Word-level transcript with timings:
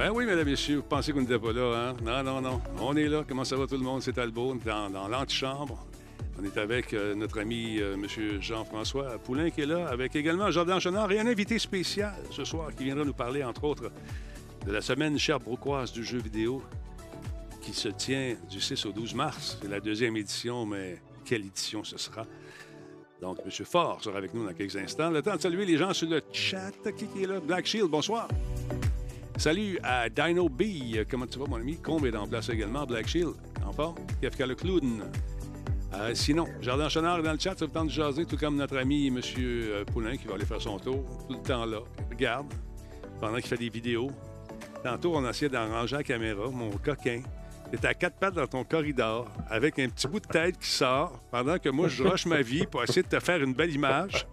Ben 0.00 0.10
oui, 0.10 0.24
mesdames 0.24 0.48
et 0.48 0.52
messieurs, 0.52 0.76
vous 0.76 0.82
pensez 0.82 1.12
qu'on 1.12 1.20
n'était 1.20 1.38
pas 1.38 1.52
là, 1.52 1.90
hein? 1.90 1.96
Non, 2.02 2.22
non, 2.22 2.40
non. 2.40 2.62
On 2.80 2.96
est 2.96 3.06
là. 3.06 3.22
Comment 3.28 3.44
ça 3.44 3.54
va 3.54 3.66
tout 3.66 3.76
le 3.76 3.84
monde? 3.84 4.00
C'est 4.00 4.14
Talbot, 4.14 4.54
dans, 4.64 4.88
dans 4.88 5.08
l'antichambre. 5.08 5.86
On 6.40 6.42
est 6.42 6.56
avec 6.56 6.94
euh, 6.94 7.14
notre 7.14 7.38
ami 7.38 7.76
euh, 7.80 7.96
M. 7.96 8.40
Jean-François 8.40 9.18
Poulain 9.18 9.50
qui 9.50 9.60
est 9.60 9.66
là, 9.66 9.88
avec 9.88 10.16
également 10.16 10.50
Jordan 10.50 10.80
Chenard 10.80 11.12
et 11.12 11.20
un 11.20 11.26
invité 11.26 11.58
spécial 11.58 12.14
ce 12.30 12.44
soir 12.44 12.74
qui 12.74 12.84
viendra 12.84 13.04
nous 13.04 13.12
parler, 13.12 13.44
entre 13.44 13.64
autres, 13.64 13.92
de 14.66 14.72
la 14.72 14.80
semaine 14.80 15.18
Broquoise 15.44 15.92
du 15.92 16.02
jeu 16.02 16.16
vidéo 16.16 16.62
qui 17.60 17.74
se 17.74 17.88
tient 17.88 18.36
du 18.50 18.58
6 18.58 18.86
au 18.86 18.92
12 18.92 19.14
mars. 19.14 19.58
C'est 19.60 19.68
la 19.68 19.80
deuxième 19.80 20.16
édition, 20.16 20.64
mais 20.64 20.96
quelle 21.26 21.44
édition 21.44 21.84
ce 21.84 21.98
sera? 21.98 22.24
Donc, 23.20 23.36
M. 23.44 23.50
Fort 23.66 24.02
sera 24.02 24.16
avec 24.16 24.32
nous 24.32 24.46
dans 24.46 24.54
quelques 24.54 24.76
instants. 24.76 25.10
Le 25.10 25.20
temps 25.20 25.36
de 25.36 25.42
saluer 25.42 25.66
les 25.66 25.76
gens 25.76 25.92
sur 25.92 26.08
le 26.08 26.22
chat. 26.32 26.72
Qui 26.96 27.22
est 27.22 27.26
là? 27.26 27.38
Black 27.38 27.66
Shield, 27.66 27.90
bonsoir. 27.90 28.28
Salut 29.40 29.78
à 29.82 30.10
Dino 30.10 30.50
B. 30.50 30.64
Comment 31.10 31.26
tu 31.26 31.38
vas, 31.38 31.46
mon 31.46 31.56
ami? 31.56 31.78
Combe 31.78 32.04
est 32.04 32.14
en 32.14 32.26
place 32.26 32.50
également. 32.50 32.84
Black 32.84 33.08
Shield, 33.08 33.32
en 33.64 33.72
forme. 33.72 33.94
KFK 34.20 34.40
le 34.40 34.54
clown. 34.54 35.02
Euh, 35.94 36.10
sinon, 36.12 36.44
Jardin 36.60 36.90
Chenard 36.90 37.20
est 37.20 37.22
dans 37.22 37.32
le 37.32 37.38
chat, 37.38 37.58
ça 37.58 37.64
vous 37.64 37.72
tente 37.72 37.86
de 37.86 37.92
jaser, 37.92 38.26
tout 38.26 38.36
comme 38.36 38.56
notre 38.56 38.76
ami 38.76 39.06
M. 39.06 39.18
Poulain 39.94 40.18
qui 40.18 40.26
va 40.26 40.34
aller 40.34 40.44
faire 40.44 40.60
son 40.60 40.78
tour, 40.78 41.06
tout 41.26 41.32
le 41.36 41.40
temps 41.42 41.64
là. 41.64 41.78
Regarde, 42.10 42.52
pendant 43.18 43.36
qu'il 43.36 43.46
fait 43.46 43.56
des 43.56 43.70
vidéos. 43.70 44.10
Tantôt, 44.84 45.16
on 45.16 45.24
a 45.24 45.30
essayé 45.30 45.48
d'arranger 45.48 45.96
la 45.96 46.02
caméra, 46.02 46.50
mon 46.50 46.72
coquin. 46.72 47.22
T'es 47.70 47.86
à 47.86 47.94
quatre 47.94 48.18
pattes 48.18 48.34
dans 48.34 48.46
ton 48.46 48.62
corridor 48.62 49.26
avec 49.48 49.78
un 49.78 49.88
petit 49.88 50.06
bout 50.06 50.20
de 50.20 50.26
tête 50.26 50.58
qui 50.58 50.68
sort 50.68 51.18
pendant 51.30 51.58
que 51.58 51.70
moi, 51.70 51.88
je 51.88 52.02
rush 52.02 52.26
ma 52.26 52.42
vie 52.42 52.66
pour 52.66 52.82
essayer 52.82 53.02
de 53.02 53.08
te 53.08 53.20
faire 53.20 53.42
une 53.42 53.54
belle 53.54 53.74
image. 53.74 54.28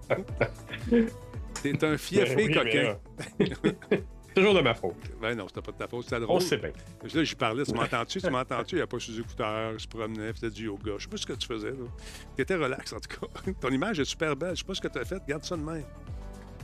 T'es 1.64 1.86
un 1.86 1.98
fiefé 1.98 2.36
Ben 2.36 2.46
oui, 2.46 2.54
coquin. 2.54 3.98
Toujours 4.38 4.54
de 4.54 4.62
ma 4.62 4.76
faute. 4.76 4.94
Ben 5.20 5.36
non, 5.36 5.48
c'était 5.48 5.62
pas 5.62 5.72
de 5.72 5.78
ta 5.78 5.88
faute, 5.88 6.04
c'était 6.04 6.20
drôle. 6.20 6.38
On 6.38 6.40
sait 6.40 6.58
bien. 6.58 6.70
Là, 7.12 7.24
j'y 7.24 7.36
parlais, 7.36 7.64
tu 7.64 7.74
m'entends-tu? 7.74 8.22
Tu 8.22 8.30
m'entends-tu? 8.30 8.76
Il 8.76 8.78
n'y 8.78 8.84
a 8.84 8.88
pas 8.88 9.00
ses 9.00 9.20
écouteurs, 9.20 9.74
il 9.74 9.80
se 9.80 9.88
promenait, 9.88 10.32
faisait 10.32 10.52
du 10.52 10.66
yoga. 10.66 10.92
Je 10.98 11.04
sais 11.04 11.10
pas 11.10 11.18
ce 11.18 11.26
que 11.26 11.34
tu 11.34 11.48
faisais, 11.48 11.72
là. 11.72 11.88
Tu 12.36 12.42
étais 12.44 12.56
relax, 12.56 12.94
en 12.94 13.00
tout 13.00 13.20
cas. 13.20 13.52
Ton 13.60 13.70
image 13.70 14.00
est 14.00 14.06
super 14.06 14.36
belle. 14.36 14.52
Je 14.52 14.60
sais 14.60 14.66
pas 14.66 14.76
ce 14.76 14.82
que 14.82 14.90
tu 14.90 15.00
as 15.00 15.06
fait. 15.06 15.22
Garde 15.28 15.44
ça 15.44 15.58
de 15.58 15.64
même. 15.64 15.84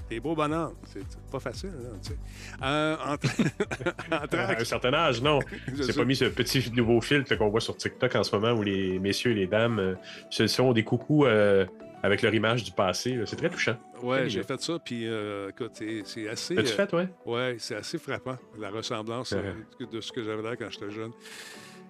T'es 0.07 0.19
beau 0.19 0.35
bonhomme. 0.35 0.73
C'est 0.85 0.99
c'est 1.09 1.31
pas 1.31 1.39
facile, 1.39 1.71
là, 1.71 1.89
tu 2.03 2.09
sais. 2.09 2.17
Euh, 2.61 2.95
en, 2.97 3.13
en 4.15 4.37
À 4.37 4.61
un 4.61 4.63
certain 4.65 4.93
âge, 4.93 5.21
non. 5.23 5.39
Je 5.75 5.81
J'ai 5.81 5.93
pas 5.93 6.05
mis 6.05 6.15
ce 6.15 6.25
petit 6.25 6.71
nouveau 6.75 7.01
filtre 7.01 7.35
qu'on 7.35 7.49
voit 7.49 7.61
sur 7.61 7.75
TikTok 7.75 8.15
en 8.15 8.23
ce 8.23 8.35
moment 8.35 8.51
où 8.51 8.61
les 8.61 8.99
messieurs 8.99 9.31
et 9.31 9.35
les 9.35 9.47
dames 9.47 9.79
euh, 9.79 9.95
se 10.29 10.45
font 10.45 10.73
des 10.73 10.83
coucous 10.83 11.25
euh, 11.25 11.65
avec 12.03 12.21
leur 12.21 12.33
image 12.33 12.63
du 12.63 12.71
passé. 12.71 13.19
C'est 13.25 13.37
très 13.37 13.49
touchant. 13.49 13.75
Ouais, 14.01 14.29
j'ai 14.29 14.43
fait 14.43 14.61
ça, 14.61 14.77
puis 14.77 15.07
euh, 15.07 15.49
écoute, 15.49 15.71
c'est- 16.05 16.27
assez. 16.27 16.53
L'as-tu 16.53 16.69
euh, 16.73 16.75
fait, 16.75 16.93
ouais? 16.93 17.07
Ouais, 17.25 17.55
c'est 17.59 17.75
assez 17.75 17.97
frappant, 17.97 18.37
la 18.59 18.69
ressemblance 18.69 19.31
Ouais. 19.31 19.53
euh, 19.81 19.85
de 19.85 20.01
ce 20.01 20.11
que 20.11 20.21
j'avais 20.23 20.43
là 20.43 20.55
quand 20.55 20.69
j'étais 20.69 20.91
jeune. 20.91 21.11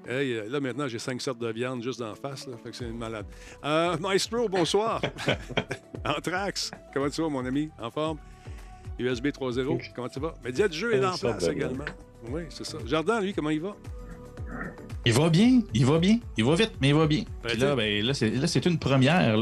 Hey, 0.07 0.33
euh, 0.33 0.49
là, 0.49 0.59
maintenant, 0.59 0.87
j'ai 0.87 0.99
cinq 0.99 1.21
sortes 1.21 1.39
de 1.39 1.47
viande 1.51 1.81
juste 1.81 1.99
d'en 1.99 2.13
face, 2.13 2.45
là, 2.47 2.55
fait 2.63 2.69
que 2.71 2.75
c'est 2.75 2.85
une 2.85 2.97
malade. 2.97 3.25
Euh, 3.63 3.97
Maestro, 3.97 4.47
bonsoir. 4.49 5.01
Anthrax, 6.05 6.71
comment 6.93 7.09
tu 7.09 7.21
vas, 7.21 7.29
mon 7.29 7.45
ami? 7.45 7.69
En 7.79 7.89
forme? 7.89 8.17
USB 8.99 9.27
3.0, 9.27 9.91
comment 9.95 10.09
tu 10.09 10.19
vas? 10.19 10.33
Média 10.43 10.67
du 10.67 10.77
jeu 10.77 10.93
est 10.93 11.03
en 11.05 11.17
place 11.17 11.47
également. 11.47 11.85
Oui, 12.29 12.43
c'est 12.49 12.65
ça. 12.65 12.77
Jardin, 12.85 13.19
lui, 13.21 13.33
comment 13.33 13.49
il 13.49 13.61
va? 13.61 13.75
Il 15.05 15.11
va 15.13 15.29
bien, 15.29 15.61
il 15.73 15.85
va 15.85 15.99
bien. 15.99 16.19
Il 16.37 16.45
va 16.45 16.55
vite, 16.55 16.71
mais 16.79 16.89
il 16.89 16.95
va 16.95 17.07
bien. 17.07 17.23
Puis 17.43 17.57
Ben, 17.57 17.59
là, 17.59 17.75
ben, 17.75 18.05
là, 18.05 18.13
c'est, 18.47 18.65
une 18.65 18.79
première. 18.79 19.35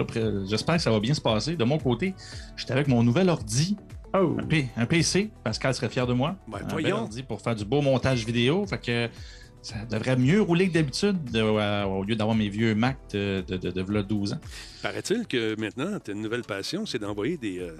J'espère 0.49 0.75
que 0.77 0.81
ça 0.81 0.89
va 0.91 0.99
bien 0.99 1.13
se 1.13 1.21
passer. 1.21 1.55
De 1.55 1.63
mon 1.63 1.77
côté, 1.77 2.15
j'étais 2.57 2.71
avec 2.73 2.87
mon 2.87 3.03
nouvel 3.03 3.29
ordi, 3.29 3.77
Oh! 4.13 4.35
un, 4.39 4.43
P- 4.43 4.67
un 4.75 4.85
PC. 4.85 5.29
Pascal 5.43 5.73
serait 5.73 5.87
fier 5.87 6.05
de 6.07 6.11
moi. 6.13 6.35
Ben, 6.47 6.57
un 6.57 6.61
bel 6.61 6.69
voyons. 6.71 6.97
ordi 7.03 7.23
pour 7.23 7.39
faire 7.41 7.55
du 7.55 7.63
beau 7.63 7.81
montage 7.81 8.25
vidéo. 8.25 8.65
Fait 8.65 8.77
que 8.79 9.09
ça 9.61 9.75
devrait 9.89 10.17
mieux 10.17 10.41
rouler 10.41 10.67
que 10.67 10.73
d'habitude 10.73 11.23
de- 11.31 11.39
euh, 11.39 11.85
au 11.85 12.03
lieu 12.03 12.15
d'avoir 12.15 12.35
mes 12.35 12.49
vieux 12.49 12.73
Mac 12.75 12.97
de, 13.13 13.41
de, 13.47 13.55
de, 13.57 13.69
de 13.71 13.81
v'là 13.81 14.01
12 14.03 14.33
ans. 14.33 14.39
Paraît-il 14.81 15.27
que 15.27 15.55
maintenant, 15.61 15.97
tu 16.03 16.11
as 16.11 16.13
une 16.15 16.21
nouvelle 16.21 16.41
passion, 16.41 16.85
c'est 16.85 16.99
d'envoyer 16.99 17.37
des, 17.37 17.59
euh, 17.59 17.77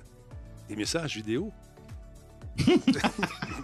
des 0.69 0.75
messages 0.77 1.17
vidéo. 1.17 1.51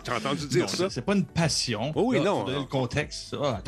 tu 0.03 0.11
as 0.11 0.15
entendu 0.17 0.47
dire 0.47 0.61
Non, 0.61 0.67
ça? 0.67 0.89
c'est- 0.89 1.01
pas 1.01 1.13
une 1.15 1.25
passion. 1.25 1.91
Oh 1.95 2.03
oui, 2.07 2.17
Là, 2.17 2.23
non, 2.25 2.45
le 2.45 2.63
contexte. 2.63 3.35
Ça, 3.35 3.61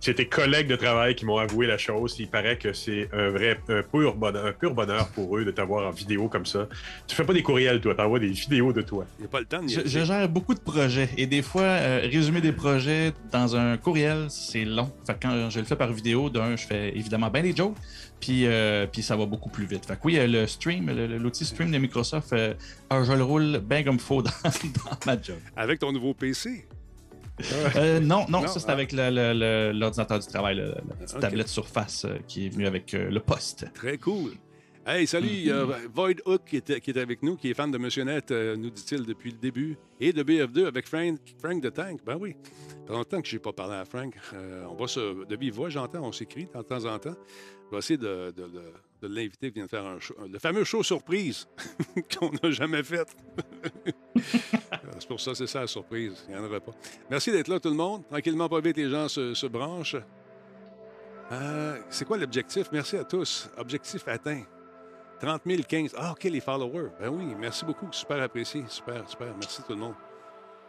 c'est 0.00 0.14
tes- 0.14 0.28
collègues 0.28 0.66
de 0.68 0.76
travail 0.76 1.14
qui 1.14 1.24
m'ont 1.24 1.38
avoué 1.38 1.66
la 1.66 1.78
chose. 1.78 2.16
Il 2.18 2.28
paraît 2.28 2.56
que 2.58 2.72
c'est 2.72 3.08
un 3.12 3.30
vrai, 3.30 3.58
un 3.68 3.82
pur, 3.82 4.14
bonheur, 4.14 4.46
un 4.46 4.52
pur 4.52 4.74
bonheur 4.74 5.08
pour 5.08 5.36
eux 5.36 5.44
de 5.44 5.50
t'avoir 5.50 5.86
en 5.86 5.90
vidéo 5.90 6.28
comme 6.28 6.46
ça. 6.46 6.66
Tu 7.06 7.14
fais 7.14 7.24
pas 7.24 7.32
des 7.34 7.42
courriels, 7.42 7.80
toi. 7.80 7.94
T'envoies 7.94 8.18
des 8.18 8.28
vidéos 8.30 8.72
de 8.72 8.82
toi. 8.82 9.04
Il 9.18 9.22
n'y 9.22 9.26
a 9.26 9.30
pas 9.30 9.40
le 9.40 9.46
temps 9.46 9.62
de 9.62 9.68
Je, 9.68 9.80
je 9.84 10.04
gère 10.04 10.28
beaucoup 10.28 10.54
de 10.54 10.60
projets 10.60 11.08
et 11.16 11.26
des 11.26 11.42
fois, 11.42 11.62
euh, 11.62 12.00
résumer 12.10 12.40
des 12.40 12.52
projets 12.52 13.12
dans 13.30 13.54
un 13.56 13.76
courriel, 13.76 14.26
c'est 14.30 14.64
long. 14.64 14.90
Fait 15.06 15.14
que 15.14 15.18
quand 15.22 15.50
je 15.50 15.58
le 15.60 15.64
fais 15.66 15.76
par 15.76 15.92
vidéo, 15.92 16.30
d'un, 16.30 16.56
je 16.56 16.66
fais 16.66 16.88
évidemment 16.96 17.28
bien 17.30 17.42
des 17.42 17.54
jokes, 17.54 17.76
puis, 18.22 18.46
euh, 18.46 18.86
puis 18.86 19.02
ça 19.02 19.16
va 19.16 19.26
beaucoup 19.26 19.50
plus 19.50 19.66
vite. 19.66 19.84
Fait 19.84 19.96
que 19.96 20.00
oui, 20.04 20.16
euh, 20.16 20.28
le 20.28 20.46
stream, 20.46 20.88
l'outil 21.18 21.44
stream 21.44 21.72
de 21.72 21.78
Microsoft, 21.78 22.32
euh, 22.32 22.54
ah, 22.88 23.02
je 23.02 23.12
le 23.12 23.24
roule 23.24 23.58
bien 23.58 23.82
comme 23.82 23.98
faut 23.98 24.22
dans, 24.22 24.30
dans 24.44 24.96
ma 25.04 25.20
job. 25.20 25.38
Avec 25.56 25.80
ton 25.80 25.90
nouveau 25.92 26.14
PC. 26.14 26.64
Euh, 27.76 27.98
non, 27.98 28.24
non, 28.28 28.42
Non, 28.42 28.46
ça 28.46 28.60
c'est 28.60 28.68
ah. 28.68 28.72
avec 28.72 28.92
l'ordinateur 28.92 30.20
du 30.20 30.26
travail, 30.26 30.56
la 30.56 30.94
petite 30.94 31.18
tablette 31.18 31.48
Surface 31.48 32.04
euh, 32.04 32.18
qui 32.28 32.46
est 32.46 32.48
venue 32.50 32.66
avec 32.66 32.94
euh, 32.94 33.10
le 33.10 33.20
poste. 33.20 33.66
Très 33.74 33.98
cool. 33.98 34.32
Hey, 34.84 35.06
salut, 35.06 35.48
Void 35.94 36.16
Hook 36.26 36.42
qui 36.44 36.56
est, 36.56 36.96
avec 36.96 37.22
nous, 37.22 37.36
qui 37.36 37.50
est 37.50 37.54
fan 37.54 37.70
de 37.70 37.78
Monsieur 37.78 38.02
Net, 38.02 38.32
euh, 38.32 38.56
nous 38.56 38.68
dit-il, 38.70 39.06
depuis 39.06 39.30
le 39.30 39.36
début. 39.38 39.76
Et 40.00 40.12
de 40.12 40.24
BF2 40.24 40.66
avec 40.66 40.88
Frank, 40.88 41.18
Frank 41.38 41.62
de 41.62 41.68
Tank. 41.68 42.00
Ben 42.04 42.16
oui. 42.20 42.34
Ça 42.42 42.86
fait 42.88 42.92
longtemps 42.92 43.22
que 43.22 43.28
je 43.28 43.36
n'ai 43.36 43.38
pas 43.40 43.52
parlé 43.52 43.74
à 43.76 43.84
Frank. 43.84 44.12
Euh, 44.34 44.64
on 44.68 44.74
va 44.74 44.88
se. 44.88 45.24
De 45.24 45.36
vive 45.36 45.54
voix, 45.54 45.68
j'entends, 45.68 46.00
on 46.02 46.10
s'écrit 46.10 46.46
de 46.52 46.62
temps 46.62 46.84
en 46.84 46.98
temps. 46.98 47.14
Je 47.66 47.70
vais 47.70 47.78
essayer 47.78 47.96
de, 47.96 48.32
de- 48.36 48.48
de- 48.48 48.72
de 49.02 49.06
l'inviter 49.14 49.50
qui 49.52 49.60
vient 49.60 49.68
faire 49.68 49.86
un 49.86 49.98
show, 50.00 50.14
le 50.30 50.38
fameux 50.40 50.64
show 50.64 50.82
surprise 50.82 51.46
qu'on 52.18 52.30
n'a 52.42 52.50
jamais 52.50 52.82
fait. 52.82 53.06
c'est 54.98 55.08
pour 55.08 55.20
ça, 55.20 55.34
c'est 55.36 55.46
ça 55.46 55.60
la 55.60 55.66
surprise. 55.68 56.24
Il 56.28 56.34
n'y 56.34 56.40
en 56.40 56.44
aura 56.44 56.58
pas. 56.60 56.72
Merci 57.08 57.30
d'être 57.30 57.48
là, 57.48 57.60
tout 57.60 57.70
le 57.70 57.76
monde. 57.76 58.02
Tranquillement, 58.08 58.48
pas 58.48 58.60
vite, 58.60 58.76
les 58.76 58.90
gens 58.90 59.06
se, 59.08 59.32
se 59.34 59.46
branchent. 59.46 59.96
Euh, 61.30 61.78
c'est 61.88 62.04
quoi 62.04 62.18
l'objectif? 62.18 62.66
Merci 62.72 62.96
à 62.96 63.04
tous. 63.04 63.48
Objectif 63.56 64.06
atteint. 64.08 64.42
30 65.22 65.42
000, 65.46 65.62
15. 65.68 65.94
Ah, 65.96 66.12
OK, 66.12 66.24
les 66.24 66.40
followers. 66.40 66.90
Ben 67.00 67.08
oui, 67.08 67.24
merci 67.38 67.64
beaucoup. 67.64 67.86
Super 67.92 68.20
apprécié. 68.20 68.64
Super, 68.66 69.08
super. 69.08 69.28
Merci 69.38 69.62
tout 69.62 69.72
le 69.72 69.78
monde. 69.78 69.94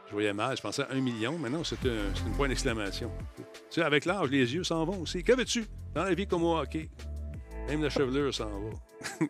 Je 0.06 0.12
voyais 0.12 0.32
mal. 0.32 0.56
Je 0.56 0.62
pensais 0.62 0.84
à 0.84 0.92
un 0.92 1.02
million. 1.02 1.40
Mais 1.40 1.50
non, 1.50 1.64
c'est 1.64 1.84
un, 1.88 2.28
une 2.28 2.34
point 2.36 2.48
d'exclamation. 2.48 3.12
Tu 3.36 3.44
sais, 3.72 3.82
avec 3.82 4.06
l'âge, 4.06 4.30
les 4.30 4.54
yeux 4.54 4.64
s'en 4.64 4.86
vont 4.86 5.02
aussi. 5.02 5.24
Que 5.24 5.34
veux-tu? 5.34 5.66
Dans 5.96 6.04
la 6.04 6.14
vie 6.14 6.28
comme 6.28 6.42
moi, 6.42 6.62
OK. 6.62 6.78
Même 7.68 7.82
la 7.82 7.90
chevelure 7.90 8.32
s'en 8.32 8.46
va. 8.46 9.26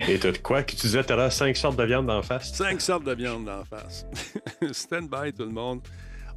Et 0.08 0.18
t'as 0.18 0.32
de 0.32 0.38
quoi? 0.38 0.64
Que 0.64 0.72
tu 0.72 0.76
disais, 0.76 1.04
t'auras 1.04 1.30
cinq 1.30 1.56
sortes 1.56 1.76
de 1.76 1.84
viande 1.84 2.06
d'en 2.06 2.22
face. 2.22 2.52
Cinq 2.52 2.80
sortes 2.80 3.04
de 3.04 3.14
viande 3.14 3.44
d'en 3.44 3.64
face. 3.64 4.06
Stand 4.72 5.08
by, 5.08 5.32
tout 5.32 5.44
le 5.44 5.52
monde. 5.52 5.82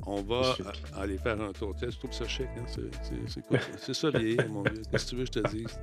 On 0.07 0.21
va 0.21 0.55
aller 0.97 1.17
faire 1.17 1.39
un 1.41 1.51
tour. 1.51 1.73
Tu 1.73 1.85
sais, 1.85 1.91
Je 1.91 1.97
trouve 1.97 2.11
ça 2.13 2.27
chic. 2.27 2.47
Hein? 2.57 2.65
C'est- 3.79 3.93
ça, 3.93 4.09
vieillir, 4.11 4.47
mon 4.49 4.61
vieux. 4.63 4.81
Qu'est-ce 4.91 5.05
que 5.05 5.09
tu 5.11 5.15
veux 5.15 5.25
que 5.25 5.31
je 5.33 5.39
te 5.41 5.47
dise? 5.55 5.79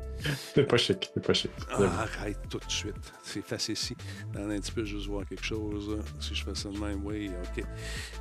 C'est 0.54 0.64
pas 0.64 0.76
chic. 0.76 1.10
C'est 1.14 1.24
pas 1.26 1.32
chic. 1.32 1.50
Ah, 1.70 2.02
arrête 2.02 2.38
tout 2.48 2.58
de 2.58 2.70
suite. 2.70 2.94
C'est 3.22 3.42
facile 3.44 3.74
ici. 3.74 3.96
Dans 4.32 4.48
un 4.48 4.58
petit 4.60 4.72
peu, 4.72 4.84
juste 4.84 5.06
voir 5.08 5.26
quelque 5.26 5.44
chose. 5.44 5.90
là. 5.90 6.02
Si 6.20 6.34
je 6.34 6.44
fais 6.44 6.54
ça 6.54 6.68
de 6.68 6.78
même, 6.78 7.04
oui, 7.04 7.30
OK. 7.56 7.64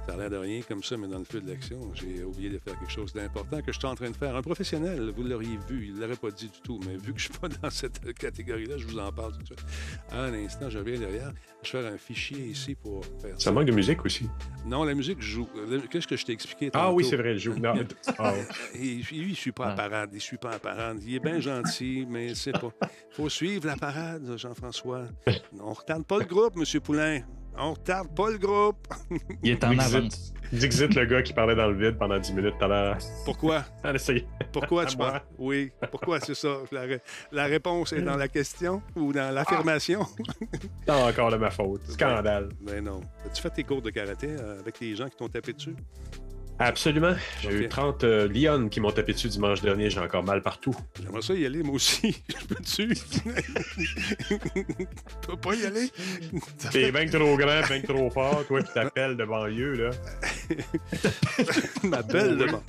Ça 0.07 0.13
a 0.13 0.17
l'air 0.17 0.29
de 0.29 0.37
rien 0.37 0.61
comme 0.67 0.83
ça, 0.83 0.97
mais 0.97 1.07
dans 1.07 1.19
le 1.19 1.25
feu 1.25 1.39
de 1.41 1.49
l'action, 1.49 1.91
j'ai 1.93 2.23
oublié 2.23 2.49
de 2.49 2.57
faire 2.57 2.79
quelque 2.79 2.91
chose 2.91 3.13
d'important 3.13 3.61
que 3.61 3.71
je 3.71 3.77
suis 3.77 3.87
en 3.87 3.95
train 3.95 4.09
de 4.09 4.15
faire. 4.15 4.35
Un 4.35 4.41
professionnel, 4.41 5.11
vous 5.15 5.23
l'auriez 5.23 5.59
vu, 5.69 5.87
il 5.87 5.95
ne 5.95 6.01
l'aurait 6.01 6.15
pas 6.15 6.31
dit 6.31 6.47
du 6.49 6.61
tout, 6.61 6.79
mais 6.85 6.95
vu 6.95 7.13
que 7.13 7.19
je 7.19 7.27
ne 7.29 7.33
suis 7.33 7.39
pas 7.39 7.47
dans 7.61 7.69
cette 7.69 8.13
catégorie-là, 8.17 8.77
je 8.77 8.87
vous 8.87 8.97
en 8.97 9.11
parle 9.11 9.33
tout 9.33 9.39
de 9.41 9.45
suite. 9.45 9.63
À 10.11 10.23
un 10.23 10.33
instant, 10.33 10.69
je 10.69 10.79
reviens 10.79 10.99
derrière. 10.99 11.31
Je 11.63 11.77
vais 11.77 11.83
faire 11.83 11.93
un 11.93 11.97
fichier 11.97 12.39
ici 12.39 12.73
pour 12.75 13.05
faire 13.21 13.35
ça. 13.37 13.45
Ça 13.45 13.51
manque 13.51 13.65
de 13.65 13.71
musique 13.71 14.03
aussi. 14.03 14.27
Non, 14.65 14.83
la 14.83 14.95
musique 14.95 15.21
joue. 15.21 15.47
Qu'est-ce 15.91 16.07
que 16.07 16.15
je 16.15 16.25
t'ai 16.25 16.31
expliqué 16.33 16.69
Ah 16.73 16.91
oui, 16.91 17.03
c'est 17.03 17.17
vrai, 17.17 17.33
le 17.33 17.37
jeu. 17.37 17.53
Non, 17.55 17.73
ah. 18.17 18.33
Et 18.75 18.77
lui, 18.79 19.05
il 19.11 19.29
ne 19.29 19.33
suit 19.35 19.51
pas 19.51 19.65
la 19.67 19.71
Ah. 19.73 19.75
parade. 19.75 20.09
Il 20.13 20.15
ne 20.15 20.19
suit 20.21 20.37
pas 20.37 20.51
la 20.51 20.59
parade. 20.59 21.03
Il 21.05 21.15
est 21.15 21.19
bien 21.19 21.39
gentil, 21.39 22.05
mais 22.09 22.33
c'est 22.33 22.53
pas. 22.53 22.71
Il 22.81 23.15
faut 23.15 23.29
suivre 23.29 23.67
la 23.67 23.75
parade, 23.75 24.37
Jean-François. 24.37 25.03
On 25.59 25.69
ne 25.69 25.73
retarde 25.75 26.05
pas 26.05 26.17
le 26.19 26.25
groupe, 26.25 26.53
M. 26.57 26.79
Poulain. 26.81 27.21
On 27.57 27.71
ne 27.71 27.75
retarde 27.75 28.15
pas 28.15 28.29
le 28.31 28.37
groupe. 28.37 28.87
Il 29.43 29.51
est 29.51 29.63
en 29.63 29.77
avance. 29.77 30.33
Dixit, 30.51 30.93
le 30.95 31.05
gars 31.05 31.21
qui 31.21 31.31
parlait 31.33 31.55
dans 31.55 31.67
le 31.67 31.75
vide 31.77 31.97
pendant 31.97 32.17
10 32.19 32.33
minutes 32.33 32.55
tout 32.57 32.65
à 32.65 32.67
l'heure. 32.67 32.97
Pourquoi? 33.23 33.63
Pourquoi 34.51 34.85
tu 34.85 34.97
penses? 34.97 35.21
Oui. 35.37 35.71
Pourquoi 35.91 36.19
c'est 36.19 36.33
ça? 36.35 36.57
La, 36.71 36.81
ré- 36.81 37.01
la 37.31 37.45
réponse 37.45 37.93
est 37.93 38.01
dans 38.01 38.17
la 38.17 38.27
question 38.27 38.81
ou 38.95 39.13
dans 39.13 39.33
l'affirmation? 39.33 40.05
C'est 40.85 40.91
encore 40.91 41.31
de 41.31 41.37
ma 41.37 41.51
faute. 41.51 41.83
Scandale. 41.89 42.49
Ben 42.61 42.83
non. 42.83 43.01
As-tu 43.25 43.41
fait 43.41 43.49
tes 43.51 43.63
cours 43.63 43.81
de 43.81 43.89
karaté 43.91 44.27
euh, 44.29 44.59
avec 44.59 44.79
les 44.81 44.95
gens 44.95 45.07
qui 45.07 45.15
t'ont 45.15 45.29
tapé 45.29 45.53
dessus? 45.53 45.75
Absolument. 46.61 47.15
J'ai 47.41 47.63
eu 47.63 47.67
30 47.67 48.03
euh, 48.03 48.27
Lyon 48.27 48.69
qui 48.69 48.79
m'ont 48.79 48.91
tapé 48.91 49.13
dessus 49.13 49.29
dimanche 49.29 49.61
dernier. 49.61 49.89
J'ai 49.89 49.99
encore 49.99 50.23
mal 50.23 50.43
partout. 50.43 50.75
J'aimerais 51.01 51.23
ça 51.23 51.33
y 51.33 51.43
aller, 51.43 51.63
moi 51.63 51.73
aussi. 51.73 52.23
Je 52.29 52.45
peux-tu? 52.45 52.95
tu 54.27 55.27
peux 55.27 55.37
pas 55.37 55.55
y 55.55 55.65
aller? 55.65 55.89
T'es 56.71 56.91
bien 56.91 57.07
trop 57.07 57.35
grand, 57.35 57.61
bien 57.67 57.81
trop 57.81 58.11
fort, 58.11 58.45
toi 58.45 58.61
qui 58.61 58.73
t'appelles 58.73 59.17
de 59.17 59.25
banlieue, 59.25 59.73
là. 59.73 59.89
m'appelle 61.83 62.37
de 62.37 62.45
banlieue. 62.45 62.61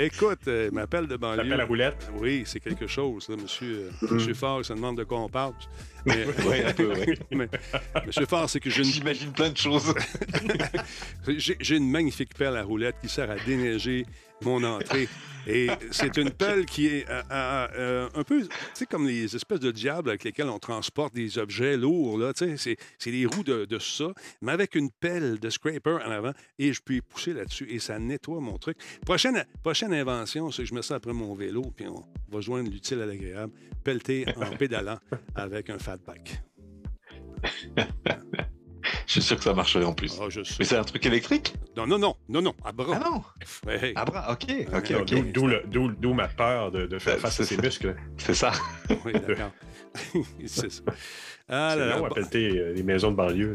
Écoute, 0.00 0.46
euh, 0.46 0.70
m'appelle 0.70 1.08
de 1.08 1.16
banlieue. 1.16 1.42
T'appelles 1.42 1.58
la 1.58 1.64
roulette? 1.64 2.08
Oui, 2.20 2.44
c'est 2.46 2.60
quelque 2.60 2.86
chose, 2.86 3.28
là, 3.28 3.34
monsieur. 3.34 3.90
Euh, 4.04 4.14
monsieur 4.14 4.32
Fort, 4.32 4.64
ça 4.64 4.76
demande 4.76 4.96
de 4.96 5.02
quoi 5.02 5.18
on 5.18 5.28
parle. 5.28 5.54
Mais, 6.06 6.24
oui, 6.46 6.62
un 6.64 6.72
peu, 6.72 6.92
oui. 6.92 7.18
mais, 7.32 7.48
monsieur 8.06 8.24
Fort, 8.26 8.48
c'est 8.48 8.60
que 8.60 8.70
j'ai 8.70 8.84
une... 8.84 8.92
J'imagine 8.92 9.32
plein 9.32 9.50
de 9.50 9.56
choses. 9.56 9.92
j'ai 11.26 11.76
une 11.76 11.90
magnifique 11.90 12.32
pelle 12.34 12.56
à 12.56 12.62
roulette 12.62 12.94
qui 13.00 13.08
sert 13.08 13.28
à 13.28 13.36
déneiger 13.44 14.06
mon 14.42 14.62
entrée. 14.64 15.08
Et 15.46 15.68
c'est 15.92 16.18
une 16.18 16.30
pelle 16.30 16.66
qui 16.66 16.88
est 16.88 17.08
euh, 17.08 17.22
euh, 17.30 17.68
euh, 17.76 18.08
un 18.14 18.22
peu, 18.22 18.42
tu 18.42 18.48
sais, 18.74 18.84
comme 18.84 19.06
les 19.06 19.34
espèces 19.34 19.60
de 19.60 19.70
diables 19.70 20.10
avec 20.10 20.24
lesquels 20.24 20.50
on 20.50 20.58
transporte 20.58 21.14
des 21.14 21.38
objets 21.38 21.78
lourds, 21.78 22.18
là, 22.18 22.34
tu 22.34 22.58
sais, 22.58 22.76
c'est 22.98 23.10
les 23.10 23.24
roues 23.24 23.44
de, 23.44 23.64
de, 23.64 23.78
ça, 23.78 24.12
mais 24.42 24.52
avec 24.52 24.74
une 24.74 24.90
pelle 24.90 25.38
de 25.38 25.48
scraper 25.48 25.98
en 26.04 26.10
avant, 26.10 26.32
et 26.58 26.74
je 26.74 26.80
y 26.90 27.00
pousser 27.00 27.32
là-dessus, 27.32 27.66
et 27.70 27.78
ça 27.78 27.98
nettoie 27.98 28.40
mon 28.40 28.58
truc. 28.58 28.76
Prochaine, 29.06 29.42
prochaine 29.62 29.94
invention, 29.94 30.50
c'est 30.50 30.64
que 30.64 30.68
je 30.68 30.74
mets 30.74 30.82
ça 30.82 30.96
après 30.96 31.14
mon 31.14 31.34
vélo, 31.34 31.62
puis 31.74 31.86
on 31.86 32.04
va 32.30 32.40
joindre 32.42 32.70
l'utile 32.70 33.00
à 33.00 33.06
l'agréable, 33.06 33.52
pelleter 33.82 34.26
en 34.36 34.50
pédalant 34.58 34.98
avec 35.34 35.70
un 35.70 35.78
fatback. 35.78 36.42
Je 39.08 39.12
suis 39.14 39.22
sûr 39.22 39.38
que 39.38 39.42
ça 39.42 39.54
marcherait 39.54 39.86
en 39.86 39.94
plus. 39.94 40.20
Ah, 40.20 40.26
Mais 40.58 40.64
c'est 40.66 40.76
un 40.76 40.84
truc 40.84 41.04
électrique? 41.06 41.54
Non, 41.74 41.86
non, 41.86 41.98
non, 41.98 42.14
non, 42.28 42.42
non, 42.42 42.54
à 42.62 42.72
bras. 42.72 43.00
Ah 43.02 43.08
non? 43.08 43.22
Ouais. 43.66 43.94
À 43.96 44.04
bras, 44.04 44.30
ok, 44.30 44.66
ok, 44.74 44.92
ok. 45.00 45.32
D'où 45.98 46.12
ma 46.12 46.28
peur 46.28 46.70
de, 46.70 46.84
de 46.84 46.98
faire 46.98 47.18
face 47.18 47.40
à 47.40 47.44
ces 47.44 47.56
muscles. 47.56 47.96
C'est 48.18 48.34
ça. 48.34 48.52
oui, 49.06 49.12
d'accord. 49.14 49.50
c'est 50.46 50.70
ça. 50.70 50.82
Ah, 51.50 51.74
là, 51.74 51.86
là, 51.86 52.02
on 52.02 52.02
va 52.02 52.28
les 52.30 52.82
maisons 52.82 53.10
de 53.10 53.16
banlieue. 53.16 53.54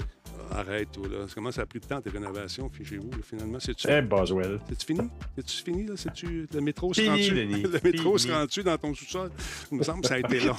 Arrête, 0.50 0.92
toi, 0.92 1.08
là. 1.08 1.26
Comment 1.32 1.52
ça 1.52 1.62
a 1.62 1.68
pris 1.68 1.80
de 1.80 1.86
temps, 1.86 2.02
tes 2.02 2.10
rénovations, 2.10 2.68
puis 2.68 2.84
chez 2.84 2.98
vous, 2.98 3.12
là, 3.12 3.18
finalement? 3.22 3.60
C'est-tu... 3.60 3.88
Eh, 3.88 4.02
Boswell. 4.02 4.60
C'est-tu 4.68 4.86
fini? 4.88 5.10
C'est-tu 5.36 5.64
fini, 5.64 5.86
là? 5.86 5.94
C'est-tu... 5.96 6.48
Le 6.52 6.62
métro 6.62 6.92
se 6.92 7.08
rend-tu... 7.08 7.32
Le 7.36 7.80
métro 7.84 8.18
se 8.18 8.32
rend-tu 8.32 8.64
dans 8.64 8.78
ton 8.80 8.96
sous-sol? 8.96 9.30
Il 9.72 9.78
me 9.78 9.84
semble 9.84 10.02
que 10.02 10.08
ça 10.08 10.16
a 10.16 10.20
été 10.20 10.40
long. 10.40 10.56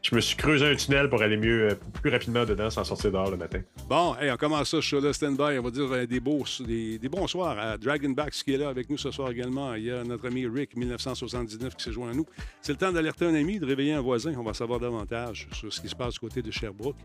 Je 0.00 0.14
me 0.14 0.20
suis 0.20 0.36
creusé 0.36 0.64
un 0.64 0.76
tunnel 0.76 1.10
pour 1.10 1.22
aller 1.22 1.36
mieux, 1.36 1.70
euh, 1.70 1.74
plus 2.00 2.10
rapidement 2.10 2.44
dedans 2.44 2.70
sans 2.70 2.84
sortir 2.84 3.10
dehors 3.10 3.30
le 3.30 3.36
matin. 3.36 3.60
Bon, 3.88 4.14
hey, 4.16 4.30
on 4.30 4.36
commence 4.36 4.70
ça, 4.70 4.80
suis 4.80 5.00
là, 5.00 5.12
stand-by. 5.12 5.58
On 5.58 5.62
va 5.62 5.70
dire 5.70 5.90
euh, 5.90 6.06
des, 6.06 6.20
beaux, 6.20 6.44
des, 6.60 6.98
des 6.98 7.08
bons 7.08 7.26
soirs 7.26 7.58
à 7.58 7.76
Dragonbacks 7.76 8.32
qui 8.32 8.54
est 8.54 8.58
là 8.58 8.68
avec 8.68 8.88
nous 8.88 8.96
ce 8.96 9.10
soir 9.10 9.30
également. 9.30 9.74
Il 9.74 9.84
y 9.84 9.90
a 9.90 10.04
notre 10.04 10.28
ami 10.28 10.46
Rick, 10.46 10.76
1979, 10.76 11.74
qui 11.76 11.84
s'est 11.84 11.92
joint 11.92 12.10
à 12.10 12.14
nous. 12.14 12.26
C'est 12.62 12.72
le 12.72 12.78
temps 12.78 12.92
d'alerter 12.92 13.26
un 13.26 13.34
ami, 13.34 13.58
de 13.58 13.66
réveiller 13.66 13.92
un 13.92 14.00
voisin. 14.00 14.32
On 14.38 14.44
va 14.44 14.54
savoir 14.54 14.78
davantage 14.78 15.48
sur 15.52 15.72
ce 15.72 15.80
qui 15.80 15.88
se 15.88 15.96
passe 15.96 16.14
du 16.14 16.20
côté 16.20 16.42
de 16.42 16.50
Sherbrooke. 16.50 16.96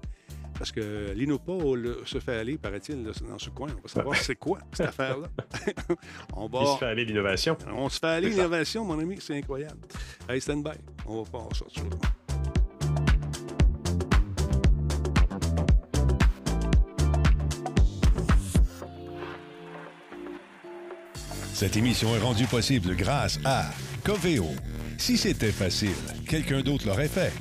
Parce 0.57 0.71
que 0.71 1.13
l'Inopol 1.15 1.97
se 2.05 2.19
fait 2.19 2.35
aller, 2.35 2.57
paraît-il, 2.57 3.03
dans 3.03 3.39
ce 3.39 3.49
coin. 3.49 3.69
On 3.75 3.81
va 3.81 3.87
savoir 3.87 4.15
c'est 4.15 4.35
quoi 4.35 4.59
cette 4.71 4.89
affaire-là. 4.89 5.27
on 6.35 6.47
va... 6.47 6.59
Il 6.61 6.67
se 6.67 6.77
fait 6.77 6.85
aller 6.85 7.05
l'innovation. 7.05 7.57
On 7.75 7.89
se 7.89 7.97
fait 7.97 8.07
aller 8.07 8.29
l'innovation, 8.29 8.85
mon 8.85 8.99
ami, 8.99 9.17
c'est 9.19 9.35
incroyable. 9.35 9.79
Hey, 10.29 10.39
stand-by. 10.39 10.77
On 11.07 11.23
va 11.23 11.29
voir 11.31 11.49
ça. 11.55 11.65
Cette 21.63 21.77
émission 21.77 22.13
est 22.13 22.19
rendue 22.19 22.45
possible 22.45 22.93
grâce 22.93 23.39
à 23.45 23.71
Coveo. 24.03 24.49
Si 24.97 25.15
c'était 25.15 25.53
facile, 25.53 25.95
quelqu'un 26.27 26.59
d'autre 26.59 26.85
l'aurait 26.85 27.07
fait. 27.07 27.31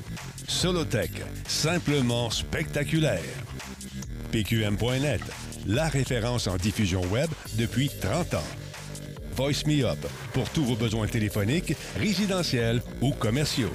Solotech, 0.46 1.10
simplement 1.48 2.30
spectaculaire. 2.30 3.18
PQM.net, 4.30 5.22
la 5.66 5.88
référence 5.88 6.46
en 6.46 6.56
diffusion 6.56 7.02
web 7.10 7.28
depuis 7.54 7.90
30 8.00 8.34
ans. 8.34 8.48
Voice 9.34 9.66
Me 9.66 9.84
Up, 9.84 9.98
pour 10.32 10.48
tous 10.50 10.62
vos 10.62 10.76
besoins 10.76 11.08
téléphoniques, 11.08 11.74
résidentiels 11.98 12.80
ou 13.00 13.10
commerciaux. 13.10 13.74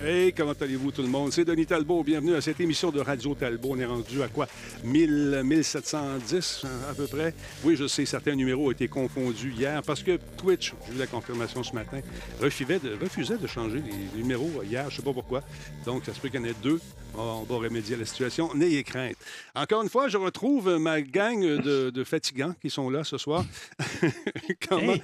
Hey, 0.00 0.32
comment 0.32 0.52
allez-vous 0.52 0.92
tout 0.92 1.02
le 1.02 1.08
monde? 1.08 1.32
C'est 1.32 1.44
Denis 1.44 1.66
Talbot. 1.66 2.04
Bienvenue 2.04 2.36
à 2.36 2.40
cette 2.40 2.60
émission 2.60 2.92
de 2.92 3.00
Radio 3.00 3.34
Talbot. 3.34 3.70
On 3.72 3.78
est 3.80 3.84
rendu 3.84 4.22
à 4.22 4.28
quoi? 4.28 4.46
1000, 4.84 5.42
1710 5.42 6.62
à 6.88 6.94
peu 6.94 7.08
près? 7.08 7.34
Oui, 7.64 7.74
je 7.74 7.88
sais, 7.88 8.04
certains 8.04 8.36
numéros 8.36 8.68
ont 8.68 8.70
été 8.70 8.86
confondus 8.86 9.52
hier 9.58 9.82
parce 9.82 10.04
que 10.04 10.16
Twitch, 10.36 10.72
j'ai 10.86 10.94
eu 10.94 10.98
la 10.98 11.08
confirmation 11.08 11.64
ce 11.64 11.74
matin, 11.74 11.98
refusait 12.40 12.78
de, 12.78 12.96
refusait 13.02 13.38
de 13.38 13.46
changer 13.48 13.82
les 13.84 14.22
numéros 14.22 14.62
hier. 14.62 14.84
Je 14.84 14.94
ne 14.94 14.96
sais 14.98 15.02
pas 15.02 15.12
pourquoi. 15.12 15.42
Donc, 15.84 16.04
ça 16.04 16.14
se 16.14 16.20
peut 16.20 16.28
qu'il 16.28 16.40
y 16.40 16.44
en 16.44 16.46
ait 16.46 16.54
deux. 16.62 16.80
On 17.14 17.42
va 17.42 17.56
remédier 17.56 17.96
à 17.96 17.98
la 17.98 18.04
situation. 18.04 18.54
N'ayez 18.54 18.84
crainte. 18.84 19.16
Encore 19.56 19.82
une 19.82 19.88
fois, 19.88 20.08
je 20.08 20.16
retrouve 20.16 20.76
ma 20.78 21.00
gang 21.00 21.40
de, 21.40 22.04
fatigants 22.04 22.54
qui 22.60 22.70
sont 22.70 22.90
là 22.90 23.02
ce 23.02 23.18
soir. 23.18 23.44
comment, 24.68 24.94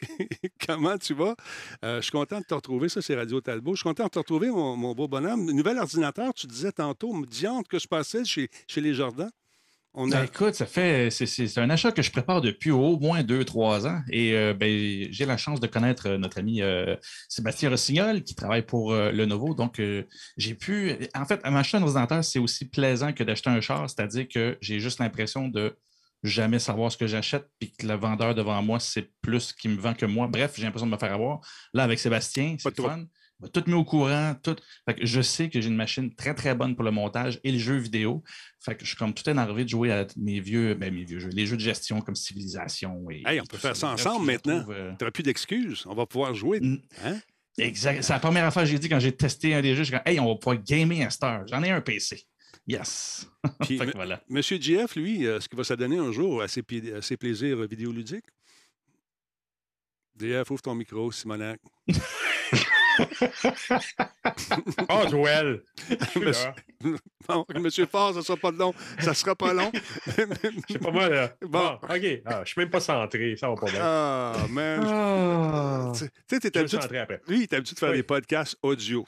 comment 0.66 0.96
tu 0.96 1.12
vas? 1.12 1.34
Euh, 1.84 1.96
je 1.96 2.02
suis 2.02 2.12
content 2.12 2.38
de 2.38 2.44
te 2.44 2.54
retrouver. 2.54 2.88
Ça, 2.88 3.02
c'est 3.02 3.14
Radio 3.14 3.40
Talbot. 3.40 3.74
Je 3.74 3.80
suis 3.80 3.88
content 3.88 4.04
de 4.04 4.10
te 4.10 4.18
retrouver, 4.18 4.29
mon, 4.38 4.94
beau 4.94 5.08
bonhomme. 5.08 5.50
Nouvel 5.50 5.78
ordinateur, 5.78 6.32
tu 6.34 6.46
disais 6.46 6.72
tantôt, 6.72 7.14
diante 7.26 7.68
que 7.68 7.78
se 7.78 7.88
passait 7.88 8.24
chez, 8.24 8.48
chez 8.66 8.80
les 8.80 8.94
Jardins. 8.94 9.30
On 9.92 10.06
ben, 10.06 10.22
écoute, 10.22 10.54
ça 10.54 10.66
fait 10.66 11.10
c'est 11.10 11.58
un 11.58 11.68
achat 11.68 11.90
que 11.90 12.00
je 12.00 12.12
prépare 12.12 12.40
depuis 12.40 12.70
au 12.70 12.96
moins 13.00 13.24
deux, 13.24 13.44
trois 13.44 13.88
ans. 13.88 14.00
Et 14.08 14.34
euh, 14.36 14.54
ben, 14.54 15.08
j'ai 15.10 15.26
la 15.26 15.36
chance 15.36 15.58
de 15.58 15.66
connaître 15.66 16.08
euh, 16.08 16.16
notre 16.16 16.38
ami 16.38 16.62
euh, 16.62 16.94
Sébastien 17.28 17.70
Rossignol 17.70 18.22
qui 18.22 18.36
travaille 18.36 18.62
pour 18.62 18.94
Lenovo. 18.94 19.52
Donc, 19.54 19.82
j'ai 20.36 20.54
pu. 20.54 20.92
En 21.14 21.24
fait, 21.24 21.44
m'acheter 21.44 21.78
un 21.78 21.82
ordinateur, 21.82 22.24
c'est 22.24 22.38
aussi 22.38 22.68
plaisant 22.68 23.12
que 23.12 23.24
d'acheter 23.24 23.50
un 23.50 23.60
char, 23.60 23.90
c'est-à-dire 23.90 24.28
que 24.28 24.56
j'ai 24.60 24.78
juste 24.78 25.00
l'impression 25.00 25.48
de 25.48 25.76
jamais 26.22 26.58
savoir 26.60 26.92
ce 26.92 26.96
que 26.96 27.08
j'achète, 27.08 27.48
puis 27.58 27.72
que 27.72 27.86
le 27.86 27.94
vendeur 27.94 28.34
devant 28.34 28.62
moi, 28.62 28.78
c'est 28.78 29.10
plus 29.22 29.52
qui 29.52 29.68
me 29.68 29.80
vend 29.80 29.94
que 29.94 30.06
moi. 30.06 30.28
Bref, 30.28 30.52
j'ai 30.56 30.62
l'impression 30.62 30.86
de 30.86 30.92
me 30.92 30.98
faire 30.98 31.12
avoir. 31.12 31.40
Là, 31.74 31.82
avec 31.82 31.98
Sébastien, 31.98 32.56
c'est 32.60 32.76
fun 32.76 33.06
tout 33.48 33.64
mis 33.66 33.74
au 33.74 33.84
courant. 33.84 34.34
Tout... 34.42 34.56
je 35.00 35.20
sais 35.20 35.48
que 35.48 35.60
j'ai 35.60 35.68
une 35.68 35.76
machine 35.76 36.14
très, 36.14 36.34
très 36.34 36.54
bonne 36.54 36.74
pour 36.74 36.84
le 36.84 36.90
montage 36.90 37.40
et 37.44 37.52
le 37.52 37.58
jeu 37.58 37.76
vidéo. 37.76 38.22
Fait 38.60 38.74
que 38.74 38.84
je 38.84 38.88
suis 38.88 38.96
comme 38.96 39.14
tout 39.14 39.28
énervé 39.28 39.64
de 39.64 39.68
jouer 39.68 39.92
à 39.92 40.06
mes 40.16 40.40
vieux, 40.40 40.74
ben, 40.74 40.92
mes 40.92 41.04
vieux 41.04 41.18
jeux, 41.18 41.30
les 41.30 41.46
jeux 41.46 41.56
de 41.56 41.62
gestion 41.62 42.00
comme 42.00 42.14
Civilisation. 42.14 43.10
Et, 43.10 43.22
hey, 43.26 43.40
on 43.40 43.44
peut 43.44 43.56
faire 43.56 43.76
ça 43.76 43.88
ensemble 43.88 44.26
maintenant. 44.26 44.64
Euh, 44.68 44.90
tu 44.90 45.04
n'auras 45.04 45.10
plus 45.10 45.22
d'excuses. 45.22 45.84
On 45.86 45.94
va 45.94 46.06
pouvoir 46.06 46.34
jouer. 46.34 46.60
Hein? 47.04 47.18
Exact. 47.58 48.02
C'est 48.02 48.12
la 48.12 48.20
première 48.20 48.44
affaire 48.44 48.62
que 48.64 48.68
j'ai 48.68 48.78
dit 48.78 48.88
quand 48.88 49.00
j'ai 49.00 49.12
testé 49.12 49.54
un 49.54 49.62
des 49.62 49.74
jeux. 49.74 49.84
Je 49.84 49.92
dit, 49.92 49.98
hey, 50.04 50.20
on 50.20 50.26
va 50.26 50.34
pouvoir 50.36 50.62
gamer 50.62 51.06
à 51.06 51.10
Star. 51.10 51.46
J'en 51.46 51.62
ai 51.62 51.70
un 51.70 51.80
PC. 51.80 52.22
Yes. 52.66 53.26
voilà. 53.94 54.22
Monsieur 54.28 54.58
GF, 54.58 54.94
lui, 54.96 55.26
euh, 55.26 55.40
ce 55.40 55.48
qu'il 55.48 55.56
va 55.56 55.64
s'adonner 55.64 55.98
un 55.98 56.12
jour 56.12 56.42
à 56.42 56.48
ses, 56.48 56.62
à 56.94 57.02
ses 57.02 57.16
plaisirs 57.16 57.66
vidéoludiques? 57.66 58.26
DF, 60.14 60.50
ouvre 60.50 60.62
ton 60.62 60.74
micro, 60.74 61.10
Simonac. 61.10 61.60
oh, 64.88 65.04
Joël! 65.10 65.62
Monsieur... 66.16 66.50
Bon, 67.28 67.44
Monsieur 67.54 67.86
Fort, 67.86 68.14
ça 68.14 68.22
sera 68.22 68.36
pas 68.36 68.50
long. 68.50 68.74
Ça 68.98 69.14
sera 69.14 69.36
pas 69.36 69.52
long. 69.52 69.70
Je 70.06 70.72
sais 70.72 70.78
pas 70.78 70.90
moi, 70.90 71.08
là. 71.08 71.32
Bon, 71.42 71.78
OK. 71.82 72.22
Ah, 72.24 72.40
je 72.42 72.50
suis 72.50 72.60
même 72.60 72.70
pas 72.70 72.80
centré. 72.80 73.36
Ça 73.36 73.48
va 73.48 73.54
pas 73.54 73.70
bien. 73.70 73.80
Ah, 73.80 74.32
man. 74.48 74.80
Oh. 74.82 75.92
Tu 75.94 76.08
sais, 76.26 76.40
t'es 76.40 76.58
habitué. 76.58 76.78
Lui, 77.28 77.36
il 77.36 77.42
est 77.42 77.52
habitué 77.52 77.74
de 77.74 77.78
faire 77.78 77.92
des 77.92 78.02
podcasts 78.02 78.56
audio. 78.62 79.04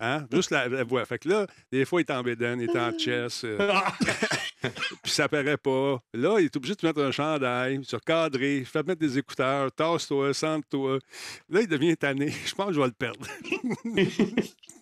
Hein? 0.00 0.26
Juste 0.32 0.50
la, 0.50 0.84
voix. 0.84 1.04
Fait 1.04 1.18
que 1.18 1.28
là, 1.28 1.46
des 1.72 1.84
fois, 1.84 2.00
il 2.00 2.04
est 2.04 2.12
en 2.12 2.22
bédaine, 2.22 2.60
il 2.60 2.70
est 2.70 2.78
en 2.78 2.96
chess. 2.96 3.42
Euh. 3.44 3.58
puis 5.02 5.12
ça 5.12 5.28
paraît 5.28 5.56
pas. 5.56 5.98
Là, 6.14 6.38
il 6.38 6.44
est 6.44 6.56
obligé 6.56 6.74
de 6.74 6.80
te 6.80 6.86
mettre 6.86 7.00
un 7.02 7.10
chandail, 7.10 7.84
se 7.84 7.96
recadrer, 7.96 8.64
fais 8.64 8.82
mettre 8.84 9.00
des 9.00 9.18
écouteurs, 9.18 9.72
tasse-toi, 9.72 10.32
sente-toi. 10.34 10.98
Là, 11.48 11.60
il 11.60 11.66
devient 11.66 11.96
tanné. 11.96 12.30
Je 12.46 12.54
pense 12.54 12.68
que 12.68 12.72
je 12.74 12.80
vais 12.80 12.86
le 12.86 12.92
perdre. 12.92 13.26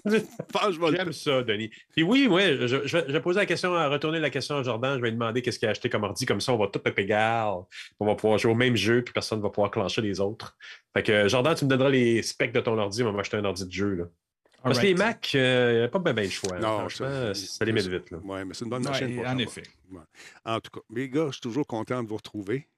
je 0.05 0.19
pense 0.53 0.67
que 0.67 0.73
je 0.73 0.81
vais 0.81 0.97
J'aime 0.97 1.13
ça, 1.13 1.43
Denis. 1.43 1.71
Puis 1.93 2.03
oui, 2.03 2.27
ouais, 2.27 2.57
je, 2.67 2.87
je, 2.87 2.99
vais 2.99 3.21
poser 3.21 3.41
la 3.41 3.47
question, 3.47 3.75
à 3.75 3.89
retourner 3.89 4.21
la 4.21 4.31
question 4.31 4.57
à 4.57 4.63
Jordan. 4.63 4.97
Je 4.97 5.03
vais 5.03 5.09
lui 5.09 5.17
demander 5.17 5.43
qu'est-ce 5.43 5.59
qu'il 5.59 5.67
a 5.67 5.73
acheté 5.73 5.89
comme 5.89 6.05
ordi. 6.05 6.27
Comme 6.27 6.41
ça, 6.41 6.53
on 6.53 6.59
va 6.59 6.69
tout 6.69 6.81
égal. 6.97 7.55
On 7.99 8.07
va 8.07 8.15
pouvoir 8.15 8.39
jouer 8.39 8.53
au 8.53 8.55
même 8.57 8.77
jeu, 8.77 9.03
puis 9.03 9.13
personne 9.13 9.39
ne 9.39 9.43
va 9.43 9.51
pouvoir 9.51 9.71
clencher 9.71 10.03
les 10.03 10.21
autres. 10.21 10.57
Fait 10.95 11.03
que, 11.03 11.29
Jordan, 11.29 11.55
tu 11.55 11.65
me 11.65 11.71
donneras 11.71 11.91
les 11.91 12.23
specs 12.23 12.53
de 12.53 12.61
ton 12.61 12.79
ordi. 12.79 13.03
On 13.03 13.07
va 13.07 13.13
m'acheter 13.13 13.37
un 13.37 13.45
ordi 13.45 13.67
de 13.67 13.73
jeu. 13.73 13.95
Là. 13.95 14.05
Parce 14.67 14.79
que 14.81 14.87
les 14.87 14.95
Mac, 14.95 15.35
il 15.35 15.41
euh, 15.41 15.79
n'y 15.79 15.85
a 15.85 15.89
pas 15.89 15.99
bien 15.99 16.15
ben 16.15 16.25
le 16.25 16.31
choix. 16.31 16.59
Non, 16.59 16.89
ça, 16.89 17.35
ça 17.35 17.65
les 17.65 17.73
met 17.73 17.81
vite. 17.81 18.13
Oui, 18.25 18.45
mais 18.45 18.55
c'est 18.55 18.65
une 18.65 18.71
bonne 18.71 18.83
machine. 18.83 19.25
en 19.27 19.39
effet. 19.39 19.63
En 20.45 20.61
tout 20.61 20.71
cas, 20.71 20.81
les 20.95 21.09
gars, 21.09 21.27
je 21.27 21.33
suis 21.33 21.41
toujours 21.41 21.67
content 21.67 22.03
de 22.03 22.09
vous 22.09 22.17
retrouver. 22.17 22.69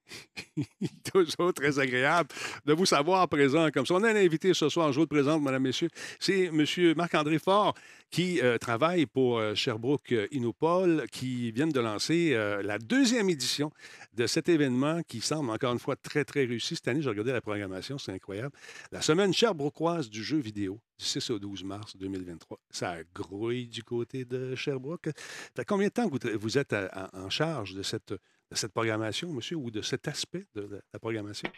Toujours 1.13 1.53
très 1.55 1.79
agréable 1.79 2.29
de 2.65 2.73
vous 2.73 2.87
savoir 2.87 3.29
présent 3.29 3.71
comme 3.71 3.87
ça. 3.87 3.95
On 3.95 4.03
a 4.03 4.11
un 4.11 4.17
invité 4.17 4.55
ce 4.55 4.69
soir, 4.69 4.93
je 4.93 4.97
vous 4.97 5.05
le 5.05 5.09
présente, 5.09 5.43
Madame, 5.43 5.63
Messieurs. 5.63 5.89
C'est 6.19 6.45
M. 6.45 6.65
Marc-André 6.97 7.39
Fort 7.39 7.75
qui 8.11 8.41
euh, 8.41 8.57
travaille 8.59 9.07
pour 9.07 9.39
euh, 9.39 9.55
Sherbrooke 9.55 10.13
euh, 10.13 10.27
Innopol, 10.31 11.07
qui 11.11 11.53
viennent 11.53 11.73
de 11.73 11.81
lancer 11.81 12.35
la 12.63 12.79
deuxième 12.79 13.29
édition 13.29 13.71
de 14.15 14.27
cet 14.27 14.49
événement 14.49 15.03
qui 15.07 15.21
semble 15.21 15.51
encore 15.51 15.73
une 15.73 15.79
fois 15.79 15.97
très, 15.97 16.25
très 16.25 16.45
réussi. 16.45 16.77
Cette 16.77 16.89
année, 16.89 17.03
j'ai 17.03 17.09
regardé 17.09 17.33
la 17.33 17.41
programmation, 17.41 17.99
c'est 17.99 18.13
incroyable. 18.13 18.55
La 18.93 19.03
semaine 19.03 19.33
Sherbrookeoise 19.33 20.11
du 20.11 20.23
jeu 20.23 20.39
vidéo, 20.39 20.81
du 20.99 21.05
6 21.05 21.31
au 21.31 21.39
12 21.39 21.65
mars 21.65 21.97
2023. 21.97 22.59
Ça 22.71 22.97
grouille 23.15 23.69
du 23.69 23.83
côté 23.83 24.25
de 24.25 24.55
Sherbrooke. 24.55 25.11
Ça 25.57 25.65
combien 25.65 25.89
de 25.89 25.93
temps 25.93 26.09
vous, 26.09 26.19
vous 26.39 26.59
êtes 26.59 26.75
en 27.13 27.31
charge 27.31 27.75
de 27.75 27.83
cette 27.83 28.15
de 28.51 28.57
cette 28.57 28.73
programmation, 28.73 29.33
monsieur, 29.33 29.57
ou 29.57 29.71
de 29.71 29.83
cet 29.83 30.09
aspect 30.09 30.47
de 30.55 30.83
la 30.93 30.99
programmation? 30.99 31.51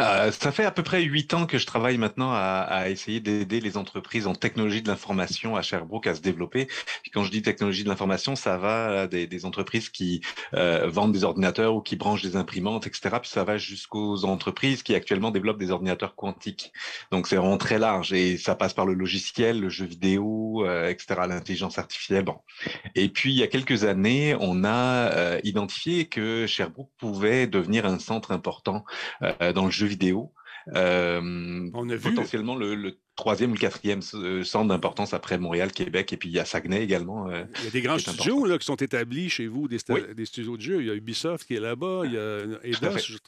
Euh, 0.00 0.32
ça 0.32 0.50
fait 0.50 0.64
à 0.64 0.70
peu 0.70 0.82
près 0.82 1.02
huit 1.02 1.34
ans 1.34 1.46
que 1.46 1.58
je 1.58 1.66
travaille 1.66 1.98
maintenant 1.98 2.32
à, 2.32 2.88
essayer 2.88 3.20
d'aider 3.20 3.60
les 3.60 3.76
entreprises 3.76 4.26
en 4.26 4.34
technologie 4.34 4.82
de 4.82 4.88
l'information 4.88 5.56
à 5.56 5.62
Sherbrooke 5.62 6.06
à 6.06 6.14
se 6.14 6.20
développer. 6.20 6.68
quand 7.12 7.24
je 7.24 7.30
dis 7.30 7.42
technologie 7.42 7.84
de 7.84 7.88
l'information, 7.88 8.34
ça 8.34 8.56
va 8.56 9.06
des, 9.06 9.44
entreprises 9.44 9.88
qui 9.88 10.20
euh, 10.54 10.88
vendent 10.88 11.12
des 11.12 11.24
ordinateurs 11.24 11.74
ou 11.74 11.80
qui 11.80 11.96
branchent 11.96 12.22
des 12.22 12.36
imprimantes, 12.36 12.86
etc. 12.86 13.16
Puis 13.20 13.30
ça 13.30 13.44
va 13.44 13.58
jusqu'aux 13.58 14.24
entreprises 14.24 14.82
qui 14.82 14.94
actuellement 14.94 15.30
développent 15.30 15.58
des 15.58 15.70
ordinateurs 15.70 16.14
quantiques. 16.14 16.72
Donc 17.10 17.26
c'est 17.26 17.36
vraiment 17.36 17.58
très 17.58 17.78
large 17.78 18.12
et 18.12 18.38
ça 18.38 18.54
passe 18.54 18.74
par 18.74 18.86
le 18.86 18.94
logiciel, 18.94 19.60
le 19.60 19.68
jeu 19.68 19.86
vidéo, 19.86 20.64
euh, 20.64 20.88
etc., 20.88 21.20
l'intelligence 21.28 21.78
artificielle. 21.78 22.24
Et 22.94 23.08
puis 23.08 23.32
il 23.32 23.38
y 23.38 23.42
a 23.42 23.46
quelques 23.46 23.84
années, 23.84 24.36
on 24.40 24.64
a 24.64 25.38
identifié 25.42 26.06
que 26.06 26.46
Sherbrooke 26.46 26.90
pouvait 26.98 27.46
devenir 27.46 27.86
un 27.86 27.98
centre 27.98 28.32
important 28.32 28.84
dans 29.54 29.64
le 29.64 29.70
jeu 29.70 29.89
vidéo. 29.90 30.32
Euh, 30.74 31.70
on 31.74 31.88
a 31.88 31.96
potentiellement 31.96 32.54
le, 32.54 32.98
troisième 33.16 33.50
ou 33.50 33.54
le 33.54 33.60
quatrième 33.60 34.00
euh, 34.14 34.44
centre 34.44 34.68
d'importance 34.68 35.12
après 35.12 35.36
Montréal, 35.36 35.72
Québec, 35.72 36.12
et 36.12 36.16
puis 36.16 36.28
il 36.28 36.34
y 36.34 36.38
a 36.38 36.44
Saguenay 36.44 36.82
également. 36.82 37.28
Euh, 37.28 37.44
il 37.58 37.64
y 37.64 37.68
a 37.68 37.70
des 37.70 37.82
grands 37.82 37.98
studios 37.98 38.46
là, 38.46 38.56
qui 38.58 38.64
sont 38.64 38.76
établis 38.76 39.28
chez 39.28 39.46
vous, 39.46 39.68
des, 39.68 39.78
des, 40.14 40.24
studios 40.24 40.56
de 40.56 40.62
jeu. 40.62 40.80
Il 40.80 40.86
y 40.86 40.90
a 40.90 40.94
Ubisoft 40.94 41.46
qui 41.46 41.54
est 41.54 41.60
là-bas, 41.60 42.02
il 42.04 42.12
y 42.12 42.18
a 42.18 42.40
Eidos, 42.62 42.98
je 42.98 43.18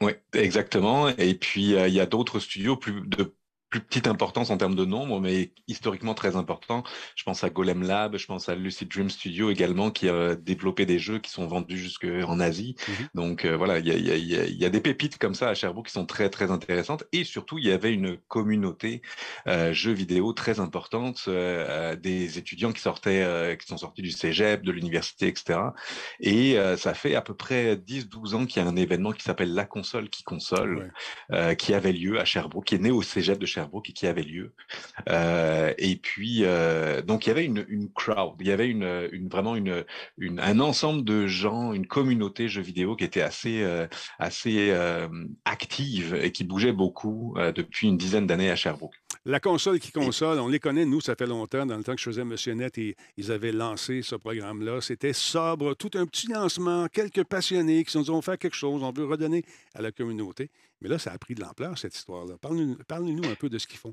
Oui, 0.00 0.12
exactement. 0.34 1.08
Et 1.08 1.34
puis 1.34 1.70
il 1.70 1.94
y 1.94 2.00
a 2.00 2.06
d'autres 2.06 2.40
studios 2.40 2.76
plus, 2.76 3.00
de 3.06 3.34
plus 3.70 3.80
petite 3.80 4.06
importance 4.06 4.50
en 4.50 4.56
termes 4.56 4.74
de 4.74 4.84
nombre, 4.84 5.20
mais 5.20 5.52
historiquement 5.68 6.14
très 6.14 6.36
important. 6.36 6.82
Je 7.14 7.22
pense 7.24 7.44
à 7.44 7.50
Golem 7.50 7.82
Lab, 7.82 8.16
je 8.16 8.26
pense 8.26 8.48
à 8.48 8.54
Lucid 8.54 8.88
Dream 8.88 9.08
Studio 9.08 9.50
également, 9.50 9.90
qui 9.90 10.08
a 10.08 10.34
développé 10.34 10.86
des 10.86 10.98
jeux 10.98 11.18
qui 11.20 11.30
sont 11.30 11.46
vendus 11.46 11.78
jusqu'en 11.78 12.40
Asie. 12.40 12.74
Donc 13.14 13.44
euh, 13.44 13.56
voilà, 13.56 13.78
il 13.78 13.86
y 13.86 13.92
a, 13.92 13.96
y, 13.96 14.36
a, 14.36 14.46
y 14.46 14.64
a, 14.64 14.68
des 14.68 14.80
pépites 14.80 15.18
comme 15.18 15.34
ça 15.34 15.48
à 15.48 15.54
Sherbrooke 15.54 15.86
qui 15.86 15.92
sont 15.92 16.06
très 16.06 16.28
très 16.30 16.50
intéressantes. 16.50 17.04
Et 17.12 17.24
surtout, 17.24 17.58
il 17.58 17.66
y 17.66 17.72
avait 17.72 17.92
une 17.92 18.16
communauté 18.28 19.02
euh, 19.46 19.72
jeux 19.72 19.92
vidéo 19.92 20.32
très 20.32 20.60
importante, 20.60 21.24
euh, 21.28 21.96
des 21.96 22.38
étudiants 22.38 22.72
qui 22.72 22.80
sortaient, 22.80 23.22
euh, 23.22 23.54
qui 23.56 23.66
sont 23.66 23.76
sortis 23.76 24.02
du 24.02 24.10
cégep, 24.10 24.62
de 24.62 24.72
l'université, 24.72 25.28
etc. 25.28 25.60
Et 26.20 26.58
euh, 26.58 26.76
ça 26.76 26.94
fait 26.94 27.14
à 27.14 27.22
peu 27.22 27.34
près 27.34 27.76
10-12 27.76 28.34
ans 28.34 28.46
qu'il 28.46 28.62
y 28.62 28.64
a 28.64 28.68
un 28.68 28.76
événement 28.76 29.12
qui 29.12 29.22
s'appelle 29.22 29.54
La 29.54 29.64
console 29.64 30.08
qui 30.08 30.22
console, 30.22 30.92
qui 31.58 31.74
avait 31.74 31.92
lieu 31.92 32.20
à 32.20 32.24
Sherbrooke, 32.24 32.66
qui 32.66 32.74
est 32.74 32.78
né 32.78 32.90
au 32.90 33.02
cégep 33.02 33.38
de 33.38 33.46
Sherbrooke 33.46 33.59
Sherbrooke 33.60 33.92
qui 33.94 34.06
avait 34.06 34.22
lieu. 34.22 34.54
Euh, 35.08 35.72
et 35.78 35.96
puis, 35.96 36.40
euh, 36.44 37.02
donc, 37.02 37.26
il 37.26 37.28
y 37.28 37.32
avait 37.32 37.44
une, 37.44 37.64
une, 37.68 37.90
crowd, 37.90 38.36
il 38.40 38.46
y 38.46 38.52
avait 38.52 38.68
une, 38.68 39.28
vraiment 39.28 39.56
une, 39.56 39.84
un 40.38 40.60
ensemble 40.60 41.04
de 41.04 41.26
gens, 41.26 41.72
une 41.72 41.86
communauté 41.86 42.48
jeux 42.48 42.62
vidéo 42.62 42.96
qui 42.96 43.04
était 43.04 43.22
assez, 43.22 43.62
euh, 43.62 43.86
assez 44.18 44.74
active 45.44 46.14
et 46.14 46.32
qui 46.32 46.44
bougeait 46.44 46.72
beaucoup 46.72 47.36
depuis 47.54 47.88
une 47.88 47.96
dizaine 47.96 48.26
d'années 48.26 48.50
à 48.50 48.56
Sherbrooke. 48.56 48.94
La 49.26 49.38
console 49.38 49.78
qui 49.80 49.92
console, 49.92 50.38
on 50.38 50.48
les 50.48 50.60
connaît, 50.60 50.86
nous, 50.86 51.02
ça 51.02 51.14
fait 51.14 51.26
longtemps. 51.26 51.66
Dans 51.66 51.76
le 51.76 51.84
temps 51.84 51.92
que 51.92 52.00
je 52.00 52.04
faisais 52.04 52.24
Monsieur 52.24 52.54
Net, 52.54 52.78
et, 52.78 52.96
ils 53.18 53.30
avaient 53.30 53.52
lancé 53.52 54.00
ce 54.00 54.14
programme-là. 54.14 54.80
C'était 54.80 55.12
sobre, 55.12 55.74
tout 55.74 55.90
un 55.92 56.06
petit 56.06 56.28
lancement, 56.28 56.88
quelques 56.88 57.24
passionnés 57.24 57.84
qui 57.84 57.90
se 57.90 57.98
dit 57.98 58.10
on 58.10 58.22
fait 58.22 58.38
quelque 58.38 58.56
chose, 58.56 58.82
on 58.82 58.92
veut 58.92 59.04
redonner 59.04 59.44
à 59.74 59.82
la 59.82 59.92
communauté. 59.92 60.50
Mais 60.80 60.88
là, 60.88 60.98
ça 60.98 61.12
a 61.12 61.18
pris 61.18 61.34
de 61.34 61.42
l'ampleur, 61.42 61.76
cette 61.76 61.94
histoire-là. 61.94 62.36
Parlez-nous 62.40 63.28
un 63.28 63.34
peu 63.34 63.50
de 63.50 63.58
ce 63.58 63.66
qu'ils 63.66 63.78
font. 63.78 63.92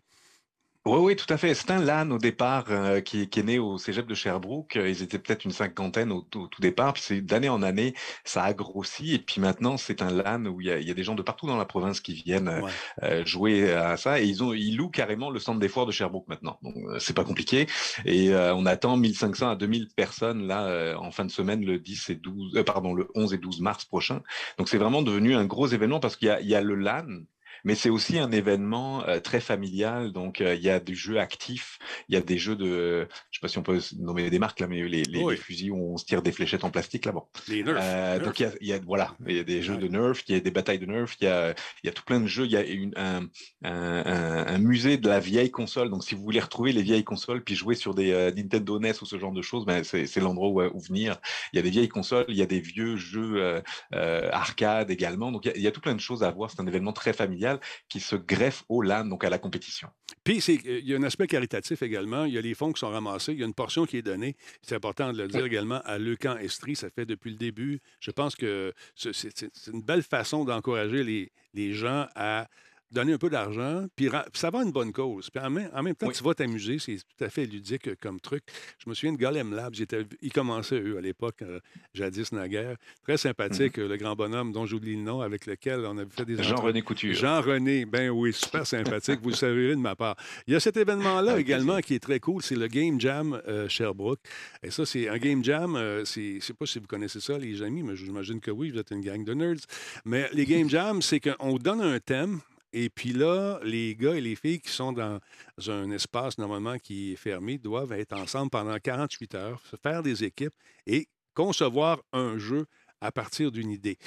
Oui, 0.87 0.99
oui, 1.01 1.15
tout 1.17 1.31
à 1.33 1.35
fait. 1.35 1.53
C'est 1.53 1.69
un 1.71 1.81
LAN 1.81 2.11
au 2.11 2.17
départ 2.17 2.67
euh, 2.69 3.01
qui, 3.01 3.23
est 3.23 3.43
né 3.43 3.59
au 3.59 3.77
cégep 3.77 4.07
de 4.07 4.13
Sherbrooke. 4.15 4.75
Ils 4.75 5.03
étaient 5.03 5.19
peut-être 5.19 5.43
une 5.43 5.51
cinquantaine 5.51 6.13
au, 6.13 6.21
tout 6.21 6.49
départ. 6.61 6.93
Puis 6.93 7.21
d'année 7.21 7.49
en 7.49 7.61
année, 7.61 7.93
ça 8.23 8.43
a 8.43 8.53
grossi. 8.53 9.15
Et 9.15 9.19
puis 9.19 9.41
maintenant, 9.41 9.75
c'est 9.75 10.01
un 10.01 10.09
LAN 10.09 10.45
où 10.45 10.61
il 10.61 10.67
y, 10.67 10.71
a, 10.71 10.93
des 10.93 11.03
gens 11.03 11.15
de 11.15 11.21
partout 11.21 11.45
dans 11.45 11.57
la 11.57 11.65
province 11.65 11.99
qui 11.99 12.13
viennent 12.13 12.63
euh, 13.03 13.25
jouer 13.25 13.73
à 13.73 13.97
ça. 13.97 14.21
Et 14.21 14.25
ils, 14.27 14.41
ont, 14.45 14.53
ils 14.53 14.77
louent 14.77 14.89
carrément 14.89 15.29
le 15.29 15.39
centre 15.39 15.59
des 15.59 15.67
foires 15.67 15.85
de 15.85 15.91
Sherbrooke 15.91 16.29
maintenant. 16.29 16.57
Donc, 16.61 16.75
euh, 16.77 16.99
c'est 16.99 17.15
pas 17.15 17.25
compliqué. 17.25 17.67
Et 18.05 18.33
on 18.33 18.65
attend 18.65 18.95
1500 18.95 19.49
à 19.49 19.55
2000 19.57 19.89
personnes 19.93 20.47
là 20.47 20.95
en 20.97 21.11
fin 21.11 21.25
de 21.25 21.31
semaine 21.31 21.65
le 21.65 21.79
10 21.79 22.11
et 22.11 22.15
12, 22.15 22.63
pardon, 22.65 22.93
le 22.93 23.09
11 23.13 23.33
et 23.33 23.37
12 23.37 23.59
mars 23.59 23.83
prochain. 23.83 24.21
Donc, 24.57 24.69
c'est 24.69 24.77
vraiment 24.77 25.01
devenu 25.01 25.35
un 25.35 25.45
gros 25.45 25.67
événement 25.67 25.99
parce 25.99 26.15
qu'il 26.15 26.33
y, 26.41 26.47
y 26.47 26.55
a 26.55 26.61
le 26.61 26.75
LAN 26.75 27.25
mais 27.67 27.75
c'est 27.75 27.89
aussi 27.89 28.17
un 28.17 28.31
événement 28.31 29.05
euh, 29.09 29.19
très 29.19 29.41
familial. 29.41 30.13
Donc, 30.13 30.39
euh, 30.39 30.55
il 30.55 30.61
y 30.61 30.69
a 30.69 30.79
des 30.79 30.95
jeux 30.95 31.19
actifs, 31.19 31.79
il 32.07 32.15
y 32.15 32.17
a 32.17 32.21
des 32.21 32.37
jeux 32.37 32.55
de, 32.55 33.09
je 33.29 33.39
sais 33.39 33.41
pas 33.41 33.49
si 33.49 33.57
on 33.57 33.61
peut 33.61 33.81
nommer 33.99 34.29
des 34.29 34.39
marques 34.39 34.61
là, 34.61 34.67
mais 34.67 34.87
les, 34.87 35.03
les, 35.03 35.35
fusils 35.35 35.71
où 35.71 35.93
on 35.93 35.97
se 35.97 36.05
tire 36.05 36.21
des 36.21 36.31
fléchettes 36.31 36.63
en 36.63 36.69
plastique 36.69 37.05
là, 37.05 37.11
bon. 37.11 37.23
Les 37.49 37.63
Nerf. 37.63 37.77
Euh, 37.77 38.19
donc, 38.19 38.39
il 38.39 38.43
y, 38.43 38.45
a, 38.45 38.51
il 38.61 38.67
y, 38.67 38.73
a, 38.73 38.79
voilà, 38.79 39.17
il 39.27 39.35
y 39.35 39.39
a 39.39 39.43
des 39.43 39.61
jeux 39.61 39.75
de 39.75 39.89
Nerf, 39.89 40.23
il 40.29 40.35
y 40.35 40.37
a 40.37 40.39
des 40.39 40.49
batailles 40.49 40.79
de 40.79 40.85
Nerf, 40.85 41.17
il 41.19 41.25
y 41.25 41.27
a, 41.27 41.53
il 41.83 41.87
y 41.87 41.89
a 41.89 41.91
tout 41.91 42.03
plein 42.05 42.21
de 42.21 42.27
jeux. 42.27 42.45
Il 42.45 42.51
y 42.51 42.55
a 42.55 42.63
une, 42.63 42.93
un, 42.95 43.27
un, 43.65 44.45
un, 44.47 44.57
musée 44.59 44.95
de 44.95 45.09
la 45.09 45.19
vieille 45.19 45.51
console. 45.51 45.89
Donc, 45.89 46.05
si 46.05 46.15
vous 46.15 46.23
voulez 46.23 46.39
retrouver 46.39 46.71
les 46.71 46.83
vieilles 46.83 47.03
consoles 47.03 47.43
puis 47.43 47.55
jouer 47.55 47.75
sur 47.75 47.93
des 47.93 48.31
Nintendo 48.33 48.79
NES 48.79 48.93
ou 49.01 49.05
ce 49.05 49.19
genre 49.19 49.33
de 49.33 49.41
choses, 49.41 49.65
ben, 49.65 49.83
c'est 49.83 50.15
l'endroit 50.21 50.47
où, 50.47 50.61
où, 50.73 50.79
venir. 50.79 51.17
Il 51.51 51.57
y 51.57 51.59
a 51.59 51.63
des 51.63 51.69
vieilles 51.69 51.89
consoles, 51.89 52.25
il 52.29 52.37
y 52.37 52.41
a 52.41 52.45
des 52.45 52.61
vieux 52.61 52.95
jeux 52.95 53.61
arcade 53.91 54.89
également. 54.89 55.33
Donc, 55.33 55.43
il 55.43 55.49
y, 55.49 55.51
a, 55.51 55.57
il 55.57 55.63
y 55.63 55.67
a 55.67 55.71
tout 55.71 55.81
plein 55.81 55.95
de 55.95 55.99
choses 55.99 56.23
à 56.23 56.31
voir. 56.31 56.49
C'est 56.49 56.61
un 56.61 56.67
événement 56.67 56.93
très 56.93 57.11
familial 57.11 57.56
qui 57.89 57.99
se 57.99 58.15
greffe 58.15 58.63
au 58.69 58.81
LAN, 58.81 59.05
donc 59.05 59.23
à 59.23 59.29
la 59.29 59.39
compétition. 59.39 59.89
Puis, 60.23 60.37
il 60.37 60.87
y 60.87 60.93
a 60.93 60.97
un 60.97 61.03
aspect 61.03 61.27
caritatif 61.27 61.81
également. 61.81 62.25
Il 62.25 62.33
y 62.33 62.37
a 62.37 62.41
les 62.41 62.53
fonds 62.53 62.71
qui 62.71 62.79
sont 62.79 62.89
ramassés. 62.89 63.33
Il 63.33 63.39
y 63.39 63.43
a 63.43 63.45
une 63.45 63.53
portion 63.53 63.85
qui 63.85 63.97
est 63.97 64.01
donnée. 64.01 64.35
C'est 64.61 64.75
important 64.75 65.11
de 65.13 65.17
le 65.17 65.27
dire 65.27 65.45
également 65.45 65.81
à 65.85 65.97
Leucan 65.97 66.37
Estrie. 66.37 66.75
Ça 66.75 66.89
fait 66.89 67.05
depuis 67.05 67.31
le 67.31 67.37
début. 67.37 67.79
Je 67.99 68.11
pense 68.11 68.35
que 68.35 68.73
c'est 68.95 69.71
une 69.71 69.81
belle 69.81 70.03
façon 70.03 70.43
d'encourager 70.45 71.03
les, 71.03 71.31
les 71.53 71.73
gens 71.73 72.07
à 72.15 72.47
donner 72.91 73.13
un 73.13 73.17
peu 73.17 73.29
d'argent, 73.29 73.85
puis 73.95 74.09
ça 74.33 74.49
va 74.49 74.59
à 74.59 74.63
une 74.63 74.71
bonne 74.71 74.91
cause. 74.91 75.29
Puis 75.29 75.43
en 75.43 75.49
même, 75.49 75.95
temps, 75.95 76.09
tu 76.09 76.23
vas 76.23 76.33
t'amuser, 76.33 76.79
c'est 76.79 76.97
tout 76.97 77.23
à 77.23 77.29
fait 77.29 77.45
ludique 77.45 77.99
comme 77.99 78.19
truc. 78.19 78.43
Je 78.83 78.89
me 78.89 78.95
souviens 78.95 79.13
de 79.13 79.17
Golem 79.17 79.53
Labs, 79.53 79.75
ils 80.21 80.31
commençaient, 80.31 80.79
eux, 80.79 80.97
à 80.97 81.01
l'époque, 81.01 81.41
euh, 81.41 81.59
jadis 81.93 82.31
naguère. 82.31 82.77
Très 83.03 83.17
sympathique, 83.17 83.77
mm-hmm. 83.77 83.87
le 83.87 83.97
grand 83.97 84.15
bonhomme 84.15 84.51
dont 84.51 84.65
j'oublie 84.65 84.95
le 84.95 85.01
nom, 85.01 85.21
avec 85.21 85.45
lequel 85.45 85.81
on 85.85 85.97
avait 85.97 86.09
fait 86.09 86.25
des... 86.25 86.41
Jean-René 86.41 86.81
Couture. 86.81 87.13
Jean-René, 87.13 87.85
ben 87.85 88.09
oui, 88.09 88.33
super 88.33 88.65
sympathique, 88.65 89.19
vous 89.21 89.29
le 89.29 89.35
saurez 89.35 89.69
de 89.69 89.75
ma 89.75 89.95
part. 89.95 90.15
Il 90.47 90.53
y 90.53 90.55
a 90.55 90.59
cet 90.59 90.77
événement-là 90.77 91.39
également 91.39 91.79
qui 91.79 91.95
est 91.95 91.99
très 91.99 92.19
cool, 92.19 92.41
c'est 92.41 92.55
le 92.55 92.67
Game 92.67 92.99
Jam 92.99 93.41
euh, 93.47 93.67
Sherbrooke. 93.67 94.19
Et 94.63 94.71
ça, 94.71 94.85
c'est 94.85 95.09
un 95.09 95.17
Game 95.17 95.43
Jam, 95.43 95.75
euh, 95.75 96.05
c'est, 96.05 96.35
je 96.39 96.45
sais 96.45 96.53
pas 96.53 96.65
si 96.65 96.79
vous 96.79 96.87
connaissez 96.87 97.19
ça, 97.19 97.37
les 97.37 97.61
amis, 97.61 97.83
mais 97.83 97.95
j'imagine 97.95 98.39
que 98.39 98.51
oui, 98.51 98.71
vous 98.71 98.79
êtes 98.79 98.91
une 98.91 99.01
gang 99.01 99.23
de 99.23 99.33
nerds. 99.33 99.65
Mais 100.05 100.29
les 100.33 100.45
Game 100.45 100.69
Jam, 100.69 101.01
c'est 101.01 101.19
qu'on 101.19 101.57
donne 101.57 101.81
un 101.81 101.99
thème, 101.99 102.39
et 102.73 102.89
puis 102.89 103.13
là, 103.13 103.59
les 103.63 103.95
gars 103.95 104.15
et 104.15 104.21
les 104.21 104.35
filles 104.35 104.59
qui 104.59 104.71
sont 104.71 104.91
dans 104.91 105.19
un 105.67 105.91
espace 105.91 106.37
normalement 106.37 106.77
qui 106.77 107.13
est 107.13 107.15
fermé 107.15 107.57
doivent 107.57 107.93
être 107.93 108.13
ensemble 108.13 108.49
pendant 108.49 108.77
48 108.77 109.35
heures, 109.35 109.61
faire 109.81 110.03
des 110.03 110.23
équipes 110.23 110.53
et 110.85 111.07
concevoir 111.33 112.01
un 112.11 112.37
jeu 112.37 112.65
à 112.99 113.11
partir 113.11 113.51
d'une 113.51 113.71
idée. 113.71 113.97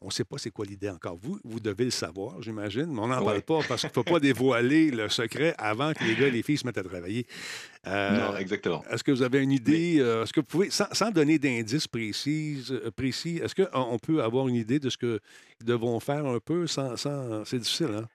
On 0.00 0.06
ne 0.06 0.10
sait 0.10 0.24
pas 0.24 0.36
c'est 0.38 0.50
quoi 0.50 0.64
l'idée 0.64 0.90
encore. 0.90 1.16
Vous, 1.20 1.38
vous 1.44 1.60
devez 1.60 1.84
le 1.84 1.90
savoir, 1.90 2.40
j'imagine, 2.42 2.86
mais 2.86 3.00
on 3.00 3.08
n'en 3.08 3.24
parle 3.24 3.42
pas 3.42 3.60
parce 3.66 3.80
qu'il 3.80 3.90
ne 3.90 3.94
faut 3.94 4.04
pas 4.04 4.20
dévoiler 4.20 4.90
le 4.90 5.08
secret 5.08 5.54
avant 5.58 5.92
que 5.92 6.04
les 6.04 6.14
gars 6.14 6.28
et 6.28 6.30
les 6.30 6.42
filles 6.42 6.58
se 6.58 6.66
mettent 6.66 6.78
à 6.78 6.82
travailler. 6.82 7.26
Euh, 7.86 8.30
non, 8.30 8.36
exactement. 8.36 8.84
Est-ce 8.90 9.04
que 9.04 9.12
vous 9.12 9.22
avez 9.22 9.42
une 9.42 9.52
idée? 9.52 9.96
Euh, 9.98 10.24
est-ce 10.24 10.32
que 10.32 10.40
vous 10.40 10.46
pouvez, 10.46 10.70
sans, 10.70 11.10
donner 11.10 11.38
d'indices 11.38 11.88
précis, 11.88 12.64
euh, 12.70 12.90
précis 12.90 13.40
est-ce 13.42 13.54
qu'on 13.54 13.98
peut 13.98 14.22
avoir 14.22 14.48
une 14.48 14.56
idée 14.56 14.78
de 14.78 14.90
ce 14.90 14.98
qu'ils 14.98 15.20
devront 15.64 16.00
faire 16.00 16.26
un 16.26 16.38
peu 16.38 16.66
sans. 16.66 16.96
sans 16.96 17.44
c'est 17.44 17.58
difficile, 17.58 17.90
hein? 17.96 18.08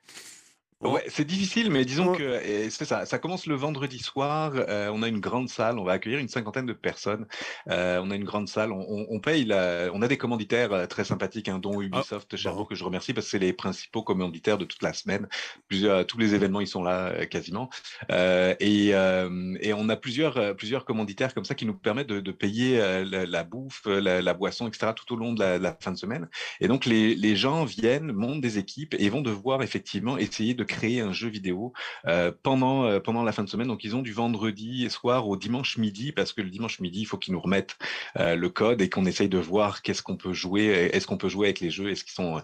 Ouais, 0.82 1.04
c'est 1.10 1.26
difficile, 1.26 1.72
mais 1.72 1.84
disons 1.84 2.14
que 2.14 2.40
c'est 2.70 2.86
ça. 2.86 3.06
Ça 3.06 3.20
commence 3.20 3.48
le 3.48 3.56
vendredi 3.56 4.00
soir. 4.00 4.54
Euh, 4.56 4.90
on 4.94 5.04
a 5.04 5.10
une 5.10 5.20
grande 5.20 5.50
salle. 5.50 5.78
On 5.78 5.84
va 5.84 5.92
accueillir 5.92 6.20
une 6.20 6.30
cinquantaine 6.30 6.66
de 6.66 6.72
personnes. 6.72 7.28
Euh, 7.70 8.00
on 8.02 8.10
a 8.12 8.16
une 8.16 8.24
grande 8.24 8.48
salle. 8.48 8.72
On, 8.72 9.06
on, 9.10 9.20
paye. 9.20 9.44
La... 9.44 9.90
On 9.94 10.02
a 10.02 10.08
des 10.08 10.18
commanditaires 10.18 10.72
euh, 10.72 10.86
très 10.86 11.04
sympathiques, 11.04 11.50
hein, 11.50 11.60
dont 11.60 11.82
ah, 11.82 11.84
Ubisoft, 11.84 12.34
Cherbourg, 12.38 12.66
que 12.70 12.76
je 12.76 12.86
remercie 12.86 13.14
parce 13.14 13.26
que 13.26 13.32
c'est 13.32 13.40
les 13.40 13.52
principaux 13.52 14.04
commanditaires 14.04 14.58
de 14.58 14.64
toute 14.64 14.82
la 14.82 14.94
semaine. 14.94 15.28
Plusieurs, 15.68 16.08
tous 16.08 16.18
les 16.18 16.34
événements, 16.34 16.62
ils 16.62 16.68
sont 16.68 16.82
là 16.82 17.26
quasiment. 17.26 17.70
et, 18.10 18.90
et, 18.90 19.74
on 19.74 19.90
a 19.90 19.96
plusieurs, 19.98 20.56
plusieurs 20.56 20.86
commanditaires 20.86 21.34
comme 21.34 21.46
ça 21.46 21.56
qui 21.56 21.66
nous 21.66 21.74
permettent 21.74 22.08
de, 22.08 22.22
de 22.22 22.32
payer 22.32 22.82
la, 23.04 23.44
bouffe, 23.44 23.86
la, 23.86 24.34
boisson, 24.34 24.70
etc. 24.70 24.94
tout 24.96 25.14
au 25.14 25.18
long 25.18 25.34
de 25.34 25.44
la, 25.44 25.78
fin 25.82 25.92
de 25.92 25.98
semaine. 25.98 26.30
Et 26.62 26.70
donc 26.70 26.86
les, 26.86 27.16
les 27.16 27.36
gens 27.36 27.66
viennent, 27.66 28.14
montent 28.14 28.42
des 28.42 28.58
équipes 28.60 28.96
et 28.98 29.10
vont 29.10 29.22
devoir 29.22 29.62
effectivement 29.62 30.18
essayer 30.18 30.54
de 30.54 30.69
créer 30.70 31.02
un 31.02 31.12
jeu 31.12 31.28
vidéo 31.28 31.74
euh, 32.08 32.32
pendant, 32.44 32.86
euh, 32.86 33.00
pendant 33.00 33.24
la 33.24 33.34
fin 33.34 33.44
de 33.44 33.50
semaine. 33.50 33.68
Donc, 33.68 33.84
ils 33.84 33.96
ont 33.96 34.02
du 34.02 34.14
vendredi 34.14 34.90
soir 34.90 35.28
au 35.28 35.36
dimanche 35.36 35.78
midi, 35.78 36.12
parce 36.14 36.32
que 36.32 36.42
le 36.42 36.50
dimanche 36.50 36.80
midi, 36.80 37.02
il 37.02 37.06
faut 37.06 37.18
qu'ils 37.18 37.34
nous 37.34 37.42
remettent 37.42 37.76
euh, 38.18 38.36
le 38.36 38.50
code 38.50 38.82
et 38.82 38.90
qu'on 38.90 39.06
essaye 39.06 39.30
de 39.30 39.40
voir 39.40 39.82
qu'est-ce 39.82 40.04
qu'on 40.04 40.16
peut 40.16 40.34
jouer, 40.34 40.90
est-ce 40.94 41.08
qu'on 41.08 41.18
peut 41.18 41.28
jouer 41.28 41.48
avec 41.48 41.60
les 41.60 41.72
jeux, 41.72 41.90
est-ce 41.90 42.04
qu'ils 42.04 42.14
sont 42.14 42.42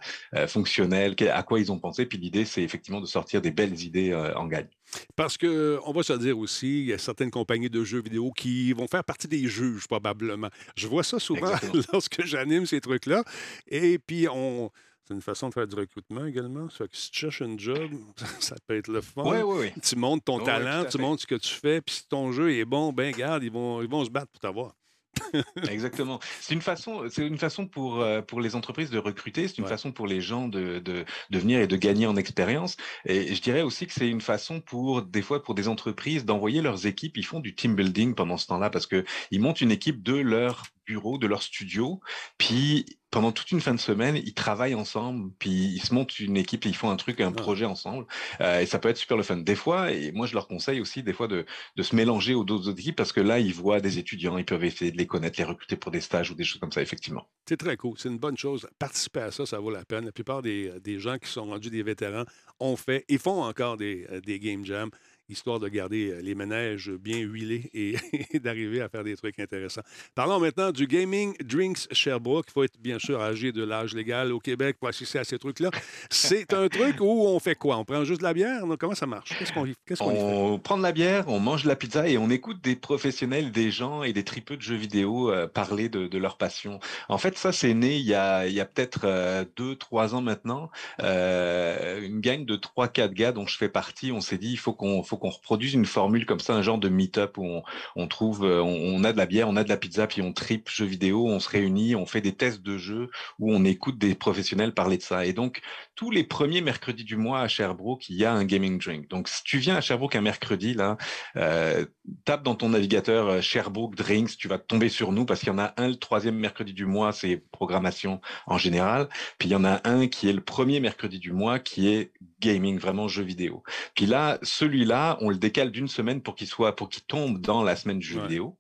fonctionnels, 0.48 1.16
à 1.32 1.44
quoi 1.44 1.60
ils 1.60 1.72
ont 1.72 1.80
pensé. 1.80 2.06
Puis 2.06 2.18
l'idée, 2.18 2.46
c'est 2.46 2.64
effectivement 2.64 3.00
de 3.00 3.06
sortir 3.06 3.42
des 3.42 3.52
belles 3.52 3.80
idées 3.82 4.14
en 4.36 4.48
gagne. 4.48 4.68
Parce 5.16 5.38
que, 5.38 5.80
on 5.86 5.92
va 5.92 6.04
se 6.04 6.14
dire 6.14 6.38
aussi, 6.38 6.82
il 6.82 6.86
y 6.88 6.94
a 6.94 6.98
certaines 6.98 7.32
compagnies 7.32 7.70
de 7.70 7.84
jeux 7.84 8.02
vidéo 8.02 8.32
qui 8.32 8.74
vont 8.74 8.88
faire 8.88 9.04
partie 9.04 9.28
des 9.28 9.48
juges, 9.48 9.88
probablement. 9.88 10.50
Je 10.76 10.88
vois 10.88 11.04
ça 11.04 11.20
souvent 11.20 11.52
lorsque 11.94 12.26
j'anime 12.26 12.66
ces 12.66 12.82
trucs-là. 12.82 13.24
Et 13.68 14.00
puis, 14.00 14.28
on, 14.30 14.72
c'est 15.08 15.14
une 15.14 15.22
façon 15.22 15.50
de 15.50 15.54
faire 15.54 15.68
du 15.68 15.76
recrutement 15.76 16.26
également. 16.26 16.70
Ça 16.70 16.78
fait 16.80 16.88
que 16.90 16.98
si 16.98 17.12
tu 17.12 17.20
cherches 17.20 17.42
un 17.44 17.58
job, 17.58 17.92
ça 18.40 18.56
peut 18.68 18.76
être 18.76 18.88
le 18.88 19.02
fun. 19.02 19.24
Oui, 19.24 19.38
oui, 19.44 19.58
oui. 19.62 19.82
Tu 19.84 19.96
montres 19.96 20.24
ton 20.24 20.40
talent, 20.40 20.86
tu 20.86 20.98
montres 20.98 21.22
ce 21.22 21.28
que 21.28 21.36
tu 21.36 21.54
fais, 21.54 21.82
puis 21.82 21.96
si 21.96 22.08
ton 22.08 22.32
jeu 22.32 22.54
est 22.54 22.66
bon, 22.66 22.92
ben 22.92 23.14
garde, 23.14 23.44
ils 23.44 23.52
vont, 23.52 23.82
ils 23.82 23.90
vont 23.90 24.04
se 24.04 24.10
battre 24.10 24.32
pour 24.32 24.40
t'avoir. 24.40 24.74
Exactement. 25.70 26.20
C'est 26.42 26.54
une 26.54 26.62
façon, 26.62 27.04
c'est 27.10 27.26
une 27.26 27.38
façon 27.38 27.68
pour, 27.68 28.02
euh, 28.02 28.22
pour 28.22 28.42
les 28.42 28.56
entreprises 28.56 28.90
de 28.90 28.98
recruter, 28.98 29.48
c'est 29.48 29.60
une 29.60 29.68
façon 29.68 29.92
pour 29.92 30.08
les 30.08 30.22
gens 30.22 30.48
de, 30.48 30.80
de, 30.80 31.06
de, 31.30 31.40
venir 31.40 31.62
et 31.62 31.68
de 31.68 31.76
gagner 31.76 32.08
en 32.08 32.16
expérience. 32.16 32.76
Et 33.06 33.34
je 33.34 33.42
dirais 33.42 33.62
aussi 33.62 33.88
que 33.88 33.94
c'est 33.94 34.10
une 34.10 34.22
façon 34.22 34.60
pour, 34.60 35.04
des 35.04 35.22
fois, 35.22 35.42
pour 35.42 35.56
des 35.56 35.68
entreprises 35.68 36.26
d'envoyer 36.26 36.62
leurs 36.62 36.86
équipes. 36.86 37.18
Ils 37.18 37.26
font 37.26 37.40
du 37.40 37.56
team 37.56 37.76
building 37.76 38.16
pendant 38.16 38.38
ce 38.38 38.48
temps-là 38.48 38.70
parce 38.70 38.88
que 38.88 39.06
ils 39.32 39.40
montent 39.40 39.62
une 39.62 39.72
équipe 39.72 40.04
de 40.04 40.16
leur 40.16 40.64
bureau, 40.86 41.18
de 41.18 41.28
leur 41.28 41.42
studio, 41.42 42.00
puis 42.38 42.86
pendant 43.16 43.32
toute 43.32 43.52
une 43.52 43.62
fin 43.62 43.74
de 43.74 43.80
semaine, 43.80 44.18
ils 44.18 44.34
travaillent 44.34 44.76
ensemble, 44.76 45.32
puis 45.40 45.50
ils 45.50 45.80
se 45.80 45.94
montent 45.94 46.20
une 46.20 46.36
équipe, 46.36 46.66
ils 46.66 46.76
font 46.76 46.90
un 46.90 46.98
truc, 46.98 47.22
un 47.22 47.32
projet 47.32 47.64
ensemble, 47.64 48.06
euh, 48.42 48.60
et 48.60 48.66
ça 48.66 48.78
peut 48.78 48.90
être 48.90 48.98
super 48.98 49.16
le 49.16 49.24
fun. 49.24 49.38
Des 49.38 49.56
fois, 49.56 49.92
et 49.92 50.12
moi 50.12 50.28
je 50.28 50.34
leur 50.34 50.50
conseille 50.50 50.82
aussi 50.82 51.02
des 51.02 51.14
fois 51.14 51.30
de, 51.30 51.46
de 51.78 51.84
se 51.84 51.96
mélanger 51.96 52.34
aux 52.34 52.42
autres 52.42 52.72
équipes 52.78 52.98
parce 52.98 53.14
que 53.14 53.22
là, 53.22 53.40
ils 53.40 53.54
voient 53.54 53.80
des 53.80 54.00
étudiants, 54.00 54.38
ils 54.38 54.46
peuvent 54.46 54.66
essayer 54.66 54.92
de 54.92 54.98
les 54.98 55.08
connaître, 55.08 55.40
les 55.40 55.46
recruter 55.46 55.78
pour 55.78 55.92
des 55.92 56.02
stages 56.02 56.30
ou 56.32 56.36
des 56.36 56.44
choses 56.44 56.60
comme 56.60 56.74
ça, 56.74 56.82
effectivement. 56.82 57.26
C'est 57.48 57.58
très 57.58 57.78
cool, 57.78 57.94
c'est 57.98 58.10
une 58.10 58.20
bonne 58.20 58.38
chose. 58.38 58.68
Participer 58.80 59.22
à 59.22 59.32
ça, 59.32 59.46
ça 59.46 59.60
vaut 59.60 59.72
la 59.72 59.86
peine. 59.86 60.06
La 60.06 60.12
plupart 60.12 60.42
des, 60.42 60.74
des 60.82 61.00
gens 61.00 61.18
qui 61.18 61.30
sont 61.30 61.46
rendus 61.46 61.70
des 61.70 61.84
vétérans 61.84 62.26
ont 62.60 62.76
fait 62.76 63.06
et 63.08 63.18
font 63.18 63.44
encore 63.44 63.78
des, 63.78 64.08
des 64.26 64.40
game 64.40 64.66
jams 64.66 64.90
histoire 65.30 65.60
de 65.60 65.68
garder 65.68 66.12
euh, 66.12 66.22
les 66.22 66.36
ménages 66.36 66.92
bien 66.92 67.18
huilés 67.18 67.70
et, 67.74 67.96
d'arriver 68.40 68.82
à 68.82 68.90
faire 68.90 69.04
des 69.04 69.16
trucs 69.16 69.40
intéressants. 69.40 69.82
Parlons 70.14 70.40
maintenant 70.40 70.72
du 70.72 70.88
Gaming 70.88 71.36
Drinks 71.44 71.88
Sherbrooke. 71.92 72.46
Il 72.50 72.52
faut 72.52 72.64
être 72.64 72.80
bien 72.80 73.00
sûr 73.00 73.22
âgé 73.22 73.52
de 73.52 73.64
l'âge 73.64 73.94
légal 73.94 74.32
au 74.32 74.40
Québec 74.40 74.78
pour 74.80 74.88
assister 74.88 75.20
à 75.20 75.24
ces 75.24 75.40
trucs-là. 75.40 75.72
C'est 76.10 76.54
un 76.54 76.68
truc 76.68 76.98
où 77.00 77.28
on 77.28 77.40
fait 77.40 77.56
quoi? 77.56 77.78
On 77.78 77.86
prend 77.86 78.04
juste 78.04 78.20
de 78.20 78.26
la 78.26 78.34
bière? 78.34 78.64
comment 78.80 78.96
ça 78.96 79.06
marche? 79.06 79.30
Qu'est-ce 79.38 79.54
qu'on 79.54 79.66
qu 79.66 79.96
On 80.02 80.60
prend 80.60 80.78
de 80.78 80.84
la 80.84 80.92
bière, 80.92 81.28
on 81.28 81.40
mange 81.40 81.64
de 81.64 81.68
la 81.68 81.76
pizza 81.76 82.08
et 82.08 82.18
on 82.18 82.30
écoute 82.30 82.62
des 82.62 82.76
professionnels, 82.76 83.52
des 83.52 83.72
gens 83.72 84.04
et 84.04 84.14
des 84.14 84.24
tripeux 84.24 84.58
de 84.58 84.62
jeux 84.62 84.76
vidéo 84.76 85.32
euh, 85.32 85.48
parler 85.48 85.90
de, 85.90 86.18
leur 86.18 86.38
passion. 86.38 86.80
En 87.10 87.18
fait, 87.18 87.38
ça, 87.38 87.52
c'est 87.52 87.74
né 87.74 87.98
il 87.98 88.06
y 88.06 88.14
a, 88.14 88.40
a 88.40 88.66
peut-être 88.66 89.02
euh, 89.04 89.44
deux, 89.58 89.76
trois 89.76 90.16
ans 90.16 90.22
maintenant. 90.22 90.70
une 91.00 92.20
gang 92.22 92.46
de 92.46 92.56
trois, 92.56 92.88
quatre 92.88 93.14
gars 93.14 93.32
dont 93.32 93.48
je 93.48 93.58
fais 93.58 93.70
partie, 93.70 94.12
on 94.12 94.22
s'est 94.22 94.38
dit, 94.38 94.52
il 94.52 94.58
faut 94.58 94.74
qu'on 94.74 95.04
qu'on 95.18 95.30
reproduise 95.30 95.74
une 95.74 95.86
formule 95.86 96.26
comme 96.26 96.40
ça, 96.40 96.54
un 96.54 96.62
genre 96.62 96.78
de 96.78 96.90
meet-up 96.90 97.38
où 97.38 97.62
on, 97.96 98.08
trouve, 98.08 98.46
euh, 98.46 98.62
on, 98.62 99.04
a 99.04 99.14
de 99.14 99.18
la 99.18 99.26
bière, 99.26 99.50
on 99.50 99.56
a 99.56 99.64
de 99.64 99.70
la 99.70 99.78
pizza, 99.78 100.08
puis 100.08 100.22
on 100.22 100.34
tripe 100.34 100.70
jeux 100.70 100.86
vidéo, 100.86 101.28
on 101.28 101.40
se 101.40 101.50
réunit, 101.50 101.96
on 101.96 102.06
fait 102.06 102.22
des 102.22 102.34
tests 102.34 102.62
de 102.62 102.78
jeux 102.78 103.10
où 103.40 103.54
on 103.54 103.66
écoute 103.66 103.98
des 103.98 104.16
professionnels 104.16 104.74
parler 104.74 104.98
de 104.98 105.02
ça. 105.02 105.26
Et 105.26 105.34
donc, 105.34 105.62
tous 105.96 106.12
les 106.12 106.24
premiers 106.24 106.62
mercredis 106.62 107.04
du 107.04 107.18
mois 107.18 107.42
à 107.42 107.48
Sherbrooke, 107.48 108.10
il 108.10 108.18
y 108.18 108.26
a 108.26 108.34
un 108.34 108.46
gaming 108.46 108.80
drink. 108.80 109.10
Donc, 109.10 109.28
si 109.28 109.44
tu 109.44 109.58
viens 109.58 109.76
à 109.76 109.82
Sherbrooke 109.82 110.16
un 110.16 110.22
mercredi, 110.22 110.74
là, 110.74 110.98
euh, 111.38 111.86
tape 112.26 112.44
dans 112.44 112.56
ton 112.56 112.70
navigateur 112.70 113.28
euh, 113.28 113.42
Sherbrooke 113.42 113.96
Drinks, 113.96 114.38
tu 114.38 114.48
vas 114.48 114.58
tomber 114.58 114.90
sur 114.90 115.12
nous 115.12 115.26
parce 115.26 115.40
qu'il 115.40 115.50
y 115.50 115.52
en 115.52 115.60
a 115.60 115.74
un 115.78 115.88
le 115.88 115.96
troisième 115.96 116.36
mercredi 116.36 116.74
du 116.74 116.86
mois, 116.86 117.12
c'est 117.12 117.38
programmation 117.52 118.22
en 118.48 118.58
général. 118.58 119.10
Puis 119.38 119.50
il 119.50 119.52
y 119.52 119.56
en 119.56 119.64
a 119.66 119.82
un 119.88 120.08
qui 120.08 120.30
est 120.30 120.34
le 120.34 120.42
premier 120.42 120.80
mercredi 120.80 121.20
du 121.20 121.32
mois, 121.32 121.60
qui 121.60 121.88
est 121.90 122.12
gaming, 122.46 122.78
vraiment 122.80 123.08
jeu 123.08 123.24
vidéo. 123.24 123.64
Puis 123.96 124.06
là, 124.06 124.38
celui-là, 124.44 125.18
on 125.22 125.30
le 125.30 125.38
décale 125.38 125.72
d'une 125.72 125.88
semaine 125.88 126.22
pour 126.22 126.36
qu'il 126.36 126.48
soit, 126.48 126.76
pour 126.76 126.90
qu'il 126.90 127.04
tombe 127.04 127.40
dans 127.42 127.64
la 127.64 127.76
semaine 127.76 128.00
du 128.00 128.08
jeu 128.08 128.22
vidéo. 128.22 128.58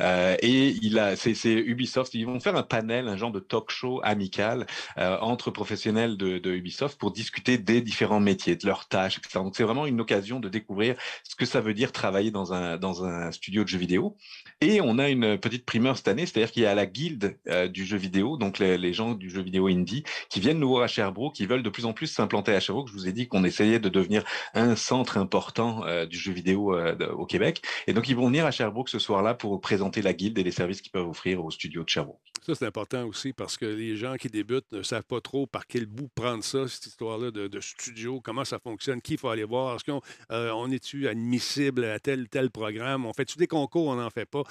Euh, 0.00 0.36
et 0.40 0.70
il 0.82 0.98
a, 0.98 1.16
c'est, 1.16 1.34
Ubisoft. 1.44 2.14
Ils 2.14 2.26
vont 2.26 2.40
faire 2.40 2.56
un 2.56 2.62
panel, 2.62 3.08
un 3.08 3.16
genre 3.16 3.32
de 3.32 3.40
talk 3.40 3.70
show 3.70 4.00
amical 4.04 4.66
euh, 4.98 5.18
entre 5.20 5.50
professionnels 5.50 6.16
de, 6.16 6.38
de, 6.38 6.52
Ubisoft 6.52 6.98
pour 6.98 7.10
discuter 7.10 7.58
des 7.58 7.80
différents 7.80 8.20
métiers, 8.20 8.56
de 8.56 8.66
leurs 8.66 8.86
tâches, 8.86 9.18
etc. 9.18 9.40
Donc 9.40 9.56
c'est 9.56 9.64
vraiment 9.64 9.86
une 9.86 10.00
occasion 10.00 10.38
de 10.40 10.48
découvrir 10.48 10.94
ce 11.24 11.34
que 11.34 11.46
ça 11.46 11.60
veut 11.60 11.74
dire 11.74 11.92
travailler 11.92 12.30
dans 12.30 12.52
un 12.52 12.76
dans 12.76 13.04
un 13.04 13.32
studio 13.32 13.64
de 13.64 13.68
jeux 13.68 13.78
vidéo. 13.78 14.16
Et 14.60 14.80
on 14.80 14.98
a 14.98 15.08
une 15.08 15.38
petite 15.38 15.64
primeur 15.64 15.96
cette 15.96 16.08
année, 16.08 16.26
c'est-à-dire 16.26 16.52
qu'il 16.52 16.62
y 16.62 16.66
a 16.66 16.74
la 16.74 16.86
guilde 16.86 17.36
euh, 17.48 17.68
du 17.68 17.84
jeu 17.84 17.96
vidéo, 17.96 18.36
donc 18.36 18.58
les, 18.58 18.78
les, 18.78 18.92
gens 18.92 19.14
du 19.14 19.28
jeu 19.28 19.42
vidéo 19.42 19.66
indie, 19.66 20.04
qui 20.30 20.40
viennent 20.40 20.58
nous 20.58 20.68
voir 20.68 20.84
à 20.84 20.86
Sherbrooke, 20.86 21.34
qui 21.34 21.46
veulent 21.46 21.62
de 21.62 21.70
plus 21.70 21.84
en 21.84 21.92
plus 21.92 22.06
s'implanter 22.06 22.54
à 22.54 22.60
Sherbrooke. 22.60 22.88
Je 22.88 22.92
vous 22.92 23.08
ai 23.08 23.12
dit 23.12 23.23
qu'on 23.28 23.44
essayait 23.44 23.78
de 23.78 23.88
devenir 23.88 24.24
un 24.54 24.76
centre 24.76 25.16
important 25.18 25.84
euh, 25.86 26.06
du 26.06 26.16
jeu 26.16 26.32
vidéo 26.32 26.74
euh, 26.74 26.94
au 27.12 27.26
Québec. 27.26 27.62
Et 27.86 27.92
donc, 27.92 28.08
ils 28.08 28.16
vont 28.16 28.26
venir 28.26 28.46
à 28.46 28.50
Sherbrooke 28.50 28.88
ce 28.88 28.98
soir-là 28.98 29.34
pour 29.34 29.60
présenter 29.60 30.02
la 30.02 30.12
guilde 30.12 30.38
et 30.38 30.42
les 30.42 30.50
services 30.50 30.80
qu'ils 30.80 30.92
peuvent 30.92 31.08
offrir 31.08 31.44
au 31.44 31.50
studio 31.50 31.84
de 31.84 31.88
Sherbrooke. 31.88 32.20
Ça, 32.44 32.54
c'est 32.54 32.66
important 32.66 33.06
aussi 33.06 33.32
parce 33.32 33.56
que 33.56 33.64
les 33.64 33.96
gens 33.96 34.16
qui 34.16 34.28
débutent 34.28 34.70
ne 34.70 34.82
savent 34.82 35.06
pas 35.06 35.22
trop 35.22 35.46
par 35.46 35.66
quel 35.66 35.86
bout 35.86 36.10
prendre 36.14 36.44
ça, 36.44 36.68
cette 36.68 36.84
histoire-là 36.84 37.30
de, 37.30 37.60
studio, 37.60 38.20
comment 38.20 38.44
ça 38.44 38.58
fonctionne, 38.58 39.00
qui 39.00 39.16
faut 39.16 39.30
aller 39.30 39.44
voir, 39.44 39.76
est-ce 39.76 39.84
qu'on 39.84 40.02
euh, 40.30 40.66
est-tu 40.66 41.08
admissible 41.08 41.84
à 41.84 41.98
tel 41.98 42.28
tel 42.28 42.50
programme, 42.50 43.06
on 43.06 43.14
fait-tu 43.14 43.38
des 43.38 43.46
concours, 43.46 43.86
on 43.86 43.94
n'en 43.94 44.10
fait 44.10 44.26
pas. 44.26 44.42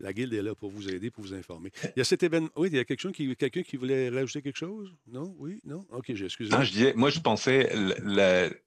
La 0.00 0.12
Guilde 0.14 0.32
est 0.32 0.42
là 0.42 0.54
pour 0.54 0.70
vous 0.70 0.88
aider, 0.88 1.10
pour 1.10 1.22
vous 1.22 1.34
informer. 1.34 1.70
Il 1.84 1.98
y 1.98 2.00
a 2.00 2.04
cet 2.04 2.22
événement. 2.22 2.48
Oui, 2.56 2.68
il 2.72 2.76
y 2.76 2.78
a 2.78 2.84
quelqu'un 2.84 3.12
qui, 3.12 3.36
quelqu'un 3.36 3.62
qui 3.62 3.76
voulait 3.76 4.08
rajouter 4.08 4.40
quelque 4.40 4.56
chose? 4.56 4.94
Non? 5.06 5.34
Oui? 5.38 5.60
Non? 5.64 5.84
OK, 5.90 6.14
j'excuse. 6.14 6.50
Non, 6.50 6.62
je 6.62 6.72
disais, 6.72 6.94
moi, 6.96 7.10
je 7.10 7.20
pensais 7.20 7.70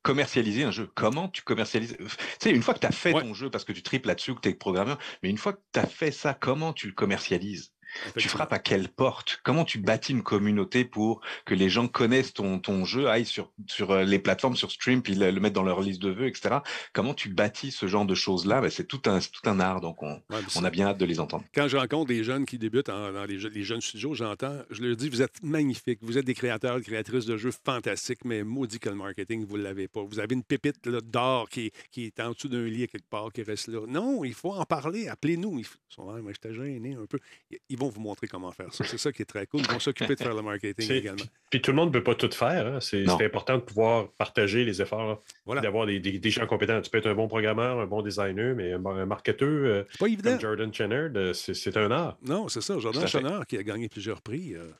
commercialiser 0.04 0.63
un 0.63 0.72
jeu. 0.72 0.89
Comment 0.93 1.28
tu 1.28 1.41
commercialises? 1.41 1.98
Tu 1.98 2.08
sais, 2.39 2.52
une 2.52 2.62
fois 2.62 2.76
que 2.76 2.80
tu 2.80 2.88
as 2.88 2.91
fait 2.91 3.12
ton 3.12 3.34
jeu 3.34 3.50
parce 3.50 3.65
que 3.65 3.74
tu 3.74 3.82
triples 3.82 4.08
là-dessus, 4.08 4.36
que 4.36 4.41
tu 4.41 4.50
es 4.50 4.54
programmeur, 4.54 5.00
mais 5.24 5.30
une 5.30 5.38
fois 5.38 5.54
que 5.54 5.62
tu 5.74 5.80
as 5.80 5.88
fait 5.88 6.12
ça, 6.12 6.34
comment 6.34 6.72
tu 6.72 6.88
le 6.88 6.93
commercialises? 6.93 7.73
Tu 8.18 8.28
frappes 8.30 8.54
à 8.54 8.60
quelle 8.60 8.90
porte? 8.90 9.40
Comment 9.44 9.66
tu 9.66 9.80
bâtis 9.80 10.12
une 10.12 10.24
communauté 10.24 10.86
pour 10.86 11.22
que 11.46 11.54
les 11.54 11.70
gens 11.70 11.88
connaissent 11.88 12.34
ton, 12.34 12.60
ton 12.60 12.86
jeu, 12.86 13.08
aillent 13.08 13.26
sur, 13.26 13.52
sur 13.68 13.92
euh, 13.92 14.04
les 14.04 14.20
plateformes, 14.20 14.56
sur 14.56 14.72
Stream, 14.72 15.02
puis 15.02 15.16
le, 15.16 15.32
mettre 15.40 15.56
dans 15.56 15.64
leur 15.64 15.82
liste 15.82 16.02
de 16.02 16.10
vœux, 16.10 16.28
etc. 16.28 16.58
Comment 16.94 17.14
tu 17.14 17.30
bâtis 17.30 17.72
ce 17.72 17.88
genre 17.88 18.06
de 18.06 18.16
choses-là? 18.16 18.62
Ben, 18.62 18.70
C'est 18.70 18.88
tout 18.88 19.02
un, 19.06 19.20
tout 19.20 19.50
un 19.50 19.60
art, 19.60 19.82
donc 19.82 20.02
on, 20.04 20.22
on, 20.56 20.64
a 20.64 20.70
bien 20.70 20.88
hâte 20.88 20.98
de 20.98 21.06
les 21.06 21.20
entendre. 21.20 21.44
Quand 21.54 21.68
je 21.68 21.78
rencontre 21.78 22.08
des 22.08 22.24
jeunes 22.24 22.46
qui 22.46 22.58
débutent 22.58 22.88
dans 22.88 23.26
les, 23.26 23.38
les, 23.38 23.64
jeunes 23.64 23.82
studios, 23.82 24.14
j'entends, 24.14 24.62
je 24.70 24.82
leur 24.82 24.96
dis, 24.96 25.10
vous 25.10 25.22
êtes 25.22 25.44
magnifiques, 25.44 26.00
vous 26.02 26.18
êtes 26.18 26.26
des 26.26 26.34
créateurs, 26.34 26.78
des 26.78 26.84
créatrices 26.84 27.26
de 27.26 27.38
jeux 27.38 27.52
fantastiques, 27.66 28.26
mais 28.26 28.44
maudit 28.44 28.80
que 28.80 28.90
le 28.90 28.96
marketing, 28.96 29.46
vous 29.46 29.58
ne 29.58 29.64
l'avez 29.64 29.88
pas. 29.88 30.02
Vous 30.04 30.20
avez 30.20 30.34
une 30.34 30.44
pépite 30.44 30.88
d'or 30.88 31.50
qui, 31.50 31.72
qui, 31.92 32.06
est 32.06 32.20
en 32.20 32.32
dessous 32.32 32.48
d'un 32.48 32.66
lit 32.66 32.88
quelque 32.88 33.10
part, 33.10 33.32
qui 33.32 33.44
reste 33.44 33.68
là. 33.68 33.82
Non, 33.88 34.24
il 34.24 34.34
faut 34.34 34.54
en 34.54 34.66
parler, 34.66 35.08
appelez-nous. 35.08 35.60
Ils 35.60 35.66
sont, 35.90 36.10
ah, 36.10 36.22
moi, 36.22 36.32
j'étais 36.34 36.54
gêné 36.54 36.96
un 36.96 37.06
peu. 37.06 37.20
Ils 37.70 37.78
vont 37.84 37.89
vous 37.89 38.02
montrer 38.02 38.28
comment 38.28 38.52
faire 38.52 38.74
ça. 38.74 38.84
C'est 38.84 38.98
ça 38.98 39.12
qui 39.12 39.22
est 39.22 39.26
très 39.26 39.46
cool. 39.48 39.62
Ils 39.62 39.72
vont 39.72 39.80
s'occuper 39.80 40.15
de 40.15 40.24
faire 40.24 40.34
le 40.34 40.41
marketing 40.41 40.91
également. 40.91 41.24
Puis 41.50 41.62
tout 41.62 41.72
le 41.72 41.78
monde 41.78 41.89
ne 41.89 41.93
peut 41.93 42.04
pas 42.04 42.15
tout 42.15 42.32
faire. 42.32 42.67
Hein. 42.67 42.80
C'est 42.80 43.08
important 43.10 43.56
de 43.56 43.62
pouvoir 43.62 44.08
partager 44.17 44.65
les 44.65 44.82
efforts, 44.82 45.22
d'avoir 45.48 45.86
des, 45.86 46.00
des, 46.00 46.30
gens 46.30 46.46
compétents. 46.48 46.82
Tu 46.82 46.89
peux 46.89 46.98
être 46.98 47.10
un 47.10 47.15
bon 47.15 47.28
programmeur, 47.28 47.80
un 47.80 47.86
bon 47.86 48.02
designer, 48.02 48.56
mais 48.56 48.74
un 48.74 49.06
marketeur 49.06 49.50
euh, 49.50 49.84
comme 50.00 50.39
Jordan 50.39 50.74
Chenard, 50.74 51.12
euh, 51.15 51.34
c'est 51.34 51.78
un 51.78 51.91
art. 51.91 52.17
Non, 52.26 52.48
c'est 52.48 52.62
ça. 52.62 52.78
Jordan 52.80 53.08
Chenard 53.08 53.46
qui 53.46 53.58
a 53.58 53.63
gagné 53.63 53.89
plusieurs 53.89 54.22
prix. 54.22 54.56
Euh, 54.56 54.72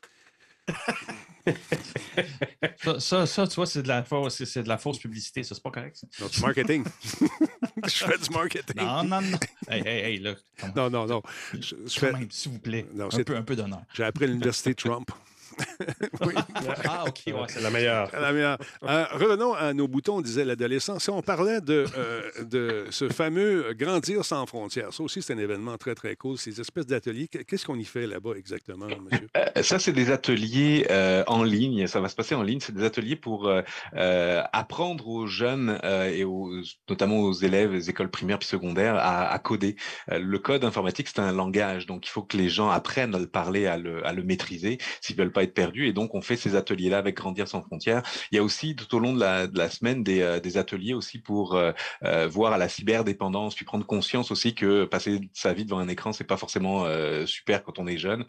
ça, 2.98 3.26
ça, 3.26 3.46
tu 3.46 3.56
vois, 3.56 3.66
c'est 3.66 3.82
de, 3.82 3.88
la 3.88 4.02
fausse, 4.02 4.44
c'est 4.44 4.62
de 4.62 4.68
la 4.68 4.78
fausse 4.78 4.98
publicité. 4.98 5.42
Ça, 5.42 5.54
c'est 5.54 5.62
pas 5.62 5.70
correct. 5.70 5.96
Ça. 5.96 6.06
Non, 6.20 6.28
du 6.28 6.40
marketing. 6.40 6.84
je 7.84 8.04
fais 8.04 8.18
du 8.18 8.30
marketing. 8.30 8.76
Non, 8.76 9.04
non, 9.04 9.20
non. 9.20 9.38
Hey, 9.68 9.82
hey, 9.86 9.98
hey, 10.04 10.18
là. 10.20 10.34
Non, 10.74 10.90
non, 10.90 11.06
non. 11.06 11.22
Je, 11.52 11.76
je 11.86 11.98
fais... 11.98 12.12
s'il 12.30 12.52
vous 12.52 12.58
plaît. 12.58 12.86
Non, 12.94 13.08
un, 13.12 13.22
peu, 13.22 13.36
un 13.36 13.42
peu 13.42 13.56
d'honneur. 13.56 13.82
J'ai 13.94 14.04
appris 14.04 14.24
à 14.24 14.28
l'université 14.28 14.74
Trump. 14.74 15.10
Ah, 16.86 17.04
OK, 17.06 17.34
c'est 17.48 17.60
la 17.60 17.70
meilleure. 17.70 18.10
La 18.12 18.32
meilleure. 18.32 18.58
Euh, 18.82 19.04
revenons 19.12 19.54
à 19.54 19.72
nos 19.74 19.88
boutons, 19.88 20.16
on 20.16 20.20
disait 20.20 20.44
l'adolescence. 20.44 21.04
Si 21.04 21.10
on 21.10 21.22
parlait 21.22 21.60
de, 21.60 21.84
euh, 21.96 22.22
de 22.42 22.86
ce 22.90 23.08
fameux 23.08 23.74
Grandir 23.74 24.24
sans 24.24 24.44
frontières, 24.46 24.92
ça 24.92 25.02
aussi, 25.02 25.22
c'est 25.22 25.34
un 25.34 25.38
événement 25.38 25.76
très, 25.76 25.94
très 25.94 26.16
cool. 26.16 26.38
Ces 26.38 26.60
espèces 26.60 26.86
d'ateliers, 26.86 27.28
qu'est-ce 27.28 27.64
qu'on 27.64 27.78
y 27.78 27.84
fait 27.84 28.06
là-bas 28.06 28.32
exactement, 28.36 28.86
monsieur? 28.86 29.28
Euh, 29.36 29.62
ça, 29.62 29.78
c'est 29.78 29.92
des 29.92 30.10
ateliers 30.10 30.86
en 31.26 31.42
ligne. 31.42 31.86
Ça 31.86 32.00
va 32.00 32.08
se 32.08 32.14
passer 32.14 32.34
en 32.34 32.42
ligne. 32.42 32.60
C'est 32.60 32.74
des 32.74 32.84
ateliers 32.84 33.16
pour 33.16 33.50
apprendre 33.92 35.08
aux 35.08 35.26
jeunes 35.26 35.78
et 35.84 36.24
aux, 36.24 36.52
notamment 36.88 37.20
aux 37.20 37.32
élèves 37.32 37.72
des 37.72 37.90
écoles 37.90 38.10
primaires 38.10 38.38
puis 38.38 38.48
secondaires 38.48 38.96
à, 38.96 39.28
à 39.30 39.38
coder. 39.38 39.76
le 40.08 40.38
code 40.38 40.64
informatique, 40.64 41.08
c'est 41.08 41.20
un 41.20 41.32
langage. 41.32 41.86
Donc, 41.86 42.06
il 42.06 42.10
faut 42.10 42.22
que 42.22 42.36
les 42.36 42.48
gens 42.48 42.70
apprennent 42.70 43.14
à 43.14 43.18
le 43.18 43.26
parler, 43.26 43.66
à 43.66 43.76
le, 43.76 44.06
à 44.06 44.12
le 44.12 44.22
maîtriser 44.22 44.78
s'ils 45.00 45.16
veulent 45.16 45.32
pas 45.32 45.43
être 45.44 45.54
perdus. 45.54 45.86
Et 45.86 45.92
donc, 45.92 46.14
on 46.14 46.20
fait 46.20 46.36
ces 46.36 46.56
ateliers-là 46.56 46.98
avec 46.98 47.16
Grandir 47.16 47.48
sans 47.48 47.62
frontières. 47.62 48.02
Il 48.30 48.36
y 48.36 48.38
a 48.38 48.42
aussi 48.42 48.76
tout 48.76 48.92
au 48.94 48.98
long 48.98 49.12
de 49.12 49.20
la, 49.20 49.46
de 49.46 49.56
la 49.58 49.70
semaine 49.70 50.02
des, 50.02 50.20
euh, 50.20 50.40
des, 50.40 50.56
ateliers 50.56 50.94
aussi 50.94 51.18
pour 51.18 51.54
euh, 51.54 51.72
euh, 52.04 52.28
voir 52.28 52.52
à 52.52 52.58
la 52.58 52.68
cyberdépendance, 52.68 53.54
puis 53.54 53.64
prendre 53.64 53.86
conscience 53.86 54.30
aussi 54.30 54.54
que 54.54 54.84
passer 54.84 55.20
sa 55.32 55.52
vie 55.52 55.64
devant 55.64 55.78
un 55.78 55.88
écran, 55.88 56.12
c'est 56.12 56.24
pas 56.24 56.36
forcément 56.36 56.84
super 57.26 57.62
quand 57.62 57.78
on 57.78 57.86
est 57.86 57.98
jeune. 57.98 58.24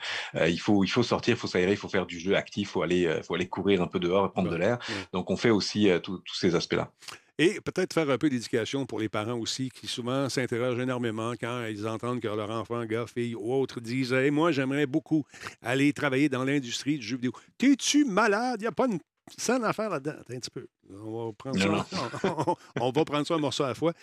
il 0.48 0.60
faut 0.60 0.84
il 0.84 0.88
faut 0.88 1.04
sortir, 1.04 1.36
il 1.36 1.38
faut 1.38 1.48
s'aérer, 1.48 1.72
il 1.72 1.78
faut 1.78 1.90
faire 1.90 2.06
du 2.06 2.20
jeu 2.20 2.36
actif, 2.36 2.70
il 2.70 2.72
faut 2.72 2.82
aller 2.82 3.22
faut 3.24 3.36
aller 3.36 3.48
courir 3.48 3.82
un 3.82 3.88
peu 3.88 4.00
dehors, 4.00 4.32
prendre 4.32 4.50
de 4.50 4.56
l'air. 4.56 4.80
Donc, 5.14 5.30
on 5.30 5.38
fait 5.38 5.50
aussi 5.50 5.90
tous 6.04 6.22
ces 6.34 6.56
aspects-là. 6.56 6.92
Et 7.38 7.60
peut-être 7.60 7.94
faire 7.94 8.10
un 8.10 8.18
peu 8.18 8.30
d'éducation 8.30 8.86
pour 8.86 9.00
les 9.00 9.10
parents 9.10 9.38
aussi, 9.38 9.70
qui 9.70 9.88
souvent 9.88 10.30
s'interrogent 10.30 10.80
énormément 10.80 11.34
quand 11.40 11.66
ils 11.66 11.86
entendent 11.86 12.22
que 12.22 12.28
leur 12.28 12.50
enfant, 12.50 12.86
gars, 12.86 13.06
fille 13.08 13.36
ou 13.36 13.54
autre 13.54 13.82
disent 13.82 14.14
hey, 14.14 14.32
Moi, 14.32 14.54
j'aimerais 14.54 14.86
beaucoup 14.86 15.26
aller 15.62 15.92
travailler 15.92 16.30
dans 16.30 16.46
l'industrie 16.46 16.98
du 16.98 17.06
jeu 17.06 17.18
vidéo. 17.18 17.34
T'es-tu 17.58 18.06
malade? 18.06 18.62
Il 18.62 18.64
n'y 18.64 18.68
a 18.68 18.72
pas 18.72 18.88
une 18.88 19.00
sans 19.38 19.62
affaire 19.64 19.90
là-dedans. 19.90 20.18
un 20.30 20.40
petit 20.40 20.50
peu. 20.52 20.68
On 20.92 21.28
va 21.28 21.34
prendre, 21.34 21.60
ça, 21.60 21.88
on, 22.80 22.92
va 22.92 23.06
prendre 23.06 23.26
ça 23.26 23.34
un 23.34 23.40
morceau 23.40 23.64
à 23.64 23.70
la 23.70 23.74
fois. 23.74 23.94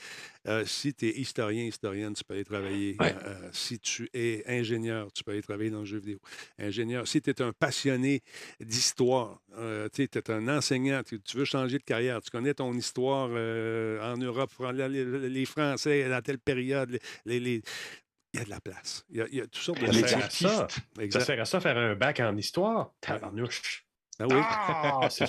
Euh, 0.49 0.65
si 0.67 0.93
tu 0.93 1.09
es 1.09 1.13
historien, 1.13 1.65
historienne, 1.65 2.13
tu 2.15 2.25
peux 2.25 2.35
aller 2.35 2.45
travailler. 2.45 2.97
Euh, 3.01 3.49
si 3.53 3.79
tu 3.79 4.11
es 4.13 4.43
ingénieur, 4.49 5.13
tu 5.13 5.23
peux 5.23 5.31
aller 5.31 5.43
travailler 5.43 5.71
dans 5.71 5.81
le 5.81 5.85
jeu 5.85 5.99
vidéo. 5.99 6.19
Ingénieur. 6.59 7.07
Si 7.07 7.23
tu 7.23 7.31
es 7.31 7.41
un 7.41 7.53
passionné 7.53 8.23
d'histoire, 8.59 9.41
euh, 9.59 9.89
tu 9.93 10.03
es 10.03 10.31
un 10.31 10.49
enseignant, 10.49 11.03
tu, 11.05 11.21
veux 11.35 11.45
changer 11.45 11.79
de 11.79 11.85
carrière, 11.85 12.21
tu 12.21 12.31
connais 12.31 12.55
ton 12.55 12.73
histoire 12.75 13.29
en 13.29 14.17
Europe, 14.17 14.51
les, 14.73 15.45
Français 15.45 16.11
à 16.13 16.23
telle 16.23 16.39
période, 16.39 16.99
les, 17.27 17.63
il 18.35 18.39
y 18.39 18.43
a 18.43 18.45
de 18.45 18.51
la 18.51 18.61
place. 18.61 19.05
Il 19.11 19.19
y 19.19 19.41
a, 19.41 19.45
toutes 19.45 19.57
sortes 19.57 19.81
de... 19.81 19.93
Ça 19.93 20.31
ça. 20.31 20.69
ça 21.11 21.21
sert 21.21 21.41
à 21.41 21.45
ça 21.45 21.61
faire 21.61 21.77
un 21.77 21.95
bac 21.95 22.19
en 22.21 22.37
histoire. 22.37 22.95
Tabarnouche. 23.01 23.85
Ah 24.19 24.27
oui. 24.29 24.37
Ah, 24.39 25.09
c'est 25.11 25.27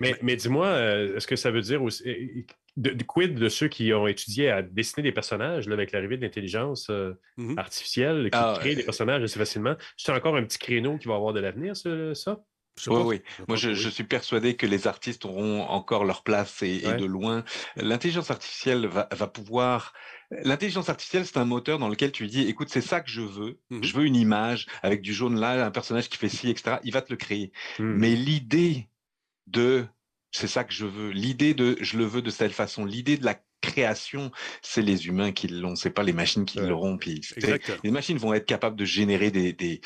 Mais, 0.00 0.14
mais 0.22 0.36
dis-moi, 0.36 0.66
euh, 0.66 1.16
est-ce 1.16 1.26
que 1.26 1.36
ça 1.36 1.50
veut 1.50 1.60
dire 1.60 1.82
aussi. 1.82 2.08
Euh, 2.08 2.42
de, 2.76 3.02
quid 3.02 3.34
de 3.34 3.48
ceux 3.48 3.66
qui 3.66 3.92
ont 3.92 4.06
étudié 4.06 4.50
à 4.50 4.62
dessiner 4.62 5.02
des 5.02 5.12
personnages 5.12 5.68
là, 5.68 5.74
avec 5.74 5.90
l'arrivée 5.90 6.16
de 6.16 6.22
l'intelligence 6.22 6.90
euh, 6.90 7.12
mm-hmm. 7.36 7.58
artificielle 7.58 8.30
qui 8.30 8.38
ah, 8.38 8.54
crée 8.56 8.76
des 8.76 8.84
personnages 8.84 9.22
assez 9.22 9.38
facilement? 9.38 9.74
C'est 9.96 10.12
encore 10.12 10.36
un 10.36 10.44
petit 10.44 10.58
créneau 10.58 10.96
qui 10.96 11.08
va 11.08 11.16
avoir 11.16 11.32
de 11.32 11.40
l'avenir, 11.40 11.76
ça? 11.76 12.40
Oui, 12.86 13.02
oui. 13.04 13.22
Moi, 13.48 13.56
je, 13.56 13.88
suis 13.88 14.04
persuadé 14.04 14.54
que 14.56 14.66
les 14.66 14.86
artistes 14.86 15.24
auront 15.24 15.62
encore 15.62 16.04
leur 16.04 16.22
place 16.22 16.62
et, 16.62 16.80
de 16.80 17.04
loin. 17.04 17.44
L'intelligence 17.76 18.30
artificielle 18.30 18.86
va, 18.86 19.08
va 19.10 19.26
pouvoir 19.26 19.92
L'intelligence 20.30 20.90
artificielle, 20.90 21.24
c'est 21.24 21.38
un 21.38 21.46
moteur 21.46 21.78
dans 21.78 21.88
lequel 21.88 22.12
tu 22.12 22.26
dis, 22.26 22.42
écoute, 22.42 22.68
c'est 22.70 22.82
ça 22.82 23.00
que 23.00 23.10
je 23.10 23.22
veux. 23.22 23.58
Mmh 23.70 23.82
je 23.82 23.94
veux 23.94 24.04
une 24.04 24.16
image 24.16 24.66
avec 24.82 25.00
du 25.00 25.14
jaune 25.14 25.40
là, 25.40 25.64
un 25.64 25.70
personnage 25.70 26.10
qui 26.10 26.18
fait 26.18 26.28
ci, 26.28 26.50
etc. 26.50 26.76
Il 26.84 26.92
va 26.92 27.00
te 27.00 27.10
le 27.10 27.16
créer. 27.16 27.50
Mmh. 27.78 27.84
Mais 27.84 28.14
l'idée 28.14 28.88
de, 29.46 29.86
c'est 30.30 30.46
ça 30.46 30.64
que 30.64 30.74
je 30.74 30.84
veux. 30.84 31.10
L'idée 31.10 31.54
de, 31.54 31.78
je 31.80 31.96
le 31.96 32.04
veux 32.04 32.20
de 32.20 32.30
cette 32.30 32.52
façon. 32.52 32.84
L'idée 32.84 33.16
de 33.16 33.24
la 33.24 33.40
création, 33.62 34.30
c'est 34.62 34.82
les 34.82 35.06
humains 35.06 35.32
qui 35.32 35.48
l'ont, 35.48 35.76
c'est 35.76 35.90
pas 35.90 36.02
les 36.02 36.12
machines 36.12 36.44
qui 36.44 36.58
l'auront. 36.60 36.98
les 37.82 37.90
machines 37.90 38.18
vont 38.18 38.34
être 38.34 38.46
capables 38.46 38.76
de 38.76 38.84
générer 38.84 39.30
des, 39.30 39.52
des, 39.52 39.80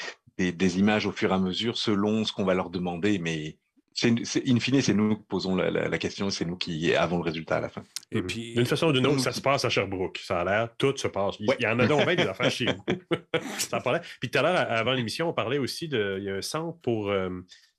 des, 0.51 0.79
images 0.79 1.07
au 1.07 1.13
fur 1.13 1.31
et 1.31 1.35
à 1.35 1.39
mesure 1.39 1.77
selon 1.77 2.25
ce 2.25 2.33
qu'on 2.33 2.45
va 2.45 2.55
leur 2.55 2.71
demander, 2.71 3.19
mais 3.19 3.57
in 4.05 4.61
fine, 4.61 4.81
c'est 4.81 4.95
nous 4.95 5.17
qui 5.17 5.23
posons 5.29 5.57
la, 5.57 5.99
question, 5.99 6.31
c'est 6.31 6.45
nous 6.45 6.57
qui 6.57 6.95
avons 6.95 7.19
le 7.19 7.25
résultat 7.25 7.57
à 7.57 7.61
la 7.61 7.69
fin. 7.69 7.83
Et 8.11 8.21
mhm. 8.21 8.27
puis, 8.27 8.55
d'une 8.55 8.67
façon 8.67 8.89
ou 8.89 8.93
d'une 8.93 9.07
autre, 9.07 9.21
ça 9.21 9.33
se 9.33 9.41
passe 9.41 9.65
à 9.65 9.71
Sherbrooke. 9.71 10.19
Ça 10.19 10.41
a 10.41 10.45
l'air, 10.45 10.69
tout 10.77 10.97
se 10.97 11.09
passe. 11.09 11.37
Il 11.41 11.55
y 11.61 11.67
en 11.67 11.79
a 11.79 11.87
donc 11.87 12.07
des 12.15 12.23
affaires 12.23 12.51
chez 12.51 12.67
vous. 12.67 12.85
ça 13.59 13.81
parlait. 13.81 14.01
Puis 14.21 14.31
tout 14.31 14.39
à 14.39 14.43
l'heure, 14.43 14.57
avant 14.71 14.93
l'émission, 14.93 15.29
on 15.29 15.33
parlait 15.33 15.59
aussi 15.59 15.89
de. 15.89 16.17
Il 16.19 16.25
y 16.25 16.31
a 16.31 16.37
un 16.37 16.43
centre 16.43 16.79
pour. 16.81 17.11
Euh, 17.11 17.31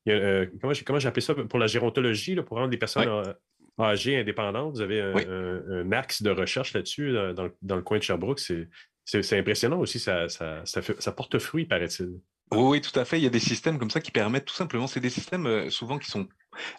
euh, 0.10 0.46
comment, 0.60 0.74
comment 0.86 1.00
appelé 1.00 1.22
ça 1.22 1.34
Pour 1.34 1.60
la 1.60 1.68
gérontologie, 1.68 2.36
pour 2.36 2.58
rendre 2.58 2.70
des 2.70 2.78
personnes 2.78 3.08
euh, 3.08 3.34
âgées 3.80 4.20
indépendantes. 4.20 4.76
Vous 4.76 4.82
avez 4.82 5.02
un, 5.02 5.92
axe 5.92 6.22
de 6.22 6.30
recherche 6.30 6.74
là-dessus 6.74 7.14
dans, 7.36 7.76
le 7.76 7.82
coin 7.82 7.98
de 7.98 8.04
Sherbrooke. 8.04 8.40
C'est 8.40 9.38
impressionnant 9.38 9.80
aussi. 9.80 10.00
Ça, 10.00 10.30
ça, 10.30 10.64
ça 10.66 11.12
porte 11.12 11.40
fruit, 11.40 11.66
paraît-il. 11.66 12.20
Oui, 12.52 12.82
tout 12.82 12.98
à 13.00 13.06
fait. 13.06 13.20
Il 13.20 13.24
y 13.24 13.28
a 13.28 13.30
des 13.30 13.40
systèmes 13.40 13.80
comme 13.80 13.90
ça 13.90 14.00
qui 14.00 14.12
permettent 14.12 14.46
tout 14.46 14.54
simplement, 14.54 14.88
c'est 14.88 15.00
des 15.00 15.10
systèmes 15.10 15.70
souvent 15.70 15.98
qui 15.98 16.10
sont 16.10 16.28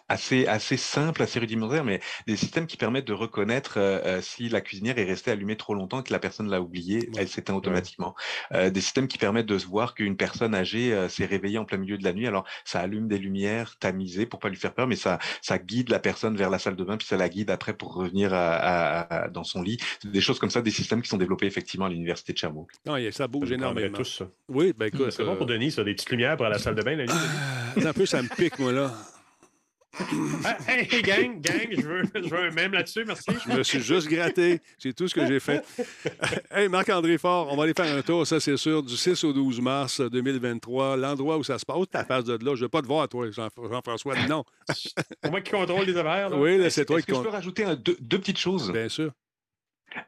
assez, 0.09 0.47
assez 0.47 0.77
simple, 0.77 1.21
assez 1.21 1.39
rudimentaire, 1.39 1.83
mais 1.83 1.99
des 2.27 2.35
systèmes 2.35 2.67
qui 2.67 2.77
permettent 2.77 3.07
de 3.07 3.13
reconnaître 3.13 3.77
euh, 3.77 3.99
euh, 4.05 4.21
si 4.21 4.49
la 4.49 4.61
cuisinière 4.61 4.97
est 4.97 5.03
restée 5.03 5.31
allumée 5.31 5.57
trop 5.57 5.73
longtemps 5.73 6.01
et 6.01 6.03
que 6.03 6.13
la 6.13 6.19
personne 6.19 6.49
l'a 6.49 6.61
oubliée, 6.61 7.09
elle 7.17 7.27
s'éteint 7.27 7.53
automatiquement. 7.53 8.15
Euh, 8.51 8.69
des 8.69 8.81
systèmes 8.81 9.07
qui 9.07 9.17
permettent 9.17 9.45
de 9.45 9.57
se 9.57 9.67
voir 9.67 9.93
qu'une 9.95 10.17
personne 10.17 10.53
âgée 10.55 10.95
s'est 11.09 11.25
réveillée 11.25 11.57
en 11.57 11.65
plein 11.65 11.77
milieu 11.77 11.97
de 11.97 12.03
la 12.03 12.13
nuit. 12.13 12.27
Alors, 12.27 12.45
ça 12.63 12.79
allume 12.79 13.07
des 13.07 13.17
lumières 13.17 13.77
tamisées 13.79 14.25
pour 14.25 14.39
pas 14.39 14.49
lui 14.49 14.55
faire 14.55 14.73
peur, 14.73 14.87
mais 14.87 14.95
ça, 14.95 15.19
ça 15.41 15.57
guide 15.57 15.89
la 15.89 15.99
personne 15.99 16.35
vers 16.35 16.49
la 16.49 16.59
salle 16.59 16.75
de 16.75 16.83
bain, 16.83 16.97
puis 16.97 17.07
ça 17.07 17.17
la 17.17 17.29
guide 17.29 17.49
après 17.49 17.73
pour 17.73 17.93
revenir 17.93 18.31
à, 18.33 19.27
dans 19.31 19.43
son 19.43 19.61
lit. 19.61 19.77
Des 20.03 20.21
choses 20.21 20.39
comme 20.39 20.49
ça, 20.49 20.61
des 20.61 20.71
systèmes 20.71 21.01
qui 21.01 21.09
sont 21.09 21.17
développés 21.17 21.45
effectivement 21.45 21.85
à 21.85 21.89
l'université 21.89 22.33
de 22.33 22.37
Sherbrooke. 22.37 22.71
Non, 22.85 22.95
ça 23.11 23.27
bouge 23.27 23.51
énormément. 23.51 23.97
Tous, 23.97 24.17
ça. 24.17 24.27
Oui, 24.47 24.73
ben 24.77 24.87
écoute. 24.87 25.11
C'est 25.11 25.23
bon 25.23 25.35
pour 25.35 25.45
Denis, 25.45 25.71
ça, 25.71 25.83
des 25.83 25.93
petites 25.93 26.09
lumières 26.09 26.37
pour 26.37 26.47
la 26.47 26.59
salle 26.59 26.75
de 26.75 26.81
bain 26.81 26.95
la 26.95 27.05
nuit. 27.05 27.85
un 27.85 27.93
peu, 27.93 28.05
ça 28.05 28.21
me 28.21 28.27
pique, 28.27 28.59
moi, 28.59 28.71
là. 28.71 28.93
Ah, 30.43 30.57
hey, 30.67 31.01
gang, 31.01 31.41
gang, 31.41 31.67
je 31.71 31.81
veux, 31.81 32.03
je 32.15 32.29
veux 32.29 32.39
un 32.39 32.51
même 32.51 32.73
là-dessus, 32.73 33.05
merci. 33.05 33.31
Je 33.47 33.57
me 33.57 33.63
suis 33.63 33.79
juste 33.79 34.07
gratté. 34.07 34.59
C'est 34.77 34.93
tout 34.93 35.07
ce 35.07 35.15
que 35.15 35.25
j'ai 35.25 35.39
fait. 35.39 35.63
hey, 36.51 36.67
Marc-André 36.67 37.17
Fort, 37.17 37.51
on 37.51 37.55
va 37.55 37.63
aller 37.63 37.73
faire 37.73 37.95
un 37.95 38.01
tour, 38.01 38.25
ça 38.27 38.39
c'est 38.39 38.57
sûr, 38.57 38.83
du 38.83 38.95
6 38.95 39.23
au 39.23 39.33
12 39.33 39.61
mars 39.61 40.01
2023. 40.01 40.97
L'endroit 40.97 41.37
où 41.37 41.43
ça 41.43 41.57
se 41.57 41.65
passe. 41.65 41.77
Oh, 41.79 41.85
ta 41.85 42.03
face 42.03 42.25
de 42.25 42.33
là. 42.33 42.39
Je 42.45 42.49
ne 42.51 42.55
veux 42.55 42.69
pas 42.69 42.81
te 42.81 42.87
voir, 42.87 43.07
toi, 43.07 43.29
Jean-François. 43.31 44.15
non. 44.27 44.43
C'est 44.73 45.29
moi 45.29 45.41
qui 45.41 45.51
contrôle 45.51 45.85
les 45.85 45.97
affaires. 45.97 46.37
Oui, 46.37 46.59
c'est 46.69 46.85
toi 46.85 46.99
qui 47.01 47.07
contrôle. 47.07 47.25
Je 47.25 47.29
peux 47.29 47.35
rajouter 47.35 47.65
deux, 47.77 48.19
petites 48.19 48.39
choses? 48.39 48.71
Bien 48.71 48.89
sûr. 48.89 49.11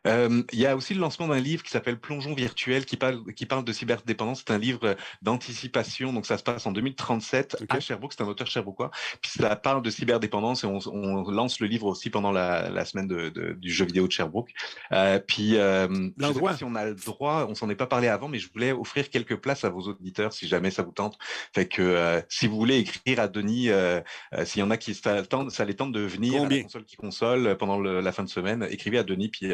Euh, 0.06 0.44
il 0.54 0.60
y 0.60 0.66
a 0.66 0.76
aussi 0.76 0.94
le 0.94 1.00
lancement 1.00 1.28
d'un 1.28 1.40
livre 1.40 1.64
qui 1.64 1.72
s'appelle 1.72 2.00
Plongeon 2.00 2.34
virtuel 2.34 2.86
qui 2.86 2.98
parle, 2.98 3.34
qui 3.34 3.46
parle 3.46 3.64
de 3.64 3.72
cyberdépendance. 3.72 4.44
C'est 4.46 4.54
un 4.54 4.58
livre 4.58 4.96
d'anticipation, 5.22 6.14
donc 6.14 6.26
ça 6.26 6.38
se 6.38 6.44
passe 6.44 6.66
en 6.66 6.72
2037 6.72 7.58
à 7.70 7.80
Sherbrooke. 7.80 8.14
C'est 8.14 8.24
un 8.24 8.28
auteur 8.28 8.48
sherbrookeois. 8.48 8.92
Puis 9.22 9.32
ça 9.32 9.56
parle 9.56 9.82
de 9.82 9.90
cyberdépendance 9.90 10.64
et 10.64 10.68
on, 10.68 10.80
on 10.88 11.30
lance 11.30 11.60
le 11.60 11.68
livre 11.68 11.88
aussi 11.88 12.10
pendant 12.10 12.32
la, 12.32 12.70
la 12.70 12.86
semaine 12.86 13.08
de, 13.08 13.30
de, 13.30 13.54
du 13.54 13.72
jeu 13.72 13.86
vidéo 13.86 14.08
de 14.08 14.12
Sherbrooke. 14.12 14.52
Euh, 14.92 15.20
puis 15.20 15.58
euh, 15.58 15.88
je 16.18 16.34
sais 16.34 16.40
pas 16.40 16.58
si 16.58 16.64
on 16.64 16.76
a 16.76 16.86
le 16.86 16.96
droit, 16.96 17.46
on 17.50 17.56
s'en 17.56 17.70
est 17.70 17.76
pas 17.76 17.88
parlé 17.88 18.08
avant, 18.08 18.28
mais 18.28 18.40
je 18.40 18.52
voulais 18.52 18.72
offrir 18.72 19.10
quelques 19.10 19.38
places 19.38 19.64
à 19.64 19.70
vos 19.70 19.82
auditeurs 19.82 20.34
si 20.34 20.48
jamais 20.48 20.72
ça 20.72 20.84
vous 20.84 20.92
tente. 20.92 21.18
Fait 21.54 21.68
que 21.68 21.82
euh, 21.82 22.22
si 22.30 22.48
vous 22.48 22.58
voulez 22.58 22.78
écrire 22.78 23.20
à 23.20 23.28
Denis, 23.28 23.70
euh, 23.70 24.02
s'il 24.44 24.60
y 24.60 24.64
en 24.64 24.72
a 24.72 24.78
qui 24.78 24.94
ça, 24.94 25.24
ça 25.50 25.66
les 25.66 25.76
tente 25.76 25.92
de 25.92 26.02
venir 26.02 26.44
à 26.44 26.50
la 26.50 26.64
console 26.64 26.86
qui 26.86 26.96
console 26.96 27.58
pendant 27.58 27.80
le, 27.80 28.02
la 28.02 28.12
fin 28.12 28.24
de 28.24 28.30
semaine, 28.30 28.68
écrivez 28.70 28.98
à 28.98 29.04
Denis 29.04 29.30
puis 29.30 29.52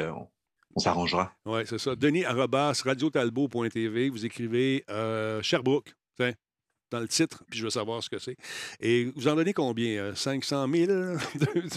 on 0.76 0.80
s'arrangera. 0.80 1.34
Oui, 1.46 1.62
c'est 1.66 1.80
ça. 1.80 1.96
Denis 1.96 2.26
Arrobas, 2.26 2.82
radiotalbo.tv, 2.84 4.10
vous 4.10 4.26
écrivez 4.26 4.84
euh, 4.90 5.42
Sherbrooke, 5.42 5.94
dans 6.94 7.00
le 7.00 7.08
titre, 7.08 7.44
puis 7.50 7.60
je 7.60 7.64
veux 7.64 7.72
savoir 7.72 8.04
ce 8.04 8.10
que 8.10 8.20
c'est. 8.20 8.38
Et 8.80 9.12
vous 9.16 9.28
en 9.28 9.36
donnez 9.36 9.54
combien? 9.54 10.14
500 10.14 10.68
000? 10.72 11.18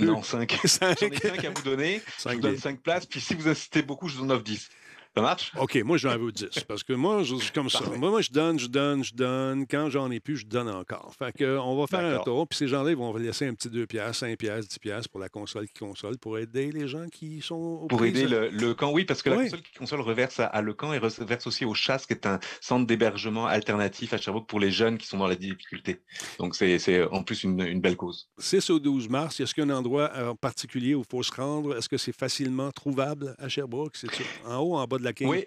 non, 0.03 0.23
5. 0.23 0.61
5. 0.63 0.99
J'en 1.01 1.07
ai 1.09 1.17
5 1.17 1.45
à 1.45 1.51
vous 1.51 1.63
donner. 1.63 2.03
5 2.19 2.31
je 2.31 2.37
vous 2.37 2.43
donne 2.43 2.59
5 2.59 2.83
places, 2.83 3.07
puis 3.07 3.21
si 3.21 3.35
vous 3.35 3.49
incitez 3.49 3.83
beaucoup, 3.83 4.09
je 4.09 4.17
vous 4.19 4.25
en 4.25 4.31
offre 4.31 4.45
10. 4.45 4.69
Ça 5.17 5.23
marche? 5.23 5.51
OK, 5.59 5.77
moi, 5.77 5.97
j'en 5.97 6.19
veux 6.19 6.31
10. 6.31 6.65
Parce 6.69 6.83
que 6.83 6.93
moi, 6.93 7.23
je 7.23 7.37
suis 7.37 7.51
comme 7.51 7.71
ça. 7.71 7.81
Moi, 7.97 8.11
moi, 8.11 8.21
je 8.21 8.31
donne, 8.31 8.59
je 8.59 8.67
donne, 8.67 9.03
je 9.03 9.15
donne. 9.15 9.67
Quand 9.67 9.89
j'en 9.89 10.11
ai 10.11 10.21
plus, 10.21 10.37
je 10.37 10.47
donne 10.47 10.69
encore. 10.69 11.15
Fait 11.19 11.33
que, 11.33 11.57
on 11.57 11.75
va 11.75 11.87
faire 11.87 12.05
un 12.05 12.23
tour. 12.23 12.47
Puis 12.47 12.59
ces 12.59 12.69
gens-là, 12.69 12.91
ils 12.91 12.97
vont 12.99 13.17
laisser 13.17 13.47
un 13.47 13.55
petit 13.55 13.71
2 13.71 13.87
piastres, 13.87 14.27
5 14.27 14.37
piastres, 14.37 14.69
10 14.69 14.79
piastres 14.79 15.09
pour 15.09 15.21
la 15.21 15.31
console 15.31 15.69
qui 15.69 15.79
console 15.79 16.19
pour 16.19 16.39
aider 16.39 16.71
les 16.71 16.87
gens 16.87 17.07
qui 17.09 17.41
sont 17.41 17.55
au 17.55 17.87
Pour 17.87 18.05
aider 18.05 18.27
le, 18.27 18.75
camp, 18.75 18.93
oui, 18.93 19.07
parce 19.07 19.23
que 19.23 19.31
la 19.31 19.37
console 19.37 19.63
qui 19.63 19.73
console 19.73 20.01
reverse 20.03 20.39
à, 20.39 20.61
le 20.61 20.75
camp 20.75 20.93
et 20.93 20.99
reverse 20.99 21.47
aussi 21.47 21.65
au 21.65 21.73
chasse, 21.73 22.05
qui 22.05 22.13
est 22.13 22.27
un 22.27 22.39
centre 22.61 22.87
d'hébergement 22.87 23.47
alternatif 23.47 24.13
à 24.13 24.19
Sherbrooke 24.19 24.47
pour 24.47 24.61
les 24.61 24.71
jeunes 24.71 24.99
qui 24.99 25.07
sont 25.07 25.17
dans 25.17 25.29
la 25.29 25.37
difficulté. 25.37 26.03
Donc, 26.39 26.55
c'est 26.55 27.05
en 27.11 27.23
plus 27.23 27.43
une, 27.43 27.59
une, 27.63 27.81
belle 27.81 27.97
cause. 27.97 28.29
6 28.37 28.69
au 28.69 28.79
12 28.79 29.09
mars, 29.09 29.41
est-ce 29.41 29.55
qu'il 29.55 29.67
y 29.67 29.71
a 29.71 29.75
un 29.75 29.79
endroit 29.79 30.13
en 30.29 30.35
particulier 30.35 30.95
où 30.95 31.01
il 31.01 31.11
faut 31.11 31.23
se 31.23 31.33
rendre? 31.33 31.75
Est-ce 31.75 31.89
que 31.89 31.97
c'est 31.97 32.15
facilement 32.15 32.71
trouvable 32.71 33.35
à 33.39 33.49
Sherbrooke? 33.49 33.97
C'est 33.97 34.09
en 34.45 34.59
haut, 34.59 34.77
en 34.77 34.85
bas 34.85 34.99
de 34.99 35.06
la 35.07 35.13
King. 35.13 35.29
Oui. 35.29 35.47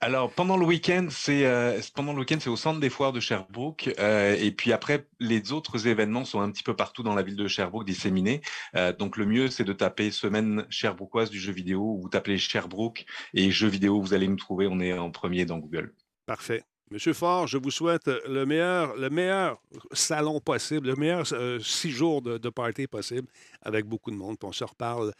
Alors, 0.00 0.32
pendant 0.32 0.56
le 0.56 0.64
week-end, 0.64 1.08
c'est 1.10 1.44
euh, 1.44 1.78
pendant 1.94 2.12
le 2.12 2.20
week-end, 2.20 2.38
c'est 2.40 2.50
au 2.50 2.56
centre 2.56 2.80
des 2.80 2.90
foires 2.90 3.12
de 3.12 3.20
Sherbrooke. 3.20 3.90
Euh, 3.98 4.34
et 4.38 4.50
puis 4.50 4.72
après, 4.72 5.06
les 5.20 5.52
autres 5.52 5.86
événements 5.86 6.24
sont 6.24 6.40
un 6.40 6.50
petit 6.50 6.62
peu 6.62 6.74
partout 6.74 7.02
dans 7.02 7.14
la 7.14 7.22
ville 7.22 7.36
de 7.36 7.48
Sherbrooke 7.48 7.86
disséminés. 7.86 8.40
Euh, 8.76 8.92
donc, 8.92 9.16
le 9.16 9.26
mieux, 9.26 9.48
c'est 9.48 9.64
de 9.64 9.72
taper 9.72 10.10
semaine 10.10 10.66
sherbrookeoise 10.70 11.30
du 11.30 11.38
jeu 11.38 11.52
vidéo 11.52 11.80
ou 11.80 12.00
vous 12.02 12.08
tapez 12.08 12.38
Sherbrooke 12.38 13.04
et 13.34 13.50
jeux 13.50 13.68
vidéo, 13.68 14.00
vous 14.00 14.14
allez 14.14 14.28
nous 14.28 14.36
trouver. 14.36 14.66
On 14.70 14.80
est 14.80 14.92
en 14.92 15.10
premier 15.10 15.44
dans 15.44 15.58
Google. 15.58 15.94
Parfait. 16.26 16.62
Monsieur 16.90 17.14
Fort, 17.14 17.46
je 17.46 17.56
vous 17.56 17.70
souhaite 17.70 18.10
le 18.28 18.44
meilleur, 18.44 18.94
le 18.96 19.08
meilleur 19.08 19.62
salon 19.92 20.40
possible, 20.40 20.88
le 20.88 20.96
meilleur 20.96 21.26
six 21.62 21.90
jours 21.90 22.20
de, 22.20 22.36
de, 22.36 22.48
party 22.50 22.86
possible 22.86 23.28
avec 23.62 23.86
beaucoup 23.86 24.10
de 24.10 24.16
monde. 24.16 24.38
Puis 24.38 24.46
on 24.46 24.52
se 24.52 24.64
reparle 24.64 25.14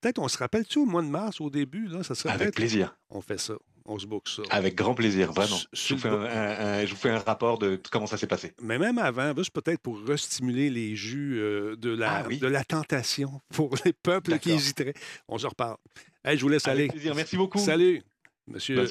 Peut-être 0.00 0.18
on 0.18 0.28
se 0.28 0.38
rappelle-tu 0.38 0.78
au 0.78 0.86
mois 0.86 1.02
de 1.02 1.08
mars, 1.08 1.40
au 1.40 1.50
début? 1.50 1.86
Là, 1.88 2.02
ça 2.02 2.14
serait 2.14 2.32
Avec 2.32 2.54
plaisir. 2.54 2.96
On 3.10 3.20
fait 3.20 3.38
ça. 3.38 3.54
On 3.84 3.98
se 3.98 4.06
boucle 4.06 4.30
ça. 4.30 4.42
Avec 4.50 4.74
grand 4.74 4.94
plaisir, 4.94 5.32
vraiment. 5.32 5.56
Je 5.72 5.94
vous, 5.94 6.00
fais 6.00 6.08
un, 6.08 6.84
je 6.84 6.90
vous, 6.90 6.96
fais 6.96 7.08
un, 7.10 7.18
rapport 7.18 7.58
de 7.58 7.80
comment 7.90 8.06
ça 8.06 8.18
s'est 8.18 8.26
passé. 8.26 8.52
Mais 8.60 8.78
même 8.78 8.98
avant, 8.98 9.34
juste 9.34 9.50
peut-être 9.50 9.80
pour 9.80 9.98
restimuler 10.06 10.68
les 10.68 10.94
jus 10.94 11.38
euh, 11.38 11.74
de, 11.76 11.90
la, 11.90 12.18
ah 12.18 12.28
de 12.28 12.46
la 12.46 12.64
tentation 12.64 13.40
pour 13.54 13.74
les 13.86 13.94
peuples 13.94 14.38
qui 14.38 14.50
hésiteraient. 14.50 14.94
On 15.26 15.38
se 15.38 15.46
reparle. 15.46 15.78
je 16.26 16.38
vous 16.38 16.50
laisse 16.50 16.68
Avec 16.68 16.80
aller. 16.80 16.88
plaisir. 16.90 17.14
Merci 17.14 17.36
beaucoup. 17.36 17.58
Salut. 17.58 18.02
Monsieur 18.48 18.82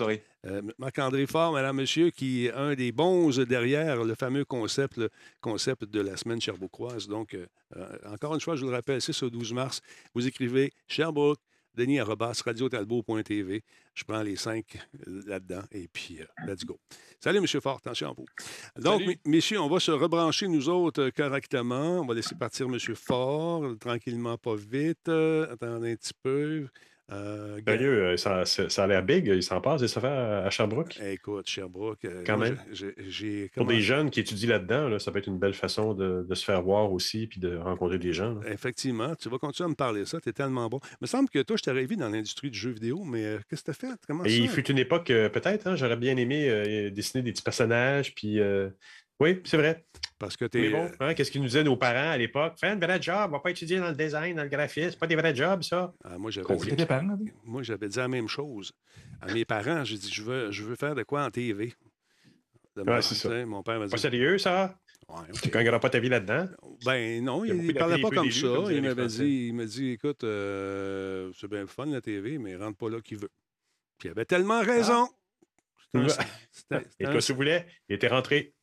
euh, 0.46 0.62
Marc-André 0.78 1.26
Fort, 1.26 1.52
Madame, 1.52 1.78
Monsieur, 1.78 2.12
qui 2.12 2.46
est 2.46 2.54
un 2.54 2.76
des 2.76 2.92
bons 2.92 3.38
derrière 3.40 4.04
le 4.04 4.14
fameux 4.14 4.46
concept, 4.46 4.98
le 4.98 5.10
concept 5.42 5.86
de 5.86 6.00
la 6.00 6.16
semaine 6.16 6.40
Sherbrookeoise. 6.40 7.08
Donc, 7.08 7.34
euh, 7.34 7.48
euh, 7.76 7.98
encore 8.06 8.36
une 8.36 8.42
fois, 8.42 8.56
je 8.56 8.62
vous 8.62 8.70
le 8.70 8.76
rappelle, 8.76 9.02
c'est 9.02 9.24
au 9.24 9.30
12 9.30 9.54
mars. 9.54 9.82
Vous 10.14 10.28
écrivez 10.28 10.72
Sherbrooke, 10.88 11.40
Denis 11.74 12.00
Arrobas, 12.00 12.42
radiotalbo.tv. 12.46 13.64
Je 13.94 14.04
prends 14.04 14.22
les 14.22 14.36
cinq 14.36 14.78
là-dedans 15.06 15.64
et 15.72 15.88
puis 15.88 16.20
let's 16.46 16.64
go. 16.64 16.80
Salut, 17.20 17.40
M. 17.40 17.48
Fort, 17.48 17.78
attention 17.78 18.10
à 18.10 18.14
vous. 18.14 18.26
Donc, 18.80 19.02
messieurs, 19.26 19.60
on 19.60 19.70
va 19.70 19.80
se 19.80 19.92
rebrancher, 19.92 20.48
nous 20.48 20.70
autres, 20.70 21.10
correctement. 21.10 22.02
On 22.02 22.06
va 22.06 22.14
laisser 22.14 22.36
partir 22.36 22.68
M. 22.68 22.78
Fort, 22.96 23.76
tranquillement, 23.80 24.38
pas 24.38 24.56
vite. 24.56 25.10
attendez 25.10 25.94
un 25.94 25.96
petit 25.96 26.14
peu. 26.22 26.68
Euh, 27.10 27.62
Sérieux, 27.66 28.04
euh, 28.04 28.18
ça, 28.18 28.44
ça, 28.46 28.84
a 28.84 28.88
l'air 28.88 29.02
big, 29.02 29.28
il 29.28 29.42
s'en 29.42 29.62
passe 29.62 29.86
ça 29.86 30.02
fait 30.02 30.08
à 30.08 30.50
Sherbrooke? 30.50 31.00
Écoute, 31.02 31.48
Sherbrooke. 31.48 32.04
Euh, 32.04 32.24
Quand 32.26 32.38
même. 32.38 32.58
Pour 33.56 33.66
des 33.66 33.82
jeunes 33.82 34.10
qui 34.10 34.20
étudient 34.20 34.50
là-dedans, 34.50 35.00
ça 35.00 35.12
peut 35.12 35.20
être 35.20 35.28
une 35.28 35.40
belle 35.40 35.54
façon 35.54 35.94
de, 35.94 36.28
se 36.34 36.44
faire 36.44 36.62
voir 36.62 36.92
aussi 36.92 37.28
puis 37.28 37.40
de 37.40 37.56
rencontrer 37.56 37.98
des 37.98 38.12
gens. 38.12 38.40
Effectivement, 38.42 39.16
tu 39.16 39.30
vas 39.30 39.38
continuer 39.38 39.68
à 39.68 39.70
me 39.70 39.76
parler 39.76 40.02
de 40.02 40.06
ça, 40.06 40.20
tu 40.20 40.30
es 40.30 40.34
tellement 40.34 40.68
bon. 40.68 40.80
Il 40.84 40.98
me 41.02 41.08
semble 41.08 41.30
que 41.30 41.42
toi, 41.42 41.56
je 41.56 41.64
t'aurais 41.64 41.86
vu 41.86 41.96
dans 41.96 42.10
l'industrie 42.10 42.52
du 42.52 42.60
jeu 42.60 42.72
vidéo, 42.72 43.04
mais 43.06 43.38
qu'est-ce 43.50 43.64
que 43.64 43.72
tu 43.72 43.86
as 43.86 43.90
fait? 43.90 44.00
Comment 44.06 44.26
Et 44.26 44.38
Il 44.38 44.50
fut 44.50 44.70
une 44.70 44.80
époque, 44.80 45.08
peut-être, 45.08 45.68
hein, 45.68 45.76
j'aurais 45.76 45.98
bien 45.98 46.18
aimé 46.18 46.92
dessiner 46.92 47.24
des 47.24 47.32
petits 47.32 47.44
personnages 47.44 48.14
puis 48.14 48.40
oui, 49.20 49.42
c'est 49.46 49.58
vrai. 49.58 49.86
Parce 50.20 50.36
que 50.36 50.46
tu 50.46 50.66
es. 50.66 50.70
Bon, 50.70 50.90
hein, 51.00 51.14
Qu'est-ce 51.14 51.30
qu'ils 51.30 51.42
nous 51.42 51.48
disaient 51.48 51.64
nos 51.64 51.78
parents 51.78 52.12
à 52.12 52.18
l'époque? 52.18 52.56
Fais 52.60 52.68
un 52.68 52.80
vrai 52.80 53.00
job, 53.02 53.32
va 53.32 53.40
pas 53.40 53.52
étudier 53.52 53.78
dans 53.80 53.90
le 53.90 53.96
design, 53.96 54.36
dans 54.36 54.44
le 54.44 54.50
graphisme. 54.50 54.92
C'est 54.92 55.00
pas 55.00 55.08
des 55.08 55.16
vrais 55.16 55.36
jobs, 55.36 55.62
ça. 55.62 55.94
Ah, 56.04 56.18
moi, 56.18 56.32
j'avais 56.32 56.56
dit, 56.56 56.86
moi, 57.44 57.62
j'avais 57.64 57.88
dit 57.88 57.98
la 57.98 58.08
même 58.08 58.28
chose. 58.28 58.72
À 59.22 59.32
mes 59.32 59.46
parents, 59.46 59.84
j'ai 59.84 59.98
dit 59.98 60.12
je 60.12 60.24
veux, 60.24 60.52
je 60.52 60.64
veux 60.64 60.76
faire 60.76 60.96
de 60.96 61.04
quoi 61.04 61.24
en 61.24 61.30
TV. 61.30 61.74
Ouais, 62.76 63.02
c'est 63.02 63.16
ça. 63.16 63.46
Mon 63.46 63.64
père 63.64 63.80
m'a 63.80 63.86
dit. 63.86 63.92
Pas 63.92 63.98
sérieux, 63.98 64.38
ça? 64.38 64.78
Ouais, 65.08 65.24
Tu 65.42 65.48
ne 65.48 65.54
gagneras 65.54 65.80
pas 65.80 65.90
ta 65.90 66.00
vie 66.00 66.10
là-dedans? 66.10 66.48
Ben 66.84 67.24
non, 67.24 67.46
il 67.46 67.56
ne 67.56 67.74
parlait 67.74 68.02
pas 68.02 68.10
comme 68.10 68.32
ça. 68.32 68.48
il 68.70 68.82
m'avait 68.82 69.08
dit, 69.08 69.48
il 69.48 69.54
m'a 69.54 69.66
dit, 69.66 69.92
écoute, 69.92 70.24
euh, 70.24 71.32
c'est 71.40 71.48
bien 71.48 71.66
fun 71.66 71.86
la 71.86 72.02
TV, 72.02 72.38
mais 72.38 72.56
rentre 72.56 72.78
pas 72.78 72.90
là 72.90 73.00
qui 73.02 73.16
veut. 73.16 73.30
Puis 73.98 74.10
il 74.10 74.12
avait 74.12 74.26
tellement 74.26 74.62
raison. 74.62 75.08
Ah. 75.94 76.82
Et 77.00 77.06
toi, 77.06 77.20
tu 77.20 77.34
voulais, 77.34 77.66
il 77.88 77.96
était 77.96 78.10
rentré 78.10 78.54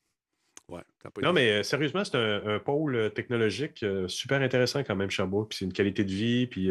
non, 1.23 1.33
mais 1.33 1.51
euh, 1.51 1.63
sérieusement, 1.63 2.05
c'est 2.05 2.17
un, 2.17 2.59
pôle 2.59 2.97
euh, 2.97 3.09
technologique 3.09 3.83
euh, 3.83 4.09
super 4.09 4.41
intéressant 4.41 4.83
quand 4.83 4.97
même, 4.97 5.11
Sherbrooke. 5.11 5.51
Puis 5.51 5.59
c'est 5.59 5.65
une 5.65 5.73
qualité 5.73 6.05
de 6.05 6.13
vie. 6.13 6.47
Puis 6.47 6.71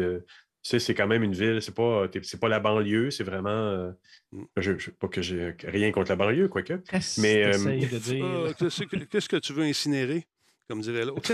c'est 0.62 0.94
quand 0.94 1.06
même 1.06 1.22
une 1.22 1.34
ville. 1.34 1.62
C'est 1.62 1.74
pas, 1.74 2.08
pas 2.40 2.48
la 2.48 2.60
banlieue. 2.60 3.10
C'est 3.10 3.24
vraiment. 3.24 3.92
Mm. 4.32 4.44
je, 4.56 4.78
je, 4.78 4.90
pas 4.90 5.08
que 5.08 5.22
j'ai 5.22 5.54
rien 5.64 5.92
contre 5.92 6.10
la 6.10 6.16
banlieue, 6.16 6.48
quoique. 6.48 6.74
Mais. 7.18 7.50
Qu'est-ce 9.10 9.28
que 9.28 9.36
tu 9.36 9.52
veux 9.52 9.64
incinérer? 9.64 10.26
Comme 10.68 10.80
dirait 10.80 11.04
l'autre. 11.04 11.32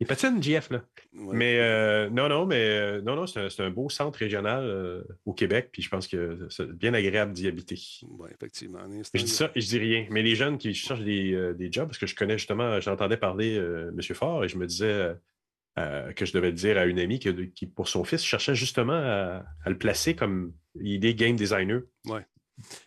Il 0.00 0.06
patine, 0.06 0.42
GF, 0.42 0.70
là. 0.70 0.82
Mais 1.12 1.58
euh, 1.58 2.08
non, 2.10 2.28
non, 2.28 2.46
mais 2.46 2.62
euh, 2.62 3.02
non, 3.02 3.16
non, 3.16 3.26
c'est 3.26 3.60
un, 3.60 3.70
beau 3.70 3.88
centre 3.88 4.18
régional 4.18 4.64
euh, 4.64 5.02
au 5.26 5.32
Québec, 5.32 5.68
puis 5.72 5.82
je 5.82 5.88
pense 5.88 6.08
que 6.08 6.46
c'est 6.50 6.70
bien 6.70 6.94
agréable 6.94 7.32
d'y 7.32 7.46
habiter. 7.46 7.78
Oui, 8.08 8.30
effectivement. 8.32 8.80
Je 9.14 9.22
dis 9.22 9.28
ça 9.28 9.50
et 9.54 9.60
je 9.60 9.68
dis 9.68 9.78
rien. 9.78 10.06
Mais 10.10 10.22
les 10.22 10.34
jeunes 10.34 10.58
qui 10.58 10.74
cherchent 10.74 11.04
des, 11.04 11.54
des 11.54 11.70
jobs, 11.70 11.88
parce 11.88 11.98
que 11.98 12.06
je 12.06 12.14
connais 12.14 12.38
justement, 12.38 12.80
j'entendais 12.80 13.16
parler 13.16 13.56
M. 13.56 14.00
Fort 14.14 14.44
et 14.44 14.48
je 14.48 14.56
me 14.56 14.66
disais 14.66 15.14
que 15.76 16.24
je 16.24 16.32
devais 16.32 16.52
dire 16.52 16.78
à 16.78 16.86
une 16.86 16.98
amie 16.98 17.18
qui, 17.18 17.66
pour 17.66 17.88
son 17.88 18.04
fils, 18.04 18.22
cherchait 18.22 18.54
justement 18.54 18.92
à, 18.92 19.44
à 19.64 19.70
le 19.70 19.78
placer 19.78 20.14
comme 20.14 20.52
est 20.82 21.14
game 21.14 21.36
designer. 21.36 21.82
Ouais. 22.06 22.24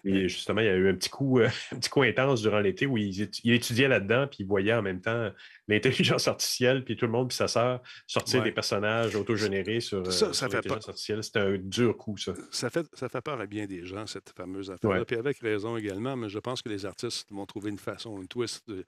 Et 0.04 0.30
justement, 0.30 0.62
il 0.62 0.68
y 0.68 0.70
a 0.70 0.76
eu 0.76 0.90
un 0.90 0.96
petit 0.96 1.10
coup, 1.10 1.40
euh, 1.40 1.50
un 1.72 1.78
petit 1.78 1.90
coup 1.90 2.04
intense 2.04 2.42
durant 2.42 2.60
l'été 2.60 2.86
où 2.86 2.98
il, 2.98 3.30
étudiait 3.46 3.88
là-dedans, 3.88 4.28
puis 4.28 4.38
il 4.42 4.46
voyait 4.46 4.74
en 4.74 4.82
même 4.82 5.02
temps 5.02 5.32
l'intelligence 5.68 6.28
artificielle, 6.28 6.84
puis 6.84 6.96
tout 6.96 7.06
le 7.06 7.12
monde, 7.12 7.30
puis 7.30 7.38
sa 7.38 7.48
sœur 7.48 7.82
sortir 8.08 8.44
des 8.44 8.52
personnages 8.52 9.16
autogénérés 9.16 9.80
sur, 9.80 10.12
ça, 10.12 10.34
ça 10.34 10.48
l'intelligence 10.48 10.90
artificielle. 10.90 11.24
C'était 11.24 11.40
un 11.40 11.58
dur 11.58 11.98
coup, 11.98 12.18
ça. 12.18 12.34
Ça 12.52 12.70
fait, 12.70 12.86
ça 12.94 13.10
fait 13.10 13.22
peur 13.22 13.40
à 13.40 13.46
bien 13.46 13.66
des 13.66 13.86
gens, 13.86 14.06
cette 14.08 14.30
fameuse 14.30 14.72
affaire-là. 14.72 15.06
Puis 15.06 15.16
avec 15.16 15.40
raison 15.40 15.78
également, 15.78 16.16
mais 16.16 16.30
je 16.30 16.40
pense 16.40 16.62
que 16.62 16.70
les 16.70 16.86
artistes 16.86 17.32
vont 17.32 17.46
trouver 17.46 17.70
une 17.70 17.80
façon, 17.80 18.22
une 18.22 18.28
twist 18.28 18.68
de, 18.68 18.86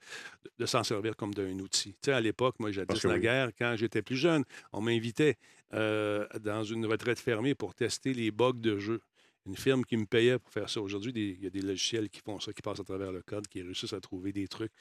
de, 0.58 0.66
s'en 0.66 0.84
servir 0.84 1.16
comme 1.16 1.34
d'un 1.34 1.58
outil. 1.60 1.94
Tu 1.94 1.98
sais, 2.06 2.12
à 2.12 2.22
l'époque, 2.22 2.56
moi, 2.60 2.72
jadis 2.72 3.04
la 3.04 3.20
guerre, 3.20 3.50
quand 3.58 3.76
j'étais 3.76 4.02
plus 4.02 4.18
jeune, 4.18 4.44
on 4.74 4.82
m'invitait 4.82 5.38
euh, 5.74 6.26
dans 6.40 6.63
une 6.63 6.86
retraite 6.86 7.20
fermée 7.20 7.54
pour 7.54 7.76
tester 7.76 8.13
les 8.13 8.32
bugs 8.32 8.54
de 8.54 8.78
jeu 8.78 9.02
une 9.47 9.55
firme 9.55 9.83
qui 9.86 9.97
me 9.97 10.05
payait 10.05 10.38
pour 10.38 10.51
faire 10.51 10.69
ça. 10.69 10.81
Aujourd'hui, 10.81 11.13
il 11.15 11.43
y 11.43 11.47
a 11.47 11.49
des 11.49 11.62
logiciels 11.62 12.10
qui 12.10 12.19
font 12.19 12.39
ça, 12.39 12.53
qui 12.53 12.62
passent 12.62 12.79
à 12.79 12.83
travers 12.83 13.12
le 13.12 13.21
code, 13.21 13.47
qui 13.47 13.62
réussissent 13.62 13.93
à 13.93 14.01
trouver 14.01 14.33
des 14.33 14.47
trucs. 14.47 14.71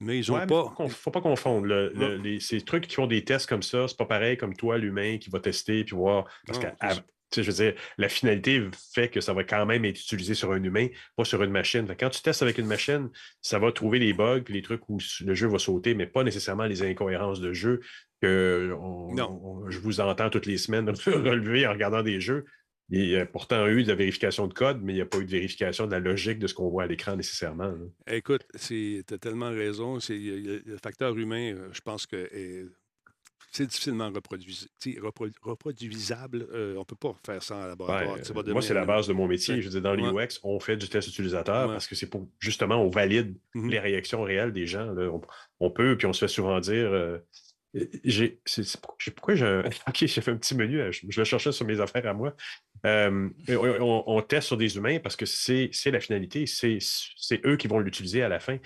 Mais 0.00 0.18
ils 0.18 0.30
n'ont 0.30 0.46
pas. 0.46 0.74
Il 0.80 0.84
ne 0.84 0.90
faut 0.90 1.10
pas 1.10 1.20
confondre. 1.20 1.92
ces 2.40 2.60
trucs 2.62 2.86
qui 2.86 2.94
font 2.94 3.06
des 3.06 3.24
tests 3.24 3.48
comme 3.48 3.62
ça, 3.62 3.88
c'est 3.88 3.96
pas 3.96 4.06
pareil 4.06 4.36
comme 4.36 4.54
toi, 4.54 4.78
l'humain, 4.78 5.18
qui 5.18 5.30
va 5.30 5.40
tester 5.40 5.84
puis 5.84 5.96
voir. 5.96 6.26
Parce 6.46 6.58
que 6.58 6.66
je 7.30 7.42
veux 7.42 7.52
dire, 7.52 7.74
la 7.98 8.08
finalité 8.08 8.62
fait 8.94 9.08
que 9.08 9.20
ça 9.20 9.34
va 9.34 9.44
quand 9.44 9.66
même 9.66 9.84
être 9.84 10.00
utilisé 10.00 10.34
sur 10.34 10.52
un 10.52 10.62
humain, 10.62 10.88
pas 11.14 11.24
sur 11.24 11.42
une 11.42 11.50
machine. 11.50 11.86
quand 11.98 12.08
tu 12.08 12.22
testes 12.22 12.42
avec 12.42 12.56
une 12.56 12.66
machine, 12.66 13.10
ça 13.42 13.58
va 13.58 13.70
trouver 13.70 13.98
les 13.98 14.14
bugs, 14.14 14.44
les 14.48 14.62
trucs 14.62 14.88
où 14.88 14.98
le 15.24 15.34
jeu 15.34 15.46
va 15.46 15.58
sauter, 15.58 15.94
mais 15.94 16.06
pas 16.06 16.24
nécessairement 16.24 16.64
les 16.64 16.82
incohérences 16.82 17.40
de 17.40 17.52
jeu 17.52 17.80
que 18.22 18.74
je 19.68 19.78
vous 19.78 20.00
entends 20.00 20.30
toutes 20.30 20.46
les 20.46 20.58
semaines 20.58 20.88
relever 21.06 21.66
en 21.66 21.72
regardant 21.72 22.02
des 22.02 22.20
jeux. 22.20 22.46
Il 22.90 23.06
y 23.06 23.16
a 23.16 23.26
pourtant 23.26 23.66
eu 23.66 23.82
de 23.82 23.88
la 23.88 23.94
vérification 23.94 24.46
de 24.46 24.54
code, 24.54 24.80
mais 24.82 24.92
il 24.92 24.96
n'y 24.96 25.02
a 25.02 25.06
pas 25.06 25.18
eu 25.18 25.24
de 25.24 25.30
vérification 25.30 25.86
de 25.86 25.92
la 25.92 26.00
logique 26.00 26.38
de 26.38 26.46
ce 26.46 26.54
qu'on 26.54 26.70
voit 26.70 26.84
à 26.84 26.86
l'écran 26.86 27.16
nécessairement. 27.16 27.74
Écoute, 28.06 28.46
tu 28.66 29.04
as 29.10 29.18
tellement 29.18 29.50
raison. 29.50 30.00
C'est, 30.00 30.16
le 30.16 30.78
facteur 30.82 31.16
humain, 31.16 31.54
euh, 31.54 31.68
je 31.72 31.80
pense 31.82 32.06
que 32.06 32.28
c'est 33.50 33.66
difficilement 33.66 34.10
reproduisable. 35.42 36.46
Euh, 36.52 36.76
on 36.76 36.80
ne 36.80 36.84
peut 36.84 36.96
pas 36.96 37.14
faire 37.24 37.42
ça 37.42 37.56
en 37.56 37.66
laboratoire. 37.66 38.18
moi, 38.48 38.62
c'est 38.62 38.74
la 38.74 38.84
base 38.84 39.06
de 39.06 39.12
mon 39.12 39.26
métier. 39.26 39.60
Je 39.60 39.68
veux 39.68 39.80
dire, 39.80 39.82
dans 39.82 39.94
l'UX, 39.94 40.40
on 40.42 40.60
fait 40.60 40.76
du 40.76 40.88
test 40.88 41.08
utilisateur 41.08 41.68
parce 41.68 41.86
que 41.86 41.94
c'est 41.94 42.08
pour 42.08 42.28
justement, 42.38 42.76
on 42.76 42.88
valide 42.88 43.36
mm-hmm. 43.54 43.70
les 43.70 43.78
réactions 43.78 44.22
réelles 44.22 44.52
des 44.52 44.66
gens. 44.66 44.94
On, 45.60 45.70
peut, 45.70 45.96
puis 45.96 46.06
on 46.06 46.12
se 46.12 46.20
fait 46.20 46.32
souvent 46.32 46.60
dire. 46.60 46.90
Euh, 46.92 47.18
j'ai, 48.04 48.40
pourquoi 49.14 49.34
j'ai. 49.34 49.62
Ok, 49.88 49.96
j'ai 49.96 50.20
fait 50.20 50.30
un 50.30 50.36
petit 50.36 50.54
menu, 50.54 50.80
je, 50.92 51.06
je 51.08 51.20
le 51.20 51.24
cherchais 51.24 51.52
sur 51.52 51.66
mes 51.66 51.80
affaires 51.80 52.06
à 52.06 52.14
moi. 52.14 52.34
Euh, 52.86 53.28
on, 53.80 54.22
teste 54.22 54.48
sur 54.48 54.56
des 54.56 54.76
humains 54.76 54.98
parce 55.00 55.16
que 55.16 55.26
c'est 55.26 55.70
la 55.86 56.00
finalité, 56.00 56.46
c'est 56.46 57.46
eux 57.46 57.56
qui 57.56 57.68
vont 57.68 57.78
l'utiliser 57.80 58.22
à 58.22 58.28
la 58.28 58.40
fin. 58.40 58.58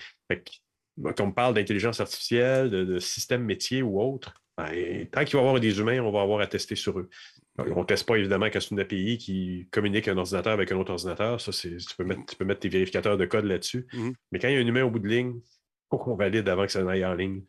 quand 1.01 1.21
on 1.21 1.31
parle 1.31 1.55
d'intelligence 1.55 1.99
artificielle, 1.99 2.69
de, 2.69 2.99
système 2.99 3.43
métier 3.43 3.81
ou 3.81 4.01
autre, 4.01 4.33
ben, 4.57 5.07
tant 5.07 5.25
qu'il 5.25 5.35
va 5.35 5.43
y 5.43 5.47
avoir 5.47 5.59
des 5.59 5.79
humains, 5.79 5.99
on 6.01 6.11
va 6.11 6.21
avoir 6.21 6.39
à 6.41 6.47
tester 6.47 6.75
sur 6.75 6.99
eux. 6.99 7.09
On 7.57 7.81
ne 7.81 7.85
teste 7.85 8.07
pas 8.07 8.15
évidemment 8.15 8.47
quand 8.47 8.59
c'est 8.59 8.71
une 8.71 8.79
API 8.79 9.17
qui 9.17 9.67
communique 9.71 10.07
un 10.07 10.17
ordinateur 10.17 10.53
avec 10.53 10.71
un 10.71 10.77
autre 10.77 10.91
ordinateur. 10.91 11.39
Ça, 11.39 11.51
tu, 11.51 11.77
peux 11.97 12.03
mettre, 12.03 12.25
tu 12.27 12.35
peux 12.35 12.45
mettre 12.45 12.61
tes 12.61 12.69
vérificateurs 12.69 13.17
de 13.17 13.25
code 13.25 13.45
là-dessus. 13.45 13.87
Mm-hmm. 13.93 14.13
Mais 14.31 14.39
quand 14.39 14.47
il 14.47 14.55
y 14.55 14.57
a 14.57 14.59
un 14.59 14.67
humain 14.67 14.83
au 14.83 14.89
bout 14.89 14.99
de 14.99 15.07
ligne, 15.07 15.33
il 15.35 15.87
faut 15.89 15.97
qu'on 15.97 16.15
valide 16.15 16.49
avant 16.49 16.65
que 16.65 16.71
ça 16.71 16.87
aille 16.89 17.05
en 17.05 17.13
ligne. 17.13 17.43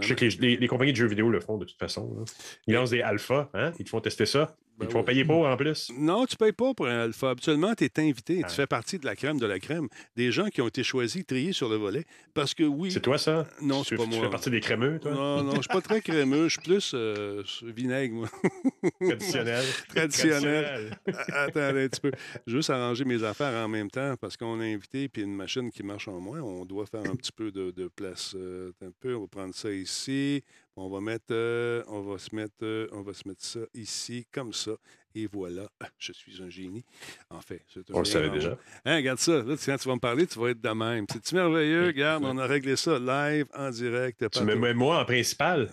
Je 0.00 0.08
sais 0.08 0.14
que 0.14 0.24
les, 0.24 0.66
compagnies 0.68 0.92
de 0.92 0.96
jeux 0.96 1.06
vidéo 1.06 1.30
le 1.30 1.40
font 1.40 1.58
de 1.58 1.64
toute 1.64 1.78
façon. 1.78 2.24
Ils 2.66 2.74
lancent 2.74 2.90
des 2.90 3.02
alphas, 3.02 3.48
hein? 3.54 3.72
ils 3.78 3.84
te 3.84 3.90
font 3.90 4.00
tester 4.00 4.26
ça. 4.26 4.56
Ben 4.80 4.86
Ils 4.88 4.92
font 4.92 5.04
payer 5.04 5.26
pour 5.26 5.46
en 5.46 5.56
plus? 5.58 5.92
Non, 5.94 6.24
tu 6.24 6.36
ne 6.40 6.46
payes 6.46 6.52
pas 6.52 6.72
pour 6.72 6.86
un 6.86 7.00
alpha. 7.00 7.30
Habituellement, 7.30 7.74
tu 7.74 7.84
es 7.84 8.00
invité. 8.00 8.42
Tu 8.48 8.54
fais 8.54 8.66
partie 8.66 8.98
de 8.98 9.04
la 9.04 9.14
crème 9.14 9.38
de 9.38 9.44
la 9.44 9.58
crème. 9.58 9.88
Des 10.16 10.32
gens 10.32 10.46
qui 10.46 10.62
ont 10.62 10.68
été 10.68 10.82
choisis, 10.82 11.24
triés 11.26 11.52
sur 11.52 11.68
le 11.68 11.76
volet. 11.76 12.04
Parce 12.32 12.54
que 12.54 12.64
oui. 12.64 12.90
C'est 12.90 13.00
toi, 13.00 13.18
ça? 13.18 13.46
Non, 13.60 13.84
c'est 13.84 13.96
pas 13.96 14.06
moi. 14.06 14.16
Tu 14.16 14.24
fais 14.24 14.30
partie 14.30 14.50
des 14.50 14.60
crémeux, 14.60 14.98
toi? 14.98 15.12
Non, 15.12 15.42
non, 15.42 15.56
je 15.56 15.60
suis 15.60 15.68
pas 15.68 15.82
très 15.82 16.00
crémeux. 16.00 16.48
Je 16.48 16.52
suis 16.52 16.62
plus 16.62 16.92
euh, 16.94 17.42
vinaigre, 17.62 18.14
moi. 18.14 18.28
Traditionnel. 19.00 19.64
Traditionnel. 19.88 20.98
Attends 21.28 21.60
un 21.60 21.72
petit 21.72 22.00
peu. 22.00 22.12
Juste 22.46 22.70
arranger 22.70 23.04
mes 23.04 23.22
affaires 23.22 23.52
en 23.62 23.68
même 23.68 23.90
temps 23.90 24.14
parce 24.18 24.38
qu'on 24.38 24.60
a 24.60 24.64
invité 24.64 25.10
puis 25.10 25.22
une 25.22 25.36
machine 25.36 25.70
qui 25.70 25.82
marche 25.82 26.08
en 26.08 26.20
moins. 26.20 26.40
On 26.40 26.64
doit 26.64 26.86
faire 26.86 27.02
un 27.02 27.16
petit 27.16 27.32
peu 27.32 27.50
de, 27.50 27.88
place. 27.94 28.34
Euh, 28.34 28.72
un 28.82 28.90
peu. 28.98 29.14
On 29.14 29.22
va 29.22 29.26
prendre 29.26 29.54
ça 29.54 29.70
ici. 29.70 30.42
On 30.82 30.88
va 30.88 31.02
mettre, 31.02 31.26
euh, 31.32 31.84
on 31.88 32.00
va 32.00 32.16
se 32.18 32.34
mettre, 32.34 32.62
euh, 32.62 32.88
on 32.92 33.02
va 33.02 33.12
se 33.12 33.28
mettre 33.28 33.44
ça 33.44 33.60
ici, 33.74 34.26
comme 34.32 34.54
ça. 34.54 34.72
Et 35.14 35.26
voilà, 35.26 35.68
je 35.98 36.12
suis 36.12 36.42
un 36.42 36.48
génie. 36.48 36.84
En 37.30 37.40
fait, 37.40 37.62
on 37.92 38.00
le 38.00 38.04
savait 38.04 38.30
déjà. 38.30 38.56
Hein, 38.84 38.96
regarde 38.96 39.18
ça. 39.18 39.42
Là, 39.42 39.56
quand 39.64 39.76
tu 39.76 39.88
vas 39.88 39.94
me 39.94 40.00
parler, 40.00 40.26
tu 40.26 40.38
vas 40.38 40.50
être 40.50 40.60
de 40.60 40.70
même. 40.70 41.06
C'est 41.10 41.32
merveilleux? 41.32 41.86
Regarde, 41.86 42.24
on 42.24 42.38
a 42.38 42.46
réglé 42.46 42.76
ça 42.76 42.98
live, 42.98 43.46
en 43.54 43.70
direct. 43.70 44.30
Tu 44.30 44.44
me 44.44 44.54
mets 44.54 44.74
moi 44.74 45.00
en 45.00 45.04
principal. 45.04 45.70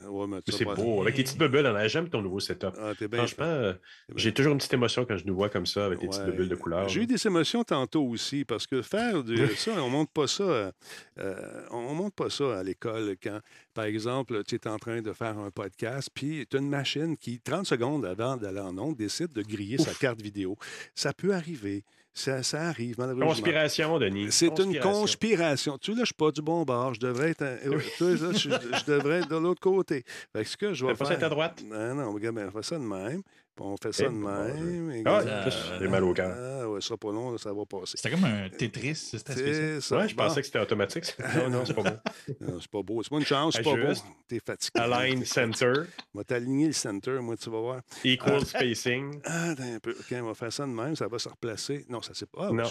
c'est 0.47 0.65
beau. 0.65 1.01
Avec 1.01 1.17
les 1.17 1.23
petites 1.23 1.37
bubbles, 1.37 1.65
on 1.65 1.87
j'aime 1.87 2.09
ton 2.09 2.21
nouveau 2.21 2.39
setup. 2.39 2.73
Ah, 2.79 2.93
Franchement, 3.13 3.45
euh, 3.45 3.73
j'ai 4.15 4.33
toujours 4.33 4.53
une 4.53 4.57
petite 4.57 4.73
émotion 4.73 5.05
quand 5.05 5.17
je 5.17 5.25
nous 5.25 5.35
vois 5.35 5.49
comme 5.49 5.65
ça, 5.65 5.85
avec 5.85 6.01
les 6.01 6.07
petites 6.07 6.25
bubbles 6.25 6.49
de 6.49 6.55
couleur. 6.55 6.89
J'ai 6.89 7.03
eu 7.03 7.07
des 7.07 7.25
émotions 7.27 7.63
tantôt 7.63 8.03
aussi, 8.03 8.43
parce 8.45 8.65
que 8.65 8.81
faire 8.81 9.23
de 9.23 9.47
ça, 9.55 9.71
on 9.77 9.87
ne 9.87 9.91
montre 9.91 10.11
pas 10.11 10.27
ça. 10.27 10.71
Euh, 11.19 11.65
on 11.71 11.93
montre 11.93 12.15
pas 12.15 12.29
ça 12.29 12.59
à 12.59 12.63
l'école 12.63 13.15
quand, 13.21 13.39
par 13.73 13.85
exemple, 13.85 14.43
tu 14.43 14.55
es 14.55 14.67
en 14.67 14.77
train 14.77 15.01
de 15.01 15.13
faire 15.13 15.37
un 15.37 15.51
podcast, 15.51 16.09
puis 16.13 16.45
tu 16.49 16.57
as 16.57 16.59
une 16.59 16.69
machine 16.69 17.17
qui, 17.17 17.39
30 17.39 17.65
secondes 17.65 18.05
avant 18.05 18.37
d'aller 18.37 18.59
en 18.59 18.77
onde, 18.77 18.95
décide 18.95 19.26
de 19.33 19.41
griller 19.41 19.77
sa 19.77 19.93
carte 19.93 20.21
vidéo. 20.21 20.57
Ça 20.95 21.13
peut 21.13 21.33
arriver. 21.33 21.83
Ça, 22.13 22.41
ça, 22.41 22.61
arrive, 22.63 22.95
malheureusement. 22.97 23.27
Conspiration, 23.27 23.99
Denis. 23.99 24.31
C'est 24.31 24.57
une 24.57 24.79
conspiration. 24.79 25.77
Tu 25.77 25.93
lâches 25.93 26.13
pas 26.13 26.31
du 26.31 26.41
bon 26.41 26.63
bord. 26.63 26.95
Je 26.95 26.99
devrais 26.99 27.29
être, 27.29 27.45
je, 27.63 28.85
devrais 28.85 29.19
être 29.19 29.29
de 29.29 29.35
l'autre 29.35 29.61
côté. 29.61 30.03
Fait 30.33 30.43
que 30.43 30.49
ce 30.49 30.57
que 30.57 30.73
je 30.73 30.87
vais 30.87 30.95
faire... 30.95 31.19
pas 31.19 31.25
à 31.25 31.29
droite? 31.29 31.63
Non, 31.63 31.93
non, 31.93 32.11
regarde, 32.11 32.39
on 32.39 32.51
fait 32.51 32.63
ça 32.63 32.79
de 32.79 32.83
même 32.83 33.21
on 33.59 33.75
fait 33.77 33.91
ça 33.91 34.03
de 34.05 34.09
même. 34.09 35.03
Ah, 35.05 35.49
j'ai 35.79 35.87
mal 35.87 36.03
au 36.03 36.13
cœur. 36.13 36.33
Ah, 36.35 36.69
ouais, 36.69 36.81
ça 36.81 36.97
pas 36.97 37.11
long, 37.11 37.37
ça 37.37 37.53
va 37.53 37.65
passer. 37.65 37.97
C'était 37.97 38.11
comme 38.11 38.25
un 38.25 38.49
Tetris, 38.49 38.95
c'était 38.95 39.81
ça. 39.81 39.97
Ouais, 39.97 40.07
je 40.07 40.15
pensais 40.15 40.41
que 40.41 40.45
c'était 40.45 40.59
automatique. 40.59 41.15
Non, 41.37 41.49
non, 41.49 41.65
c'est 41.65 41.73
pas 41.73 41.83
beau. 41.83 41.89
non, 42.41 42.57
c'est 42.59 42.71
pas 42.71 42.81
beau. 42.81 43.03
C'est 43.03 43.09
pas 43.09 43.17
une 43.17 43.25
chance, 43.25 43.55
c'est 43.55 43.63
pas 43.63 43.75
beau. 43.75 43.93
T'es 44.27 44.39
fatigué. 44.43 44.79
Align 44.79 45.23
center. 45.25 45.73
On 46.13 46.19
va 46.19 46.23
t'aligner 46.23 46.67
le 46.67 46.73
center, 46.73 47.19
moi, 47.21 47.37
tu 47.37 47.49
vas 47.49 47.59
voir. 47.59 47.81
Equal 48.03 48.45
spacing. 48.45 49.19
Ah, 49.29 49.51
un 49.51 49.79
peu. 49.79 49.91
OK, 49.91 50.15
on 50.21 50.27
va 50.27 50.33
faire 50.33 50.53
ça 50.53 50.65
de 50.65 50.71
même, 50.71 50.95
ça 50.95 51.07
va 51.07 51.19
se 51.19 51.29
replacer. 51.29 51.85
Non, 51.89 52.01
ça 52.01 52.11
c'est 52.13 52.29
pas. 52.29 52.49
Ah, 52.49 52.51
non. 52.51 52.63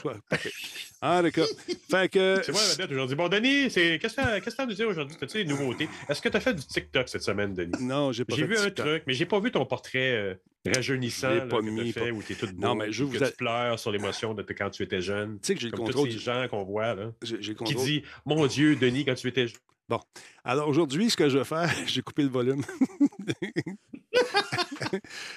Ah, 1.00 1.22
d'accord. 1.22 1.46
Fait 1.90 2.10
que. 2.10 2.40
C'est 2.42 2.52
moi 2.52 2.60
la 2.62 2.72
vedette 2.72 2.92
aujourd'hui. 2.92 3.16
Bon, 3.16 3.28
Denis, 3.28 3.68
qu'est-ce 3.70 4.16
que 4.16 4.50
tu 4.50 4.60
as 4.60 4.62
à 4.62 4.66
nous 4.66 4.74
dire 4.74 4.88
aujourd'hui? 4.88 5.16
As-tu 5.20 5.44
des 5.44 5.44
nouveautés? 5.44 5.88
Est-ce 6.08 6.20
que 6.20 6.28
tu 6.28 6.36
as 6.36 6.40
fait 6.40 6.54
du 6.54 6.64
TikTok 6.64 7.08
cette 7.08 7.22
semaine, 7.22 7.54
Denis? 7.54 7.72
Non, 7.80 8.12
j'ai 8.12 8.24
pas 8.24 8.34
fait 8.34 8.42
J'ai 8.42 8.46
vu 8.46 8.58
un 8.58 8.70
truc, 8.70 9.04
mais 9.06 9.14
j'ai 9.14 9.26
pas 9.26 9.40
vu 9.40 9.50
ton 9.50 9.64
portrait 9.66 10.12
euh, 10.12 10.34
rajeunissant 10.72 11.30
là, 11.30 11.40
pas 11.46 11.60
mis, 11.60 11.92
fait, 11.92 12.10
où 12.10 12.22
tu 12.22 12.32
es 12.32 12.36
tout 12.36 12.46
beau, 12.46 12.66
non, 12.66 12.74
mais 12.74 12.92
je 12.92 13.04
vous 13.04 13.10
que 13.10 13.24
tu 13.24 13.36
pleures 13.36 13.78
sur 13.78 13.90
l'émotion 13.90 14.34
de 14.34 14.42
quand 14.42 14.70
tu 14.70 14.82
étais 14.82 15.00
jeune. 15.00 15.38
Tu 15.40 15.46
sais 15.48 15.54
que 15.54 15.60
j'ai 15.60 15.70
le 15.70 15.76
contrôle. 15.76 16.08
Tous 16.08 16.12
ces 16.14 16.18
gens 16.18 16.46
qu'on 16.48 16.64
voit, 16.64 16.94
là, 16.94 17.12
qui 17.22 17.74
dit 17.74 18.02
«Mon 18.26 18.46
Dieu, 18.46 18.76
Denis, 18.76 19.04
quand 19.04 19.14
tu 19.14 19.28
étais 19.28 19.48
jeune...» 19.48 19.58
Bon. 19.88 20.00
Alors 20.44 20.68
aujourd'hui, 20.68 21.10
ce 21.10 21.16
que 21.16 21.28
je 21.28 21.38
vais 21.38 21.44
faire, 21.44 21.70
j'ai 21.86 22.02
coupé 22.02 22.22
le 22.22 22.28
volume. 22.28 22.62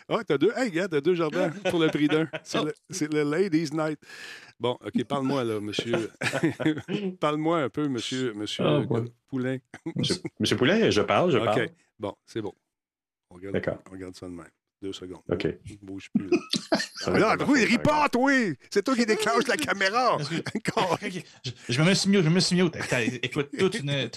Ah, 0.08 0.18
oh, 0.18 0.22
t'as 0.26 0.38
deux. 0.38 0.52
Hey, 0.56 0.70
gars, 0.72 0.88
t'as 0.88 1.02
deux 1.02 1.15
jardins 1.15 1.50
pour 1.70 1.80
le 1.80 1.88
prix 1.88 2.08
d'un. 2.08 2.28
C'est 2.44 3.12
le, 3.12 3.24
Ladies 3.24 3.70
Night. 3.74 4.00
Bon, 4.60 4.78
OK, 4.86 5.04
parle-moi, 5.06 5.44
là, 5.44 5.60
monsieur. 5.60 6.12
parle-moi 7.20 7.63
un 7.63 7.70
peu, 7.70 7.88
monsieur, 7.88 8.34
monsieur 8.34 8.65
oh, 8.65 9.06
Poulain. 9.28 9.58
monsieur, 9.96 10.15
monsieur, 10.39 10.56
Poulain, 10.56 10.89
je 10.89 11.02
parle, 11.02 11.32
je 11.32 11.39
parle. 11.39 11.63
OK, 11.63 11.72
bon, 11.98 12.15
c'est 12.26 12.42
bon. 12.42 12.54
On 13.32 13.36
regarde, 13.36 13.80
on 13.88 13.92
regarde 13.92 14.15
ça 14.15 14.28
de 14.28 14.34
même. 14.34 14.46
Deux 14.82 14.94
secondes. 14.94 15.22
OK. 15.30 15.46
Je 15.65 15.74
ne 15.74 15.78
bouge 15.82 16.10
plus. 16.15 16.30
Là. 16.30 16.38
ah, 17.06 17.36
oui, 17.50 17.65
ripote, 17.65 18.15
oui! 18.18 18.56
C'est 18.70 18.82
toi 18.82 18.96
qui 18.96 19.06
déclenche 19.06 19.46
la 19.48 19.58
caméra! 19.58 20.18
je, 21.68 21.82
me 21.82 21.86
mets 21.86 21.96
sur 21.96 22.10
mieux, 22.10 22.22
je 22.22 22.30
me 22.30 22.39
suis 22.39 22.56
mieux. 22.56 22.72
Écoute, 23.22 23.50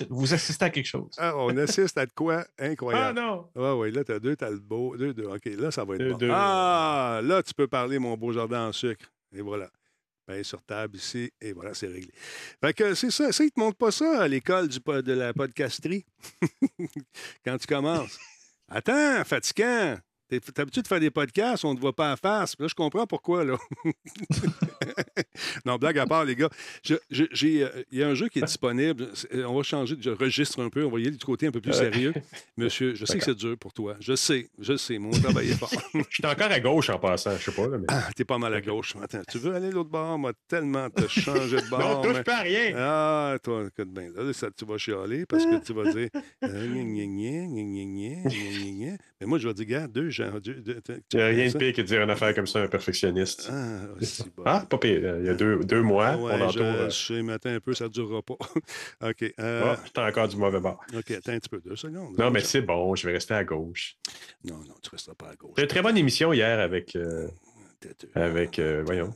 vous 0.08 0.34
assistez 0.34 0.64
à 0.64 0.70
quelque 0.70 0.86
chose. 0.86 1.10
Ah, 1.18 1.36
on 1.36 1.56
assiste 1.56 1.98
à 1.98 2.06
de 2.06 2.12
quoi? 2.12 2.44
Incroyable. 2.58 3.18
Ah 3.18 3.22
non! 3.22 3.48
Oui, 3.56 3.88
oui, 3.88 3.92
là, 3.92 4.04
tu 4.04 4.12
as 4.12 4.20
deux, 4.20 4.36
tu 4.36 4.44
as 4.44 4.50
le 4.50 4.58
beau. 4.58 4.96
Deux, 4.96 5.12
deux. 5.12 5.26
OK, 5.26 5.44
là, 5.46 5.72
ça 5.72 5.84
va 5.84 5.96
être 5.96 6.18
bon. 6.18 6.28
Ah, 6.30 7.20
là, 7.24 7.42
tu 7.42 7.54
peux 7.54 7.66
parler, 7.66 7.98
mon 7.98 8.16
beau 8.16 8.32
jardin 8.32 8.68
en 8.68 8.72
sucre. 8.72 9.06
Et 9.34 9.40
voilà. 9.40 9.68
Ben, 10.28 10.44
sur 10.44 10.62
table 10.62 10.96
ici, 10.96 11.32
et 11.40 11.52
voilà, 11.52 11.74
c'est 11.74 11.88
réglé. 11.88 12.12
Fait 12.60 12.72
que 12.72 12.94
c'est 12.94 13.10
ça. 13.10 13.32
Ça, 13.32 13.42
ils 13.42 13.50
te 13.50 13.58
montrent 13.58 13.78
pas 13.78 13.90
ça 13.90 14.22
à 14.22 14.28
l'école 14.28 14.68
de 14.68 15.12
la 15.12 15.34
podcasterie. 15.34 16.04
Quand 17.44 17.58
tu 17.58 17.66
commences. 17.66 18.16
Attends, 18.68 19.24
fatigant. 19.24 19.96
T'es 20.40 20.60
habitué 20.60 20.80
de 20.80 20.88
faire 20.88 21.00
des 21.00 21.10
podcasts, 21.10 21.62
on 21.62 21.72
ne 21.72 21.76
te 21.76 21.80
voit 21.82 21.94
pas 21.94 22.12
à 22.12 22.16
face. 22.16 22.54
Là, 22.58 22.66
je 22.66 22.74
comprends 22.74 23.06
pourquoi, 23.06 23.44
là. 23.44 23.58
non, 25.66 25.76
blague 25.76 25.98
à 25.98 26.06
part, 26.06 26.24
les 26.24 26.34
gars. 26.34 26.48
Euh, 26.90 26.98
il 27.10 27.98
y 27.98 28.02
a 28.02 28.08
un 28.08 28.14
jeu 28.14 28.28
qui 28.28 28.38
est 28.38 28.42
disponible. 28.42 29.08
Euh, 29.34 29.44
on 29.44 29.54
va 29.54 29.62
changer 29.62 29.94
de 29.94 30.10
registre 30.10 30.62
un 30.62 30.70
peu. 30.70 30.84
On 30.86 30.90
va 30.90 31.00
y 31.00 31.06
aller 31.06 31.16
du 31.16 31.24
côté 31.24 31.48
un 31.48 31.50
peu 31.50 31.60
plus 31.60 31.74
sérieux. 31.74 32.14
Monsieur, 32.56 32.94
je 32.94 33.04
sais 33.04 33.18
que 33.18 33.24
c'est 33.24 33.34
dur 33.34 33.58
pour 33.58 33.74
toi. 33.74 33.96
Je 34.00 34.16
sais, 34.16 34.48
je 34.58 34.74
sais. 34.76 34.98
Mon 34.98 35.10
travail 35.10 35.50
est 35.50 35.58
fort. 35.58 35.70
je 35.94 36.14
suis 36.14 36.24
encore 36.26 36.50
à 36.50 36.60
gauche 36.60 36.88
en 36.88 36.98
passant, 36.98 37.36
je 37.36 37.50
sais 37.50 37.52
pas. 37.52 37.68
Mais... 37.68 37.86
Ah, 37.88 38.08
t'es 38.16 38.24
pas 38.24 38.38
mal 38.38 38.54
à 38.54 38.62
gauche. 38.62 38.94
Attends, 39.02 39.20
tu 39.30 39.36
veux 39.36 39.54
aller 39.54 39.70
l'autre 39.70 39.90
bord? 39.90 40.18
Moi, 40.18 40.32
tellement 40.48 40.88
te 40.88 41.06
changer 41.08 41.56
de 41.60 41.68
bord. 41.70 41.80
non, 41.80 42.00
touche 42.00 42.22
pas 42.22 42.38
à 42.38 42.42
rien. 42.42 42.74
Ah, 42.76 43.36
toi, 43.42 43.64
écoute 43.66 43.92
bien. 43.92 44.08
Là, 44.14 44.32
ça, 44.32 44.48
tu 44.50 44.64
vas 44.64 44.78
chialer 44.78 45.26
parce 45.26 45.44
que 45.44 45.62
tu 45.62 45.74
vas 45.74 45.92
dire. 45.92 46.08
mais 49.20 49.26
moi, 49.26 49.38
je 49.38 49.46
vais 49.46 49.54
dire, 49.54 49.66
gars, 49.66 49.86
deux 49.88 50.08
gens 50.30 50.38
il 50.44 51.16
n'y 51.16 51.20
a 51.20 51.26
rien 51.26 51.48
de 51.48 51.58
pire 51.58 51.72
que 51.72 51.82
de 51.82 51.86
dire 51.86 52.02
une 52.02 52.10
affaire 52.10 52.34
comme 52.34 52.46
ça 52.46 52.60
à 52.60 52.62
un 52.62 52.68
perfectionniste. 52.68 53.48
Ah, 53.52 53.80
aussi 54.00 54.24
bon. 54.36 54.42
ah 54.46 54.64
pas 54.68 54.78
pire. 54.78 55.18
Il 55.18 55.26
y 55.26 55.28
a 55.28 55.34
deux, 55.34 55.58
deux 55.64 55.82
mois. 55.82 56.08
Ah 56.08 56.18
ouais, 56.18 56.50
je, 56.52 56.58
euh... 56.60 56.90
je 56.90 57.06
sais, 57.06 57.22
mais 57.22 57.34
attends 57.34 57.50
un 57.50 57.60
peu, 57.60 57.74
ça 57.74 57.84
ne 57.84 57.90
durera 57.90 58.22
pas. 58.22 58.36
OK. 59.08 59.34
Euh... 59.40 59.76
Ah, 59.96 60.08
encore 60.08 60.28
du 60.28 60.36
mauvais 60.36 60.60
bord. 60.60 60.80
OK, 60.94 61.10
attends 61.10 61.32
un 61.32 61.38
petit 61.38 61.48
peu, 61.48 61.60
deux 61.60 61.76
secondes. 61.76 62.16
Non, 62.18 62.30
mais 62.30 62.40
c'est 62.40 62.62
bon, 62.62 62.94
je 62.94 63.06
vais 63.06 63.14
rester 63.14 63.34
à 63.34 63.44
gauche. 63.44 63.96
Non, 64.44 64.56
non, 64.58 64.74
tu 64.82 64.88
ne 64.88 64.90
resteras 64.92 65.14
pas 65.14 65.30
à 65.30 65.34
gauche. 65.34 65.50
C'était 65.50 65.62
une 65.62 65.68
très 65.68 65.82
bonne 65.82 65.96
émission 65.96 66.32
hier 66.32 66.60
avec. 66.60 66.96
Euh... 66.96 67.28
Avec, 68.14 68.58
euh, 68.58 68.82
voyons. 68.84 69.14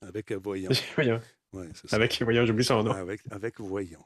Avec, 0.00 0.30
euh, 0.30 0.38
voyons. 0.42 0.70
voyons. 0.96 1.20
Ouais, 1.56 1.68
avec, 1.92 2.22
voyons, 2.22 2.46
j'oublie 2.46 2.64
son 2.64 2.82
nom. 2.82 2.92
Avec, 2.92 3.20
avec 3.30 3.60
Voyons. 3.60 3.98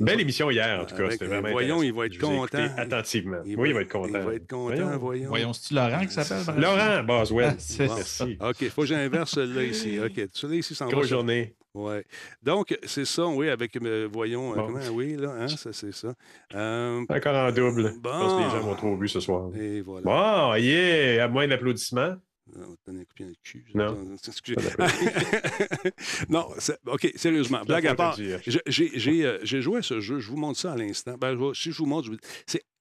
Belle 0.00 0.20
émission 0.20 0.50
hier, 0.50 0.80
en 0.80 0.84
tout 0.84 0.96
cas. 0.96 1.10
C'était 1.10 1.26
vraiment 1.26 1.50
Voyons, 1.50 1.82
il 1.82 1.92
va 1.92 2.06
être 2.06 2.18
content. 2.18 2.66
attentivement. 2.76 3.38
oui, 3.44 3.68
il 3.70 3.74
va 3.74 3.82
être 3.82 3.92
content. 3.92 4.18
Il 4.20 4.24
va 4.26 4.34
être 4.34 4.48
content, 4.50 4.98
Voyons. 4.98 5.28
Voyons, 5.28 5.52
c'est 5.52 5.74
Laurent 5.74 6.00
qui 6.06 6.12
s'appelle? 6.12 6.60
Laurent 6.60 7.02
Boswell. 7.04 7.56
Ah, 7.58 7.76
Merci. 7.78 8.38
OK, 8.40 8.56
il 8.60 8.70
faut 8.70 8.82
que 8.82 8.88
j'inverse 8.88 9.30
celui-là 9.32 9.62
ici. 9.64 9.98
OK, 10.00 10.28
celui-là 10.32 10.58
ici 10.60 10.74
s'en 10.74 10.86
va. 10.86 10.92
Grosse 10.92 11.08
journée. 11.08 11.54
Oui. 11.74 11.96
Donc, 12.42 12.78
c'est 12.84 13.04
ça, 13.04 13.26
oui, 13.26 13.48
avec, 13.48 13.76
euh, 13.76 14.08
voyons, 14.10 14.52
euh, 14.52 14.54
comment, 14.54 14.78
oui, 14.92 15.16
là, 15.16 15.30
hein, 15.40 15.48
ça, 15.48 15.72
c'est 15.72 15.92
ça. 15.92 16.14
Euh, 16.54 17.04
Encore 17.08 17.34
en 17.34 17.50
double. 17.50 17.94
Bon. 18.00 18.10
Je 18.12 18.18
pense 18.20 18.32
que 18.34 18.44
les 18.44 18.50
gens 18.60 18.66
vont 18.66 18.74
trop 18.76 18.96
vu 18.96 19.08
ce 19.08 19.18
soir. 19.18 19.50
Et 19.56 19.80
voilà. 19.80 20.04
Bon, 20.04 20.54
yeah, 20.54 21.24
à 21.24 21.28
moins 21.28 21.48
d'applaudissements. 21.48 22.14
Non, 22.46 22.76
donner 22.86 23.00
un 23.00 23.04
coup 23.04 23.14
de 23.18 23.34
cul. 23.42 23.64
Non. 23.74 23.94
non, 26.28 26.46
OK, 26.86 27.12
sérieusement, 27.16 27.64
blague 27.64 27.86
à 27.86 27.94
part. 27.94 28.18
Euh, 28.20 28.38
j'ai 28.66 29.62
joué 29.62 29.78
à 29.78 29.82
ce 29.82 30.00
jeu, 30.00 30.20
je 30.20 30.28
vous 30.28 30.36
montre 30.36 30.58
ça 30.58 30.72
à 30.72 30.76
l'instant. 30.76 31.16
Ben, 31.16 31.34
si 31.54 31.72
je 31.72 31.78
vous 31.78 31.86
montre, 31.86 32.10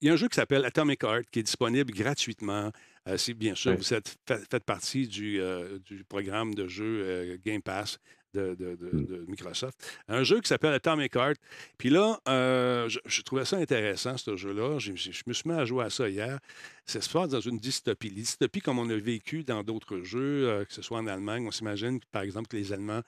il 0.02 0.08
y 0.08 0.10
a 0.10 0.14
un 0.14 0.18
jeu 0.18 0.28
qui 0.28 0.36
s'appelle 0.36 0.66
Atomic 0.66 1.04
Heart 1.04 1.30
qui 1.32 1.40
est 1.40 1.44
disponible 1.44 1.94
gratuitement. 1.94 2.72
Euh, 3.08 3.18
si 3.18 3.34
bien 3.34 3.56
sûr 3.56 3.76
vous 3.76 3.94
êtes, 3.94 4.18
faites 4.28 4.66
partie 4.66 5.08
du, 5.08 5.40
euh, 5.40 5.80
du, 5.80 6.04
programme 6.04 6.54
de 6.54 6.68
jeu 6.68 7.38
Game 7.44 7.62
Pass 7.62 8.00
Mm. 8.34 8.56
de, 8.56 9.26
Microsoft. 9.28 9.78
Un 10.08 10.24
jeu 10.24 10.42
qui 10.42 10.48
s'appelle 10.48 10.74
Atomic 10.74 11.16
Heart. 11.16 11.40
Puis 11.78 11.90
là, 11.90 12.20
euh, 12.28 12.90
je, 13.06 13.22
trouvais 13.22 13.46
ça 13.46 13.58
intéressant, 13.58 14.18
ce 14.18 14.36
jeu-là. 14.36 14.80
Je, 14.80 14.92
me 14.92 15.34
suis 15.34 15.50
mis 15.50 15.54
à 15.54 15.66
jouer 15.66 15.86
à 15.86 15.90
ça 15.90 16.10
hier. 16.10 16.40
Ça 16.86 17.02
se 17.02 17.10
passe 17.10 17.30
dans 17.30 17.40
une 17.40 17.58
dystopie. 17.58 18.10
Les 18.10 18.22
dystopies, 18.22 18.62
comme 18.62 18.80
on 18.80 18.90
a 18.90 18.96
vécu 18.96 19.44
dans 19.44 19.64
d'autres 19.64 20.02
jeux, 20.02 20.50
euh, 20.50 20.66
que 20.66 20.74
ce 20.74 20.82
soit 20.82 20.98
en 20.98 21.08
Allemagne, 21.08 21.46
on 21.48 21.52
s'imagine, 21.52 22.00
par 22.12 22.24
exemple, 22.24 22.48
que 22.48 22.58
les 22.58 22.74
Allemands 22.74 23.02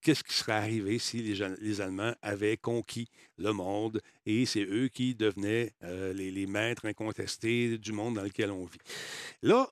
qu'est-ce 0.00 0.22
qui 0.22 0.34
serait 0.34 0.52
arrivé 0.52 0.98
si 0.98 1.22
les, 1.22 1.80
Allemands 1.80 2.12
avaient 2.20 2.58
conquis 2.58 3.08
le 3.38 3.54
monde 3.54 4.02
et 4.26 4.44
c'est 4.44 4.64
eux 4.64 4.88
qui 4.88 5.14
devenaient 5.14 5.72
euh, 5.82 6.12
les, 6.12 6.30
les, 6.30 6.46
maîtres 6.46 6.84
incontestés 6.84 7.78
du 7.78 7.92
monde 7.92 8.16
dans 8.16 8.22
lequel 8.22 8.50
on 8.50 8.66
vit. 8.66 8.76
Là, 9.40 9.66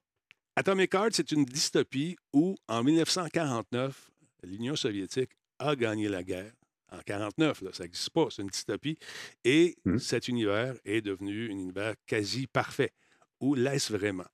Atomic 0.56 0.94
Heart, 0.94 1.12
c'est 1.12 1.32
une 1.32 1.44
dystopie 1.44 2.16
où, 2.32 2.56
en 2.66 2.82
1949, 2.82 4.11
l'Union 4.42 4.76
soviétique 4.76 5.30
a 5.58 5.76
gagné 5.76 6.08
la 6.08 6.22
guerre. 6.22 6.52
En 6.90 6.96
1949, 6.96 7.72
ça 7.72 7.84
n'existe 7.84 8.10
pas, 8.10 8.26
c'est 8.30 8.42
une 8.42 8.48
dystopie. 8.48 8.98
Et 9.44 9.76
mmh. 9.84 9.98
cet 9.98 10.28
univers 10.28 10.74
est 10.84 11.00
devenu 11.00 11.46
un 11.46 11.52
univers 11.52 11.94
quasi 12.06 12.46
parfait. 12.46 12.92
Où 13.40 13.54
l'est-ce 13.54 13.92
vraiment? 13.92 14.26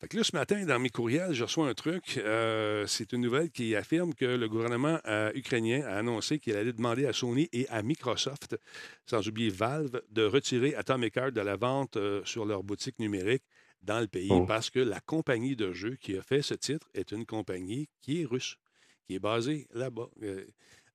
Fait 0.00 0.08
que 0.08 0.16
là, 0.16 0.24
ce 0.24 0.34
matin, 0.34 0.64
dans 0.64 0.78
mes 0.78 0.88
courriels, 0.88 1.34
je 1.34 1.44
reçois 1.44 1.68
un 1.68 1.74
truc. 1.74 2.16
Euh, 2.16 2.86
c'est 2.86 3.12
une 3.12 3.20
nouvelle 3.20 3.50
qui 3.50 3.76
affirme 3.76 4.14
que 4.14 4.24
le 4.24 4.48
gouvernement 4.48 4.98
euh, 5.06 5.30
ukrainien 5.34 5.82
a 5.84 5.98
annoncé 5.98 6.38
qu'il 6.38 6.56
allait 6.56 6.72
demander 6.72 7.04
à 7.04 7.12
Sony 7.12 7.50
et 7.52 7.68
à 7.68 7.82
Microsoft, 7.82 8.56
sans 9.04 9.28
oublier 9.28 9.50
Valve, 9.50 10.00
de 10.10 10.24
retirer 10.24 10.74
Atomic 10.74 11.18
Heart 11.18 11.34
de 11.34 11.42
la 11.42 11.56
vente 11.56 11.98
euh, 11.98 12.22
sur 12.24 12.46
leur 12.46 12.62
boutique 12.62 12.98
numérique 12.98 13.42
dans 13.82 14.00
le 14.00 14.06
pays 14.06 14.28
Oh. 14.30 14.46
parce 14.46 14.70
que 14.70 14.78
la 14.78 15.00
compagnie 15.00 15.54
de 15.54 15.72
jeux 15.72 15.96
qui 15.96 16.16
a 16.16 16.22
fait 16.22 16.40
ce 16.40 16.54
titre 16.54 16.88
est 16.94 17.12
une 17.12 17.26
compagnie 17.26 17.90
qui 18.00 18.22
est 18.22 18.24
russe, 18.24 18.56
qui 19.10 19.16
est 19.16 19.18
basée 19.18 19.66
là-bas. 19.74 20.08
euh, 20.22 20.44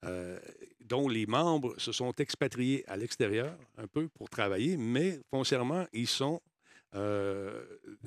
euh, 0.06 0.40
dont 0.86 1.10
les 1.10 1.26
membres 1.26 1.74
se 1.78 1.92
sont 1.92 2.14
expatriés 2.20 2.84
à 2.88 2.96
l'extérieur 2.96 3.58
un 3.78 3.88
peu 3.88 4.08
pour 4.08 4.30
travailler, 4.30 4.78
mais 4.78 5.20
foncièrement, 5.32 5.86
ils 5.94 6.08
sont 6.08 6.40
euh, 6.94 7.62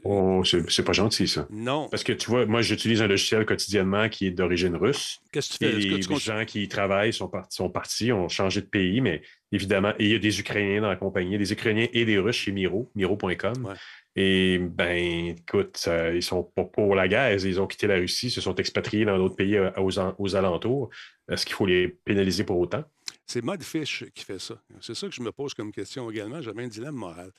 Oh, 0.04 0.42
c'est 0.44 0.82
pas 0.84 0.92
gentil, 0.94 1.28
ça. 1.28 1.46
non. 1.50 1.88
Parce 1.90 2.04
que 2.04 2.12
tu 2.12 2.30
vois, 2.30 2.46
moi, 2.46 2.62
j'utilise 2.62 3.02
un 3.02 3.06
logiciel 3.08 3.44
quotidiennement 3.44 4.08
qui 4.08 4.26
est 4.28 4.30
d'origine 4.30 4.76
russe. 4.76 5.18
Qu'est-ce 5.32 5.48
que 5.50 5.64
tu 5.64 5.64
fais? 5.64 5.72
Que 5.72 5.94
les 5.96 6.00
tu 6.00 6.20
gens 6.24 6.44
qui 6.46 6.62
y 6.62 6.68
travaillent 6.68 7.12
sont, 7.12 7.28
par- 7.28 7.52
sont 7.52 7.68
partis, 7.68 8.12
ont 8.12 8.28
changé 8.28 8.60
de 8.62 8.66
pays, 8.66 9.00
mais 9.02 9.20
évidemment, 9.52 9.92
et 9.98 10.04
il 10.06 10.10
y 10.12 10.14
a 10.14 10.18
des 10.18 10.40
Ukrainiens 10.40 10.80
dans 10.80 10.88
la 10.88 10.96
compagnie, 10.96 11.36
des 11.36 11.52
Ukrainiens 11.52 11.88
et 11.92 12.04
des 12.06 12.18
Russes 12.18 12.36
chez 12.36 12.52
Miro, 12.52 12.90
Miro.com. 12.94 13.66
Ouais. 13.66 13.74
Et 14.20 14.58
ben, 14.58 15.36
écoute, 15.36 15.76
ça, 15.76 16.10
ils 16.10 16.24
sont 16.24 16.42
pas 16.42 16.64
pour 16.64 16.96
la 16.96 17.06
guerre, 17.06 17.32
ils 17.34 17.60
ont 17.60 17.68
quitté 17.68 17.86
la 17.86 17.94
Russie, 17.94 18.32
se 18.32 18.40
sont 18.40 18.56
expatriés 18.56 19.04
dans 19.04 19.16
d'autres 19.16 19.36
pays 19.36 19.56
euh, 19.56 19.70
aux, 19.76 19.92
aux 20.18 20.34
alentours. 20.34 20.90
Est-ce 21.30 21.46
qu'il 21.46 21.54
faut 21.54 21.66
les 21.66 21.86
pénaliser 21.86 22.42
pour 22.42 22.58
autant? 22.58 22.82
C'est 23.26 23.44
Modfish 23.44 24.06
qui 24.12 24.24
fait 24.24 24.40
ça. 24.40 24.60
C'est 24.80 24.96
ça 24.96 25.06
que 25.06 25.14
je 25.14 25.22
me 25.22 25.30
pose 25.30 25.54
comme 25.54 25.70
question 25.70 26.10
également. 26.10 26.42
J'avais 26.42 26.64
un 26.64 26.66
dilemme 26.66 26.96
moral. 26.96 27.30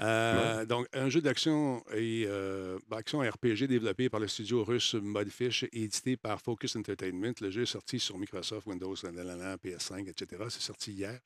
Euh, 0.00 0.64
donc, 0.64 0.86
un 0.92 1.08
jeu 1.08 1.20
d'action 1.20 1.84
et 1.94 2.24
euh, 2.26 2.78
action 2.90 3.20
RPG 3.20 3.64
développé 3.68 4.08
par 4.08 4.20
le 4.20 4.28
studio 4.28 4.64
russe 4.64 4.94
Modfish 4.94 5.64
et 5.64 5.84
édité 5.84 6.16
par 6.16 6.40
Focus 6.40 6.76
Entertainment. 6.76 7.34
Le 7.40 7.50
jeu 7.50 7.62
est 7.62 7.66
sorti 7.66 7.98
sur 7.98 8.18
Microsoft, 8.18 8.66
Windows, 8.66 8.94
nanana, 9.04 9.56
PS5, 9.56 10.08
etc. 10.08 10.44
C'est 10.48 10.62
sorti 10.62 10.92
hier. 10.92 11.18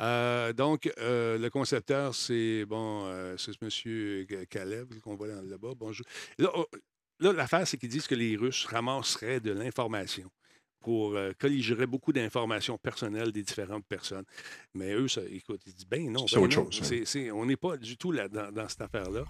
Euh, 0.00 0.52
donc, 0.52 0.90
le 0.98 1.48
concepteur, 1.48 2.14
c'est 2.14 2.64
bon, 2.64 3.06
c'est 3.36 3.52
ce 3.52 3.64
monsieur 3.64 4.26
Kalev 4.48 4.86
qu'on 5.00 5.16
voit 5.16 5.28
là-bas. 5.28 5.72
Bonjour. 5.76 6.06
Là, 6.38 6.50
oh, 6.54 6.66
là, 7.20 7.32
l'affaire, 7.32 7.66
c'est 7.66 7.76
qu'ils 7.76 7.90
disent 7.90 8.06
que 8.06 8.14
les 8.14 8.36
Russes 8.36 8.64
ramasseraient 8.66 9.40
de 9.40 9.52
l'information 9.52 10.30
pour 10.80 11.14
euh, 11.16 11.32
colligerait 11.38 11.86
beaucoup 11.86 12.12
d'informations 12.12 12.78
personnelles 12.78 13.32
des 13.32 13.42
différentes 13.42 13.84
personnes. 13.86 14.24
Mais 14.74 14.92
eux, 14.94 15.08
ça, 15.08 15.20
écoute, 15.30 15.60
ils 15.66 15.74
disent, 15.74 15.86
ben 15.88 16.10
non, 16.10 16.26
C'est 16.26 16.36
ben 16.36 16.42
autre 16.44 16.56
non. 16.60 16.70
chose, 16.70 16.92
hein. 16.92 17.30
On 17.34 17.46
n'est 17.46 17.56
pas 17.56 17.76
du 17.76 17.96
tout 17.96 18.12
là, 18.12 18.28
dans, 18.28 18.50
dans 18.52 18.68
cette 18.68 18.82
affaire-là. 18.82 19.24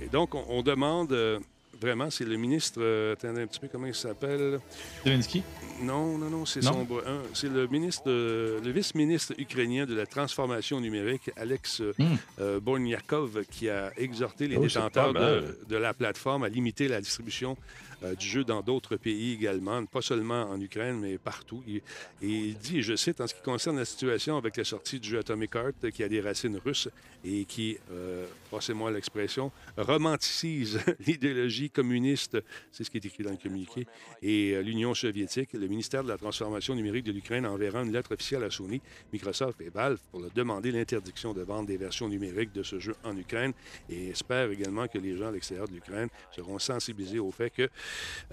Et 0.00 0.08
donc, 0.08 0.34
on, 0.34 0.44
on 0.48 0.62
demande 0.62 1.12
euh, 1.12 1.38
vraiment, 1.80 2.08
c'est 2.10 2.24
le 2.24 2.36
ministre, 2.36 2.80
euh, 2.80 3.14
attendez 3.14 3.42
un 3.42 3.46
petit 3.48 3.58
peu, 3.60 3.68
comment 3.68 3.86
il 3.86 3.94
s'appelle? 3.94 4.60
Zelensky? 5.04 5.42
Non, 5.82 6.16
non, 6.16 6.30
non, 6.30 6.46
c'est 6.46 6.62
Non? 6.62 6.86
son 6.88 7.02
c'est 7.34 7.48
le 7.50 7.66
ministre, 7.66 8.04
de- 8.06 8.60
le 8.64 8.70
vice-ministre 8.70 9.34
ukrainien 9.38 9.84
de 9.84 9.94
la 9.94 10.06
transformation 10.06 10.80
numérique, 10.80 11.30
Alex 11.36 11.80
euh, 11.80 11.92
euh, 12.38 12.60
Bornyakov, 12.60 13.44
qui 13.50 13.68
a 13.68 13.92
exhorté 13.96 14.46
les 14.46 14.56
Oh, 14.56 14.60
détenteurs 14.62 15.12
de, 15.12 15.58
de 15.68 15.76
la 15.76 15.92
plateforme 15.92 16.44
à 16.44 16.48
limiter 16.48 16.86
la 16.86 17.00
distribution 17.00 17.52
euh, 17.52 17.93
du 18.18 18.26
jeu 18.26 18.44
dans 18.44 18.62
d'autres 18.62 18.96
pays 18.96 19.32
également, 19.34 19.84
pas 19.86 20.02
seulement 20.02 20.42
en 20.42 20.60
Ukraine, 20.60 20.98
mais 21.00 21.18
partout. 21.18 21.62
Et 21.66 21.82
il 22.22 22.56
dit, 22.56 22.82
je 22.82 22.96
cite, 22.96 23.20
en 23.20 23.26
ce 23.26 23.34
qui 23.34 23.42
concerne 23.42 23.76
la 23.76 23.84
situation 23.84 24.36
avec 24.36 24.56
la 24.56 24.64
sortie 24.64 25.00
du 25.00 25.08
jeu 25.08 25.18
Atomic 25.18 25.54
Heart, 25.54 25.84
euh, 25.84 25.90
qui 25.90 26.02
a 26.02 26.08
des 26.08 26.20
racines 26.20 26.58
russes 26.64 26.88
et 27.24 27.44
qui, 27.44 27.78
euh, 27.90 28.26
passez-moi 28.50 28.90
l'expression, 28.90 29.50
romanticise 29.76 30.80
l'idéologie 31.06 31.70
communiste, 31.70 32.38
c'est 32.70 32.84
ce 32.84 32.90
qui 32.90 32.98
est 32.98 33.06
écrit 33.06 33.24
dans 33.24 33.30
le 33.30 33.36
communiqué, 33.36 33.86
et 34.22 34.52
euh, 34.52 34.62
l'Union 34.62 34.94
soviétique, 34.94 35.54
le 35.54 35.66
ministère 35.66 36.04
de 36.04 36.08
la 36.08 36.18
Transformation 36.18 36.74
numérique 36.74 37.04
de 37.04 37.12
l'Ukraine 37.12 37.46
enverra 37.46 37.82
une 37.82 37.92
lettre 37.92 38.12
officielle 38.12 38.44
à 38.44 38.50
Sony, 38.50 38.80
Microsoft 39.12 39.60
et 39.60 39.70
Valve 39.70 39.98
pour 40.10 40.20
leur 40.20 40.30
demander 40.32 40.70
l'interdiction 40.70 41.32
de 41.32 41.42
vendre 41.42 41.66
des 41.66 41.76
versions 41.76 42.08
numériques 42.08 42.52
de 42.52 42.62
ce 42.62 42.78
jeu 42.78 42.94
en 43.04 43.16
Ukraine 43.16 43.52
et 43.88 44.08
espère 44.08 44.50
également 44.50 44.86
que 44.88 44.98
les 44.98 45.16
gens 45.16 45.28
à 45.28 45.32
l'extérieur 45.32 45.68
de 45.68 45.74
l'Ukraine 45.74 46.08
seront 46.34 46.58
sensibilisés 46.58 47.18
au 47.18 47.30
fait 47.30 47.50
que 47.50 47.68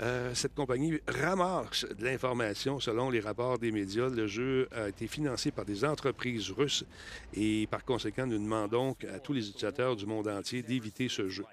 euh, 0.02 0.34
cette 0.34 0.56
compagnie 0.56 1.00
ramasse 1.08 1.86
de 1.98 2.06
l'information 2.06 2.80
selon 2.80 3.10
les 3.10 3.20
rapports 3.20 3.60
des 3.60 3.72
médias. 3.72 4.10
Le 4.10 4.28
jeu 4.28 4.68
a 4.72 4.90
été 4.90 5.08
financé 5.08 5.52
par 5.52 5.66
des 5.66 5.86
entreprises 5.86 6.50
russes 6.52 6.86
et 7.34 7.68
par 7.70 7.86
conséquent, 7.86 8.26
nous 8.26 8.40
demandons 8.40 8.96
à 9.14 9.20
tous 9.20 9.34
les 9.34 9.48
utilisateurs 9.48 9.96
du 9.96 10.06
monde 10.06 10.28
entier 10.28 10.62
d'éviter 10.62 11.10
ce 11.10 11.28
jeu. 11.30 11.46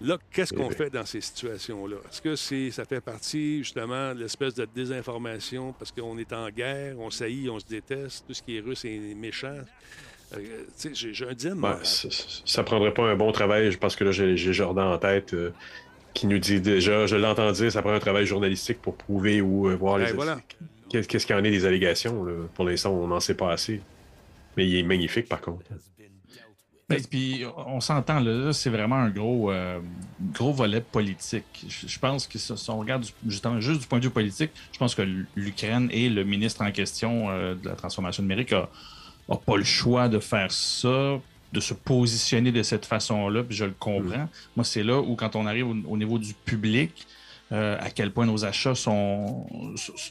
Là, 0.00 0.18
qu'est-ce 0.32 0.52
qu'on 0.52 0.70
Eh 0.70 0.74
fait 0.74 0.90
dans 0.90 1.06
ces 1.06 1.20
situations-là? 1.20 1.96
Est-ce 2.10 2.20
que 2.20 2.34
c'est, 2.34 2.70
ça 2.70 2.84
fait 2.84 3.00
partie 3.00 3.58
justement 3.58 4.14
de 4.14 4.20
l'espèce 4.20 4.54
de 4.54 4.66
désinformation 4.74 5.74
parce 5.78 5.92
qu'on 5.92 6.18
est 6.18 6.32
en 6.32 6.48
guerre, 6.50 6.98
on 6.98 7.10
saillit, 7.10 7.48
on 7.48 7.60
se 7.60 7.66
déteste, 7.66 8.24
tout 8.26 8.34
ce 8.34 8.42
qui 8.42 8.56
est 8.56 8.60
russe 8.60 8.84
est 8.84 9.14
méchant? 9.14 9.58
Euh, 10.36 10.64
j'ai, 10.92 11.26
un 11.28 11.34
dilemme. 11.34 11.62
Ouais, 11.62 11.70
moral. 11.70 11.84
ça, 11.84 12.08
ça 12.44 12.62
prendrait 12.64 12.94
pas 12.94 13.04
un 13.04 13.16
bon 13.16 13.32
travail. 13.32 13.70
Je 13.70 13.78
pense 13.78 13.96
que 13.96 14.04
là, 14.04 14.12
j'ai 14.12 14.36
j'ai 14.36 14.52
Jordan 14.52 14.88
en 14.88 14.98
tête 14.98 15.34
euh, 15.34 15.52
qui 16.14 16.26
nous 16.26 16.38
dit 16.38 16.60
déjà, 16.60 17.06
je 17.06 17.16
l'entends 17.16 17.50
dire, 17.52 17.70
ça 17.72 17.82
prend 17.82 17.92
un 17.92 17.98
travail 18.00 18.26
journalistique 18.26 18.80
pour 18.82 18.96
prouver 18.96 19.40
ou 19.40 19.68
euh, 19.68 19.74
voir 19.76 19.98
les. 19.98 20.06
Ben, 20.06 20.14
voilà. 20.14 20.38
Qu'est- 20.90 21.06
Qu'est-ce 21.06 21.26
qu'il 21.26 21.34
y 21.36 21.38
en 21.38 21.44
est 21.44 21.50
des 21.50 21.64
allégations? 21.64 22.24
là? 22.24 22.32
Pour 22.54 22.64
l'instant, 22.66 22.90
on 22.90 23.06
n'en 23.06 23.20
sait 23.20 23.34
pas 23.34 23.52
assez. 23.52 23.80
Mais 24.56 24.68
il 24.68 24.76
est 24.76 24.82
magnifique, 24.82 25.28
par 25.28 25.40
contre. 25.40 25.64
Ben, 26.88 27.00
Puis 27.08 27.44
on 27.66 27.80
s'entend, 27.80 28.20
là, 28.20 28.52
c'est 28.52 28.68
vraiment 28.68 28.96
un 28.96 29.08
gros, 29.08 29.50
euh, 29.50 29.78
gros 30.34 30.52
volet 30.52 30.82
politique. 30.82 31.64
Je, 31.66 31.86
je 31.88 31.98
pense 31.98 32.26
que 32.26 32.38
si 32.38 32.52
on 32.70 32.78
regarde 32.78 33.06
justement 33.26 33.60
juste 33.60 33.80
du 33.80 33.86
point 33.86 33.98
de 33.98 34.04
vue 34.04 34.10
politique, 34.10 34.50
je 34.72 34.78
pense 34.78 34.94
que 34.94 35.02
l'Ukraine 35.34 35.88
et 35.90 36.10
le 36.10 36.24
ministre 36.24 36.60
en 36.62 36.70
question 36.70 37.30
euh, 37.30 37.54
de 37.54 37.66
la 37.68 37.76
transformation 37.76 38.22
numérique 38.22 38.52
a, 38.52 38.68
a 39.30 39.36
pas 39.36 39.56
le 39.56 39.64
choix 39.64 40.08
de 40.10 40.18
faire 40.18 40.52
ça, 40.52 41.18
de 41.52 41.60
se 41.60 41.74
positionner 41.74 42.50
de 42.52 42.62
cette 42.62 42.86
façon-là, 42.86 43.42
puis 43.44 43.54
je 43.56 43.64
le 43.66 43.74
comprends. 43.78 44.28
Moi, 44.56 44.64
c'est 44.64 44.82
là 44.82 45.00
où 45.00 45.14
quand 45.16 45.36
on 45.36 45.46
arrive 45.46 45.66
au, 45.68 45.76
au 45.88 45.96
niveau 45.96 46.18
du 46.18 46.32
public, 46.34 47.06
euh, 47.52 47.76
à 47.80 47.90
quel 47.90 48.10
point 48.10 48.24
nos 48.26 48.44
achats 48.44 48.74
sont, 48.74 49.46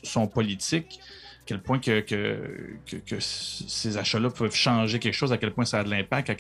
sont 0.04 0.28
politiques, 0.28 1.00
à 1.02 1.44
quel 1.48 1.60
point 1.60 1.80
que, 1.80 2.02
que, 2.02 2.38
que, 2.86 2.98
que 2.98 3.16
ces 3.20 3.98
achats-là 3.98 4.30
peuvent 4.30 4.54
changer 4.54 5.00
quelque 5.00 5.16
chose, 5.16 5.34
à 5.34 5.38
quel 5.40 5.52
point 5.52 5.66
ça 5.66 5.80
a 5.80 5.84
de 5.84 5.90
l'impact. 5.90 6.32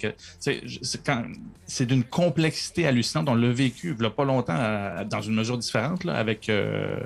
C'est 1.66 1.86
d'une 1.86 2.04
complexité 2.04 2.86
hallucinante. 2.86 3.28
On 3.30 3.36
l'a 3.36 3.50
vécu 3.52 3.96
il 3.98 4.00
n'y 4.00 4.06
a 4.06 4.10
pas 4.10 4.26
longtemps 4.26 4.56
à- 4.56 5.04
dans 5.04 5.22
une 5.22 5.34
mesure 5.36 5.58
différente 5.58 6.04
là, 6.04 6.14
avec 6.16 6.50
euh, 6.50 7.00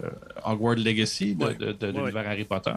Hogwarts 0.43 0.75
Legacy 0.75 1.35
de, 1.35 1.45
Ouais. 1.45 1.53
de- 1.55 1.71
de 1.71 1.87
Ouais. 1.87 1.93
l'univers 1.93 2.27
Harry 2.27 2.43
Potter. 2.45 2.71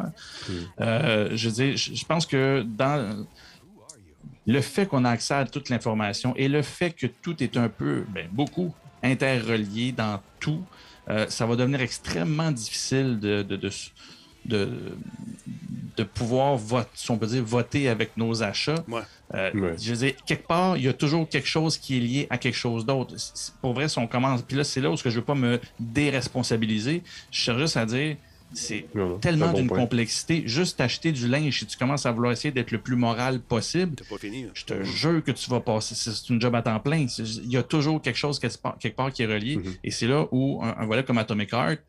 Euh, 0.80 1.30
je 1.34 1.48
je 1.50 1.76
je 1.76 2.04
pense 2.04 2.26
que 2.26 2.62
dans 2.62 3.26
le 4.48 4.60
fait 4.62 4.86
qu'on 4.86 5.04
a 5.04 5.10
accès 5.10 5.34
à 5.34 5.44
toute 5.44 5.68
l'information 5.68 6.34
et 6.36 6.48
le 6.48 6.62
fait 6.62 6.90
que 6.90 7.06
tout 7.06 7.40
est 7.42 7.56
un 7.56 7.68
peu, 7.68 8.04
ben, 8.08 8.26
beaucoup 8.32 8.74
interrelié 9.02 9.92
dans 9.92 10.20
tout, 10.40 10.64
euh, 11.10 11.26
ça 11.28 11.46
va 11.46 11.54
devenir 11.54 11.80
extrêmement 11.82 12.50
difficile 12.50 13.20
de, 13.20 13.42
de, 13.42 13.56
de, 13.56 13.70
de, 14.46 14.68
de 15.96 16.02
pouvoir 16.02 16.56
voter, 16.56 16.88
si 16.94 17.10
on 17.10 17.18
peut 17.18 17.26
dire, 17.26 17.44
voter 17.44 17.88
avec 17.88 18.16
nos 18.16 18.42
achats. 18.42 18.82
Ouais. 18.88 19.02
Euh, 19.34 19.50
Ouais. 19.52 19.74
Je 19.78 19.90
veux 19.90 19.96
dire, 19.98 20.14
quelque 20.26 20.46
part, 20.46 20.78
il 20.78 20.84
y 20.84 20.88
a 20.88 20.94
toujours 20.94 21.28
quelque 21.28 21.46
chose 21.46 21.76
qui 21.76 21.98
est 21.98 22.00
lié 22.00 22.26
à 22.30 22.38
quelque 22.38 22.56
chose 22.56 22.86
d'autre. 22.86 23.14
Pour 23.60 23.74
vrai, 23.74 23.88
si 23.88 23.98
on 23.98 24.06
commence, 24.06 24.40
puis 24.42 24.56
là, 24.56 24.64
c'est 24.64 24.80
là 24.80 24.90
où 24.90 24.96
je 24.96 25.06
ne 25.06 25.14
veux 25.14 25.22
pas 25.22 25.34
me 25.34 25.60
déresponsabiliser, 25.78 27.02
je 27.30 27.38
cherche 27.38 27.58
juste 27.60 27.76
à 27.76 27.84
dire, 27.84 28.16
c'est 28.52 28.86
tellement 29.20 29.50
bon 29.52 29.58
d'une 29.58 29.68
complexité. 29.68 30.42
Juste 30.46 30.80
acheter 30.80 31.12
du 31.12 31.28
linge, 31.28 31.58
si 31.58 31.66
tu 31.66 31.76
commences 31.76 32.06
à 32.06 32.12
vouloir 32.12 32.32
essayer 32.32 32.50
d'être 32.50 32.70
le 32.70 32.78
plus 32.78 32.96
moral 32.96 33.40
possible, 33.40 33.94
T'as 33.96 34.04
pas 34.04 34.18
fini. 34.18 34.44
là. 34.44 34.48
je 34.54 34.64
te 34.64 34.82
jure 34.82 35.22
que 35.22 35.30
tu 35.32 35.50
vas 35.50 35.60
passer. 35.60 35.94
C'est 35.94 36.10
c'est 36.12 36.28
une 36.30 36.40
job 36.40 36.54
à 36.54 36.62
temps 36.62 36.80
plein. 36.80 37.06
Il 37.18 37.50
y 37.52 37.56
a 37.56 37.62
toujours 37.62 38.00
quelque 38.00 38.16
chose 38.16 38.38
quelque 38.38 38.56
part, 38.96 39.12
qui 39.12 39.22
est 39.22 39.26
relié. 39.26 39.56
Mhm. 39.56 39.74
Et 39.84 39.90
c'est 39.90 40.06
là 40.06 40.26
où 40.32 40.60
un, 40.62 40.74
un 40.78 40.86
volet 40.86 41.04
comme 41.04 41.18
Atomic 41.18 41.52
Heart, 41.52 41.80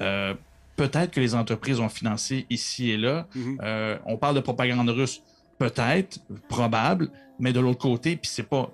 euh, 0.00 0.34
peut-être 0.76 1.10
que 1.10 1.20
les 1.20 1.34
entreprises 1.34 1.80
ont 1.80 1.88
financé 1.88 2.46
ici 2.50 2.90
et 2.90 2.96
là. 2.96 3.26
Mhm. 3.34 3.58
Euh, 3.62 3.98
on 4.06 4.16
parle 4.16 4.36
de 4.36 4.40
propagande 4.40 4.88
russe, 4.90 5.22
peut-être, 5.58 6.18
probable, 6.48 7.10
mais 7.38 7.52
de 7.52 7.60
l'autre 7.60 7.80
côté, 7.80 8.16
puis 8.16 8.30
c'est 8.32 8.42
pas. 8.48 8.70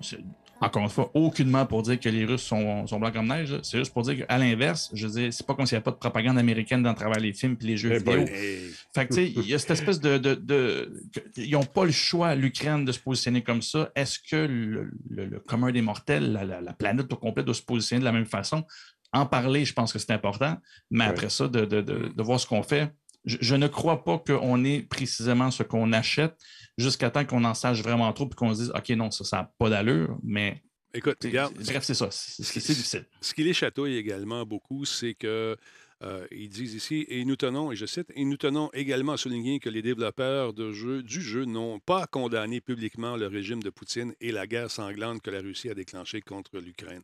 Encore 0.65 0.83
une 0.83 0.89
fois, 0.89 1.11
aucunement 1.13 1.65
pour 1.65 1.81
dire 1.83 1.99
que 1.99 2.07
les 2.09 2.25
Russes 2.25 2.43
sont, 2.43 2.87
sont 2.87 2.99
blancs 2.99 3.13
comme 3.13 3.27
neige. 3.27 3.59
C'est 3.63 3.77
juste 3.77 3.91
pour 3.93 4.03
dire 4.03 4.25
qu'à 4.25 4.37
l'inverse, 4.37 4.89
je 4.93 5.07
veux 5.07 5.13
dire, 5.21 5.33
c'est 5.33 5.45
pas 5.45 5.53
comme 5.55 5.65
s'il 5.65 5.75
n'y 5.75 5.77
avait 5.77 5.83
pas 5.83 5.91
de 5.91 5.97
propagande 5.97 6.37
américaine 6.37 6.81
dans 6.83 6.93
travers 6.93 7.19
les 7.19 7.33
films 7.33 7.57
et 7.61 7.65
les 7.65 7.77
jeux 7.77 7.91
Eh 7.93 7.97
vidéo. 7.97 8.13
boy. 8.23 8.29
Hey, 8.33 8.69
Fait 8.95 9.05
que, 9.07 9.13
tu 9.13 9.15
sais, 9.25 9.31
il 9.35 9.47
y 9.47 9.53
a 9.53 9.59
cette 9.59 9.71
espèce 9.71 9.99
de. 9.99 10.17
de, 10.17 10.35
de- 10.35 11.03
que- 11.13 11.19
ils 11.41 11.51
n'ont 11.51 11.65
pas 11.65 11.85
le 11.85 11.91
choix, 11.91 12.33
l'Ukraine, 12.35 12.85
de 12.85 12.91
se 12.91 12.99
positionner 12.99 13.41
comme 13.43 13.61
ça. 13.61 13.91
Est-ce 13.95 14.19
que 14.19 14.35
le, 14.35 14.89
le- 15.09 15.25
le 15.25 15.39
commun 15.39 15.71
des 15.71 15.81
mortels, 15.81 16.31
la, 16.31 16.45
la- 16.45 16.61
la 16.61 16.73
planète 16.73 17.11
au 17.11 17.17
complet, 17.17 17.43
doit 17.43 17.53
se 17.53 17.61
positionner 17.61 17.99
de 17.99 18.05
la 18.05 18.11
même 18.13 18.25
façon? 18.25 18.63
En 19.11 19.25
parler, 19.25 19.65
je 19.65 19.73
pense 19.73 19.91
que 19.93 19.99
c'est 19.99 20.11
important. 20.11 20.57
Mais 20.89 21.03
Ouais. 21.03 21.09
après 21.11 21.29
ça, 21.29 21.47
de, 21.47 21.65
de- 21.65 21.81
de- 21.81 22.11
de 22.15 22.23
voir 22.23 22.39
ce 22.39 22.47
qu'on 22.47 22.63
fait. 22.63 22.91
Je, 23.25 23.37
je 23.39 23.55
ne 23.55 23.67
crois 23.67 24.03
pas 24.03 24.17
qu'on 24.17 24.65
ait 24.65 24.81
précisément 24.81 25.49
ce 25.51 25.63
qu'on 25.63 25.93
achète 25.93 26.35
jusqu'à 26.77 27.09
temps 27.09 27.25
qu'on 27.25 27.43
en 27.43 27.53
sache 27.53 27.81
vraiment 27.81 28.11
trop 28.13 28.25
et 28.25 28.35
qu'on 28.35 28.53
se 28.53 28.61
dise 28.61 28.71
OK, 28.75 28.89
non, 28.89 29.11
ça, 29.11 29.23
ça 29.23 29.37
n'a 29.37 29.53
pas 29.57 29.69
d'allure. 29.69 30.17
Mais 30.23 30.61
Écoute, 30.93 31.17
regarde. 31.23 31.53
Bref, 31.55 31.83
c'est 31.83 31.95
ça. 31.95 32.09
C'est 32.11 32.59
difficile. 32.59 33.05
Ce 33.19 33.33
qui 33.33 33.43
les 33.43 33.53
chatouille 33.53 33.95
également 33.95 34.45
beaucoup, 34.45 34.85
c'est 34.85 35.15
que 35.15 35.57
euh, 36.03 36.27
ils 36.31 36.49
disent 36.49 36.75
ici, 36.75 37.05
et 37.07 37.25
nous 37.25 37.35
tenons, 37.35 37.71
et 37.71 37.75
je 37.75 37.85
cite, 37.85 38.11
et 38.15 38.25
nous 38.25 38.37
tenons 38.37 38.69
également 38.73 39.13
à 39.13 39.17
souligner 39.17 39.59
que 39.59 39.69
les 39.69 39.81
développeurs 39.81 40.53
de 40.53 40.71
jeux, 40.71 41.01
du 41.01 41.21
jeu 41.21 41.45
n'ont 41.45 41.79
pas 41.79 42.05
condamné 42.07 42.61
publiquement 42.61 43.15
le 43.15 43.27
régime 43.27 43.63
de 43.63 43.69
Poutine 43.69 44.13
et 44.19 44.31
la 44.31 44.45
guerre 44.45 44.69
sanglante 44.69 45.21
que 45.21 45.31
la 45.31 45.39
Russie 45.39 45.69
a 45.69 45.73
déclenchée 45.73 46.21
contre 46.21 46.59
l'Ukraine 46.59 47.03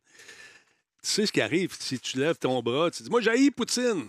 tu 1.01 1.09
sais 1.09 1.25
ce 1.25 1.31
qui 1.31 1.39
arrive 1.39 1.73
si 1.79 1.99
tu 1.99 2.17
lèves 2.19 2.37
ton 2.37 2.61
bras, 2.61 2.91
tu 2.91 3.03
dis 3.03 3.09
Moi, 3.09 3.21
j'ai 3.21 3.51
Poutine. 3.51 4.05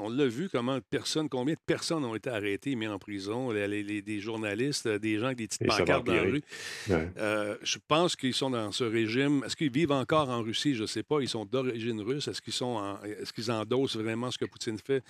on 0.00 0.10
l'a 0.10 0.26
vu 0.26 0.48
comment 0.48 0.78
personne, 0.90 1.28
combien 1.28 1.54
de 1.54 1.60
personnes 1.64 2.04
ont 2.04 2.14
été 2.14 2.30
arrêtées, 2.30 2.74
mis 2.74 2.88
en 2.88 2.98
prison, 2.98 3.52
des 3.52 4.20
journalistes, 4.20 4.88
des 4.88 5.18
gens 5.18 5.26
avec 5.26 5.38
des 5.38 5.46
petites 5.46 5.66
pancartes 5.66 6.06
dans 6.06 6.14
la 6.14 6.22
rue. 6.22 6.42
Euh, 6.90 7.56
je 7.62 7.78
pense 7.86 8.16
qu'ils 8.16 8.34
sont 8.34 8.50
dans 8.50 8.72
ce 8.72 8.84
régime. 8.84 9.44
Est-ce 9.44 9.56
qu'ils 9.56 9.72
vivent 9.72 9.92
encore 9.92 10.30
en 10.30 10.42
Russie? 10.42 10.74
Je 10.74 10.82
ne 10.82 10.86
sais 10.86 11.02
pas. 11.02 11.20
Ils 11.20 11.28
sont 11.28 11.44
d'origine 11.44 12.00
russe. 12.00 12.26
Est-ce 12.28 12.42
qu'ils 12.42 12.52
sont 12.52 12.96
est-ce 13.04 13.32
qu'ils 13.32 13.50
endossent 13.50 13.96
vraiment 13.96 14.30
ce 14.30 14.38
que 14.38 14.44
Poutine 14.44 14.78
fait? 14.78 15.02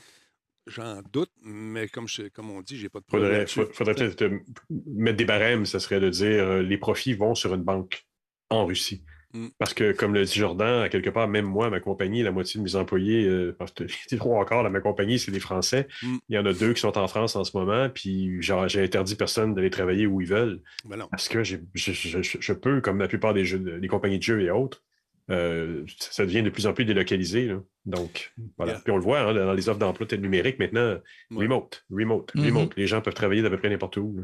J'en 0.66 1.03
doute, 1.12 1.30
mais 1.43 1.89
comme, 1.89 2.07
comme 2.35 2.51
on 2.51 2.61
dit, 2.61 2.78
j'ai 2.78 2.89
pas 2.89 3.01
de 3.01 3.05
problème. 3.05 3.47
Faudrait, 3.49 3.72
faudrait 3.72 3.95
peut-être 3.95 4.33
mettre 4.70 5.16
des 5.16 5.24
barèmes, 5.24 5.66
ça 5.66 5.80
serait 5.80 5.99
de 5.99 6.09
dire 6.09 6.45
euh, 6.45 6.62
les 6.62 6.78
profits 6.78 7.14
vont 7.14 7.35
sur 7.35 7.53
une 7.53 7.64
banque 7.64 8.07
en 8.49 8.64
Russie. 8.64 9.03
Mm. 9.33 9.49
Parce 9.59 9.74
que, 9.74 9.93
comme 9.93 10.14
le 10.14 10.24
dit 10.24 10.35
Jordan, 10.35 10.83
à 10.83 10.89
quelque 10.89 11.11
part, 11.11 11.28
même 11.28 11.47
moi, 11.47 11.70
ma 11.70 11.80
compagnie, 11.80 12.22
la 12.22 12.33
moitié 12.33 12.59
de 12.59 12.64
mes 12.64 12.76
employés, 12.76 13.24
euh, 13.24 13.55
parce 13.59 13.72
que 13.72 13.85
trois 14.16 14.41
encore, 14.41 14.68
ma 14.68 14.80
compagnie, 14.80 15.18
c'est 15.18 15.30
des 15.30 15.41
Français. 15.41 15.89
Mm. 16.03 16.16
Il 16.28 16.35
y 16.35 16.39
en 16.39 16.47
a 16.47 16.53
deux 16.53 16.72
qui 16.72 16.80
sont 16.80 16.97
en 16.99 17.09
France 17.09 17.37
en 17.37 17.45
ce 17.45 17.57
moment, 17.57 17.89
puis 17.89 18.41
j'ai 18.41 18.83
interdit 18.83 19.14
personne 19.14 19.55
d'aller 19.55 19.70
travailler 19.70 20.07
où 20.07 20.20
ils 20.20 20.28
veulent. 20.28 20.61
Ben 20.85 21.07
parce 21.11 21.28
que 21.28 21.43
je, 21.45 22.53
peux, 22.53 22.80
comme 22.80 22.99
la 22.99 23.09
plupart 23.09 23.35
des, 23.35 23.45
jeux, 23.45 23.59
des 23.59 23.89
compagnies 23.89 24.18
de 24.18 24.22
jeux 24.22 24.43
et 24.43 24.51
autres, 24.51 24.83
euh, 25.30 25.85
ça 25.99 26.26
devient 26.26 26.43
de 26.43 26.51
plus 26.51 26.66
en 26.66 26.74
plus 26.74 26.85
délocalisé. 26.85 27.51
Donc, 27.87 28.33
voilà. 28.59 28.74
Puis 28.80 28.93
on 28.93 28.97
le 28.97 29.03
voit 29.03 29.20
hein, 29.20 29.35
dans 29.35 29.53
les 29.53 29.68
offres 29.68 29.78
d'emploi 29.78 30.07
numériques 30.18 30.59
maintenant, 30.59 30.99
remote, 31.35 31.85
remote, 31.91 32.35
mm-hmm. 32.35 32.45
remote. 32.45 32.76
Les 32.76 32.87
gens 32.87 33.01
peuvent 33.01 33.14
travailler 33.14 33.43
d'à 33.43 33.51
peu 33.51 33.57
près 33.57 33.70
n'importe 33.70 33.97
où. 33.97 34.16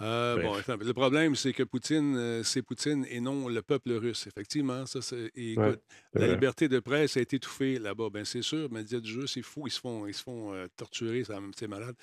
Euh, 0.00 0.42
bon, 0.42 0.56
le 0.56 0.92
problème, 0.92 1.36
c'est 1.36 1.52
que 1.52 1.62
Poutine, 1.62 2.16
euh, 2.16 2.42
c'est 2.42 2.62
Poutine 2.62 3.06
et 3.08 3.20
non 3.20 3.48
le 3.48 3.62
peuple 3.62 3.92
russe. 3.92 4.26
Effectivement, 4.26 4.86
ça, 4.86 5.00
c'est. 5.00 5.30
Écoute, 5.36 5.80
la 6.14 6.26
liberté 6.26 6.68
de 6.68 6.80
presse 6.80 7.16
a 7.16 7.20
été 7.20 7.36
étouffée 7.36 7.78
là-bas. 7.78 8.08
Ben, 8.10 8.24
c'est 8.24 8.42
sûr, 8.42 8.68
mais 8.72 8.82
dire 8.82 9.00
du 9.00 9.10
jeu, 9.10 9.26
c'est 9.26 9.42
fou. 9.42 9.66
Ils 9.66 9.70
se 9.70 9.80
font, 9.80 10.06
ils 10.06 10.14
se 10.14 10.22
font 10.22 10.52
euh, 10.52 10.66
torturer, 10.76 11.22
c'est 11.56 11.68
malade. 11.68 11.94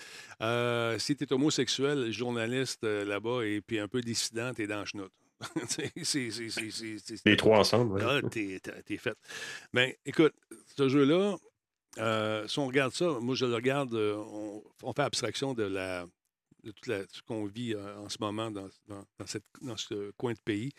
si 1.00 1.16
tu 1.16 1.24
es 1.24 1.34
homosexuel, 1.34 2.12
journaliste 2.12 2.84
là-bas 2.84 3.44
et 3.44 3.62
puis 3.62 3.80
un 3.80 3.88
peu 3.88 4.02
dissident, 4.02 4.54
t'es 4.54 4.68
dans 4.68 4.80
le 4.80 4.86
chenoute. 4.86 5.12
Les 7.26 7.36
trois 7.36 7.60
ensemble. 7.60 8.00
Là, 8.00 8.22
t'es 8.22 8.98
fait. 8.98 9.18
Ben, 9.74 9.92
écoute, 10.06 10.34
ce 10.78 10.88
jeu-là, 10.88 11.36
si 12.48 12.60
on 12.60 12.68
regarde 12.68 12.94
ça, 12.94 13.18
moi, 13.20 13.36
je 13.36 13.46
le 13.46 13.56
regarde, 13.56 13.94
on 13.94 14.94
fait 14.94 15.02
abstraction 15.02 15.54
de 15.54 15.64
la 15.64 16.06
de 16.64 16.72
tout 16.72 16.92
ce 17.12 17.22
qu'on 17.24 17.46
vit 17.46 17.74
euh, 17.74 17.98
en 17.98 18.10
ce 18.10 18.18
moment 18.20 18.52
dans, 18.52 18.70
cette, 19.26 19.46
dans, 19.62 19.78
ce 19.78 20.12
coin 20.12 20.34
de 20.34 20.40
pays. 20.40 20.72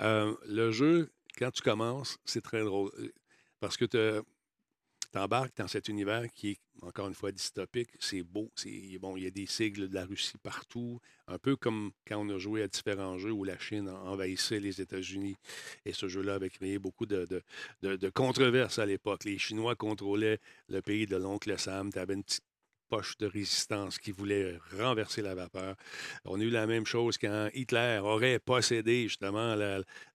Euh, 0.00 0.34
le 0.46 0.70
jeu, 0.70 1.10
quand 1.38 1.50
tu 1.50 1.62
commences, 1.62 2.18
c'est 2.24 2.42
très 2.42 2.62
drôle. 2.62 2.90
Euh, 2.98 3.12
parce 3.60 3.76
que 3.76 3.84
tu 3.84 5.18
embarques 5.18 5.56
dans 5.56 5.68
cet 5.68 5.88
univers 5.88 6.24
qui 6.32 6.50
est, 6.50 6.60
encore 6.82 7.08
une 7.08 7.14
fois, 7.14 7.30
dystopique. 7.30 7.90
C'est 7.98 8.22
beau. 8.22 8.50
C'est, 8.54 8.98
bon, 8.98 9.16
il 9.16 9.24
y 9.24 9.26
a 9.26 9.30
des 9.30 9.46
sigles 9.46 9.88
de 9.88 9.94
la 9.94 10.06
Russie 10.06 10.38
partout. 10.42 10.98
Un 11.26 11.38
peu 11.38 11.56
comme 11.56 11.92
quand 12.06 12.18
on 12.18 12.30
a 12.30 12.38
joué 12.38 12.62
à 12.62 12.68
différents 12.68 13.18
jeux 13.18 13.32
où 13.32 13.44
la 13.44 13.58
Chine 13.58 13.88
envahissait 13.88 14.60
les 14.60 14.80
États-Unis. 14.80 15.36
Et 15.84 15.92
ce 15.92 16.08
jeu-là 16.08 16.34
avait 16.34 16.48
créé 16.48 16.78
beaucoup 16.78 17.06
de, 17.06 17.26
de, 17.82 17.96
de 17.96 18.08
controverses 18.08 18.78
à 18.78 18.86
l'époque. 18.86 19.24
Les 19.24 19.36
Chinois 19.36 19.76
contrôlaient 19.76 20.40
le 20.68 20.80
pays 20.80 21.06
de 21.06 21.16
l'oncle 21.16 21.58
Sam. 21.58 21.92
Tu 21.92 21.98
avais 21.98 22.14
une 22.14 22.24
petite 22.24 22.44
poche 22.90 23.16
de 23.18 23.26
résistance 23.26 23.98
qui 23.98 24.10
voulait 24.10 24.58
renverser 24.76 25.22
la 25.22 25.34
vapeur. 25.34 25.76
On 26.24 26.40
a 26.40 26.42
eu 26.42 26.50
la 26.50 26.66
même 26.66 26.84
chose 26.84 27.16
quand 27.16 27.48
Hitler 27.54 28.00
aurait 28.02 28.40
possédé 28.40 29.04
justement 29.04 29.54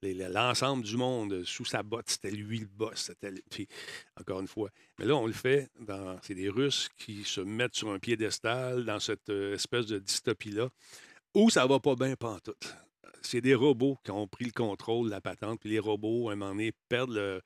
l'ensemble 0.01 0.83
du 0.83 0.97
monde 0.97 1.43
sous 1.45 1.65
sa 1.65 1.83
botte. 1.83 2.09
C'était 2.09 2.31
lui 2.31 2.59
le 2.59 2.67
boss. 2.67 3.11
Encore 4.19 4.41
une 4.41 4.47
fois. 4.47 4.69
Mais 4.99 5.05
là, 5.05 5.15
on 5.15 5.25
le 5.25 5.33
fait. 5.33 5.69
Dans... 5.79 6.19
C'est 6.21 6.35
des 6.35 6.49
Russes 6.49 6.89
qui 6.97 7.23
se 7.23 7.41
mettent 7.41 7.75
sur 7.75 7.91
un 7.91 7.99
piédestal 7.99 8.83
dans 8.83 8.99
cette 8.99 9.29
euh, 9.29 9.55
espèce 9.55 9.85
de 9.85 9.99
dystopie-là 9.99 10.69
où 11.33 11.49
ça 11.49 11.65
va 11.65 11.79
pas 11.79 11.95
bien 11.95 12.15
pantoute 12.15 12.75
c'est 13.25 13.41
des 13.41 13.55
robots 13.55 13.97
qui 14.03 14.11
ont 14.11 14.27
pris 14.27 14.45
le 14.45 14.51
contrôle 14.51 15.07
de 15.07 15.11
la 15.11 15.21
patente, 15.21 15.59
puis 15.59 15.69
les 15.69 15.79
robots, 15.79 16.29
à 16.29 16.33
un 16.33 16.35
moment 16.35 16.51
donné, 16.51 16.71
perdent 16.87 17.41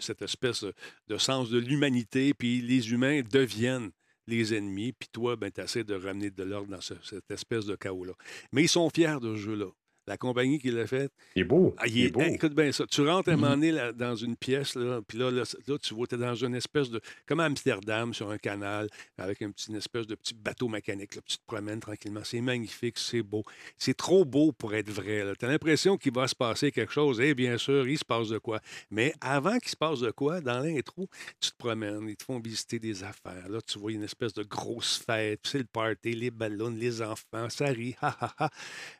cette 0.00 0.22
espèce 0.22 0.64
de 1.06 1.18
sens 1.18 1.50
de 1.50 1.58
l'humanité, 1.58 2.34
puis 2.34 2.60
les 2.60 2.92
humains 2.92 3.22
deviennent 3.22 3.90
les 4.28 4.54
ennemis, 4.54 4.92
puis 4.92 5.08
toi, 5.10 5.36
ben, 5.36 5.50
tu 5.50 5.60
essaies 5.60 5.84
de 5.84 5.94
ramener 5.94 6.30
de 6.30 6.42
l'ordre 6.42 6.68
dans 6.68 6.80
cette 6.80 7.30
espèce 7.30 7.64
de 7.66 7.74
chaos-là. 7.74 8.12
Mais 8.52 8.62
ils 8.62 8.68
sont 8.68 8.88
fiers 8.90 9.18
de 9.20 9.34
ce 9.34 9.40
jeu-là. 9.40 9.70
La 10.08 10.16
compagnie 10.16 10.58
qui 10.58 10.70
l'a 10.70 10.86
fait. 10.86 11.12
Il 11.36 11.42
est 11.42 11.44
beau. 11.44 11.74
Ah, 11.76 11.86
il, 11.86 12.06
est, 12.06 12.10
beau. 12.10 12.22
écoute 12.22 12.54
bien 12.54 12.72
ça. 12.72 12.86
Tu 12.86 13.06
rentres 13.06 13.28
à 13.28 13.32
un 13.32 13.36
moment 13.36 13.56
mm-hmm. 13.56 13.76
donné 13.76 13.92
dans 13.94 14.16
une 14.16 14.36
pièce, 14.36 14.74
là, 14.74 15.00
puis 15.06 15.18
là, 15.18 15.30
là, 15.30 15.44
tu 15.78 15.94
vois, 15.94 16.06
tu 16.06 16.14
es 16.14 16.18
dans 16.18 16.34
une 16.34 16.54
espèce 16.54 16.88
de. 16.88 16.98
Comme 17.26 17.40
à 17.40 17.44
Amsterdam, 17.44 18.14
sur 18.14 18.30
un 18.30 18.38
canal, 18.38 18.88
avec 19.18 19.42
une 19.42 19.76
espèce 19.76 20.06
de 20.06 20.14
petit 20.14 20.32
bateau 20.32 20.68
mécanique. 20.68 21.14
Là, 21.14 21.20
tu 21.26 21.36
te 21.36 21.44
promènes 21.46 21.80
tranquillement. 21.80 22.22
C'est 22.24 22.40
magnifique, 22.40 22.96
c'est 22.96 23.22
beau. 23.22 23.42
C'est 23.76 23.96
trop 23.96 24.24
beau 24.24 24.52
pour 24.52 24.74
être 24.74 24.90
vrai. 24.90 25.24
Tu 25.38 25.44
as 25.44 25.48
l'impression 25.48 25.98
qu'il 25.98 26.14
va 26.14 26.26
se 26.26 26.34
passer 26.34 26.72
quelque 26.72 26.92
chose. 26.92 27.20
Et 27.20 27.34
bien 27.34 27.58
sûr, 27.58 27.86
il 27.86 27.98
se 27.98 28.04
passe 28.04 28.28
de 28.28 28.38
quoi. 28.38 28.60
Mais 28.90 29.12
avant 29.20 29.58
qu'il 29.58 29.70
se 29.70 29.76
passe 29.76 30.00
de 30.00 30.10
quoi, 30.10 30.40
dans 30.40 30.60
l'intro, 30.60 31.06
tu 31.38 31.50
te 31.50 31.56
promènes, 31.58 32.08
ils 32.08 32.16
te 32.16 32.24
font 32.24 32.40
visiter 32.40 32.78
des 32.78 33.04
affaires. 33.04 33.48
Là, 33.50 33.60
tu 33.60 33.78
vois 33.78 33.92
une 33.92 34.04
espèce 34.04 34.32
de 34.32 34.42
grosse 34.42 34.96
fête, 35.04 35.40
c'est 35.42 35.58
le 35.58 35.64
party, 35.64 36.12
les 36.14 36.30
ballons, 36.30 36.70
les 36.70 37.02
enfants, 37.02 37.50
ça 37.50 37.66
rit, 37.66 37.96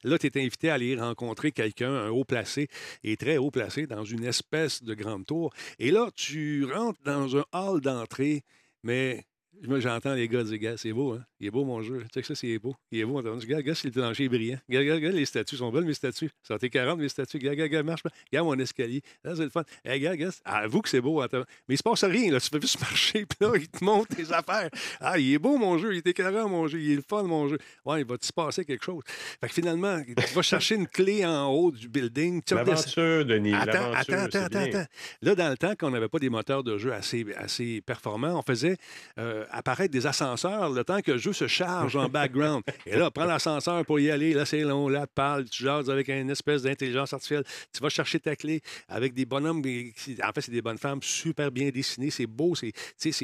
Là, 0.04 0.18
tu 0.18 0.26
es 0.26 0.40
invité 0.44 0.70
à 0.70 0.74
aller 0.74 0.97
rencontrer 1.00 1.52
quelqu'un, 1.52 1.92
un 1.92 2.10
haut 2.10 2.24
placé, 2.24 2.68
et 3.04 3.16
très 3.16 3.36
haut 3.36 3.50
placé, 3.50 3.86
dans 3.86 4.04
une 4.04 4.24
espèce 4.24 4.82
de 4.82 4.94
grande 4.94 5.26
tour. 5.26 5.52
Et 5.78 5.90
là, 5.90 6.08
tu 6.14 6.64
rentres 6.64 7.00
dans 7.04 7.36
un 7.36 7.44
hall 7.52 7.80
d'entrée, 7.80 8.44
mais 8.82 9.24
moi, 9.66 9.80
j'entends 9.80 10.14
les 10.14 10.28
gars 10.28 10.44
dire, 10.44 10.58
gars, 10.58 10.76
c'est 10.76 10.92
beau, 10.92 11.12
hein? 11.12 11.24
Il 11.40 11.48
est 11.48 11.50
beau, 11.50 11.64
mon 11.64 11.82
jeu. 11.82 12.02
Tu 12.02 12.08
sais 12.14 12.20
que 12.20 12.26
ça, 12.26 12.34
c'est 12.34 12.58
beau. 12.58 12.76
Il 12.90 13.00
est 13.00 13.04
beau. 13.04 13.16
Regarde, 13.16 13.42
regarde, 13.42 13.74
si 13.74 13.86
le 13.86 13.92
plancher 13.92 14.24
est 14.24 14.28
brillant. 14.28 14.58
Regarde, 14.68 14.88
regarde, 14.88 15.14
les 15.14 15.24
statues 15.24 15.56
sont 15.56 15.70
belles, 15.72 15.84
mes 15.84 15.94
statues. 15.94 16.30
Ça 16.42 16.54
a 16.54 16.58
40, 16.58 16.98
mes 16.98 17.08
statues. 17.08 17.38
Regarde, 17.38 17.58
regarde, 17.58 17.86
marche. 17.86 18.02
Regarde 18.30 18.46
mon 18.46 18.58
escalier. 18.58 19.02
Là, 19.24 19.34
c'est 19.34 19.44
le 19.44 19.50
fun. 19.50 19.64
Hey, 19.84 19.94
regarde, 19.94 20.16
regarde. 20.16 20.34
Avoue 20.44 20.80
que 20.82 20.88
c'est 20.88 21.00
beau. 21.00 21.20
Attends. 21.20 21.44
Mais 21.68 21.74
il 21.74 21.78
se 21.78 21.82
passe 21.82 22.04
rien, 22.04 22.30
là. 22.30 22.40
Tu 22.40 22.48
fais 22.50 22.60
juste 22.60 22.80
marcher, 22.80 23.26
puis 23.26 23.38
là, 23.40 23.52
il 23.56 23.68
te 23.68 23.84
montre 23.84 24.14
tes 24.14 24.32
affaires. 24.32 24.70
Ah, 25.00 25.18
il 25.18 25.32
est 25.32 25.38
beau, 25.38 25.56
mon 25.58 25.78
jeu. 25.78 25.92
Il 25.92 25.98
est 25.98 26.06
écœurant, 26.06 26.48
mon 26.48 26.66
jeu. 26.68 26.80
Il 26.80 26.92
est 26.92 26.96
le 26.96 27.02
fun, 27.02 27.24
mon 27.24 27.48
jeu. 27.48 27.58
Ouais, 27.84 28.00
il 28.00 28.06
va 28.06 28.16
se 28.20 28.32
passer 28.32 28.64
quelque 28.64 28.84
chose. 28.84 29.02
Fait 29.40 29.48
que 29.48 29.54
finalement, 29.54 30.00
tu 30.04 30.34
vas 30.34 30.42
chercher 30.42 30.76
une 30.76 30.86
clé 30.86 31.24
en 31.24 31.48
haut 31.48 31.72
du 31.72 31.88
building. 31.88 32.42
L'aventure, 32.50 33.24
Denis. 33.24 33.54
Attends, 33.54 33.92
attends, 33.92 34.24
attends, 34.24 34.58
attends. 34.60 34.86
Là, 35.22 35.34
dans 35.34 35.50
le 35.50 35.56
temps 35.56 35.74
qu'on 35.74 35.90
n'avait 35.90 36.08
pas 36.08 36.18
des 36.18 36.30
moteurs 36.30 36.62
de 36.62 36.78
jeu 36.78 36.92
assez, 36.92 37.26
assez 37.36 37.80
performants, 37.80 38.38
on 38.38 38.42
faisait 38.42 38.76
euh, 39.18 39.44
apparaître 39.50 39.92
des 39.92 40.06
ascenseurs 40.06 40.70
le 40.70 40.84
temps 40.84 41.00
que 41.00 41.12
le 41.12 41.18
jeu 41.18 41.32
se 41.32 41.46
charge 41.46 41.96
en 41.96 42.08
background. 42.08 42.62
Et 42.86 42.96
là, 42.96 43.10
prends 43.10 43.24
l'ascenseur 43.24 43.84
pour 43.84 44.00
y 44.00 44.10
aller. 44.10 44.32
Là, 44.32 44.44
c'est 44.44 44.62
long. 44.62 44.88
Là, 44.88 45.06
tu 45.06 45.12
parles, 45.14 45.44
tu 45.48 45.62
jases 45.62 45.90
avec 45.90 46.08
une 46.08 46.30
espèce 46.30 46.62
d'intelligence 46.62 47.12
artificielle. 47.12 47.44
Tu 47.72 47.80
vas 47.80 47.88
chercher 47.88 48.20
ta 48.20 48.36
clé 48.36 48.60
avec 48.88 49.14
des 49.14 49.24
bonhommes. 49.24 49.58
En 49.58 50.32
fait, 50.32 50.40
c'est 50.40 50.52
des 50.52 50.62
bonnes 50.62 50.78
femmes 50.78 51.02
super 51.02 51.50
bien 51.50 51.70
dessinées. 51.70 52.10
C'est 52.10 52.26
beau. 52.26 52.54
C'est, 52.54 52.72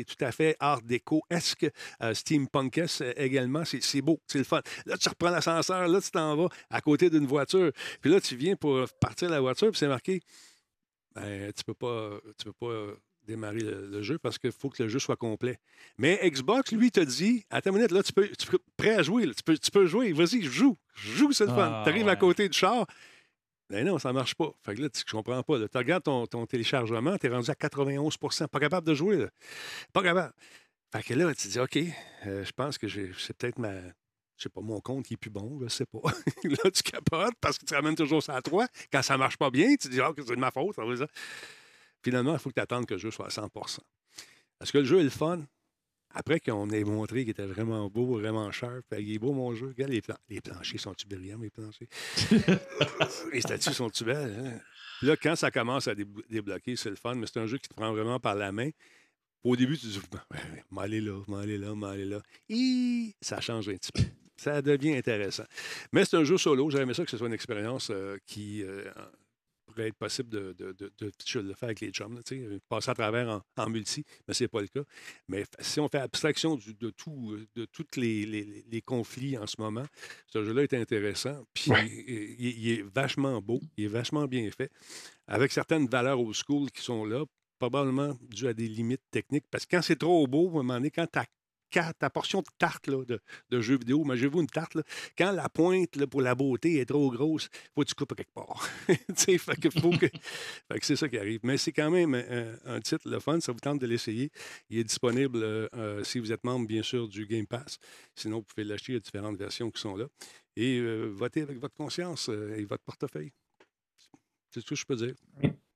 tout 0.05 0.25
à 0.25 0.33
fait 0.33 0.57
art 0.61 0.83
déco. 0.83 1.23
Est-ce 1.31 1.57
que 1.57 1.67
euh, 2.03 2.15
steampunk 2.15 2.81
également? 3.17 3.65
C'est, 3.65 4.03
beau. 4.03 4.21
C'est 4.27 4.39
le 4.39 4.45
fun. 4.45 4.61
Là, 4.87 4.97
tu 4.97 5.09
reprends 5.09 5.31
l'ascenseur. 5.31 5.89
Là, 5.89 6.01
tu 6.01 6.11
t'en 6.11 6.37
vas 6.37 6.49
à 6.71 6.81
côté 6.81 7.11
d'une 7.11 7.27
voiture. 7.27 7.71
Puis 8.01 8.11
là, 8.11 8.21
tu 8.21 8.37
viens 8.37 8.57
pour 8.57 8.87
partir 9.01 9.31
la 9.31 9.41
voiture. 9.41 9.71
Puis 9.71 9.79
c'est 9.79 9.89
marqué. 9.89 10.21
Ben, 11.15 11.53
tu 11.53 11.65
peux 11.65 11.75
pas. 11.75 12.19
Tu 12.39 12.45
peux 12.45 12.53
pas 12.53 12.95
démarrer 13.27 13.61
le, 13.61 14.03
jeu 14.03 14.19
parce 14.19 14.39
qu'il 14.39 14.53
faut 14.53 14.71
que 14.71 14.83
le 14.83 14.89
jeu 14.89 14.99
soit 14.99 15.17
complet. 15.17 15.59
Mais 15.99 16.21
Xbox, 16.23 16.73
lui, 16.73 16.91
te 16.91 17.01
dit 17.01 17.45
Attends 17.51 17.71
une 17.71 17.77
minute, 17.77 17.91
là, 17.91 18.03
tu 18.03 18.13
peux, 18.13 18.29
tu 18.29 18.47
peux 18.47 18.59
prêt 18.77 18.95
à 18.95 19.03
jouer, 19.03 19.27
tu, 19.35 19.43
peux, 19.43 19.57
tu 19.57 19.71
peux 19.71 19.87
jouer, 19.87 20.13
vas-y, 20.13 20.43
joue, 20.43 20.77
joue, 20.95 21.33
c'est 21.33 21.47
le 21.47 21.53
fun. 21.53 21.71
Ah, 21.73 21.83
tu 21.85 21.91
arrives 21.91 22.09
à 22.09 22.17
côté 22.17 22.49
du 22.49 22.57
char. 22.57 22.87
Ben 23.71 23.87
non, 23.87 23.99
ça 23.99 24.11
ne 24.11 24.15
marche 24.15 24.35
pas. 24.35 24.53
Fait 24.63 24.75
que 24.75 24.83
là, 24.83 24.89
tu 24.91 25.03
ne 25.07 25.11
comprends 25.11 25.43
pas. 25.43 25.59
Tu 25.69 25.79
regardes 25.79 26.03
ton, 26.03 26.27
ton 26.27 26.47
téléchargement, 26.47 27.17
tu 27.17 27.27
es 27.27 27.31
rendu 27.31 27.51
à 27.51 27.55
91% 27.55 28.49
Pas 28.49 28.61
capable 28.61 28.87
de 28.87 28.95
jouer. 28.95 29.17
Là. 29.17 29.29
Pas 29.93 30.03
capable. 30.03 30.35
Fait 30.93 31.03
que 31.03 31.15
là, 31.15 31.35
tu 31.35 31.49
te 31.49 31.53
dis 31.53 31.59
OK, 31.59 31.79
euh, 32.27 32.45
je 32.45 32.53
pense 32.53 32.79
que 32.79 32.87
c'est 32.89 33.37
peut-être 33.37 33.59
ma. 33.59 33.73
Je 34.37 34.43
sais 34.45 34.49
pas, 34.49 34.61
mon 34.61 34.81
compte 34.81 35.07
qui 35.07 35.15
est 35.15 35.17
plus 35.17 35.31
bon, 35.31 35.59
je 35.63 35.69
sais 35.69 35.87
pas. 35.87 36.01
là, 36.45 36.71
tu 36.71 36.83
capotes 36.83 37.35
parce 37.41 37.59
que 37.59 37.65
tu 37.65 37.75
ramènes 37.75 37.95
toujours 37.95 38.23
ça 38.23 38.37
à 38.37 38.43
toi. 38.43 38.67
Quand 38.93 39.03
ça 39.03 39.17
marche 39.17 39.37
pas 39.37 39.51
bien, 39.51 39.75
tu 39.77 39.89
dis 39.89 40.01
Ah, 40.01 40.13
c'est 40.17 40.35
de 40.35 40.37
ma 40.37 40.51
faute. 40.51 40.77
Ça 40.77 40.83
Finalement, 42.05 42.35
il 42.35 42.39
faut 42.39 42.51
que 42.51 42.55
tu 42.55 42.61
attendes 42.61 42.87
que 42.87 42.95
le 42.95 43.01
jeu 43.01 43.11
soit 43.11 43.27
à 43.27 43.31
100 43.31 43.51
Est-ce 44.61 44.73
que 44.73 44.79
le 44.79 44.85
jeu 44.85 45.01
est 45.01 45.05
le 45.05 45.11
fun? 45.11 45.41
après 46.15 46.41
qu'on 46.41 46.71
ait 46.71 46.85
montré 46.85 47.23
qu'il 47.23 47.31
était 47.31 47.45
vraiment 47.45 47.91
beau, 47.91 48.19
vraiment 48.19 48.51
cher, 48.53 48.81
il 48.97 49.13
est 49.13 49.19
beau 49.19 49.33
mon 49.33 49.55
jeu. 49.55 49.69
Regarde, 49.69 49.91
les, 49.91 50.03
les 50.29 50.41
planchers 50.41 50.81
sont-tu 50.81 51.07
brillants, 51.07 51.39
mes 51.39 51.51
planchers? 51.51 51.89
les 53.33 53.41
statues 53.41 53.73
sont-tu 53.73 54.05
belles? 54.05 54.33
Hein? 54.39 54.61
là, 55.03 55.17
quand 55.17 55.35
ça 55.35 55.51
commence 55.51 55.89
à 55.89 55.95
débloquer, 55.95 56.77
c'est 56.77 56.91
le 56.91 56.97
fun, 56.97 57.17
mais 57.17 57.27
c'est 57.27 57.41
un 57.41 57.47
jeu 57.47 57.59
qui 57.59 57.69
te 57.69 57.75
prend 57.75 57.93
vraiment 57.93 58.21
par 58.21 58.37
la 58.37 58.53
main. 58.53 58.71
Au 59.43 59.57
début, 59.57 59.77
tu 59.77 59.89
te 59.89 59.93
dis, 59.93 60.01
m'aller 60.71 61.01
là, 61.01 61.21
m'aller 61.27 61.59
là, 61.59 61.75
m'aller 61.75 62.05
là. 62.07 62.23
Et 62.49 63.15
ça 63.21 63.41
change 63.41 63.69
un 63.69 63.75
petit 63.75 63.93
peu. 63.93 64.03
Ça 64.37 64.63
devient 64.63 64.97
intéressant. 64.97 65.45
Mais 65.93 66.05
c'est 66.05 66.17
un 66.17 66.25
jeu 66.25 66.39
solo. 66.39 66.71
J'aimerais 66.71 66.95
ça 66.95 67.05
que 67.05 67.11
ce 67.11 67.17
soit 67.17 67.27
une 67.27 67.35
expérience 67.35 67.89
euh, 67.91 68.17
qui 68.27 68.63
euh, 68.63 68.85
pourrait 69.75 69.89
être 69.89 69.97
possible 69.97 70.31
de, 70.31 70.53
de, 70.53 70.73
de, 70.73 70.93
de, 70.99 71.41
le 71.41 71.55
faire 71.55 71.69
avec 71.69 71.81
les 71.81 71.91
chums, 71.91 72.21
passer 72.69 72.91
à 72.91 72.95
travers 72.95 73.43
en, 73.57 73.71
multi, 73.71 74.05
mais 74.27 74.35
ce 74.35 74.45
n'est 74.45 74.49
pas 74.49 74.61
le 74.61 74.69
cas. 74.69 74.85
Mais 75.29 75.45
si 75.61 75.81
on 75.81 75.89
fait 75.89 75.99
abstraction 75.99 76.57
de 76.57 76.91
tout, 76.91 77.37
de 77.55 77.65
tous 77.67 77.97
les, 77.97 78.25
les, 78.25 78.83
conflits 78.83 79.37
en 79.37 79.47
ce 79.47 79.57
moment, 79.59 79.85
ce 80.27 80.45
jeu-là 80.45 80.63
est 80.63 80.75
intéressant. 80.75 81.45
Puis 81.53 81.71
il, 82.39 82.71
est 82.71 82.83
vachement 82.83 83.41
beau, 83.41 83.61
il 83.77 83.85
est 83.85 83.89
vachement 83.89 84.27
bien 84.27 84.49
fait, 84.51 84.71
avec 85.27 85.53
certaines 85.53 85.87
valeurs 85.87 86.21
old 86.21 86.35
school 86.35 86.71
qui 86.71 86.83
sont 86.83 87.05
là, 87.05 87.25
probablement 87.59 88.17
dû 88.23 88.47
à 88.47 88.55
des 88.55 88.69
limites 88.69 89.03
techniques. 89.11 89.47
Parce 89.51 89.67
que 89.67 89.77
quand 89.77 89.83
c'est 89.83 89.97
trop 89.99 90.27
beau, 90.27 90.47
à 90.47 90.51
un 90.51 90.53
moment 90.55 90.75
donné, 90.75 90.91
quand 90.91 91.07
tu 91.11 91.19
ta 91.99 92.11
portion 92.11 92.41
de 92.41 92.47
tarte 92.59 92.87
là, 92.87 93.05
de, 93.05 93.21
de, 93.51 93.61
jeu 93.61 93.79
vidéo, 93.79 94.03
imaginez-vous 94.03 94.41
une 94.41 94.47
tarte, 94.47 94.75
là, 94.75 94.83
quand 95.17 95.33
la 95.33 95.49
pointe 95.49 95.97
là, 95.97 96.07
pour 96.07 96.23
la 96.23 96.35
beauté 96.35 96.79
est 96.81 96.87
trop 96.87 97.11
grosse, 97.11 97.49
il 97.53 97.71
faut 97.75 97.83
que 97.83 97.89
tu 97.89 97.95
coupes 97.95 98.15
quelque 98.15 98.33
part. 98.33 98.63
fait 99.17 99.61
que, 99.61 99.71
faut 99.71 99.91
que... 99.91 100.07
fait 100.73 100.81
que 100.81 100.87
c'est 100.87 100.97
ça 100.97 101.09
qui 101.09 101.19
arrive. 101.19 101.41
Mais 101.43 101.57
c'est 101.57 101.73
quand 101.73 101.91
même 101.91 102.15
un, 102.65 102.81
titre, 102.81 103.09
le 103.09 103.21
fun, 103.21 103.41
ça 103.41 103.53
vous 103.53 103.61
tente 103.61 103.81
de 103.81 103.87
l'essayer. 103.87 104.31
Il 104.71 104.79
est 104.79 104.85
disponible 104.85 105.43
euh, 105.43 105.69
euh, 105.75 106.05
si 106.05 106.19
vous 106.19 106.33
êtes 106.33 106.45
membre, 106.45 106.67
bien 106.67 106.83
sûr, 106.83 107.09
du 107.09 107.27
Game 107.27 107.47
Pass. 107.47 107.79
Sinon, 108.15 108.39
vous 108.39 108.45
pouvez 108.45 108.65
l'acheter, 108.65 108.93
il 108.93 108.97
y 108.97 108.99
a 108.99 109.01
différentes 109.01 109.37
versions 109.37 109.71
qui 109.71 109.81
sont 109.81 109.97
là. 109.97 110.07
Et 110.57 110.79
euh, 110.79 111.07
votez 111.07 111.43
avec 111.43 111.59
votre 111.59 111.75
conscience 111.75 112.29
et 112.29 112.65
votre 112.65 112.85
portefeuille. 112.85 113.33
C'est 114.51 114.61
tout 114.63 114.77
ce 114.77 114.85
que 114.85 114.95
je 114.95 115.01
peux 115.01 115.07
dire. 115.07 115.15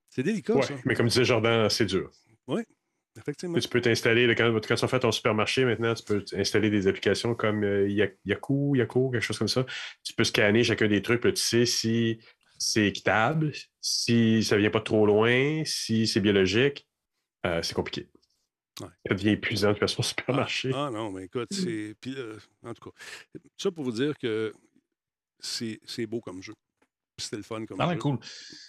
C'est 0.09 0.23
délicat, 0.23 0.61
ça. 0.61 0.75
Mais 0.85 0.95
comme 0.95 1.07
disait 1.07 1.25
Jordan, 1.25 1.69
c'est 1.69 1.85
dur. 1.85 2.09
Oui, 2.47 2.63
Effectivement. 3.17 3.59
Tu 3.59 3.67
peux 3.67 3.81
t'installer, 3.81 4.33
quand, 4.35 4.53
quand, 4.67 4.75
tu 4.75 4.87
fais 4.87 4.99
ton 4.99 5.11
supermarché 5.11 5.65
maintenant, 5.65 5.93
tu 5.93 6.03
peux 6.03 6.23
installer 6.33 6.69
des 6.69 6.87
applications 6.87 7.35
comme 7.35 7.63
euh, 7.63 8.15
Yaku, 8.25 8.75
Yaku, 8.75 9.11
quelque 9.11 9.23
chose 9.23 9.37
comme 9.37 9.47
ça. 9.47 9.65
Tu 10.03 10.13
peux 10.13 10.23
scanner 10.23 10.63
chacun 10.63 10.87
des 10.87 11.01
trucs, 11.01 11.21
tu 11.21 11.35
sais 11.35 11.65
si 11.65 12.19
c'est 12.57 12.87
équitable, 12.87 13.51
si 13.81 14.43
ça 14.43 14.55
ne 14.55 14.61
vient 14.61 14.69
pas 14.69 14.81
trop 14.81 15.05
loin, 15.05 15.63
si 15.65 16.07
c'est 16.07 16.19
biologique. 16.19 16.87
Euh, 17.45 17.61
c'est 17.63 17.73
compliqué. 17.73 18.09
Ça 18.79 19.13
devient 19.13 19.29
épuisant 19.29 19.73
de 19.73 19.77
faire 19.77 19.89
son 19.89 20.01
supermarché. 20.01 20.71
Ah, 20.73 20.89
non, 20.91 21.11
mais 21.11 21.25
écoute, 21.25 21.49
c'est. 21.51 21.95
Puis, 21.99 22.15
en 22.63 22.73
tout 22.73 22.89
cas, 22.89 23.39
ça 23.57 23.71
pour 23.71 23.83
vous 23.83 23.91
dire 23.91 24.17
que 24.17 24.53
c'est 25.39 26.05
beau 26.05 26.21
comme 26.21 26.41
jeu. 26.41 26.53
C'était 27.17 27.37
le 27.37 27.43
fun 27.43 27.65
comme 27.65 27.81
ah, 27.81 27.93
jeu. 27.93 27.99
cool. 27.99 28.19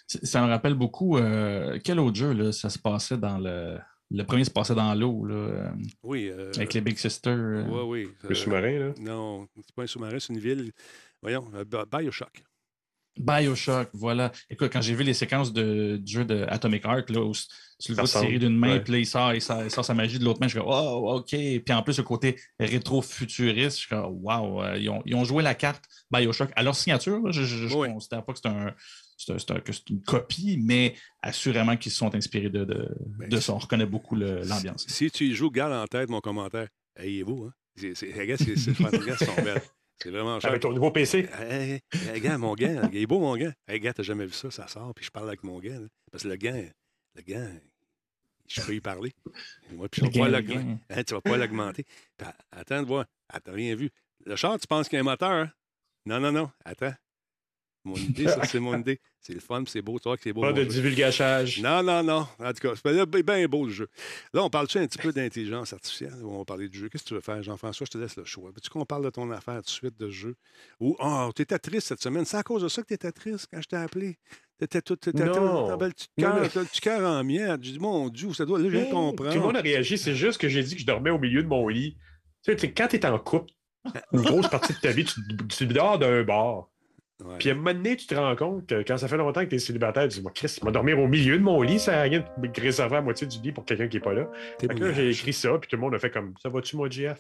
Ça 0.07 0.43
me 0.43 0.49
rappelle 0.49 0.75
beaucoup. 0.75 1.17
Euh, 1.17 1.79
quel 1.85 2.01
autre 2.01 2.17
jeu, 2.17 2.33
là, 2.33 2.53
ça 2.53 2.69
se 2.69 2.79
passait 2.79 3.17
dans 3.17 3.39
le 3.39 3.79
le 4.11 4.25
premier 4.25 4.45
se 4.45 4.51
passait 4.51 4.75
dans 4.75 4.93
l'eau, 4.95 5.25
là. 5.25 5.35
Euh, 5.35 5.71
oui. 6.03 6.29
Euh, 6.31 6.51
avec 6.57 6.75
les 6.75 6.81
Big 6.81 6.99
Sisters. 6.99 7.33
Euh. 7.33 7.65
Oui, 7.69 8.05
oui. 8.05 8.29
Le 8.29 8.35
sous-marin, 8.35 8.79
là? 8.79 8.93
Non, 8.99 9.47
c'est 9.57 9.75
pas 9.75 9.85
un 9.85 9.87
sous-marin, 9.87 10.19
c'est 10.19 10.33
une 10.33 10.41
ville. 10.41 10.73
Voyons, 11.23 11.49
Bioshock. 11.93 12.43
Bioshock, 13.19 13.91
voilà. 13.93 14.33
Écoute, 14.49 14.71
quand 14.73 14.81
j'ai 14.81 14.95
vu 14.95 15.05
les 15.05 15.15
séquences 15.15 15.53
de, 15.53 15.99
du 15.99 16.13
jeu 16.13 16.25
de 16.25 16.45
Atomic 16.49 16.85
Heart, 16.85 17.11
là, 17.11 17.21
où 17.21 17.33
tu 17.79 17.93
le 17.93 17.97
vois 17.97 18.05
tirer 18.05 18.39
d'une 18.39 18.57
main, 18.57 18.79
puis 18.79 18.93
là, 18.93 18.99
il 18.99 19.07
sort, 19.07 19.35
il 19.35 19.43
sort, 19.43 19.85
sa 19.85 19.95
magie 19.95 20.19
de 20.19 20.25
l'autre 20.25 20.41
main, 20.41 20.49
je 20.49 20.59
suis 20.59 20.61
comme, 20.61 20.73
oh, 20.73 21.19
OK. 21.19 21.31
Puis 21.31 21.65
en 21.71 21.83
plus, 21.83 21.99
le 21.99 22.05
côté 22.05 22.37
rétro-futuriste, 22.59 23.77
je 23.77 23.81
suis 23.83 23.89
comme, 23.89 24.19
wow, 24.23 24.75
ils, 24.77 24.89
ont, 24.89 25.03
ils, 25.05 25.15
ont, 25.15 25.25
joué 25.25 25.43
la 25.43 25.55
carte 25.55 25.85
Bioshock 26.11 26.51
à 26.57 26.63
leur 26.63 26.75
signature. 26.75 27.31
je 27.31 27.43
ne 27.43 27.93
considère 27.93 28.25
pas 28.25 28.33
que 28.33 28.39
c'est 28.43 28.49
un, 28.49 28.75
c'est 29.27 29.91
une 29.91 30.03
copie, 30.03 30.59
mais 30.63 30.95
assurément 31.23 31.77
qu'ils 31.77 31.93
se 31.93 31.99
sont 31.99 32.15
inspirés 32.15 32.49
de, 32.49 32.65
de, 32.65 32.89
ben, 33.19 33.29
de 33.29 33.41
ça. 33.41 33.55
On 33.55 33.59
reconnaît 33.59 33.87
beaucoup 33.87 34.15
l'ambiance. 34.17 34.87
Si 34.89 35.11
tu 35.11 35.35
joues 35.35 35.51
Gal 35.51 35.73
en 35.73 35.87
tête, 35.87 36.09
mon 36.09 36.21
commentaire, 36.21 36.69
ayez-vous. 36.97 37.45
Hein? 37.45 37.53
C'est 37.77 37.95
c'est 37.95 38.13
C'est 40.03 40.11
vraiment 40.11 40.41
cher. 40.41 40.51
Avec 40.51 40.63
ton 40.63 40.73
nouveau 40.73 40.91
PC. 40.91 41.29
Hey, 41.39 41.83
gars, 42.21 42.39
mon 42.39 42.55
gars, 42.55 42.89
il 42.91 42.99
est 42.99 43.07
beau, 43.07 43.21
mon 43.21 43.37
gars. 43.37 43.53
Hey, 43.69 43.81
gars, 43.81 43.93
t'as 43.93 44.03
jamais 44.03 44.25
vu 44.25 44.33
ça, 44.33 44.51
ça 44.51 44.67
sort, 44.67 44.95
puis 44.95 45.05
je 45.05 45.11
parle 45.11 45.29
avec 45.29 45.43
mon 45.45 45.59
gars. 45.59 45.79
Parce 46.11 46.25
que 46.25 46.29
le 46.29 46.37
gars, 46.37 46.57
le 47.15 47.23
gars, 47.23 47.47
je 48.49 48.63
peux 48.63 48.75
y 48.75 48.81
parler. 48.81 49.13
Moi, 49.73 49.89
puis 49.91 50.01
je 50.01 50.07
hein, 50.07 51.03
tu 51.05 51.15
vas 51.15 51.21
pas 51.21 51.37
l'augmenter. 51.37 51.85
Attends 52.51 52.83
de 52.83 52.87
voir. 52.87 53.05
Ah, 53.29 53.41
t'as 53.41 53.53
rien 53.53 53.75
vu. 53.75 53.91
Le 54.25 54.37
char, 54.37 54.59
tu 54.59 54.67
penses 54.67 54.89
qu'il 54.89 54.97
y 54.97 54.99
a 54.99 55.01
un 55.01 55.05
moteur, 55.05 55.31
hein? 55.31 55.53
Non, 56.07 56.19
non, 56.19 56.33
non. 56.33 56.51
Attends. 56.65 56.95
Mon 57.85 57.95
idée, 57.97 58.27
ça, 58.27 58.45
c'est 58.45 58.61
mon 58.61 58.79
idée. 58.79 59.01
C'est 59.21 59.33
le 59.33 59.41
fun, 59.41 59.63
c'est 59.67 59.83
beau, 59.83 59.99
toi, 59.99 60.17
que 60.17 60.23
c'est 60.23 60.33
beau. 60.33 60.43
Pas 60.43 60.53
de 60.53 60.65
divulgachage. 60.65 61.61
Non, 61.61 61.83
non, 61.83 62.03
non. 62.03 62.27
En 62.39 62.53
tout 62.53 62.69
cas, 62.69 62.75
c'est 62.75 63.23
bien 63.23 63.49
beau 63.49 63.67
le 63.67 63.73
jeu. 63.73 63.89
Là, 64.33 64.45
on 64.45 64.51
parle-tu 64.51 64.79
un 64.79 64.87
petit 64.87 64.99
peu 64.99 65.13
d'intelligence 65.13 65.73
artificielle? 65.73 66.15
On 66.25 66.39
va 66.39 66.45
parler 66.45 66.69
du 66.69 66.79
jeu. 66.79 66.89
Qu'est-ce 66.89 67.05
que 67.05 67.09
tu 67.09 67.15
veux 67.15 67.21
faire, 67.21 67.43
Jean-François? 67.43 67.87
Je 67.87 67.91
te 67.91 67.99
laisse 67.99 68.17
le 68.17 68.25
choix. 68.25 68.51
Veux-tu 68.51 68.71
qu'on 68.71 68.85
parle 68.85 69.05
de 69.05 69.11
ton 69.11 69.31
affaire 69.31 69.57
tout 69.57 69.63
de 69.63 69.69
suite 69.69 69.99
de 69.99 70.09
jeu? 70.09 70.37
Ou, 70.79 70.97
oh, 70.99 71.31
tu 71.35 71.43
étais 71.43 71.59
triste 71.59 71.89
cette 71.89 72.03
semaine. 72.03 72.25
C'est 72.25 72.39
à 72.39 72.43
cause 72.43 72.63
de 72.63 72.69
ça 72.69 72.83
que 72.83 72.89
tu 72.89 72.95
étais 72.95 73.13
triste 73.13 73.47
quand 73.53 73.61
je 73.61 73.69
t'ai 73.69 73.77
appelé. 73.77 74.19
T'étais 74.59 74.83
tout. 74.83 74.97
T'étais 74.97 75.25
non. 75.25 75.69
T'avais 75.69 75.89
le 75.89 76.65
petit 76.65 76.81
cœur 76.81 77.11
en 77.11 77.25
miette. 77.25 77.63
J'ai 77.63 77.73
dit, 77.73 77.79
mon 77.79 78.09
Dieu, 78.09 78.33
ça 78.35 78.45
doit. 78.45 78.59
Là, 78.59 78.65
je 78.65 78.71
viens 78.71 78.87
de 78.87 78.91
comprendre. 78.91 79.33
Tout 79.33 79.39
le 79.39 79.45
monde 79.45 79.57
a 79.57 79.63
réagi. 79.63 79.97
C'est 79.97 80.15
juste 80.15 80.39
que 80.39 80.49
j'ai 80.49 80.63
dit 80.63 80.75
que 80.75 80.81
je 80.83 80.87
dormais 80.87 81.11
au 81.11 81.19
milieu 81.19 81.43
de 81.43 81.49
mon 81.49 81.67
lit. 81.69 81.97
Tu 82.43 82.57
sais, 82.57 82.73
quand 82.73 82.89
tu 82.89 82.97
es 82.97 83.07
en 83.07 83.19
couple, 83.19 83.53
une 84.13 84.23
grosse 84.23 84.49
partie 84.49 84.75
de 84.75 84.79
ta 84.79 84.93
vie, 84.93 85.05
tu, 85.05 85.21
tu 85.49 85.67
dors 85.67 85.99
d'un 85.99 86.23
bar. 86.25 86.69
Puis 87.39 87.51
à 87.51 87.53
un 87.53 87.57
moment 87.57 87.73
donné, 87.73 87.97
tu 87.97 88.07
te 88.07 88.15
rends 88.15 88.37
compte 88.37 88.67
que 88.67 88.83
quand 88.83 88.97
ça 88.97 89.09
fait 89.09 89.17
longtemps 89.17 89.41
que 89.41 89.51
tu 89.51 89.57
es 89.57 89.59
célibataire, 89.59 90.05
tu 90.05 90.17
dis 90.17 90.23
Moi, 90.23 90.33
Chris, 90.35 90.55
il 90.59 90.65
va 90.65 90.71
dormir 90.71 90.99
au 90.99 91.07
milieu 91.07 91.39
de 91.39 91.43
mon 91.43 91.61
lit, 91.63 91.79
ça 91.79 91.93
n'a 91.93 92.03
rien 92.03 92.25
de 92.39 92.61
réserver 92.61 92.97
à 92.97 93.01
moitié 93.03 93.27
du 93.27 93.41
lit 93.41 93.53
pour 93.53 93.65
quelqu'un 93.65 93.89
qui 93.89 93.97
n'est 93.97 94.03
pas 94.03 94.13
là. 94.13 94.27
Fait 94.61 94.69
que 94.69 94.75
là, 94.75 94.93
j'ai 94.93 95.11
écrit 95.11 95.33
ça, 95.33 95.51
puis 95.59 95.69
tout 95.69 95.77
le 95.77 95.83
monde 95.83 95.95
a 95.95 95.99
fait 95.99 96.11
comme 96.11 96.35
Ça 96.43 96.49
va-tu, 96.49 96.77
moi, 96.77 96.89
GF 96.89 97.19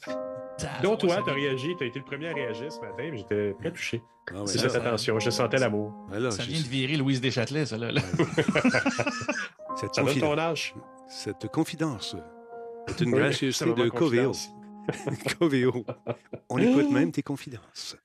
Donc, 0.83 1.01
toi, 1.01 1.23
tu 1.25 1.31
as 1.31 1.35
réagi, 1.35 1.75
tu 1.77 1.85
as 1.85 1.87
été 1.87 1.99
le 1.99 2.05
premier 2.05 2.29
à 2.29 2.35
réagir 2.35 2.73
ce 2.73 2.81
matin, 2.81 3.11
j'étais 3.15 3.55
très 3.59 3.71
touché. 3.71 4.03
Ah 4.33 4.43
c'est 4.47 4.59
cette 4.59 4.77
attention, 4.77 5.19
je 5.19 5.31
sentais 5.31 5.59
l'amour. 5.59 5.93
ça 6.31 6.43
vient 6.45 6.61
de 6.61 6.69
virer 6.69 6.97
Louise 6.97 7.21
Deschâtelet, 7.21 7.67
ça, 7.67 7.77
là. 7.77 7.91
cette 9.77 9.95
ça 9.95 10.03
donne 10.03 10.19
ton 10.19 10.39
âge. 10.39 10.75
Cette 11.09 11.49
confidence 11.49 12.17
est 12.89 13.01
une 13.01 13.11
gracieuseté 13.11 13.73
de 13.73 13.89
Coveo. 13.89 14.33
Coveo. 15.39 15.85
On 16.49 16.59
écoute 16.59 16.91
même 16.91 17.11
tes 17.11 17.23
confidences. 17.23 17.97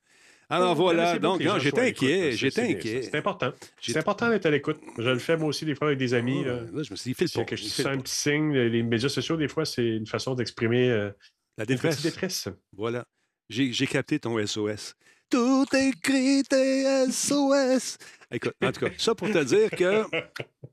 Alors 0.50 0.76
voilà, 0.76 1.18
donc 1.20 1.42
j'étais 1.60 1.90
inquiet, 1.90 2.32
j'étais 2.34 2.62
inquiet. 2.62 3.02
C'est 3.04 3.16
important. 3.16 3.52
C'est 3.82 3.98
important 3.98 4.30
d'être 4.30 4.46
à 4.46 4.52
l'écoute. 4.52 4.80
Je 4.98 5.10
le 5.10 5.20
fais 5.20 5.38
moi 5.38 5.50
aussi 5.50 5.66
des 5.66 5.76
fois 5.76 5.88
avec 5.88 6.00
des 6.00 6.14
amis. 6.14 6.44
là, 6.44 6.62
je 6.72 6.92
me 6.92 6.96
suis 6.96 7.14
dit, 7.14 7.14
fais 7.14 7.46
que 7.46 7.56
je 7.56 7.64
sens 7.64 7.86
un 7.86 7.98
petit 7.98 8.14
signe. 8.14 8.54
Les 8.54 8.84
médias 8.84 9.10
sociaux, 9.10 9.38
des 9.38 9.48
fois, 9.48 9.66
c'est 9.66 9.86
une 9.86 10.08
façon 10.08 10.36
d'exprimer 10.36 10.90
euh, 10.90 11.10
la 11.58 11.66
détresse. 11.66 12.02
détresse. 12.02 12.50
Voilà. 12.76 13.06
J'ai 13.50 13.88
capté 13.88 14.20
ton 14.20 14.44
SOS. 14.46 14.96
Tout 15.30 15.66
écrit 15.74 16.44
tes 16.44 17.10
SOS. 17.12 17.98
Écoute, 18.32 18.54
en 18.64 18.72
tout 18.72 18.86
cas, 18.86 18.92
ça 18.98 19.16
pour 19.16 19.30
te 19.32 19.44
dire 19.44 19.70
que. 19.72 20.04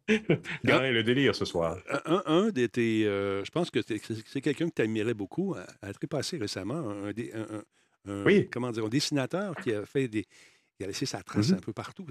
Le 0.65 1.03
délire 1.03 1.35
ce 1.35 1.45
soir. 1.45 1.79
Un, 2.05 2.23
un 2.27 2.49
de 2.51 2.67
tes. 2.67 3.07
Euh, 3.07 3.45
je 3.45 3.51
pense 3.51 3.71
que 3.71 3.81
c'est 3.83 4.41
quelqu'un 4.41 4.69
que 4.69 4.75
tu 4.75 4.83
admirais 4.83 5.15
beaucoup, 5.15 5.55
à, 5.55 5.67
à 5.87 5.93
très 5.93 6.37
récemment. 6.39 6.91
Un, 6.91 7.09
un, 7.09 7.63
oui. 8.07 8.49
comment 8.51 8.71
dire, 8.71 8.85
un 8.85 8.89
dessinateur 8.89 9.55
qui 9.57 9.73
a 9.73 9.85
fait 9.85 10.09
des. 10.09 10.25
Il 10.81 10.85
a 10.85 10.87
laissé 10.89 11.07
sa 11.07 11.23
trace 11.23 11.51
mm-hmm. 11.51 11.59
un 11.59 11.61
peu 11.61 11.73
partout. 11.73 12.05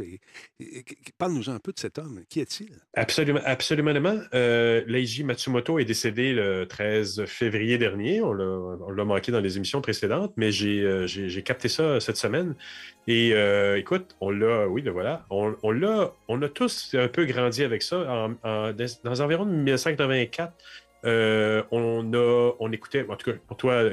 Parle-nous 1.18 1.50
un 1.50 1.60
peu 1.60 1.74
de 1.74 1.80
cet 1.80 1.98
homme. 1.98 2.22
Qui 2.30 2.40
est-il? 2.40 2.70
Absolument. 2.94 3.42
absolument. 3.44 3.92
Euh, 4.34 4.84
Leiji 4.88 5.26
Matsumoto 5.26 5.78
est 5.78 5.84
décédé 5.84 6.32
le 6.32 6.66
13 6.66 7.26
février 7.26 7.78
dernier. 7.78 8.22
On 8.22 8.32
l'a 8.34 9.04
manqué 9.04 9.34
dans 9.34 9.42
les 9.42 9.58
émissions 9.58 9.82
précédentes, 9.82 10.32
mais 10.38 10.54
j'ai 10.54 10.84
euh, 10.84 11.42
capté 11.44 11.68
ça 11.68 12.00
cette 12.00 12.16
semaine. 12.16 12.56
Et 13.08 13.32
euh, 13.34 13.78
écoute, 13.78 14.16
on 14.22 14.30
l'a, 14.30 14.70
oui, 14.70 14.84
ben 14.84 14.92
voilà, 14.92 15.26
on, 15.32 15.54
on 15.64 15.72
l'a, 15.72 16.14
on 16.30 16.42
a 16.42 16.48
tous 16.48 16.96
un 16.98 17.10
peu 17.10 17.26
grandi 17.26 17.64
avec 17.64 17.82
ça. 17.82 18.30
En, 18.44 18.72
dans 18.72 19.22
environ 19.22 19.46
1984, 19.46 20.54
euh, 21.04 21.64
on, 21.72 22.14
a, 22.14 22.52
on 22.60 22.72
écoutait, 22.72 23.06
en 23.10 23.16
tout 23.16 23.32
cas, 23.32 23.38
pour 23.48 23.58
toi, 23.58 23.84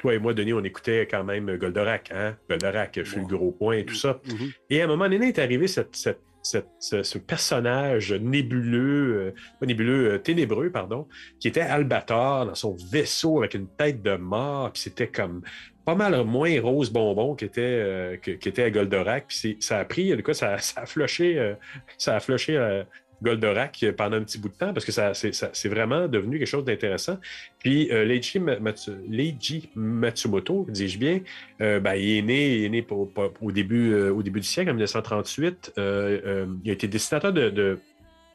toi 0.00 0.14
et 0.14 0.18
moi, 0.18 0.32
Denis, 0.32 0.54
on 0.54 0.64
écoutait 0.64 1.06
quand 1.06 1.24
même 1.24 1.56
Goldorak, 1.56 2.10
hein? 2.14 2.34
Goldorak, 2.48 2.92
je 2.96 3.10
suis 3.10 3.20
le 3.20 3.26
gros 3.26 3.52
point 3.52 3.76
et 3.76 3.84
tout 3.84 3.94
ça. 3.94 4.18
Mm-hmm. 4.26 4.52
Et 4.70 4.80
à 4.80 4.84
un 4.84 4.88
moment 4.88 5.08
donné 5.08 5.28
est 5.28 5.38
arrivé 5.38 5.68
cette, 5.68 5.94
ce, 6.42 7.18
personnage 7.18 8.12
nébuleux, 8.14 9.34
euh, 9.62 9.66
nébuleux, 9.66 10.14
euh, 10.14 10.18
ténébreux, 10.18 10.70
pardon, 10.70 11.06
qui 11.38 11.48
était 11.48 11.60
Albator 11.60 12.46
dans 12.46 12.54
son 12.54 12.76
vaisseau 12.90 13.38
avec 13.38 13.52
une 13.52 13.68
tête 13.68 14.02
de 14.02 14.16
mort, 14.16 14.72
puis 14.72 14.82
c'était 14.82 15.08
comme 15.08 15.42
pas 15.84 15.94
mal 15.94 16.24
moins 16.24 16.58
rose 16.62 16.90
bonbon 16.90 17.34
qui 17.34 17.44
était, 17.44 17.60
euh, 17.60 18.16
à 18.56 18.70
Goldorak, 18.70 19.26
puis 19.28 19.58
ça 19.60 19.80
a 19.80 19.84
pris, 19.84 20.14
en 20.14 20.16
tout 20.16 20.22
cas, 20.22 20.34
ça, 20.34 20.56
a 20.76 20.86
floché, 20.86 21.54
ça 21.98 22.16
a 22.16 22.20
floché 22.20 22.84
Goldorak 23.22 23.84
pendant 23.96 24.16
un 24.16 24.22
petit 24.22 24.38
bout 24.38 24.48
de 24.48 24.54
temps 24.54 24.72
parce 24.72 24.84
que 24.84 24.92
ça, 24.92 25.12
c'est 25.14 25.68
vraiment 25.68 26.08
devenu 26.08 26.38
quelque 26.38 26.48
chose 26.48 26.64
d'intéressant. 26.64 27.18
Puis 27.58 27.90
euh, 27.92 28.04
Leiji, 28.04 29.70
Matsumoto, 29.74 30.66
dis-je 30.68 30.98
bien, 30.98 31.20
euh, 31.60 31.80
ben, 31.80 31.94
il 31.94 32.18
est 32.18 32.22
né, 32.22 32.68
né 32.68 32.86
au, 32.90 33.52
début, 33.52 33.92
euh, 33.92 34.12
au 34.12 34.22
début 34.22 34.40
du 34.40 34.46
siècle, 34.46 34.70
en 34.70 34.74
1938. 34.74 35.74
Euh, 35.78 36.46
il 36.64 36.70
a 36.70 36.72
été 36.72 36.88
dessinateur 36.88 37.32
de, 37.32 37.78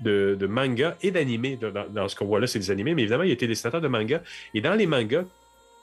de, 0.01 0.47
manga 0.47 0.97
et 1.01 1.11
d'animé. 1.11 1.57
Dans, 1.93 2.07
ce 2.07 2.15
qu'on 2.15 2.25
voit 2.25 2.39
là, 2.39 2.47
c'est 2.47 2.59
des 2.59 2.71
animés, 2.71 2.93
mais 2.93 3.03
évidemment, 3.03 3.23
il 3.23 3.31
a 3.31 3.33
été 3.33 3.47
dessinateur 3.47 3.81
de 3.81 3.87
manga. 3.87 4.21
Et 4.53 4.61
dans 4.61 4.75
les 4.75 4.85
mangas 4.85 5.25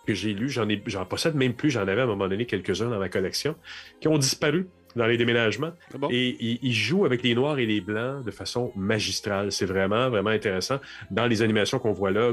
que 0.06 0.14
j'ai 0.14 0.34
lus, 0.34 0.50
j'en 0.50 1.04
possède 1.04 1.34
même 1.34 1.54
plus, 1.54 1.70
j'en 1.70 1.82
avais 1.82 2.00
à 2.00 2.04
un 2.04 2.08
moment 2.08 2.28
donné 2.28 2.44
quelques-uns 2.44 2.90
dans 2.90 2.98
ma 2.98 3.08
collection, 3.08 3.54
qui 4.00 4.08
ont 4.08 4.18
disparu 4.18 4.66
dans 4.96 5.06
les 5.06 5.16
déménagements. 5.16 5.72
Ah 5.94 6.06
et 6.10 6.58
il, 6.62 6.72
joue 6.72 7.04
avec 7.04 7.22
les 7.22 7.34
noirs 7.34 7.58
et 7.58 7.66
les 7.66 7.80
blancs 7.80 8.24
de 8.24 8.30
façon 8.30 8.72
magistrale. 8.76 9.52
C'est 9.52 9.66
vraiment, 9.66 10.10
vraiment 10.10 10.30
intéressant. 10.30 10.78
Dans 11.10 11.26
les 11.26 11.42
animations 11.42 11.78
qu'on 11.78 11.92
voit 11.92 12.10
là, 12.10 12.32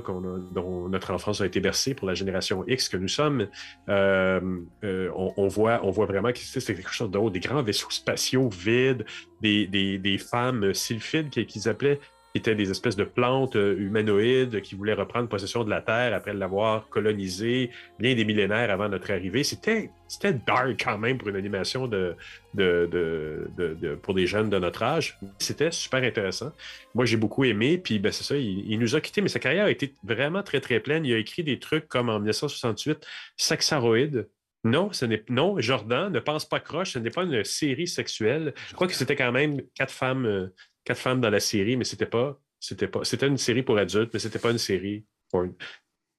dont 0.53 0.89
notre 0.89 1.11
enfance 1.11 1.41
a 1.41 1.45
été 1.45 1.59
bercée 1.59 1.93
pour 1.93 2.07
la 2.07 2.13
génération 2.13 2.63
X 2.67 2.89
que 2.89 2.97
nous 2.97 3.07
sommes, 3.07 3.47
euh, 3.89 4.39
euh, 4.83 5.09
on, 5.15 5.47
voit, 5.47 5.81
on 5.83 5.91
voit 5.91 6.05
vraiment 6.05 6.31
que 6.31 6.39
c'est 6.39 6.75
quelque 6.75 6.93
chose 6.93 7.11
d'autre. 7.11 7.31
Des 7.31 7.39
grands 7.39 7.63
vaisseaux 7.63 7.91
spatiaux 7.91 8.49
vides, 8.49 9.05
des, 9.41 9.67
des, 9.67 10.17
femmes 10.17 10.73
sylphides 10.73 11.29
qu'ils 11.29 11.69
appelaient 11.69 11.99
qui 12.33 12.39
étaient 12.39 12.55
des 12.55 12.69
espèces 12.69 12.95
de 12.95 13.03
plantes 13.03 13.55
euh, 13.55 13.75
humanoïdes 13.77 14.61
qui 14.61 14.75
voulaient 14.75 14.93
reprendre 14.93 15.27
possession 15.27 15.63
de 15.63 15.69
la 15.69 15.81
Terre 15.81 16.13
après 16.13 16.33
l'avoir 16.33 16.87
colonisée 16.89 17.71
bien 17.97 18.13
des 18.13 18.25
millénaires 18.25 18.69
avant 18.69 18.87
notre 18.87 19.11
arrivée. 19.11 19.43
C'était, 19.43 19.89
c'était 20.07 20.33
dark 20.33 20.79
quand 20.83 20.97
même 20.97 21.17
pour 21.17 21.29
une 21.29 21.35
animation 21.35 21.87
de, 21.87 22.15
de, 22.53 23.95
pour 24.03 24.13
des 24.13 24.27
jeunes 24.27 24.49
de 24.49 24.59
notre 24.59 24.83
âge. 24.83 25.17
C'était 25.39 25.71
super 25.71 26.03
intéressant. 26.03 26.51
Moi, 26.93 27.05
j'ai 27.05 27.17
beaucoup 27.17 27.45
aimé. 27.45 27.77
Puis, 27.77 27.99
ben, 27.99 28.11
c'est 28.11 28.23
ça, 28.23 28.37
il, 28.37 28.77
nous 28.79 28.95
a 28.95 29.01
quittés, 29.01 29.21
mais 29.21 29.29
sa 29.29 29.39
carrière 29.39 29.65
a 29.65 29.71
été 29.71 29.95
vraiment 30.03 30.43
très, 30.43 30.61
très 30.61 30.79
pleine. 30.79 31.05
Il 31.05 31.13
a 31.13 31.17
écrit 31.17 31.43
des 31.43 31.59
trucs 31.59 31.87
comme 31.87 32.09
en 32.09 32.19
1968, 32.19 33.05
Saxaroïde. 33.37 34.27
Non, 34.65 34.91
ce 34.91 35.05
n'est 35.05 35.23
non, 35.29 35.57
Jordan 35.61 36.11
ne 36.11 36.19
pense 36.19 36.43
pas 36.43 36.59
croche, 36.59 36.91
ce 36.91 36.99
n'est 36.99 37.09
pas 37.09 37.23
une 37.23 37.45
série 37.45 37.87
sexuelle. 37.87 38.53
Je 38.67 38.73
crois 38.73 38.87
que 38.87 38.93
c'était 38.93 39.15
quand 39.15 39.31
même 39.31 39.61
quatre 39.73 39.93
femmes 39.93 40.25
euh, 40.25 40.53
quatre 40.83 40.99
femmes 40.99 41.21
dans 41.21 41.29
la 41.29 41.39
série, 41.39 41.77
mais 41.77 41.83
c'était 41.83 42.05
pas. 42.05 42.39
C'était 42.59 42.87
pas. 42.87 43.03
C'était 43.03 43.27
une 43.27 43.37
série 43.37 43.63
pour 43.63 43.77
adultes, 43.77 44.11
mais 44.13 44.19
c'était 44.19 44.39
pas 44.39 44.51
une 44.51 44.57
série 44.57 45.05
pour. 45.29 45.45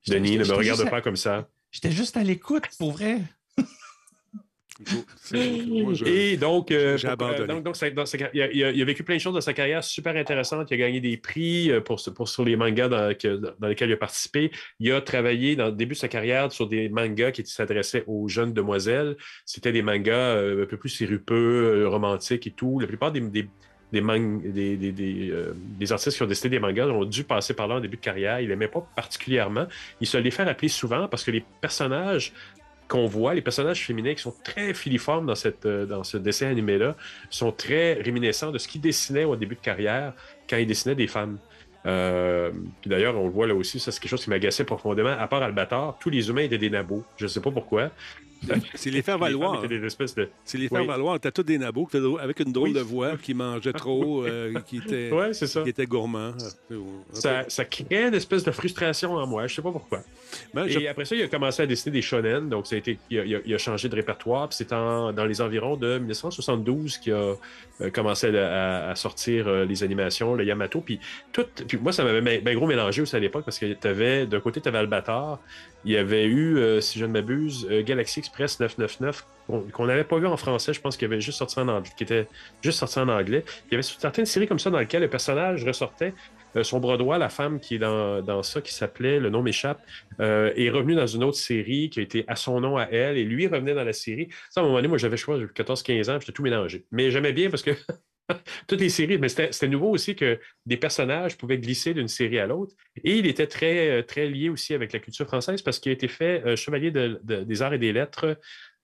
Denis, 0.06 0.38
ne 0.38 0.44
me 0.44 0.52
regarde 0.54 0.88
pas 0.88 1.02
comme 1.02 1.16
ça. 1.16 1.48
J'étais 1.70 1.90
juste 1.90 2.16
à 2.16 2.24
l'écoute, 2.24 2.68
pour 2.78 2.92
vrai. 2.92 3.20
Et 5.34 6.36
donc, 6.36 6.70
euh, 6.70 6.96
euh, 7.04 7.46
donc, 7.46 7.62
donc 7.62 7.76
il, 7.82 8.42
a, 8.42 8.84
vécu 8.84 9.04
plein 9.04 9.16
de 9.16 9.20
choses 9.20 9.34
dans 9.34 9.40
sa 9.40 9.52
carrière 9.52 9.84
super 9.84 10.16
intéressantes. 10.16 10.70
Il 10.70 10.74
a 10.74 10.76
gagné 10.78 11.00
des 11.00 11.16
prix 11.16 11.70
euh, 11.70 11.80
pour, 11.80 12.00
pour 12.14 12.28
sur 12.28 12.44
les 12.44 12.56
mangas 12.56 12.88
dans, 12.88 13.08
lesquels 13.08 13.90
il 13.90 13.92
a 13.92 13.96
participé. 13.96 14.50
Il 14.78 14.92
a 14.92 15.00
travaillé 15.00 15.54
dans 15.54 15.66
le 15.66 15.72
début 15.72 15.94
de 15.94 15.98
sa 15.98 16.08
carrière 16.08 16.50
sur 16.50 16.66
des 16.66 16.88
mangas 16.88 17.32
qui 17.32 17.44
s'adressaient 17.44 18.04
aux 18.06 18.28
jeunes 18.28 18.54
demoiselles. 18.54 19.16
C'était 19.44 19.72
des 19.72 19.82
mangas 19.82 20.38
un 20.38 20.66
peu 20.66 20.78
plus 20.78 20.88
sirupeux, 20.88 21.86
romantiques 21.86 22.46
et 22.46 22.52
tout. 22.52 22.80
La 22.80 22.86
plupart 22.86 23.12
des, 23.12 23.20
des, 23.20 23.48
des, 23.92 24.02
euh, 24.02 25.52
des, 25.56 25.92
artistes 25.92 26.16
qui 26.16 26.22
ont 26.22 26.26
dessiné 26.26 26.50
des 26.50 26.58
mangas 26.58 26.86
ont 26.86 27.04
dû 27.04 27.24
passer 27.24 27.54
par 27.54 27.68
là 27.68 27.76
en 27.76 27.80
début 27.80 27.96
de 27.96 28.02
carrière. 28.02 28.40
Il 28.40 28.48
n'aimait 28.48 28.68
pas 28.68 28.86
particulièrement. 28.94 29.66
Il 30.00 30.06
se 30.06 30.16
les 30.16 30.30
fait 30.30 30.44
rappeler 30.44 30.68
souvent 30.68 31.08
parce 31.08 31.24
que 31.24 31.30
les 31.30 31.44
personnages 31.60 32.32
qu'on 32.88 33.06
voit, 33.06 33.34
les 33.34 33.42
personnages 33.42 33.86
féminins 33.86 34.14
qui 34.14 34.22
sont 34.22 34.34
très 34.44 34.74
filiformes 34.74 35.26
dans, 35.26 35.36
cette, 35.36 35.64
euh, 35.64 35.86
dans 35.86 36.04
ce 36.04 36.16
dessin 36.16 36.48
animé-là, 36.48 36.96
sont 37.30 37.52
très 37.52 37.94
réminiscents 37.94 38.50
de 38.50 38.58
ce 38.58 38.66
qu'il 38.66 38.80
dessinait 38.80 39.24
au 39.24 39.36
début 39.36 39.54
de 39.54 39.60
carrière 39.60 40.12
quand 40.48 40.56
il 40.56 40.66
dessinait 40.66 40.96
des 40.96 41.06
femmes. 41.06 41.38
Euh, 41.86 42.50
puis 42.80 42.90
d'ailleurs, 42.90 43.16
on 43.16 43.24
le 43.24 43.30
voit 43.30 43.46
là 43.46 43.54
aussi, 43.54 43.80
ça 43.80 43.90
c'est 43.90 44.00
quelque 44.00 44.10
chose 44.10 44.24
qui 44.24 44.30
m'agaçait 44.30 44.64
profondément. 44.64 45.16
À 45.18 45.26
part 45.28 45.42
Albator, 45.42 45.98
tous 46.00 46.10
les 46.10 46.28
humains 46.28 46.42
étaient 46.42 46.58
des 46.58 46.68
nabos. 46.68 47.04
Je 47.16 47.24
ne 47.24 47.28
sais 47.28 47.40
pas 47.40 47.50
pourquoi. 47.50 47.90
C'est 48.74 48.90
les 48.90 49.02
faire 49.02 49.18
valoir. 49.18 49.62
C'est 50.44 50.58
les 50.58 50.68
faire 50.68 50.84
valoir. 50.84 51.20
T'as 51.20 51.30
tous 51.30 51.42
des 51.42 51.58
nabos 51.58 51.88
avec 52.20 52.40
une 52.40 52.52
drôle 52.52 52.72
de 52.72 52.80
voix 52.80 53.16
qui 53.16 53.34
mangeaient 53.34 53.72
trop, 53.72 54.24
euh, 54.26 54.54
qui 54.66 54.78
étaient 54.78 55.10
qui 55.62 55.68
étaient 55.68 55.86
gourmands. 55.86 56.32
Ça, 57.12 57.44
ça 57.48 57.64
crée 57.64 57.86
une 57.90 58.14
espèce 58.14 58.44
de 58.44 58.50
frustration 58.50 59.14
en 59.14 59.26
moi. 59.26 59.46
Je 59.46 59.54
sais 59.54 59.62
pas 59.62 59.72
pourquoi. 59.72 60.00
Ben, 60.54 60.66
Et 60.66 60.88
après 60.88 61.04
ça, 61.04 61.14
il 61.14 61.22
a 61.22 61.28
commencé 61.28 61.62
à 61.62 61.66
dessiner 61.66 61.92
des 61.92 62.02
shonen. 62.02 62.48
Donc, 62.48 62.66
ça 62.66 62.76
a 62.76 62.78
été, 62.78 62.98
il, 63.10 63.54
a, 63.54 63.58
changé 63.58 63.88
de 63.88 63.94
répertoire. 63.94 64.48
Puis 64.48 64.56
c'est 64.58 64.70
dans 64.70 65.26
les 65.26 65.40
environs 65.40 65.76
de 65.76 65.98
1972 65.98 66.98
qu'il 66.98 67.12
a 67.12 67.34
euh, 67.80 67.90
commencé 67.92 68.36
à, 68.36 68.94
sortir 68.94 69.48
euh, 69.48 69.64
les 69.64 69.82
animations, 69.82 70.34
le 70.34 70.44
Yamato. 70.44 70.80
Puis, 70.80 70.98
tout, 71.32 71.44
puis 71.66 71.78
moi, 71.78 71.92
ça 71.92 72.04
m'avait 72.04 72.40
bien 72.40 72.54
gros 72.54 72.66
mélangé 72.66 73.02
aussi 73.02 73.16
à 73.16 73.18
l'époque 73.18 73.44
parce 73.44 73.58
que 73.58 74.24
d'un 74.24 74.40
côté, 74.40 74.60
tu 74.60 74.68
avais 74.68 74.78
Albator. 74.78 75.40
Il 75.84 75.92
y 75.92 75.96
avait 75.96 76.26
eu, 76.26 76.58
si 76.82 76.98
je 76.98 77.06
ne 77.06 77.12
m'abuse, 77.12 77.66
Galaxy 77.86 78.20
Express 78.30 78.60
999 78.60 79.26
qu'on 79.72 79.86
n'avait 79.86 80.04
pas 80.04 80.18
vu 80.18 80.26
en 80.26 80.36
français. 80.36 80.72
Je 80.72 80.80
pense 80.80 80.96
qu'il 80.96 81.06
avait 81.06 81.20
juste 81.20 81.38
sorti 81.38 81.58
en 81.58 81.66
anglais, 81.68 81.90
était 82.00 82.28
juste 82.62 82.78
sorti 82.78 82.98
en 83.00 83.08
anglais. 83.08 83.44
Il 83.66 83.72
y 83.72 83.74
avait 83.74 83.82
certaines 83.82 84.26
séries 84.26 84.46
comme 84.46 84.58
ça 84.60 84.70
dans 84.70 84.78
lesquelles 84.78 85.02
le 85.02 85.10
personnage 85.10 85.64
ressortait 85.64 86.14
euh, 86.56 86.62
son 86.62 86.80
bras 86.80 86.96
droit, 86.96 87.18
la 87.18 87.28
femme 87.28 87.60
qui 87.60 87.76
est 87.76 87.78
dans, 87.78 88.42
ça, 88.42 88.60
qui 88.60 88.72
s'appelait, 88.72 89.20
le 89.20 89.30
nom 89.30 89.42
m'échappe, 89.42 89.80
euh, 90.20 90.52
est 90.56 90.70
revenue 90.70 90.94
dans 90.94 91.06
une 91.06 91.24
autre 91.24 91.38
série 91.38 91.90
qui 91.90 92.00
a 92.00 92.02
été 92.02 92.24
à 92.28 92.36
son 92.36 92.60
nom 92.60 92.76
à 92.76 92.84
elle, 92.84 93.18
et 93.18 93.24
lui 93.24 93.46
revenait 93.46 93.74
dans 93.74 93.84
la 93.84 93.92
série. 93.92 94.28
Ça, 94.50 94.60
à 94.60 94.62
un 94.62 94.66
moment 94.66 94.78
donné, 94.78 94.88
moi, 94.88 94.98
j'avais 94.98 95.16
choisi 95.16 95.44
14-15 95.44 96.10
ans, 96.10 96.20
j'étais 96.20 96.32
tout 96.32 96.42
mélangé. 96.42 96.84
Mais 96.92 97.10
j'aimais 97.10 97.32
bien 97.32 97.50
parce 97.50 97.62
que 97.62 97.70
toutes 98.66 98.80
les 98.80 98.88
séries, 98.88 99.18
mais 99.18 99.28
c'était 99.28 99.68
nouveau 99.68 99.90
aussi 99.90 100.16
que 100.16 100.38
des 100.66 100.76
personnages 100.76 101.36
pouvaient 101.36 101.58
glisser 101.58 101.94
d'une 101.94 102.08
série 102.08 102.38
à 102.38 102.46
l'autre. 102.46 102.74
Et 103.04 103.16
il 103.16 103.26
était 103.26 103.46
très, 103.46 103.90
euh, 103.90 104.02
très 104.02 104.26
lié 104.26 104.48
aussi 104.48 104.74
avec 104.74 104.92
la 104.92 104.98
culture 104.98 105.26
française 105.26 105.62
parce 105.62 105.78
qu'il 105.78 105.90
a 105.90 105.92
été 105.92 106.08
fait 106.08 106.56
chevalier 106.56 106.90
des 106.90 107.62
arts 107.62 107.74
et 107.74 107.78
des 107.78 107.92
lettres 107.92 108.36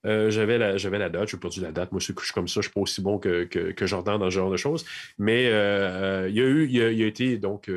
euh, 0.05 0.29
j'avais, 0.29 0.57
la, 0.57 0.75
la 0.75 1.09
date, 1.09 1.33
n'ai 1.33 1.39
pas 1.39 1.49
la 1.61 1.71
date. 1.71 1.91
Moi, 1.91 1.99
je 1.99 2.05
suis 2.05 2.33
comme 2.33 2.47
ça, 2.47 2.53
je 2.55 2.59
ne 2.59 2.63
suis 2.63 2.71
pas 2.71 2.81
aussi 2.81 3.01
bon 3.01 3.17
que, 3.17 3.43
que, 3.45 3.85
Jordan 3.85 4.19
dans 4.19 4.29
ce 4.29 4.35
genre 4.35 4.51
de 4.51 4.57
choses. 4.57 4.85
Mais 5.17 5.47
euh, 5.47 6.23
euh, 6.25 6.29
il, 6.29 6.39
a 6.39 6.45
eu, 6.45 6.67
il, 6.69 7.03
a, 7.03 7.07
été 7.07 7.37
donc 7.37 7.69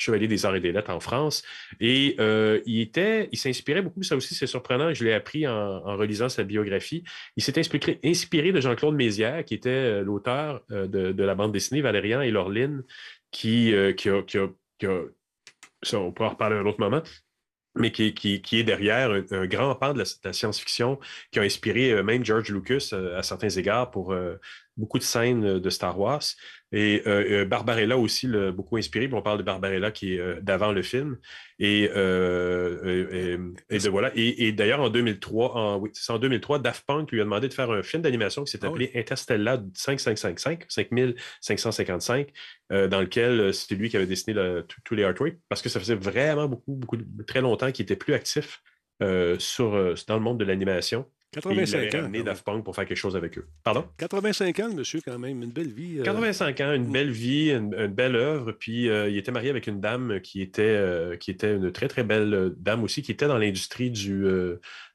chevalier 0.00 0.28
des 0.28 0.46
arts 0.46 0.56
et 0.56 0.60
des 0.60 0.72
lettres 0.72 0.90
en 0.90 1.00
France. 1.00 1.42
Et 1.80 2.16
il 2.66 2.80
était, 2.80 3.28
il 3.32 3.38
s'inspirait 3.38 3.82
beaucoup, 3.82 4.02
ça 4.02 4.16
aussi 4.16 4.34
c'est 4.34 4.46
surprenant, 4.46 4.92
je 4.94 5.04
l'ai 5.04 5.12
appris 5.12 5.46
en, 5.46 5.80
relisant 5.96 6.28
sa 6.28 6.44
biographie. 6.44 7.04
Il 7.36 7.42
s'est 7.42 7.58
inspiré, 7.58 8.52
de 8.52 8.60
Jean-Claude 8.60 8.94
Mézières, 8.94 9.44
qui 9.44 9.54
était 9.54 10.02
l'auteur 10.02 10.62
de, 10.70 11.22
la 11.22 11.34
bande 11.34 11.52
dessinée 11.52 11.80
Valérian 11.82 12.20
et 12.20 12.30
Laureline, 12.30 12.82
qui, 13.30 13.74
a, 13.74 13.92
qui, 13.92 14.08
on 15.96 16.12
pourra 16.12 16.28
en 16.28 16.32
reparler 16.32 16.56
un 16.56 16.66
autre 16.66 16.80
moment, 16.80 17.02
mais 17.76 17.92
qui, 17.92 18.42
est 18.52 18.64
derrière 18.64 19.10
un, 19.30 19.46
grand 19.46 19.74
pan 19.74 19.92
de 19.94 20.02
la, 20.24 20.32
science-fiction 20.32 20.98
qui 21.30 21.38
a 21.38 21.42
inspiré 21.42 21.92
euh, 21.92 22.02
même 22.02 22.24
George 22.24 22.50
Lucas 22.50 22.90
euh, 22.92 23.18
à 23.18 23.22
certains 23.22 23.48
égards 23.48 23.90
pour 23.90 24.12
euh, 24.12 24.36
beaucoup 24.76 24.98
de 24.98 25.04
scènes 25.04 25.58
de 25.58 25.70
Star 25.70 25.98
Wars. 25.98 26.22
Et 26.72 27.02
euh, 27.06 27.42
euh, 27.42 27.44
Barbarella 27.44 27.98
aussi 27.98 28.28
l'a 28.28 28.52
beaucoup 28.52 28.76
inspiré. 28.76 29.10
on 29.12 29.22
parle 29.22 29.38
de 29.38 29.42
Barbarella 29.42 29.90
qui 29.90 30.14
est 30.14 30.20
euh, 30.20 30.40
d'avant 30.40 30.70
le 30.70 30.82
film. 30.82 31.18
Et, 31.58 31.88
de, 31.88 33.88
voilà. 33.88 34.12
Et, 34.14 34.52
d'ailleurs, 34.52 34.80
en 34.80 34.88
2003, 34.88 35.56
en, 35.56 35.78
oui, 35.78 35.90
en 36.08 36.18
2003, 36.18 36.60
Daft 36.60 36.86
Punk 36.86 37.10
lui 37.10 37.20
a 37.20 37.24
demandé 37.24 37.48
de 37.48 37.54
faire 37.54 37.70
un 37.70 37.82
film 37.82 38.02
d'animation 38.02 38.44
qui 38.44 38.52
s'est 38.52 38.60
ah 38.62 38.68
appelé 38.68 38.92
Interstellar 38.94 39.58
5555, 39.74 40.64
5555, 40.68 42.28
dans 42.70 43.00
lequel 43.00 43.52
c'est 43.52 43.74
lui 43.74 43.90
qui 43.90 43.96
avait 43.96 44.06
dessiné 44.06 44.34
tous 44.84 44.94
les 44.94 45.04
artworks 45.04 45.38
parce 45.48 45.62
que 45.62 45.68
ça 45.68 45.80
faisait 45.80 45.96
vraiment 45.96 46.48
beaucoup, 46.48 46.74
beaucoup, 46.74 46.96
très 47.26 47.40
longtemps 47.40 47.72
qu'il 47.72 47.82
était 47.82 47.96
plus 47.96 48.14
actif 48.14 48.62
sur, 49.38 49.94
dans 50.06 50.14
le 50.14 50.20
monde 50.20 50.38
de 50.38 50.44
l'animation. 50.44 51.04
85 51.32 51.94
ans. 51.94 52.08
né 52.08 52.22
Daft 52.22 52.44
Punk 52.44 52.64
pour 52.64 52.74
faire 52.74 52.86
quelque 52.86 52.96
chose 52.96 53.16
avec 53.16 53.38
eux. 53.38 53.46
Pardon? 53.62 53.86
85 53.98 54.58
ans, 54.60 54.74
monsieur, 54.74 55.00
quand 55.04 55.18
même. 55.18 55.42
Une 55.42 55.50
belle 55.50 55.72
vie. 55.72 56.00
85 56.02 56.60
euh. 56.60 56.64
ans, 56.70 56.74
une 56.74 56.88
mm. 56.88 56.92
belle 56.92 57.10
vie, 57.10 57.50
une, 57.50 57.86
belle 57.86 58.16
œuvre. 58.16 58.52
Puis 58.52 58.88
euh, 58.88 59.08
il 59.08 59.16
était 59.16 59.30
marié 59.30 59.50
avec 59.50 59.66
une 59.66 59.80
dame 59.80 60.20
qui 60.20 60.42
était, 60.42 60.62
euh, 60.62 61.16
qui 61.16 61.30
était 61.30 61.54
une 61.54 61.70
très, 61.70 61.88
très 61.88 62.02
belle 62.02 62.54
dame 62.56 62.82
aussi, 62.82 63.02
qui 63.02 63.12
était 63.12 63.28
dans 63.28 63.38
l'industrie 63.38 63.90
du, 63.90 64.24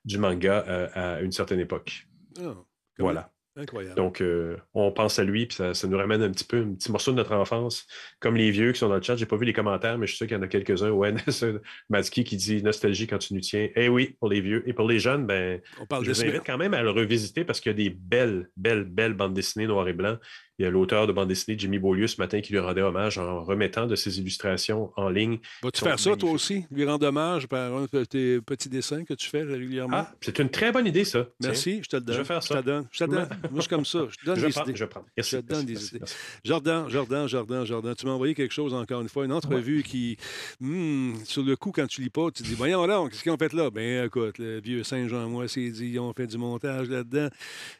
du 0.03 0.17
manga 0.17 0.59
à 0.93 1.21
une 1.21 1.31
certaine 1.31 1.59
époque. 1.59 2.07
Ah, 2.39 2.55
voilà. 2.99 3.31
Incroyable. 3.57 3.95
Donc, 3.95 4.21
euh, 4.21 4.57
on 4.73 4.91
pense 4.91 5.17
à 5.17 5.23
lui, 5.23 5.45
puis 5.45 5.55
ça, 5.55 5.87
nous 5.87 5.97
ramène 5.97 6.21
un 6.21 6.29
petit 6.29 6.43
peu, 6.43 6.57
un 6.57 6.73
petit 6.73 6.91
morceau 6.91 7.11
de 7.11 7.15
notre 7.15 7.33
enfance. 7.33 7.87
Comme 8.19 8.35
les 8.35 8.51
vieux 8.51 8.73
qui 8.73 8.79
sont 8.79 8.89
dans 8.89 8.95
le 8.95 9.01
chat, 9.01 9.15
j'ai 9.15 9.25
pas 9.25 9.37
vu 9.37 9.45
les 9.45 9.53
commentaires, 9.53 9.97
mais 9.97 10.07
je 10.07 10.11
suis 10.11 10.17
sûr 10.17 10.27
qu'il 10.27 10.35
y 10.35 10.39
en 10.39 10.43
a 10.43 10.47
quelques-uns. 10.47 10.89
Ouais, 10.89 11.13
Matsky 11.89 12.25
qui 12.25 12.35
dit 12.35 12.61
nostalgie 12.61 13.07
quand 13.07 13.17
tu 13.17 13.33
nous 13.33 13.39
tiens. 13.39 13.69
Eh 13.75 13.87
oui, 13.87 14.17
pour 14.19 14.27
les 14.27 14.41
vieux. 14.41 14.67
Et 14.67 14.73
pour 14.73 14.87
les 14.87 14.99
jeunes, 14.99 15.25
ben, 15.25 15.61
on 15.79 15.85
parle 15.85 16.03
je 16.03 16.11
vous 16.11 16.23
invite 16.23 16.43
quand 16.45 16.57
même 16.57 16.73
à 16.73 16.81
le 16.81 16.91
revisiter 16.91 17.45
parce 17.45 17.61
qu'il 17.61 17.71
y 17.71 17.75
a 17.75 17.77
des 17.77 17.89
belles, 17.89 18.49
belles, 18.57 18.83
belles 18.83 19.13
bandes 19.13 19.33
dessinées 19.33 19.67
noir 19.67 19.87
et 19.87 19.93
blanc 19.93 20.17
Il 20.57 20.63
y 20.63 20.65
a 20.65 20.71
l'auteur 20.71 21.05
de 21.05 21.11
bande 21.11 21.27
dessinée, 21.27 21.57
Jimmy 21.59 21.79
Beaulieu, 21.79 22.07
ce 22.07 22.19
matin, 22.19 22.39
qui 22.39 22.53
lui 22.53 22.59
rendait 22.59 22.81
hommage 22.81 23.17
en 23.17 23.43
remettant 23.43 23.87
de 23.87 23.95
ses 23.95 24.19
illustrations 24.19 24.91
en 24.95 25.09
ligne. 25.09 25.39
Vas-tu 25.61 25.83
faire 25.83 25.99
ça, 25.99 26.15
toi 26.15 26.31
aussi? 26.31 26.65
Lui 26.71 26.85
rendre 26.85 27.05
hommage 27.05 27.47
par 27.47 27.75
un 27.75 27.87
de 27.91 28.05
tes 28.05 28.39
petits 28.39 28.69
dessins 28.69 29.03
que 29.03 29.13
tu 29.13 29.29
fais 29.29 29.43
régulièrement? 29.43 29.97
Ah, 29.97 30.11
c'est 30.21 30.39
une 30.39 30.49
très 30.49 30.71
bonne 30.71 30.87
idée, 30.87 31.03
ça. 31.03 31.27
Merci, 31.41 31.81
je 31.83 31.89
te 31.89 31.95
le 31.97 32.03
donne. 32.03 32.15
Je 32.15 32.21
vais 32.21 32.25
faire 32.25 32.43
ça. 32.43 32.55
Je 32.55 32.59
te 32.61 32.65
donne. 32.65 32.87
Je 32.91 33.03
te 33.03 33.09
donne. 33.09 33.27
Moi, 33.51 33.51
je 33.55 33.61
suis 33.61 33.69
comme 33.69 33.85
ça. 33.85 34.07
Je 34.09 34.17
te 34.17 34.25
donne 34.25 34.39
je 34.39 34.45
des 34.45 34.51
prends, 34.53 34.63
idées. 34.63 34.75
Je 34.75 34.85
prends. 34.85 35.05
je 35.17 35.37
te 35.37 35.41
donne 35.41 35.65
des 35.65 35.87
idées. 35.87 36.05
Jordan, 36.43 36.89
Jordan, 36.89 37.27
Jordan, 37.27 37.65
Jordan, 37.65 37.95
tu 37.95 38.05
m'as 38.05 38.13
envoyé 38.13 38.33
quelque 38.33 38.53
chose 38.53 38.73
encore 38.73 39.01
une 39.01 39.09
fois, 39.09 39.25
une 39.25 39.33
entrevue 39.33 39.83
qui, 39.83 40.17
hmm, 40.61 41.15
sur 41.25 41.43
le 41.43 41.55
coup, 41.55 41.71
quand 41.71 41.87
tu 41.87 42.01
lis 42.01 42.09
pas, 42.09 42.31
tu 42.31 42.43
te 42.43 42.47
dis, 42.47 42.55
voyons 42.55 42.85
là, 42.85 43.05
qu'est-ce 43.09 43.23
qu'ils 43.23 43.31
ont 43.31 43.37
fait 43.37 43.53
là? 43.53 43.69
Ben 43.69 44.05
écoute, 44.05 44.37
le 44.37 44.61
vieux 44.61 44.83
Saint-Jean, 44.83 45.27
moi, 45.29 45.47
c'est 45.47 45.69
dit, 45.69 45.89
ils 45.89 45.99
ont 45.99 46.13
fait 46.13 46.27
du 46.27 46.37
montage 46.37 46.89
là-dedans, 46.89 47.29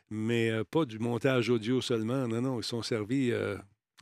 mais 0.10 0.52
euh, 0.52 0.64
pas 0.70 0.86
du 0.86 1.00
montage 1.00 1.50
audio 1.50 1.82
seulement. 1.82 2.28
Non, 2.28 2.42
non, 2.42 2.62
sont 2.66 2.82
servis 2.82 3.32
euh, 3.32 3.58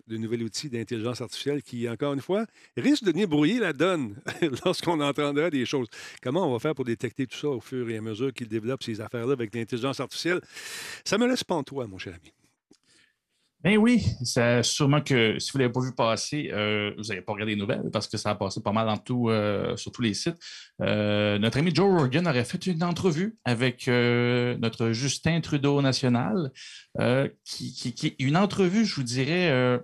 de 0.07 0.17
nouvel 0.17 0.43
outil 0.43 0.69
d'intelligence 0.69 1.21
artificielle 1.21 1.61
qui, 1.61 1.87
encore 1.87 2.13
une 2.13 2.21
fois, 2.21 2.45
risque 2.77 3.03
de 3.03 3.11
venir 3.11 3.27
brouiller 3.27 3.59
la 3.59 3.73
donne 3.73 4.15
lorsqu'on 4.65 4.99
entendra 4.99 5.49
des 5.49 5.65
choses. 5.65 5.87
Comment 6.21 6.47
on 6.47 6.53
va 6.53 6.59
faire 6.59 6.75
pour 6.75 6.85
détecter 6.85 7.27
tout 7.27 7.37
ça 7.37 7.49
au 7.49 7.61
fur 7.61 7.89
et 7.89 7.97
à 7.97 8.01
mesure 8.01 8.33
qu'ils 8.33 8.47
développent 8.47 8.83
ces 8.83 9.01
affaires-là 9.01 9.33
avec 9.33 9.53
l'intelligence 9.55 9.99
artificielle? 9.99 10.41
Ça 11.05 11.17
me 11.17 11.27
laisse 11.27 11.43
pantois, 11.43 11.87
mon 11.87 11.97
cher 11.97 12.15
ami. 12.15 12.33
Ben 13.63 13.77
oui, 13.77 14.05
c'est 14.25 14.61
sûrement 14.61 14.99
que 14.99 15.39
si 15.39 15.51
vous 15.51 15.57
ne 15.57 15.63
l'avez 15.63 15.71
pas 15.71 15.79
vu 15.79 15.95
passer, 15.95 16.49
euh, 16.51 16.91
vous 16.97 17.03
n'avez 17.03 17.21
pas 17.21 17.31
regardé 17.31 17.55
les 17.55 17.61
nouvelles 17.61 17.89
parce 17.93 18.09
que 18.09 18.17
ça 18.17 18.31
a 18.31 18.35
passé 18.35 18.61
pas 18.61 18.73
mal 18.73 18.93
euh, 19.09 19.77
sur 19.77 19.89
tous 19.93 20.01
les 20.01 20.13
sites. 20.13 20.35
Euh, 20.81 21.39
notre 21.39 21.59
ami 21.59 21.73
Joe 21.73 22.01
Rogan 22.01 22.27
aurait 22.27 22.43
fait 22.43 22.65
une 22.65 22.83
entrevue 22.83 23.37
avec 23.45 23.87
notre 23.87 24.91
Justin 24.91 25.39
Trudeau 25.39 25.81
national, 25.81 26.51
qui, 27.45 27.73
qui, 27.73 28.15
une 28.19 28.35
entrevue, 28.35 28.83
je 28.83 28.95
vous 28.95 29.03
dirais, 29.03 29.79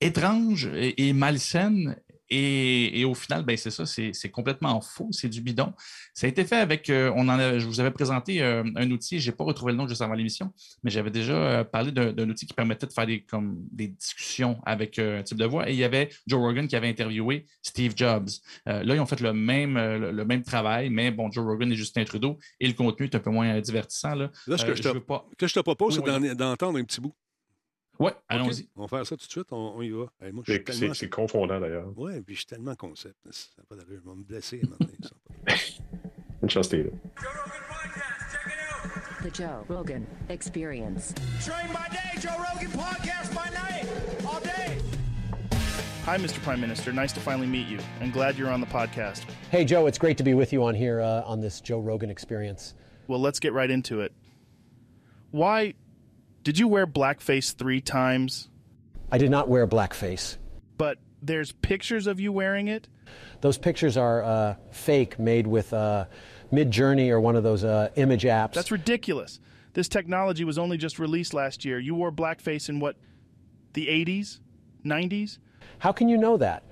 étrange 0.00 0.70
et, 0.76 1.08
et 1.08 1.12
malsaine 1.12 1.96
et, 2.30 3.00
et, 3.00 3.04
au 3.04 3.14
final, 3.14 3.44
ben 3.44 3.56
c'est 3.56 3.70
ça, 3.70 3.84
c'est 3.86 4.30
complètement 4.30 4.80
faux, 4.80 5.08
c'est 5.10 5.28
du 5.28 5.40
bidon. 5.40 5.72
Ça 6.14 6.26
a 6.26 6.30
été 6.30 6.44
fait 6.44 6.56
avec, 6.56 6.88
euh, 6.88 7.12
on 7.16 7.28
en 7.28 7.38
a, 7.38 7.58
je 7.58 7.66
vous 7.66 7.80
avais 7.80 7.90
présenté 7.90 8.42
euh, 8.42 8.64
un 8.76 8.90
outil, 8.90 9.20
je 9.20 9.30
n'ai 9.30 9.36
pas 9.36 9.44
retrouvé 9.44 9.72
le 9.72 9.78
nom 9.78 9.86
juste 9.86 10.00
avant 10.00 10.14
l'émission, 10.14 10.52
mais 10.82 10.90
j'avais 10.90 11.10
déjà 11.10 11.34
euh, 11.34 11.64
parlé 11.64 11.92
d'un 11.92 12.28
outil 12.28 12.46
qui 12.46 12.54
permettait 12.54 12.86
de 12.86 12.92
faire 12.92 13.06
des, 13.06 13.22
comme, 13.22 13.56
des 13.70 13.88
discussions 13.88 14.58
avec 14.64 14.98
un 14.98 15.22
type 15.22 15.38
de 15.38 15.44
voix. 15.44 15.68
Et 15.68 15.72
il 15.72 15.78
y 15.78 15.84
avait 15.84 16.08
Joe 16.26 16.40
Rogan 16.40 16.66
qui 16.66 16.76
avait 16.76 16.88
interviewé 16.88 17.46
Steve 17.62 17.92
Jobs. 17.94 18.30
là, 18.66 18.82
ils 18.82 19.00
ont 19.00 19.06
fait 19.06 19.20
le 19.20 19.32
même, 19.32 19.74
le, 19.74 20.10
le, 20.10 20.24
même 20.24 20.42
travail, 20.42 20.88
mais 20.88 21.10
bon, 21.10 21.30
Joe 21.30 21.44
Rogan 21.44 21.70
et 21.70 21.76
Justin 21.76 22.04
Trudeau, 22.04 22.38
et 22.58 22.66
le 22.66 22.74
contenu 22.74 23.06
est 23.06 23.14
un 23.14 23.20
peu 23.20 23.30
moins 23.30 23.60
divertissant. 23.60 24.14
Là, 24.14 24.30
là 24.46 24.56
ce 24.56 24.64
que, 24.64 24.74
je 24.74 24.82
te, 24.82 24.98
pas... 24.98 25.26
que 25.36 25.46
je 25.46 25.54
te 25.54 25.60
propose, 25.60 25.98
oui, 25.98 26.04
c'est 26.06 26.34
d'entendre 26.34 26.78
un 26.78 26.84
petit 26.84 27.00
bout. 27.00 27.14
Oui, 27.98 28.10
allons-y. 28.28 28.62
Okay. 28.62 28.68
On 28.76 28.82
va 28.82 28.88
faire 28.88 29.06
ça 29.06 29.16
tout 29.16 29.26
de 29.26 29.30
suite, 29.30 29.52
on, 29.52 29.74
on 29.76 29.82
y 29.82 29.90
va. 29.90 30.06
Hey, 30.20 30.32
c'est 30.46 30.64
tellement... 30.64 30.94
confondant 31.10 31.60
d'ailleurs. 31.60 31.92
Oui, 31.96 32.20
puis 32.22 32.34
je 32.34 32.40
suis 32.40 32.46
tellement 32.46 32.74
concept. 32.74 33.16
Ça 33.30 33.48
n'a 33.58 33.64
pas 33.64 33.76
d'allure. 33.76 34.00
Je 34.04 34.10
vais 34.10 34.16
me 34.16 34.24
blesser 34.24 34.60
à 34.62 34.66
un 34.66 34.70
moment 34.70 34.78
donné. 34.80 35.58
Une 36.42 36.50
chance, 36.50 36.68
t'es 36.68 36.82
là. 36.82 36.90
The 39.22 39.34
Joe 39.34 39.64
Rogan 39.68 40.06
Experience. 40.28 41.14
Train 41.42 41.68
by 41.72 41.88
day, 41.88 42.20
Joe 42.20 42.36
Rogan 42.36 42.70
podcast 42.72 43.34
by 43.34 43.48
night, 43.54 43.86
all 44.26 44.40
day. 44.40 44.78
Hi, 46.04 46.18
Mr. 46.18 46.42
Prime 46.42 46.60
Minister. 46.60 46.92
Nice 46.92 47.14
to 47.14 47.20
finally 47.20 47.46
meet 47.46 47.66
you. 47.66 47.78
I'm 48.02 48.10
glad 48.10 48.36
you're 48.36 48.50
on 48.50 48.60
the 48.60 48.66
podcast. 48.66 49.24
Hey, 49.50 49.64
Joe, 49.64 49.86
it's 49.86 49.96
great 49.96 50.18
to 50.18 50.24
be 50.24 50.34
with 50.34 50.52
you 50.52 50.62
on 50.64 50.74
here 50.74 51.00
uh, 51.00 51.22
on 51.24 51.40
this 51.40 51.62
Joe 51.62 51.80
Rogan 51.80 52.10
experience. 52.10 52.74
Well, 53.08 53.20
let's 53.20 53.40
get 53.40 53.54
right 53.54 53.70
into 53.70 54.00
it. 54.02 54.12
Why 55.30 55.72
did 56.44 56.58
you 56.58 56.68
wear 56.68 56.86
blackface 56.86 57.54
three 57.54 57.80
times? 57.80 58.48
I 59.10 59.18
did 59.18 59.30
not 59.30 59.48
wear 59.48 59.66
blackface. 59.66 60.36
But 60.76 60.98
there's 61.22 61.52
pictures 61.52 62.06
of 62.06 62.20
you 62.20 62.32
wearing 62.32 62.68
it? 62.68 62.86
Those 63.40 63.58
pictures 63.58 63.96
are 63.96 64.22
uh, 64.22 64.56
fake, 64.70 65.18
made 65.18 65.46
with 65.46 65.72
uh, 65.72 66.06
Mid 66.50 66.70
Journey 66.70 67.10
or 67.10 67.18
one 67.18 67.34
of 67.34 67.42
those 67.42 67.64
uh, 67.64 67.88
image 67.96 68.24
apps. 68.24 68.52
That's 68.52 68.70
ridiculous. 68.70 69.40
This 69.72 69.88
technology 69.88 70.44
was 70.44 70.58
only 70.58 70.76
just 70.76 70.98
released 70.98 71.34
last 71.34 71.64
year. 71.64 71.78
You 71.78 71.94
wore 71.94 72.12
blackface 72.12 72.68
in 72.68 72.78
what, 72.78 72.96
the 73.72 73.86
80s? 73.86 74.40
90s? 74.84 75.38
How 75.78 75.92
can 75.92 76.08
you 76.08 76.18
know 76.18 76.36
that? 76.36 76.64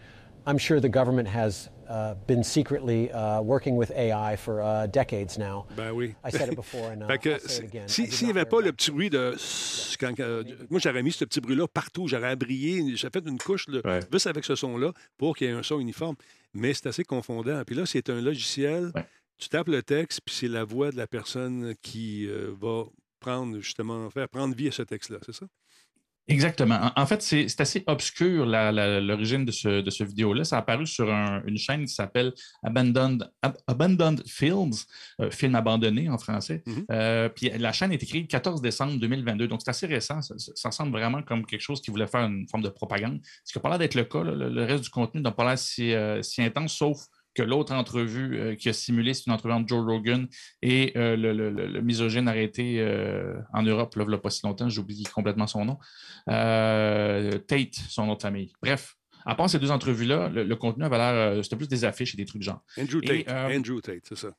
I'm 0.47 0.59
sure 0.59 0.81
the 0.81 0.89
government 0.89 1.29
has 1.29 1.71
uh, 1.93 2.15
been 2.27 2.43
secretly 2.43 3.13
uh, 3.13 3.43
working 3.43 3.77
with 3.77 3.91
AI 3.93 4.37
for 4.37 4.63
uh, 4.63 4.87
decades 4.87 5.39
now. 5.39 5.67
Ben 5.77 5.93
oui. 5.93 6.15
I 6.25 6.31
said 6.31 6.49
it 6.49 6.57
before 6.57 6.91
and 6.91 7.07
fait 7.07 7.19
que, 7.19 7.31
I'll 7.31 7.41
say 7.41 7.65
it 7.65 7.75
again. 7.75 7.89
S'il 7.89 8.13
si 8.13 8.25
n'y 8.25 8.31
avait 8.31 8.47
pas 8.47 8.61
le 8.61 8.73
petit 8.73 8.91
bruit 8.91 9.11
de... 9.11 9.37
Quand, 10.01 10.15
moi, 10.71 10.81
j'aurais 10.81 11.03
mis 11.03 11.13
ce 11.13 11.25
petit 11.25 11.41
bruit-là 11.41 11.69
partout. 11.69 12.09
J'aurais 12.09 12.35
brillé. 12.35 12.97
J'ai 12.97 13.11
fait 13.11 13.25
une 13.27 13.39
couche 13.39 13.69
là, 13.69 13.81
ouais. 13.85 14.01
juste 14.11 14.27
avec 14.27 14.45
ce 14.45 14.55
son-là 14.55 14.93
pour 15.19 15.37
qu'il 15.37 15.49
y 15.49 15.51
ait 15.51 15.55
un 15.55 15.63
son 15.63 15.79
uniforme. 15.81 16.17
Mais 16.55 16.75
c'est 16.75 16.87
assez 16.87 17.05
confondant. 17.05 17.63
Puis 17.65 17.77
là, 17.77 17.87
c'est 17.87 18.11
un 18.11 18.21
logiciel. 18.21 18.91
Ouais. 18.95 19.07
Tu 19.39 19.49
tapes 19.49 19.69
le 19.69 19.83
texte, 19.83 20.21
puis 20.25 20.35
c'est 20.35 20.49
la 20.49 20.65
voix 20.65 20.91
de 20.91 20.97
la 20.97 21.07
personne 21.07 21.75
qui 21.83 22.27
euh, 22.27 22.55
va 22.61 22.85
prendre, 23.21 23.59
justement, 23.61 24.09
faire 24.11 24.29
prendre 24.29 24.55
vie 24.55 24.69
à 24.69 24.73
ce 24.73 24.83
texte-là. 24.83 25.19
C'est 25.25 25.35
ça? 25.35 25.47
Exactement. 26.29 26.93
En, 26.95 27.07
fait, 27.07 27.21
c'est 27.21 27.61
assez 27.61 27.83
obscur 27.87 28.47
l'origine 28.47 29.45
de 29.45 29.51
ce, 29.51 29.81
de 29.81 29.91
ce 29.91 30.05
vidéo-là. 30.05 30.45
Ça 30.45 30.57
a 30.57 30.59
apparu 30.61 30.87
sur 30.87 31.13
un, 31.13 31.43
une 31.47 31.59
chaîne 31.59 31.85
qui 31.85 31.93
s'appelle 31.93 32.33
Abandoned, 32.63 33.29
Ab 33.43 33.57
Abandoned 33.67 34.23
Fields, 34.27 34.87
euh, 35.21 35.31
film 35.31 35.57
abandonné 35.57 36.09
en 36.09 36.19
français. 36.19 36.63
Mm 36.65 36.73
-hmm. 36.73 36.85
euh, 36.93 37.29
puis 37.29 37.51
la 37.59 37.73
chaîne 37.73 37.93
est 37.93 38.03
écrite 38.03 38.23
le 38.23 38.29
14 38.29 38.63
décembre 38.63 38.99
2022, 39.01 39.49
donc 39.49 39.61
c'est 39.63 39.71
assez 39.71 39.87
récent. 39.87 40.23
Ça, 40.23 40.35
ça, 40.55 40.71
semble 40.71 40.93
vraiment 40.93 41.23
comme 41.23 41.45
quelque 41.45 41.61
chose 41.61 41.81
qui 41.83 41.91
voulait 41.91 42.07
faire 42.07 42.25
une 42.25 42.47
forme 42.49 42.63
de 42.63 42.71
propagande. 42.71 43.21
Ce 43.45 43.53
qui 43.53 43.59
n'a 43.59 43.63
pas 43.63 43.71
l'air 43.71 43.79
d'être 43.79 43.97
le 43.97 44.05
cas. 44.05 44.23
Là. 44.23 44.33
Le, 44.33 44.49
le, 44.49 44.65
reste 44.65 44.85
du 44.85 44.91
contenu 44.91 45.21
n'a 45.21 45.33
pas 45.33 45.45
l'air 45.45 45.59
si, 45.59 45.93
euh, 45.93 46.23
si 46.23 46.41
intense, 46.43 46.73
sauf 46.73 46.99
que 47.35 47.43
l'autre 47.43 47.73
entrevue 47.75 48.39
euh, 48.39 48.55
qui 48.55 48.69
a 48.69 48.73
simulé, 48.73 49.15
c'est 49.15 49.27
une 49.27 49.33
entrevue 49.33 49.55
entre 49.55 49.69
Joe 49.69 49.85
Rogan 49.85 50.27
et 50.61 50.93
euh, 50.97 51.17
le, 51.17 51.33
le, 51.33 51.51
le, 51.51 51.81
misogyne 51.81 52.29
arrêté 52.29 52.77
euh, 52.81 53.35
en 53.53 53.63
Europe, 53.63 53.95
là, 53.97 54.05
il 54.05 54.09
n'y 54.09 54.15
a 54.15 54.19
pas 54.19 54.31
si 54.31 54.45
longtemps, 54.45 54.69
j'oublie 54.69 55.05
complètement 55.05 55.47
son 55.47 55.65
nom. 55.65 55.79
Tate, 56.27 57.75
son 57.89 58.07
nom 58.07 58.15
de 58.15 58.23
famille. 58.23 58.53
Bref, 58.63 58.97
à 59.25 59.35
part 59.35 59.49
ces 59.49 59.59
deux 59.59 59.71
entrevues-là, 59.71 60.29
le, 60.29 60.57
contenu 60.57 60.85
avait 60.85 60.99
l'air, 60.99 61.45
c'était 61.45 61.57
plus 61.57 61.69
des 61.69 61.85
affiches 61.85 62.15
et 62.15 62.17
des 62.17 62.27
trucs 62.27 62.43
genre. 62.43 62.63
Andrew 62.79 63.01
Tate, 63.01 63.29
et, 63.29 63.57
Andrew 63.57 63.81
Tate, 63.81 64.05
c'est 64.09 64.19
ça. 64.19 64.33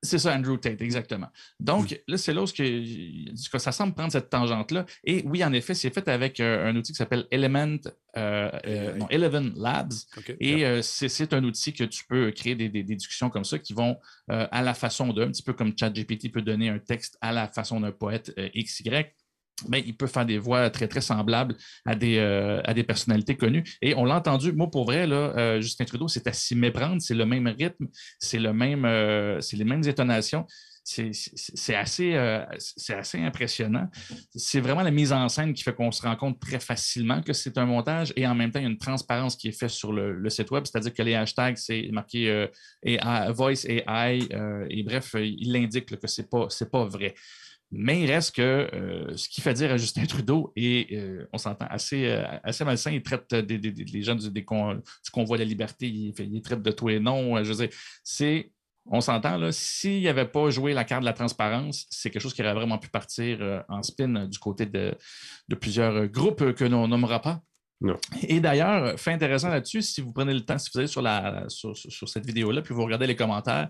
C'est 0.00 0.18
ça, 0.18 0.34
Andrew 0.34 0.56
Tate, 0.56 0.80
exactement. 0.80 1.28
Donc, 1.58 1.90
mmh. 1.90 1.96
là, 2.06 2.18
c'est 2.18 2.32
là 2.32 2.42
où 2.42 2.46
que, 2.46 3.58
ça 3.58 3.72
semble 3.72 3.94
prendre 3.94 4.12
cette 4.12 4.30
tangente-là. 4.30 4.86
Et 5.02 5.24
oui, 5.26 5.44
en 5.44 5.52
effet, 5.52 5.74
c'est 5.74 5.92
fait 5.92 6.06
avec 6.06 6.38
euh, 6.38 6.68
un 6.68 6.76
outil 6.76 6.92
qui 6.92 6.96
s'appelle 6.96 7.26
Element, 7.32 7.78
euh, 8.16 8.50
euh, 8.66 8.94
non, 8.94 9.08
Eleven 9.08 9.54
Labs. 9.56 9.92
Okay. 10.16 10.36
Et 10.38 10.58
yeah. 10.58 10.82
c'est 10.82 11.32
un 11.32 11.42
outil 11.42 11.72
que 11.72 11.82
tu 11.82 12.04
peux 12.06 12.30
créer 12.30 12.54
des, 12.54 12.68
des, 12.68 12.84
discussions 12.84 13.28
comme 13.28 13.44
ça 13.44 13.58
qui 13.58 13.74
vont 13.74 13.96
à 14.28 14.62
la 14.62 14.74
façon 14.74 15.12
d'un, 15.12 15.22
un 15.22 15.30
petit 15.30 15.42
peu 15.42 15.52
comme 15.52 15.72
ChatGPT 15.76 16.30
peut 16.32 16.42
donner 16.42 16.68
un 16.68 16.78
texte 16.78 17.18
à 17.20 17.32
la 17.32 17.48
façon 17.48 17.80
d'un 17.80 17.92
poète 17.92 18.34
XY 18.56 19.06
mais 19.66 19.82
il 19.84 19.96
peut 19.96 20.06
faire 20.06 20.26
des 20.26 20.38
voix 20.38 20.70
très, 20.70 20.86
très 20.88 21.00
semblables 21.00 21.56
à 21.84 21.94
des, 21.94 22.18
euh, 22.18 22.60
à 22.64 22.74
des 22.74 22.84
personnalités 22.84 23.36
connues. 23.36 23.64
Et 23.82 23.94
on 23.94 24.04
l'a 24.04 24.16
entendu, 24.16 24.52
moi, 24.52 24.70
pour 24.70 24.84
vrai, 24.84 25.10
euh, 25.10 25.60
Justin 25.60 25.84
Trudeau, 25.84 26.08
c'est 26.08 26.26
à 26.26 26.32
s'y 26.32 26.54
méprendre, 26.54 27.02
c'est 27.02 27.14
le 27.14 27.26
même 27.26 27.46
rythme, 27.48 27.88
c'est 28.18 28.38
euh, 28.38 29.40
les 29.52 29.64
mêmes 29.64 29.82
intonations. 29.86 30.46
C'est 30.90 31.74
assez, 31.74 32.14
impressionnant. 33.14 33.90
C'est 34.34 34.60
vraiment 34.60 34.80
la 34.80 34.90
mise 34.90 35.12
en 35.12 35.28
scène 35.28 35.52
qui 35.52 35.62
fait 35.62 35.74
qu'on 35.74 35.92
se 35.92 36.00
rend 36.00 36.16
compte 36.16 36.40
très 36.40 36.60
facilement 36.60 37.20
que 37.20 37.34
c'est 37.34 37.58
un 37.58 37.66
montage 37.66 38.14
et 38.16 38.26
en 38.26 38.34
même 38.34 38.50
temps, 38.50 38.58
il 38.58 38.62
y 38.62 38.66
a 38.66 38.70
une 38.70 38.78
transparence 38.78 39.36
qui 39.36 39.48
est 39.48 39.52
faite 39.52 39.68
sur 39.68 39.92
le, 39.92 40.30
site 40.30 40.50
web, 40.50 40.64
c'est-à-dire 40.64 40.94
que 40.94 41.02
les 41.02 41.14
hashtags, 41.14 41.58
c'est 41.58 41.90
marqué 41.92 42.46
AI, 42.82 43.30
Voice 43.32 43.66
AI, 43.66 44.20
et 44.70 44.82
bref, 44.82 45.14
il 45.14 45.54
indique 45.56 45.84
que 45.84 46.06
ce 46.06 46.22
n'est 46.22 46.70
pas 46.70 46.84
vrai. 46.86 47.14
Mais 47.70 48.00
il 48.02 48.10
reste 48.10 48.34
que 48.34 48.42
euh, 48.42 49.16
ce 49.16 49.28
qu'il 49.28 49.44
fait 49.44 49.52
dire 49.54 49.70
à 49.70 49.76
Justin 49.76 50.06
Trudeau 50.06 50.52
est, 50.56 50.92
euh, 50.92 51.28
on 51.32 51.38
s'entend, 51.38 51.66
assez, 51.68 52.06
euh, 52.06 52.24
assez 52.42 52.64
malsain. 52.64 52.90
Il 52.90 53.02
traite 53.02 53.34
des, 53.34 53.58
des, 53.58 53.72
des, 53.72 53.84
les 53.84 54.02
gens 54.02 54.14
du, 54.14 54.30
des 54.30 54.44
con, 54.44 54.74
du, 54.74 55.10
convoi 55.12 55.36
de 55.36 55.42
la 55.42 55.48
liberté, 55.48 55.86
il 55.86 56.42
traite 56.42 56.62
de 56.62 56.70
tout 56.70 56.88
et 56.88 56.98
non. 56.98 57.42
Je 57.44 57.52
veux 57.52 57.66
dire, 57.66 57.76
c'est, 58.02 58.50
on 58.86 59.02
s'entend, 59.02 59.36
là, 59.36 59.52
s'il 59.52 60.04
n'avait 60.04 60.24
pas 60.24 60.48
joué 60.48 60.72
la 60.72 60.84
carte 60.84 61.02
de 61.02 61.06
la 61.06 61.12
transparence, 61.12 61.86
c'est 61.90 62.10
quelque 62.10 62.22
chose 62.22 62.32
qui 62.32 62.40
aurait 62.40 62.54
vraiment 62.54 62.78
pu 62.78 62.88
partir 62.88 63.64
en 63.68 63.82
spin 63.82 64.26
du 64.26 64.38
côté 64.38 64.64
de, 64.64 64.94
de 65.48 65.54
plusieurs 65.54 66.06
groupes 66.08 66.54
que 66.54 66.64
l'on 66.64 66.88
nommera 66.88 67.20
pas. 67.20 67.42
Non. 67.80 67.96
Et 68.22 68.40
d'ailleurs, 68.40 68.98
fait 68.98 69.12
intéressant 69.12 69.50
là-dessus, 69.50 69.82
si 69.82 70.00
vous 70.00 70.12
prenez 70.12 70.32
le 70.32 70.40
temps, 70.40 70.58
si 70.58 70.70
vous 70.72 70.80
allez 70.80 70.88
sur, 70.88 71.02
la, 71.02 71.44
sur, 71.48 71.76
sur 71.76 72.08
cette 72.08 72.26
vidéo-là, 72.26 72.62
puis 72.62 72.74
vous 72.74 72.82
regardez 72.82 73.06
les 73.06 73.14
commentaires, 73.14 73.68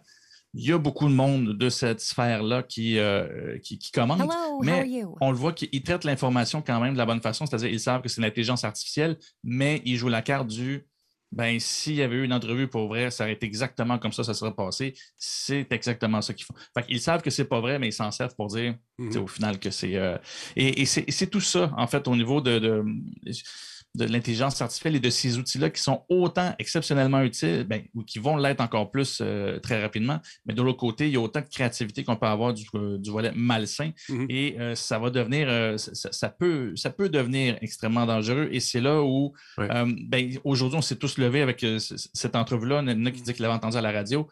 il 0.55 0.67
y 0.69 0.73
a 0.73 0.79
beaucoup 0.79 1.09
de 1.09 1.15
monde 1.15 1.57
de 1.57 1.69
cette 1.69 2.01
sphère-là 2.01 2.63
qui, 2.63 2.99
euh, 2.99 3.59
qui, 3.59 3.79
qui, 3.79 3.93
commente, 3.93 4.21
Hello, 4.21 4.61
mais 4.63 5.05
on 5.21 5.31
le 5.31 5.37
voit 5.37 5.53
qu'ils 5.53 5.83
traitent 5.83 6.05
l'information 6.05 6.63
quand 6.63 6.81
même 6.81 6.95
de 6.95 6.99
la 6.99 7.07
bonne 7.07 7.21
façon, 7.21 7.47
c'est-à-dire 7.47 7.69
ils 7.71 7.81
savent 7.81 8.03
que 8.03 8.09
c'est 8.09 8.21
l'intelligence 8.21 8.65
artificielle, 8.65 9.19
mais 9.45 9.83
ils 9.85 9.97
jouent 9.97 10.09
la 10.09 10.23
carte 10.23 10.49
du 10.49 10.87
ben 11.31 11.61
s'il 11.61 11.97
y 11.97 12.03
avait 12.03 12.17
eu 12.17 12.25
une 12.25 12.33
entrevue 12.33 12.69
pour 12.69 12.89
vrai, 12.89 13.11
ça 13.11 13.25
aurait 13.25 13.35
été 13.35 13.45
exactement 13.45 13.99
comme 13.99 14.13
ça, 14.13 14.25
ça 14.25 14.33
serait 14.33 14.55
passé. 14.55 14.95
C'est 15.19 15.71
exactement 15.73 16.23
ça 16.23 16.33
qu'ils 16.33 16.47
font. 16.47 16.55
Fait 16.73 16.87
ils 16.89 17.01
savent 17.03 17.21
que 17.21 17.29
c'est 17.29 17.45
pas 17.45 17.61
vrai, 17.61 17.79
mais 17.79 17.89
ils 17.89 17.93
s'en 17.93 18.11
servent 18.11 18.35
pour 18.35 18.47
dire 18.47 18.75
Mhm. 18.99 19.17
au 19.19 19.27
final 19.27 19.59
que 19.59 19.71
c'est. 19.71 19.95
euh, 19.97 20.17
et 20.57 20.87
c'est 20.87 21.05
et 21.07 21.13
c'est 21.13 21.27
tout 21.27 21.41
ça, 21.43 21.71
en 21.77 21.87
fait, 21.87 22.09
au 22.09 22.17
niveau 22.17 22.41
de, 22.41 22.59
de, 22.59 22.83
de 23.99 24.05
l'intelligence 24.05 24.63
artificielle 24.63 24.97
et 24.97 25.01
de 25.01 25.11
ces 25.11 25.39
outils-là 25.39 25.71
qui 25.71 25.83
sont 25.83 26.05
autant 26.09 26.55
exceptionnellement 26.59 27.21
utiles, 27.23 27.65
ben, 27.65 27.83
ou 27.95 28.03
qui 28.03 28.19
vont 28.19 28.37
l'être 28.37 28.61
encore 28.61 28.91
plus 28.91 29.19
euh, 29.21 29.59
très 29.59 29.83
rapidement. 29.83 30.21
Mais 30.47 30.55
de 30.55 30.63
l'autre 30.63 30.79
côté, 30.79 31.09
il 31.09 31.15
y 31.15 31.17
a 31.17 31.21
autant 31.21 31.41
de 31.41 31.47
créativité 31.47 32.05
qu'on 32.05 32.17
peut 32.17 32.27
avoir 32.27 32.55
du, 32.55 32.65
euh, 32.75 32.97
du 32.97 33.11
volet 33.11 33.33
malsain. 33.35 33.91
Mhm. 34.09 34.27
Et 34.29 34.57
euh, 34.59 34.75
ça 34.75 34.99
va 34.99 35.11
devenir, 35.11 35.79
ça, 35.79 36.29
peut, 36.29 36.75
ça 36.77 36.91
peut 36.91 37.09
devenir 37.09 37.59
extrêmement 37.61 38.07
dangereux. 38.07 38.49
Et 38.53 38.61
c'est 38.61 38.81
là 38.81 39.03
où, 39.03 39.33
ben, 39.59 40.39
aujourd'hui, 40.45 40.79
on 40.79 40.83
s'est 40.83 40.97
tous 40.97 41.19
levés 41.19 41.43
avec 41.43 41.65
cette 41.79 42.37
entrevue-là. 42.37 42.83
Il 42.83 42.91
y 42.91 42.93
en 42.93 43.07
a 43.07 43.11
qui 43.11 43.23
dit 43.23 43.33
qu'il 43.33 43.43
l'avait 43.43 43.55
entendu 43.55 43.77
à 43.77 43.81
la 43.81 43.93
radio. 43.93 44.29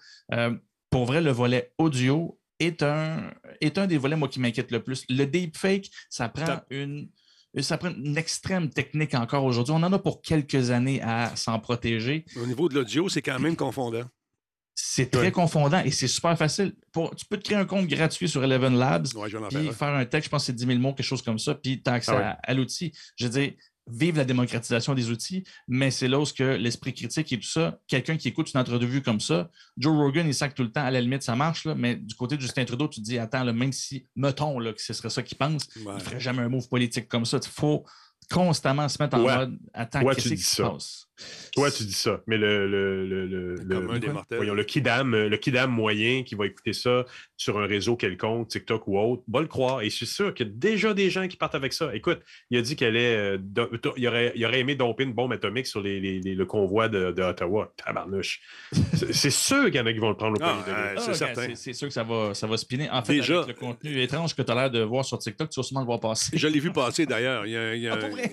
Pour 0.90 1.06
vrai, 1.06 1.20
le 1.20 1.32
volet 1.32 1.72
audio 1.78 2.38
est 2.60 2.82
un, 2.82 3.32
est 3.60 3.78
un 3.78 3.86
des 3.86 3.98
volets, 3.98 4.16
moi, 4.16 4.28
qui 4.28 4.40
m'inquiète 4.40 4.70
le 4.70 4.82
plus. 4.82 5.04
Le 5.08 5.24
deepfake, 5.24 5.90
ça 6.08 6.28
prend 6.28 6.60
une. 6.70 7.08
Ça 7.62 7.78
prend 7.78 7.90
une 7.90 8.16
extrême 8.18 8.68
technique 8.70 9.14
encore 9.14 9.44
aujourd'hui. 9.44 9.72
On 9.72 9.82
en 9.82 9.92
a 9.92 9.98
pour 9.98 10.20
quelques 10.22 10.70
années 10.70 11.00
à 11.02 11.34
s'en 11.36 11.58
protéger. 11.58 12.24
Au 12.36 12.46
niveau 12.46 12.68
de 12.68 12.74
l'audio, 12.74 13.08
c'est 13.08 13.22
quand 13.22 13.38
même 13.38 13.56
confondant. 13.56 14.04
C'est 14.78 15.10
très 15.10 15.22
Ouais. 15.22 15.32
confondant 15.32 15.80
et 15.82 15.90
c'est 15.90 16.06
super 16.08 16.36
facile. 16.36 16.74
Pour, 16.92 17.16
tu 17.16 17.24
peux 17.24 17.38
te 17.38 17.44
créer 17.44 17.56
un 17.56 17.64
compte 17.64 17.86
gratuit 17.86 18.28
sur 18.28 18.44
Eleven 18.44 18.76
Labs, 18.76 19.06
Ouais, 19.14 19.28
puis 19.30 19.38
faire 19.50 19.68
un. 19.68 19.72
faire 19.72 19.88
un 19.94 20.04
texte, 20.04 20.26
je 20.26 20.30
pense 20.30 20.42
que 20.42 20.46
c'est 20.46 20.52
10 20.54 20.66
000 20.66 20.78
mots, 20.78 20.92
quelque 20.92 21.06
chose 21.06 21.22
comme 21.22 21.38
ça, 21.38 21.54
puis 21.54 21.82
tu 21.82 21.88
as 21.90 21.94
accès 21.94 22.12
Ah 22.14 22.16
ouais. 22.18 22.22
à, 22.24 22.38
à 22.42 22.52
l'outil. 22.54 22.92
Je 23.16 23.24
veux 23.26 23.30
dire, 23.30 23.52
vive 23.88 24.16
la 24.16 24.24
démocratisation 24.24 24.94
des 24.94 25.10
outils, 25.10 25.44
mais 25.68 25.90
c'est 25.90 26.08
là 26.08 26.18
où 26.20 26.24
l'esprit 26.40 26.92
critique 26.92 27.32
et 27.32 27.38
tout 27.38 27.46
ça, 27.46 27.78
quelqu'un 27.86 28.16
qui 28.16 28.28
écoute 28.28 28.52
une 28.52 28.60
entrevue 28.60 29.00
comme 29.02 29.20
ça, 29.20 29.50
Joe 29.76 29.96
Rogan, 29.96 30.26
il 30.26 30.34
sac 30.34 30.54
tout 30.54 30.64
le 30.64 30.72
temps, 30.72 30.84
à 30.84 30.90
la 30.90 31.00
limite, 31.00 31.22
ça 31.22 31.36
marche, 31.36 31.64
là, 31.64 31.74
mais 31.74 31.94
du 31.96 32.14
côté 32.14 32.36
de 32.36 32.40
Justin 32.40 32.64
Trudeau, 32.64 32.88
tu 32.88 33.00
te 33.00 33.04
dis, 33.04 33.18
attends, 33.18 33.44
là, 33.44 33.52
même 33.52 33.72
si, 33.72 34.06
mettons 34.16 34.58
là, 34.58 34.72
que 34.72 34.82
ce 34.82 34.92
serait 34.92 35.10
ça 35.10 35.22
qu'il 35.22 35.38
pense, 35.38 35.68
Ouais. 35.76 35.82
il 35.86 35.94
ne 35.94 35.98
ferait 36.00 36.20
jamais 36.20 36.42
un 36.42 36.48
move 36.48 36.68
politique 36.68 37.08
comme 37.08 37.24
ça. 37.24 37.38
Il 37.42 37.48
faut 37.48 37.84
constamment 38.30 38.88
se 38.88 39.00
mettre 39.00 39.16
en 39.16 39.22
Ouais. 39.24 39.36
mode, 39.36 39.58
attends, 39.72 40.02
Ouais, 40.02 40.14
qu'est-ce 40.14 40.28
qui 40.30 40.36
se 40.38 40.62
passe? 40.62 41.05
Toi, 41.54 41.70
tu 41.70 41.84
dis 41.84 41.92
ça, 41.94 42.20
mais 42.26 42.36
le, 42.36 42.68
le, 42.68 43.06
le, 43.06 43.26
le, 43.26 43.98
des 43.98 44.08
mortels. 44.08 44.36
voyons, 44.36 44.54
le 44.54 44.64
kidam, 44.64 45.14
euh, 45.14 45.28
le 45.28 45.36
kidam 45.38 45.70
moyen 45.70 46.22
qui 46.22 46.34
va 46.34 46.44
écouter 46.46 46.74
ça 46.74 47.06
sur 47.38 47.58
un 47.58 47.66
réseau 47.66 47.96
quelconque, 47.96 48.48
TikTok 48.48 48.86
ou 48.86 48.98
autre, 48.98 49.22
va 49.28 49.40
le 49.40 49.46
croire. 49.46 49.80
Et 49.80 49.88
je 49.90 49.94
suis 49.96 50.06
sûr 50.06 50.34
qu'il 50.34 50.46
y 50.46 50.50
a 50.50 50.52
déjà 50.54 50.92
des 50.92 51.08
gens 51.08 51.26
qui 51.28 51.36
partent 51.36 51.54
avec 51.54 51.72
ça. 51.72 51.94
Écoute, 51.94 52.20
il 52.50 52.58
a 52.58 52.62
dit 52.62 52.76
qu'elle 52.76 52.96
est, 52.96 53.16
euh, 53.16 53.38
do- 53.40 53.70
il, 53.96 54.06
aurait, 54.06 54.32
il 54.36 54.44
aurait 54.44 54.60
aimé 54.60 54.74
domper 54.74 55.04
une 55.04 55.14
bombe 55.14 55.32
atomique 55.32 55.66
sur 55.66 55.80
les, 55.80 56.00
les- 56.00 56.20
les- 56.20 56.34
le 56.34 56.44
convoi 56.46 56.88
de, 56.88 57.12
de 57.12 57.22
Ottawa. 57.22 57.72
Tabarnouche. 57.76 58.40
C'est 58.92 59.30
sûr 59.30 59.64
qu'il 59.66 59.76
y 59.76 59.80
en 59.80 59.86
a 59.86 59.92
qui 59.92 59.98
vont 59.98 60.10
le 60.10 60.16
prendre 60.16 60.38
au 60.38 60.44
Ah, 60.44 60.64
euh, 60.68 60.94
c'est 60.98 61.10
Ah, 61.10 61.14
certain. 61.14 61.54
C'est 61.54 61.72
sûr 61.72 61.88
que 61.88 61.94
ça 61.94 62.02
va, 62.02 62.34
ça 62.34 62.46
va 62.46 62.56
spinner. 62.58 62.90
En 62.90 63.02
fait, 63.02 63.14
Déjà- 63.14 63.42
avec 63.42 63.56
le 63.56 63.66
contenu 63.66 64.00
étrange 64.02 64.34
que 64.34 64.42
tu 64.42 64.52
as 64.52 64.54
l'air 64.54 64.70
de 64.70 64.82
voir 64.82 65.04
sur 65.04 65.18
TikTok, 65.18 65.48
tu 65.48 65.58
vas 65.60 65.64
sûrement 65.64 65.80
le 65.80 65.86
voir 65.86 66.00
passer. 66.00 66.36
Je 66.36 66.46
l'ai 66.48 66.60
vu 66.60 66.70
passer 66.72 67.06
d'ailleurs. 67.06 67.46
Il 67.46 67.56
Ah, 67.56 67.74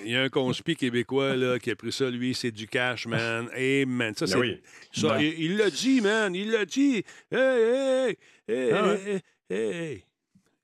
il 0.06 0.12
y 0.12 0.16
a 0.16 0.22
un 0.24 0.30
conspi 0.30 0.76
québécois 0.76 1.36
là, 1.36 1.60
qui 1.60 1.72
a 1.72 1.76
pris 1.76 1.92
ça, 1.92 2.10
lui, 2.10 2.34
c'est 2.34 2.52
du 2.52 2.68
cash, 2.74 3.06
man. 3.08 3.48
Et 3.56 3.86
man, 3.86 4.14
ça, 4.16 4.26
Ben 4.26 4.32
c'est. 4.32 4.38
oui. 4.38 4.62
ça, 4.92 5.10
Ben. 5.10 5.22
il 5.22 5.58
l'a 5.58 5.70
dit, 5.70 6.02
man. 6.02 6.34
Il 6.36 6.52
l'a 6.52 6.66
dit. 6.66 7.04
Hey, 7.32 7.40
hey, 7.40 8.18
hey, 8.48 8.72
Ah 8.74 8.88
ouais. 8.88 9.22
hey, 9.50 9.56
hey, 9.58 10.02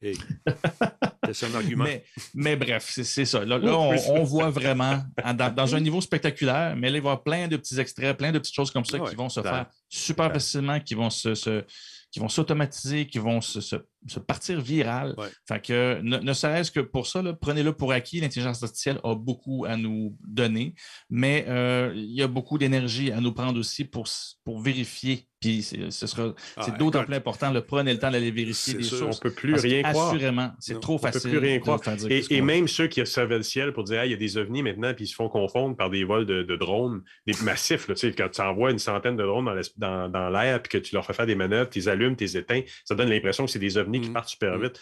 hey. 0.02 0.18
C'est 1.26 1.34
son 1.46 1.54
argument. 1.56 1.84
Mais, 1.84 2.04
mais 2.34 2.56
bref, 2.56 2.90
c'est 2.90 3.26
ça. 3.26 3.46
Là, 3.46 3.60
là, 3.60 3.78
on, 3.78 3.94
on 4.16 4.24
voit 4.24 4.50
vraiment, 4.50 5.04
en- 5.24 5.34
dans, 5.36 5.54
dans 5.54 5.76
un 5.76 5.80
niveau 5.88 6.02
spectaculaire, 6.02 6.76
mais 6.76 6.90
là, 6.90 6.98
il 6.98 7.02
va 7.04 7.10
y 7.10 7.12
avoir 7.12 7.24
plein 7.24 7.48
de 7.48 7.56
petits 7.58 7.80
extraits, 7.80 8.18
plein 8.18 8.32
de 8.32 8.40
petites 8.40 8.56
choses 8.56 8.72
comme 8.72 8.86
ça 8.86 8.98
Ah 9.00 9.04
ouais, 9.04 9.10
qui 9.12 9.16
vont 9.16 9.30
se 9.30 9.42
faire 9.42 9.68
super 9.88 10.32
facilement, 10.32 10.80
qui 10.80 10.96
vont 10.96 11.10
se, 11.12 11.36
se- 11.36 11.64
qui 12.12 12.20
vont 12.20 12.30
s'automatiser, 12.30 13.08
qui 13.08 13.20
vont 13.20 13.40
se, 13.40 13.62
se- 13.62 13.76
se 14.08 14.20
partir 14.20 14.60
viral. 14.60 15.14
Ouais. 15.18 15.30
Fait 15.48 15.62
que 15.62 16.02
ne, 16.02 16.18
ne 16.18 16.34
serait-ce 16.34 16.72
que 16.72 16.80
pour 16.80 17.06
ça, 17.06 17.22
prenez-le 17.40 17.74
pour 17.74 17.92
acquis. 17.92 18.20
L'intelligence 18.20 18.64
artificielle 18.64 19.00
a 19.04 19.14
beaucoup 19.16 19.66
à 19.66 19.78
nous 19.78 20.18
donner, 20.28 20.74
mais 21.10 21.46
euh, 21.48 21.94
il 21.96 22.12
y 22.12 22.24
a 22.24 22.28
beaucoup 22.28 22.58
d'énergie 22.58 23.12
à 23.12 23.22
nous 23.22 23.32
prendre 23.34 23.60
aussi 23.60 23.86
pour, 23.86 24.08
pour 24.44 24.60
vérifier. 24.60 25.29
Puis 25.42 25.64
c'est- 25.64 25.90
ce 25.90 26.06
sera 26.06 26.34
Ah, 26.58 26.64
c'est 26.66 26.78
d'autant 26.78 27.06
plus 27.06 27.16
important. 27.16 27.52
Le 27.54 27.62
prenez 27.62 27.94
le 27.94 28.00
temps 28.00 28.12
d'aller 28.12 28.30
vérifier 28.30 28.74
des 28.74 28.84
sûr. 28.84 28.98
On 28.98 29.00
sources. 29.12 29.20
peut 29.22 29.32
plus 29.32 29.54
rien 29.56 29.84
croire. 29.84 30.10
Assurément, 30.10 30.52
c'est 30.60 30.74
Non, 30.74 30.80
trop 30.82 30.96
on 30.96 30.98
peut 31.00 31.12
facile. 31.12 31.30
plus 31.30 31.40
rien 31.40 31.60
croire. 31.60 31.80
Et, 32.10 32.42
même 32.42 32.68
ceux 32.68 32.88
qui 32.88 33.00
observaient 33.00 33.38
le 33.38 33.44
ciel 33.44 33.72
pour 33.72 33.86
dire 33.86 34.02
Ah, 34.02 34.06
il 34.06 34.12
y 34.12 34.14
a 34.14 34.18
des 34.18 34.38
ovnis 34.38 34.64
maintenant, 34.64 34.94
puis 34.94 35.06
ils 35.06 35.08
se 35.08 35.16
font 35.16 35.30
confondre 35.30 35.78
par 35.78 35.90
des 35.90 36.04
vols 36.04 36.26
de, 36.26 36.44
de 36.44 36.56
drones, 36.58 37.04
des 37.26 37.34
massifs. 37.44 37.88
Là, 37.88 37.96
quand 38.18 38.30
tu 38.30 38.42
envoies 38.42 38.72
une 38.72 38.80
centaine 38.80 39.16
de 39.16 39.24
drones 39.24 39.46
dans 39.46 39.54
l'es- 39.54 39.72
dans, 39.78 40.10
dans 40.10 40.30
l'air, 40.30 40.62
puis 40.62 40.70
que 40.80 40.86
tu 40.86 40.94
leur 40.94 41.06
fais 41.06 41.14
faire 41.14 41.26
des 41.26 41.36
manœuvres, 41.36 41.70
tu 41.70 41.80
les 41.80 41.88
allumes, 41.88 42.16
tu 42.18 42.26
les 42.26 42.36
éteins, 42.38 42.62
ça 42.84 42.96
donne 42.96 43.10
l'impression 43.10 43.46
que 43.46 43.52
c'est 43.52 43.60
des 43.60 43.78
ovnis 43.78 44.02
qui 44.02 44.08
Mhm. 44.10 44.14
partent 44.14 44.30
super 44.30 44.58
Mhm. 44.58 44.64
vite. 44.64 44.82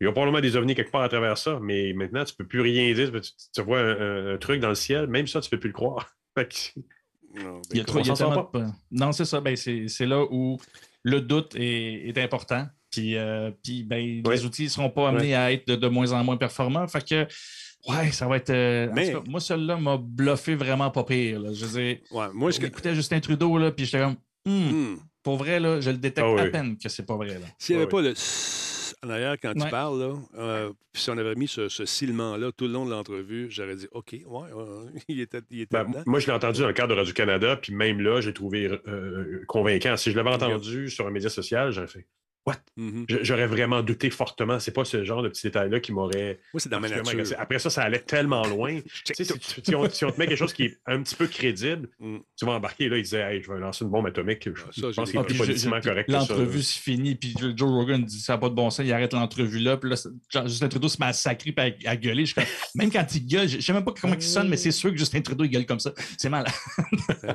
Il 0.00 0.04
y 0.04 0.08
a 0.08 0.12
probablement 0.12 0.40
des 0.42 0.56
ovnis 0.56 0.74
quelque 0.74 0.90
part 0.92 1.02
à 1.02 1.08
travers 1.08 1.36
ça, 1.38 1.58
mais 1.60 1.92
maintenant, 1.94 2.22
tu 2.24 2.34
ne 2.34 2.36
peux 2.44 2.46
plus 2.46 2.60
rien 2.60 2.92
dire. 2.92 3.10
Tu, 3.12 3.30
tu 3.54 3.62
vois 3.62 3.80
un, 3.80 4.00
un- 4.00 4.34
un 4.34 4.38
truc 4.38 4.60
dans 4.60 4.68
le 4.68 4.74
ciel, 4.74 5.06
même 5.08 5.26
ça, 5.26 5.40
tu 5.40 5.46
ne 5.48 5.50
peux 5.50 5.58
plus 5.58 5.68
le 5.70 5.74
croire. 5.74 6.10
Non, 7.36 7.54
ben, 7.56 7.60
Il 7.72 7.76
y 7.78 7.80
a 7.80 7.84
trop, 7.84 7.98
il 8.00 8.06
y 8.06 8.10
a 8.10 8.14
s'en 8.16 8.28
tellement 8.30 8.50
sort 8.52 8.62
de- 8.62 8.66
Non, 8.90 9.12
c'est 9.12 9.24
ça. 9.24 9.40
Ben, 9.40 9.56
c'est 9.56 10.06
là 10.06 10.24
où 10.30 10.58
le 11.02 11.20
doute 11.20 11.54
est, 11.56 12.08
est 12.08 12.18
important. 12.18 12.66
Puis, 12.90 13.16
euh, 13.16 13.50
puis 13.62 13.82
ben, 13.82 14.22
Ouais. 14.26 14.36
les 14.36 14.44
outils 14.44 14.64
ne 14.64 14.68
seront 14.68 14.90
pas 14.90 15.08
amenés 15.10 15.34
à 15.34 15.52
être 15.52 15.66
de, 15.68 15.76
de 15.76 15.88
moins 15.88 16.12
en 16.12 16.24
moins 16.24 16.36
performants. 16.36 16.86
Fait 16.88 17.04
que, 17.06 17.26
ouais, 17.88 18.10
ça 18.12 18.26
va 18.26 18.36
être. 18.38 18.50
euh, 18.50 18.88
en 18.90 18.94
Mais- 18.94 19.12
tout 19.12 19.20
cas, 19.20 19.30
moi, 19.30 19.40
celui-là 19.40 19.76
m'a 19.76 19.96
bluffé 19.98 20.54
vraiment 20.54 20.90
pas 20.90 21.04
pire. 21.04 21.40
là. 21.40 21.50
Je 21.52 21.66
veux 21.66 21.98
Ouais, 22.10 22.26
moi, 22.32 22.50
j'écoutais 22.50 22.94
Justin 22.94 23.20
Trudeau, 23.20 23.58
là, 23.58 23.70
puis 23.70 23.84
j'étais 23.84 23.98
comme, 24.02 24.16
Hmm, 24.46 24.70
Hmm. 24.92 24.96
pour 25.24 25.36
vrai, 25.38 25.58
là, 25.58 25.80
je 25.80 25.90
le 25.90 25.96
détecte 25.96 26.24
Ah 26.26 26.32
oui. 26.32 26.40
à 26.40 26.46
peine 26.50 26.78
que 26.78 26.88
c'est 26.88 27.04
pas 27.04 27.16
vrai. 27.16 27.38
S'il 27.58 27.74
n'y 27.76 27.82
avait 27.82 27.92
Ouais, 27.92 28.02
pas 28.02 28.08
le 28.08 28.14
en 29.06 29.10
arrière 29.10 29.36
quand 29.40 29.54
tu 29.54 29.68
parles, 29.68 30.00
là, 30.00 30.14
euh, 30.38 30.72
si 30.94 31.10
on 31.10 31.18
avait 31.18 31.34
mis 31.34 31.48
ce, 31.48 31.68
ce 31.68 31.84
silement-là 31.84 32.50
tout 32.52 32.66
le 32.66 32.72
long 32.72 32.84
de 32.84 32.90
l'entrevue, 32.90 33.46
j'aurais 33.50 33.76
dit 33.76 33.86
OK, 33.92 34.12
ouais, 34.12 34.22
ouais, 34.24 35.02
il 35.08 35.20
était, 35.20 35.40
il 35.50 35.62
était 35.62 35.84
Ben, 35.84 36.02
moi, 36.06 36.18
je 36.18 36.26
l'ai 36.26 36.32
entendu 36.32 36.60
dans 36.60 36.66
le 36.66 36.72
cadre 36.72 36.94
de 36.94 36.98
Radio-Canada, 36.98 37.56
puis 37.56 37.72
même 37.74 38.00
là, 38.00 38.20
j'ai 38.20 38.32
trouvé 38.32 38.68
euh, 38.86 39.42
convaincant. 39.46 39.96
Si 39.96 40.10
je 40.10 40.16
l'avais 40.16 40.30
entendu 40.30 40.90
sur 40.90 41.06
un 41.06 41.10
média 41.10 41.28
social, 41.28 41.70
j'aurais 41.70 41.86
fait 41.86 42.06
Mhm. 42.76 43.06
Je- 43.08 43.16
J'aurais 43.22 43.46
vraiment 43.46 43.82
douté 43.82 44.10
fortement. 44.10 44.58
C'est 44.60 44.70
pas 44.72 44.84
ce 44.84 45.02
genre 45.04 45.22
de 45.22 45.28
petit 45.28 45.42
détail-là 45.46 45.80
qui 45.80 45.92
m'aurait. 45.92 46.38
Moi, 46.54 46.60
c'est 46.60 46.68
dans 46.68 46.78
ma 46.80 46.88
nature. 46.88 47.22
Après 47.38 47.58
ça, 47.58 47.70
ça 47.70 47.82
allait 47.82 47.98
tellement 48.00 48.42
loin. 48.46 48.80
Tu 49.04 49.14
sais, 49.14 49.24
si, 49.24 49.32
tu- 49.38 49.60
si 49.64 49.74
on, 49.74 49.88
si 49.90 50.04
on 50.04 50.10
te 50.12 50.18
met 50.20 50.26
quelque 50.26 50.38
chose 50.38 50.52
qui 50.52 50.64
est 50.64 50.78
un 50.86 51.02
petit 51.02 51.14
peu 51.16 51.26
crédible, 51.26 51.88
Mm. 51.98 52.18
tu 52.36 52.44
vas 52.46 52.52
embarquer. 52.52 52.88
Là, 52.88 52.98
il 52.98 53.02
disait 53.02 53.20
hey, 53.20 53.42
Je 53.42 53.50
vais 53.52 53.58
lancer 53.58 53.84
une 53.84 53.90
bombe 53.90 54.06
atomique. 54.06 54.48
Je, 54.48 54.60
ça, 54.60 54.90
je 54.90 54.94
pense 54.94 54.96
Ah, 54.98 55.02
est 55.02 55.24
puis 55.24 55.24
plus 55.24 55.34
je- 55.34 55.38
politiquement 55.38 55.80
je- 55.82 55.88
correct. 55.88 56.06
que 56.08 56.12
L'entrevue 56.12 56.62
se 56.62 56.78
finit, 56.78 57.14
puis 57.14 57.34
Joe 57.38 57.68
Rogan 57.70 58.04
dit 58.04 58.20
ça 58.20 58.34
n'a 58.34 58.38
pas 58.38 58.48
de 58.48 58.54
bon 58.54 58.70
sens, 58.70 58.84
il 58.86 58.92
arrête 58.92 59.12
l'entrevue 59.12 59.58
là, 59.58 59.76
puis 59.76 59.90
là, 59.90 59.96
Justin 60.46 60.68
Trudeau 60.68 60.88
se 60.88 60.98
met 61.00 61.06
à 61.06 61.12
à, 61.86 61.96
gueuler. 61.96 62.26
Je 62.26 62.34
même 62.74 62.90
quand 62.92 63.06
il 63.14 63.26
gueule, 63.26 63.48
je 63.48 63.56
ne 63.56 63.60
sais 63.62 63.72
même 63.72 63.84
pas 63.84 63.94
comment 64.00 64.14
il 64.14 64.22
sonne, 64.22 64.48
mais 64.48 64.56
c'est 64.56 64.70
sûr 64.70 64.90
que 64.90 64.96
Justin 64.96 65.20
Trudeau 65.22 65.44
il 65.44 65.50
gueule 65.50 65.66
comme 65.66 65.80
ça. 65.80 65.92
C'est 66.18 66.28
mal. 66.28 66.46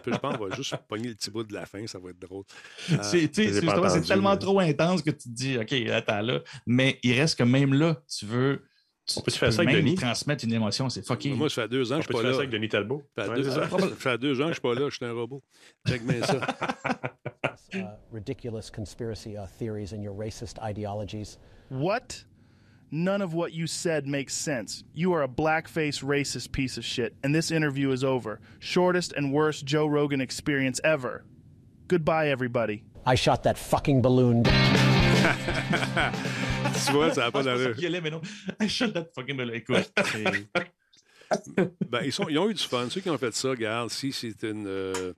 Je 0.05 0.17
pense 0.17 0.37
qu'on 0.37 0.47
va 0.47 0.55
juste 0.55 0.75
pogner 0.87 1.09
le 1.09 1.15
petit 1.15 1.31
bout 1.31 1.43
de 1.43 1.53
la 1.53 1.65
fin, 1.65 1.85
ça 1.87 1.99
va 1.99 2.09
être 2.11 2.19
drôle. 2.19 2.43
C'est 2.87 3.21
je 3.21 3.29
c'est 3.33 3.61
c'est 3.89 4.01
tellement 4.07 4.37
trop 4.37 4.59
intense 4.59 5.00
que 5.03 5.11
tu 5.11 5.29
te 5.29 5.33
dis, 5.33 5.57
OK, 5.57 5.73
attends 5.91 6.21
là. 6.21 6.39
Mais 6.65 6.99
il 7.03 7.13
reste 7.19 7.37
que 7.37 7.43
même 7.43 7.73
là, 7.73 7.97
tu 8.07 8.25
veux. 8.25 8.63
tu- 9.07 9.17
On 9.17 9.21
peut-tu 9.21 9.33
tu 9.35 9.39
faire 9.39 9.51
ça 9.53 9.61
avec 9.61 9.73
même 9.75 9.83
Denis? 9.83 9.95
transmettre 9.95 10.43
une 10.45 10.53
émotion, 10.53 10.89
c'est 10.89 11.05
fucking. 11.05 11.35
Moi, 11.35 11.49
ça 11.49 11.63
fait 11.63 11.67
deux 11.69 11.91
ans 11.91 11.97
que 11.97 12.03
je 12.03 12.07
peut 12.07 12.13
suis 12.13 12.21
faire 12.21 12.31
pas 12.31 12.37
ça 12.37 12.43
là. 12.43 12.47
avec 12.47 12.49
Denis 12.49 12.69
Talbot? 12.69 13.03
Ça 13.17 13.23
fait 13.25 13.29
Ouais, 13.29 13.35
deux- 13.37 13.49
ça. 13.49 13.69
ça 13.69 13.87
fait 13.97 14.17
deux 14.17 14.39
ans 14.41 14.43
que 14.45 14.49
je 14.49 14.53
suis 14.53 14.61
pas 14.61 14.73
là, 14.75 14.89
je 14.89 14.95
suis 14.95 15.05
un 15.05 15.13
robot. 15.13 15.43
Check 15.87 16.05
bien 16.05 16.21
ça. 16.23 16.39
uh, 17.73 17.77
ridiculous 18.11 18.69
conspiracy 18.73 19.35
uh, 19.35 19.45
theories 19.59 19.93
and 19.93 20.01
your 20.03 20.13
racist 20.13 20.57
ideologies. 20.61 21.37
What? 21.69 22.23
None 22.93 23.21
of 23.21 23.33
what 23.33 23.53
you 23.53 23.67
said 23.67 24.05
makes 24.05 24.33
sense. 24.33 24.83
You 24.93 25.13
are 25.13 25.23
a 25.23 25.27
blackface 25.27 26.03
racist 26.03 26.51
piece 26.51 26.77
of 26.77 26.83
shit, 26.83 27.15
and 27.23 27.33
this 27.33 27.49
interview 27.49 27.91
is 27.93 28.03
over. 28.03 28.41
Shortest 28.59 29.13
and 29.13 29.31
worst 29.31 29.63
Joe 29.65 29.87
Rogan 29.87 30.19
experience 30.19 30.81
ever. 30.83 31.23
Goodbye, 31.87 32.29
everybody. 32.29 32.83
I 33.05 33.15
shot 33.15 33.43
that 33.43 33.57
fucking 33.57 34.01
balloon. 34.01 34.43
tu 36.85 36.91
vois, 36.91 37.13
ça 37.13 37.21
n'a 37.21 37.31
pas 37.31 37.39
Ah, 37.39 37.43
d'allure. 37.43 37.79
y 37.79 37.85
allait, 37.85 38.01
mais 38.01 38.09
non. 38.11 38.21
I 38.61 38.67
shut 38.69 38.93
that 38.93 39.05
fucking 39.15 39.37
bell. 39.37 39.53
Écoute, 39.53 39.91
c'est- 40.05 40.47
Ben, 41.89 42.01
ils, 42.03 42.11
sont, 42.11 42.27
ils 42.27 42.37
ont 42.37 42.49
eu 42.49 42.53
du 42.53 42.63
fun. 42.63 42.87
Ceux 42.89 42.99
qui 43.01 43.09
ont 43.09 43.17
fait 43.17 43.33
ça, 43.33 43.49
regarde, 43.51 43.89
si 43.89 44.11
c'est 44.11 44.43
une. 44.43 44.65
euh, 44.67 45.13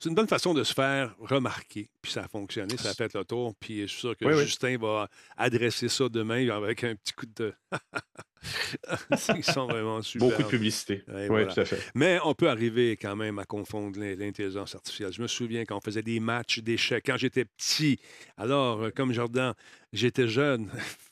c'est 0.00 0.08
une 0.08 0.14
bonne 0.14 0.26
façon 0.28 0.54
de 0.54 0.64
se 0.64 0.72
faire 0.74 1.14
remarquer. 1.20 1.90
Puis 2.02 2.10
ça 2.12 2.24
a 2.24 2.28
fonctionné, 2.28 2.76
ça 2.78 2.90
a 2.90 2.94
fait 2.94 3.14
le 3.14 3.24
tour. 3.24 3.54
Puis 3.60 3.82
je 3.82 3.86
suis 3.86 4.00
sûr 4.00 4.16
que 4.16 4.24
Oui, 4.24 4.32
oui. 4.34 4.44
Justin 4.44 4.78
va 4.78 5.08
adresser 5.36 5.88
ça 5.88 6.08
demain 6.08 6.48
avec 6.48 6.82
un 6.84 6.94
petit 6.96 7.12
coup 7.12 7.26
de. 7.36 7.52
Ils 9.36 9.44
sont 9.44 9.66
vraiment 9.66 10.00
super. 10.00 10.28
Beaucoup 10.28 10.42
de 10.42 10.48
publicité. 10.48 11.02
Ouais, 11.08 11.14
oui, 11.22 11.26
voilà. 11.28 11.52
tout 11.52 11.60
à 11.60 11.64
fait. 11.66 11.78
Mais 11.94 12.18
on 12.24 12.32
peut 12.34 12.48
arriver 12.48 12.96
quand 12.96 13.14
même 13.14 13.38
à 13.38 13.44
confondre 13.44 14.00
l'in- 14.00 14.14
l'intelligence 14.16 14.74
artificielle. 14.74 15.12
Je 15.12 15.20
me 15.20 15.26
souviens 15.26 15.64
quand 15.66 15.76
on 15.76 15.80
faisait 15.82 16.02
des 16.02 16.20
matchs 16.20 16.60
d'échecs 16.60 17.04
quand 17.04 17.18
j'étais 17.18 17.44
petit. 17.44 18.00
Alors, 18.38 18.80
euh, 18.84 18.90
comme 18.90 19.12
Jordan, 19.12 19.52
j'étais 19.92 20.26
jeune. 20.28 20.70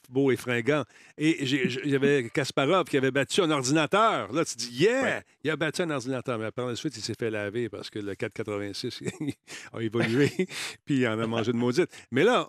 Beau 0.08 0.30
et 0.30 0.36
fringant. 0.36 0.84
Et 1.16 1.94
avait 1.94 2.30
Kasparov 2.32 2.84
qui 2.84 2.96
avait 2.96 3.10
battu 3.10 3.40
un 3.42 3.50
ordinateur. 3.50 4.32
Là, 4.32 4.44
tu 4.44 4.56
dis, 4.56 4.70
yeah, 4.72 5.22
il 5.42 5.50
a 5.50 5.56
battu 5.56 5.82
un 5.82 5.90
ordinateur. 5.90 6.38
Mais 6.38 6.50
par 6.50 6.66
la 6.66 6.76
suite, 6.76 6.96
il 6.96 7.02
s'est 7.02 7.14
fait 7.18 7.30
laver 7.30 7.68
parce 7.68 7.90
que 7.90 7.98
le 7.98 8.14
486 8.14 9.02
a 9.72 9.82
évolué, 9.82 10.30
puis 10.84 10.98
il 10.98 11.08
en 11.08 11.18
a 11.18 11.26
mangé 11.26 11.52
de 11.52 11.56
maudite. 11.56 11.90
Mais 12.10 12.24
là, 12.24 12.48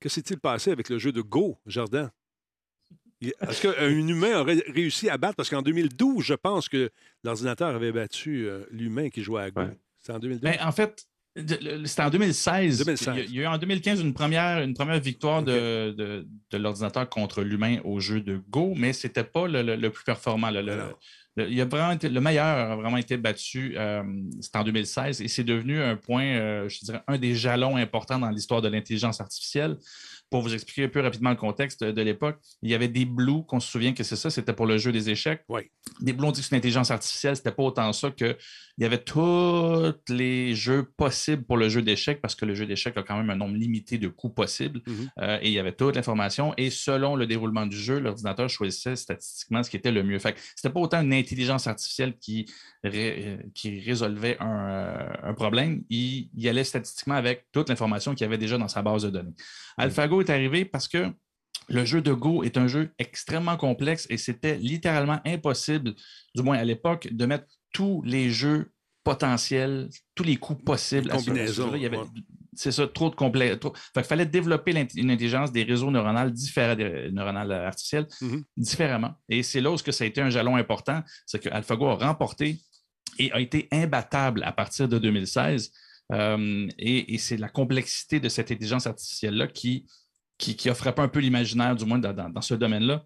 que 0.00 0.08
s'est-il 0.08 0.38
passé 0.38 0.70
avec 0.70 0.88
le 0.88 0.98
jeu 0.98 1.12
de 1.12 1.20
Go, 1.20 1.58
Jardin? 1.66 2.10
Est-ce 3.20 3.62
qu'un 3.62 3.88
humain 3.88 4.40
aurait 4.40 4.62
réussi 4.68 5.08
à 5.08 5.16
battre? 5.16 5.36
Parce 5.36 5.48
qu'en 5.48 5.62
2012, 5.62 6.22
je 6.22 6.34
pense 6.34 6.68
que 6.68 6.90
l'ordinateur 7.24 7.74
avait 7.74 7.92
battu 7.92 8.46
euh, 8.46 8.64
l'humain 8.70 9.08
qui 9.08 9.22
jouait 9.22 9.42
à 9.42 9.50
Go. 9.50 9.62
Ouais. 9.62 9.78
C'est 10.00 10.12
en 10.12 10.18
2012? 10.18 10.42
Ben, 10.42 10.58
en 10.66 10.72
fait, 10.72 11.08
c'était 11.36 12.02
en 12.02 12.10
2016. 12.10 12.78
2016. 12.84 13.14
Il 13.28 13.34
y 13.34 13.38
a- 13.40 13.42
eu 13.42 13.46
en 13.46 13.58
2015 13.58 14.00
une 14.00 14.14
première, 14.14 14.62
une 14.62 14.74
première 14.74 15.00
victoire 15.00 15.42
de, 15.42 15.90
de- 15.96 16.26
de 16.50 16.56
l'ordinateur 16.58 17.08
contre 17.08 17.42
l'humain 17.42 17.78
au 17.84 18.00
jeu 18.00 18.20
de 18.20 18.40
Go, 18.50 18.74
mais 18.76 18.92
ce 18.92 19.06
n'était 19.06 19.24
pas 19.24 19.46
le, 19.46 19.62
le- 19.62 19.76
le 19.76 19.90
plus 19.90 20.04
performant. 20.04 20.50
Le, 20.50 20.62
le- 20.62 20.72
Alors. 20.72 20.98
le- 21.36 21.50
il 21.50 21.60
a 21.60 21.64
vraiment 21.66 21.92
été- 21.92 22.08
le 22.08 22.20
meilleur 22.20 22.44
a 22.46 22.76
vraiment 22.76 22.96
été 22.96 23.16
battu. 23.16 23.74
euh, 23.76 24.02
c'était 24.40 24.58
en 24.58 24.64
2016 24.64 25.20
et 25.20 25.28
c'est 25.28 25.44
devenu 25.44 25.80
un 25.80 25.96
point, 25.96 26.24
euh, 26.24 26.68
je 26.68 26.80
dirais, 26.84 27.02
un 27.06 27.18
des 27.18 27.34
jalons 27.34 27.76
importants 27.76 28.18
dans 28.18 28.30
l'histoire 28.30 28.62
de 28.62 28.68
l'intelligence 28.68 29.20
artificielle. 29.20 29.76
Pour 30.28 30.42
vous 30.42 30.52
expliquer 30.54 30.84
un 30.84 30.88
peu 30.88 31.00
rapidement 31.00 31.30
le 31.30 31.36
contexte 31.36 31.84
de 31.84 32.02
l'époque, 32.02 32.38
il 32.60 32.68
y 32.70 32.74
avait 32.74 32.88
des 32.88 33.04
Blues, 33.04 33.44
qu'on 33.46 33.60
se 33.60 33.70
souvient 33.70 33.92
que 33.92 34.02
c'est 34.02 34.16
ça, 34.16 34.28
c'était 34.28 34.52
pour 34.52 34.66
le 34.66 34.76
jeu 34.76 34.90
des 34.90 35.08
échecs. 35.08 35.44
Oui. 35.48 35.62
Des 36.00 36.12
Blues, 36.12 36.28
on 36.30 36.32
dit 36.32 36.40
que 36.40 36.46
c'est 36.46 36.56
une 36.56 36.58
intelligence 36.58 36.90
artificielle, 36.90 37.36
c'était 37.36 37.52
pas 37.52 37.62
autant 37.62 37.92
ça 37.92 38.10
que 38.10 38.36
il 38.78 38.82
y 38.82 38.84
avait 38.84 39.02
tous 39.02 39.94
les 40.08 40.54
jeux 40.54 40.84
possibles 40.96 41.44
pour 41.44 41.56
le 41.56 41.68
jeu 41.68 41.80
d'échecs 41.80 42.20
parce 42.20 42.34
que 42.34 42.44
le 42.44 42.54
jeu 42.54 42.66
d'échecs 42.66 42.96
a 42.96 43.02
quand 43.02 43.16
même 43.16 43.30
un 43.30 43.36
nombre 43.36 43.56
limité 43.56 43.96
de 43.96 44.08
coups 44.08 44.34
possibles. 44.34 44.80
Mhm. 44.86 45.10
Euh, 45.20 45.38
et 45.40 45.46
il 45.48 45.52
y 45.52 45.58
avait 45.58 45.72
toute 45.72 45.96
l'information. 45.96 46.52
Et 46.58 46.68
selon 46.68 47.16
le 47.16 47.26
déroulement 47.26 47.64
du 47.66 47.76
jeu, 47.76 47.98
l'ordinateur 47.98 48.50
choisissait 48.50 48.94
statistiquement 48.96 49.62
ce 49.62 49.70
qui 49.70 49.76
était 49.76 49.92
le 49.92 50.02
mieux. 50.02 50.18
Fait 50.18 50.36
c'était 50.54 50.72
pas 50.72 50.80
autant 50.80 51.00
une 51.00 51.14
intelligence 51.14 51.66
artificielle 51.66 52.18
qui, 52.18 52.46
ré- 52.84 53.24
euh, 53.26 53.36
qui 53.54 53.80
résolvait 53.80 54.36
un, 54.40 54.68
euh, 54.68 55.08
un 55.22 55.34
problème. 55.34 55.82
Il, 55.88 56.28
il 56.36 56.48
allait 56.48 56.64
statistiquement 56.64 57.14
avec 57.14 57.46
toute 57.52 57.70
l'information 57.70 58.14
qu'il 58.14 58.24
y 58.24 58.28
avait 58.28 58.38
déjà 58.38 58.58
dans 58.58 58.68
sa 58.68 58.82
base 58.82 59.04
de 59.04 59.10
données. 59.10 59.34
AlphaGo 59.78 60.20
est 60.20 60.30
arrivé 60.30 60.64
parce 60.66 60.86
que 60.86 61.06
le 61.68 61.84
jeu 61.84 62.00
de 62.00 62.12
Go 62.12 62.44
est 62.44 62.58
un 62.58 62.68
jeu 62.68 62.90
extrêmement 62.98 63.56
complexe 63.56 64.06
et 64.08 64.18
c'était 64.18 64.56
littéralement 64.56 65.18
impossible, 65.24 65.94
du 66.34 66.42
moins 66.42 66.58
à 66.58 66.64
l'époque, 66.64 67.08
de 67.10 67.26
mettre 67.26 67.46
tous 67.76 68.02
les 68.04 68.30
jeux 68.30 68.72
potentiels, 69.04 69.88
tous 70.14 70.24
les 70.24 70.36
coups 70.36 70.62
possibles 70.64 71.10
à 71.10 71.18
ce 71.18 71.30
jeu-là. 71.52 71.76
Il 71.76 71.82
y 71.82 71.86
avait, 71.86 71.98
ouais. 71.98 72.04
c'est 72.54 72.72
ça, 72.72 72.86
trop 72.88 73.10
de. 73.10 73.54
Trop... 73.56 73.72
Fait 73.94 74.00
qu'il 74.00 74.04
fallait 74.04 74.26
développer 74.26 74.72
une 74.96 75.10
intelligence 75.10 75.52
des 75.52 75.62
réseaux 75.62 75.90
neuronaux 75.90 76.30
différents, 76.30 76.74
des 76.74 77.10
neuronales 77.12 77.52
artificielles 77.52 78.06
Mhm. 78.20 78.44
différemment. 78.56 79.12
Et 79.28 79.42
c'est 79.42 79.60
là 79.60 79.70
où 79.70 79.76
que 79.76 79.92
ça 79.92 80.04
a 80.04 80.06
été 80.06 80.20
un 80.20 80.30
jalon 80.30 80.56
important, 80.56 81.02
c'est 81.26 81.40
que 81.42 81.48
AlphaGo 81.50 81.86
a 81.86 81.94
remporté 81.96 82.58
et 83.18 83.30
a 83.32 83.40
été 83.40 83.68
imbattable 83.72 84.42
à 84.42 84.52
partir 84.52 84.88
de 84.88 84.98
2016. 84.98 85.70
Euh, 86.12 86.66
et 86.78 87.14
et 87.14 87.18
c'est 87.18 87.36
la 87.36 87.48
complexité 87.48 88.20
de 88.20 88.28
cette 88.28 88.50
intelligence 88.50 88.86
artificielle-là 88.86 89.46
qui, 89.48 89.86
qui, 90.38 90.56
qui 90.56 90.68
a 90.68 90.74
frappé 90.74 91.02
un 91.02 91.08
peu 91.08 91.20
l'imaginaire, 91.20 91.74
du 91.76 91.84
moins 91.84 91.98
dans, 91.98 92.12
dans- 92.12 92.30
dans 92.30 92.40
ce 92.50 92.54
domaine-là, 92.54 93.04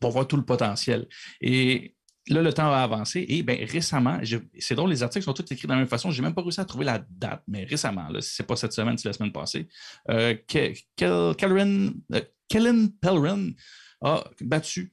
pour 0.00 0.10
voir 0.12 0.26
tout 0.28 0.36
le 0.36 0.44
potentiel. 0.44 1.06
Et 1.40 1.94
là, 2.34 2.42
le 2.42 2.52
temps 2.52 2.70
a 2.72 2.78
avancé. 2.78 3.24
Et 3.28 3.42
bien, 3.42 3.56
récemment, 3.68 4.20
c'est 4.58 4.74
drôle, 4.74 4.90
les 4.90 5.02
articles 5.02 5.24
sont 5.24 5.32
tous 5.32 5.50
écrits 5.52 5.66
de 5.66 5.72
la 5.72 5.78
même 5.78 5.88
façon. 5.88 6.10
Je 6.10 6.20
n'ai 6.20 6.26
même 6.26 6.34
pas 6.34 6.42
réussi 6.42 6.60
à 6.60 6.64
trouver 6.64 6.84
la 6.84 7.04
date, 7.10 7.42
mais 7.48 7.64
récemment, 7.64 8.08
si 8.20 8.36
ce 8.36 8.42
n'est 8.42 8.46
pas 8.46 8.56
cette 8.56 8.72
semaine, 8.72 8.96
c'est 8.98 9.08
la 9.08 9.12
semaine 9.12 9.32
passée, 9.32 9.68
euh, 10.10 10.34
euh, 11.02 11.34
Kellen 12.48 13.54
a 14.02 14.24
battu 14.40 14.92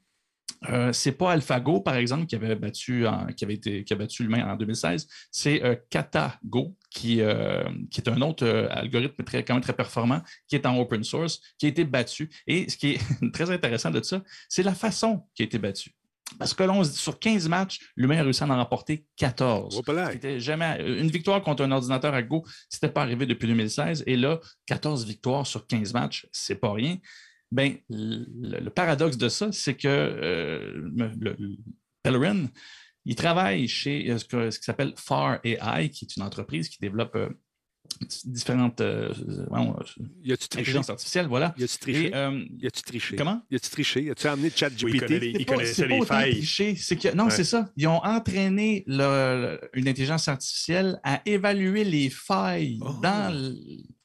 euh, 0.69 0.91
c'est 0.91 1.11
pas 1.11 1.33
AlphaGo, 1.33 1.81
par 1.81 1.95
exemple, 1.95 2.25
qui 2.25 2.35
avait 2.35 2.55
battu, 2.55 3.05
qui 3.35 3.45
avait 3.45 3.53
été, 3.53 3.83
qui 3.83 3.93
a 3.93 3.95
battu 3.95 4.23
l'humain 4.23 4.51
en 4.51 4.55
2016. 4.55 5.07
C'est 5.31 5.63
euh, 5.63 5.75
KataGo, 5.89 6.75
qui, 6.89 7.19
est 7.19 8.07
un 8.07 8.21
autre 8.21 8.47
algorithme 8.71 9.23
très, 9.23 9.43
quand 9.43 9.53
même 9.53 9.63
très 9.63 9.73
performant, 9.75 10.21
qui 10.47 10.55
est 10.55 10.65
en 10.65 10.77
open 10.79 11.03
source, 11.03 11.41
qui 11.57 11.67
a 11.67 11.69
été 11.69 11.85
battu. 11.85 12.29
Et 12.47 12.69
ce 12.69 12.77
qui 12.77 12.93
est 12.93 13.31
très 13.33 13.51
intéressant 13.51 13.91
de 13.91 14.01
ça, 14.01 14.23
c'est 14.49 14.63
la 14.63 14.73
façon 14.73 15.25
qui 15.35 15.43
a 15.43 15.45
été 15.45 15.59
battu. 15.59 15.91
Parce 16.39 16.53
que 16.53 16.63
l'on 16.63 16.83
sur 16.83 17.19
15 17.19 17.47
matchs, 17.49 17.79
l'humain 17.95 18.19
a 18.19 18.23
réussi 18.23 18.43
à 18.43 18.47
en 18.47 18.55
remporter 18.57 19.05
14. 19.15 19.77
Hop 19.77 19.87
là. 19.87 20.11
C'était 20.11 20.39
jamais 20.39 20.77
une 20.85 21.09
victoire 21.09 21.41
contre 21.41 21.63
un 21.63 21.71
ordinateur 21.71 22.13
à 22.13 22.21
Go, 22.21 22.45
c'était 22.69 22.89
pas 22.89 23.01
arrivé 23.01 23.25
depuis 23.25 23.47
2016. 23.47 24.03
Et 24.07 24.17
là, 24.17 24.39
14 24.67 25.05
victoires 25.05 25.47
sur 25.47 25.65
15 25.65 25.93
matchs, 25.93 26.27
c'est 26.31 26.55
pas 26.59 26.73
rien. 26.73 26.97
Ben, 27.51 27.77
le, 27.89 28.59
le 28.59 28.69
paradoxe 28.69 29.17
de 29.17 29.29
ça, 29.29 29.51
c'est 29.51 29.75
que 29.75 29.87
euh, 29.87 30.73
le, 30.95 31.11
le- 31.19 31.37
Pellerin, 32.03 32.45
il 33.05 33.15
travaille 33.15 33.67
chez 33.67 34.11
euh, 34.11 34.17
ce, 34.17 34.25
que- 34.25 34.51
ce 34.51 34.59
qui 34.59 34.65
s'appelle 34.65 34.93
Far 34.97 35.39
AI, 35.45 35.89
qui 35.89 36.05
est 36.05 36.17
une 36.17 36.23
entreprise 36.23 36.67
qui 36.69 36.77
développe 36.81 37.15
euh, 37.15 37.29
différentes 38.25 38.81
euh, 38.81 39.11
bon, 39.49 39.75
euh, 39.79 40.03
Y 40.23 40.31
a-tu 40.33 40.47
triché? 40.47 40.61
intelligences 40.61 40.89
artificielles. 40.89 41.27
Voilà. 41.27 41.53
Y 41.57 41.63
a-tu 41.63 41.77
triché? 41.77 42.07
Et, 42.07 42.15
euh, 42.15 42.45
Y 42.59 42.67
a-tu 42.67 42.81
triché? 42.83 43.15
Comment? 43.15 43.41
Y 43.49 43.55
a-tu 43.55 43.69
triché? 43.69 44.01
Y 44.03 44.09
a-tu 44.11 44.27
amené 44.27 44.49
ChatGPT? 44.55 44.83
Oui, 44.83 44.91
il 45.39 45.45
connaît 45.45 45.63
les- 45.65 46.05
failles. 46.05 46.31
tricher, 46.37 46.75
c'est 46.75 46.95
que 46.95 47.13
non, 47.15 47.25
Ouais. 47.25 47.31
c'est 47.31 47.43
ça. 47.43 47.69
Ils 47.75 47.87
ont 47.87 48.03
entraîné 48.03 48.83
le- 48.87 49.59
une 49.73 49.87
intelligence 49.87 50.27
artificielle 50.27 50.99
à 51.03 51.21
évaluer 51.25 51.83
les 51.83 52.09
failles 52.09 52.79
Oh. 52.81 52.93
dans 53.01 53.33
le 53.33 53.55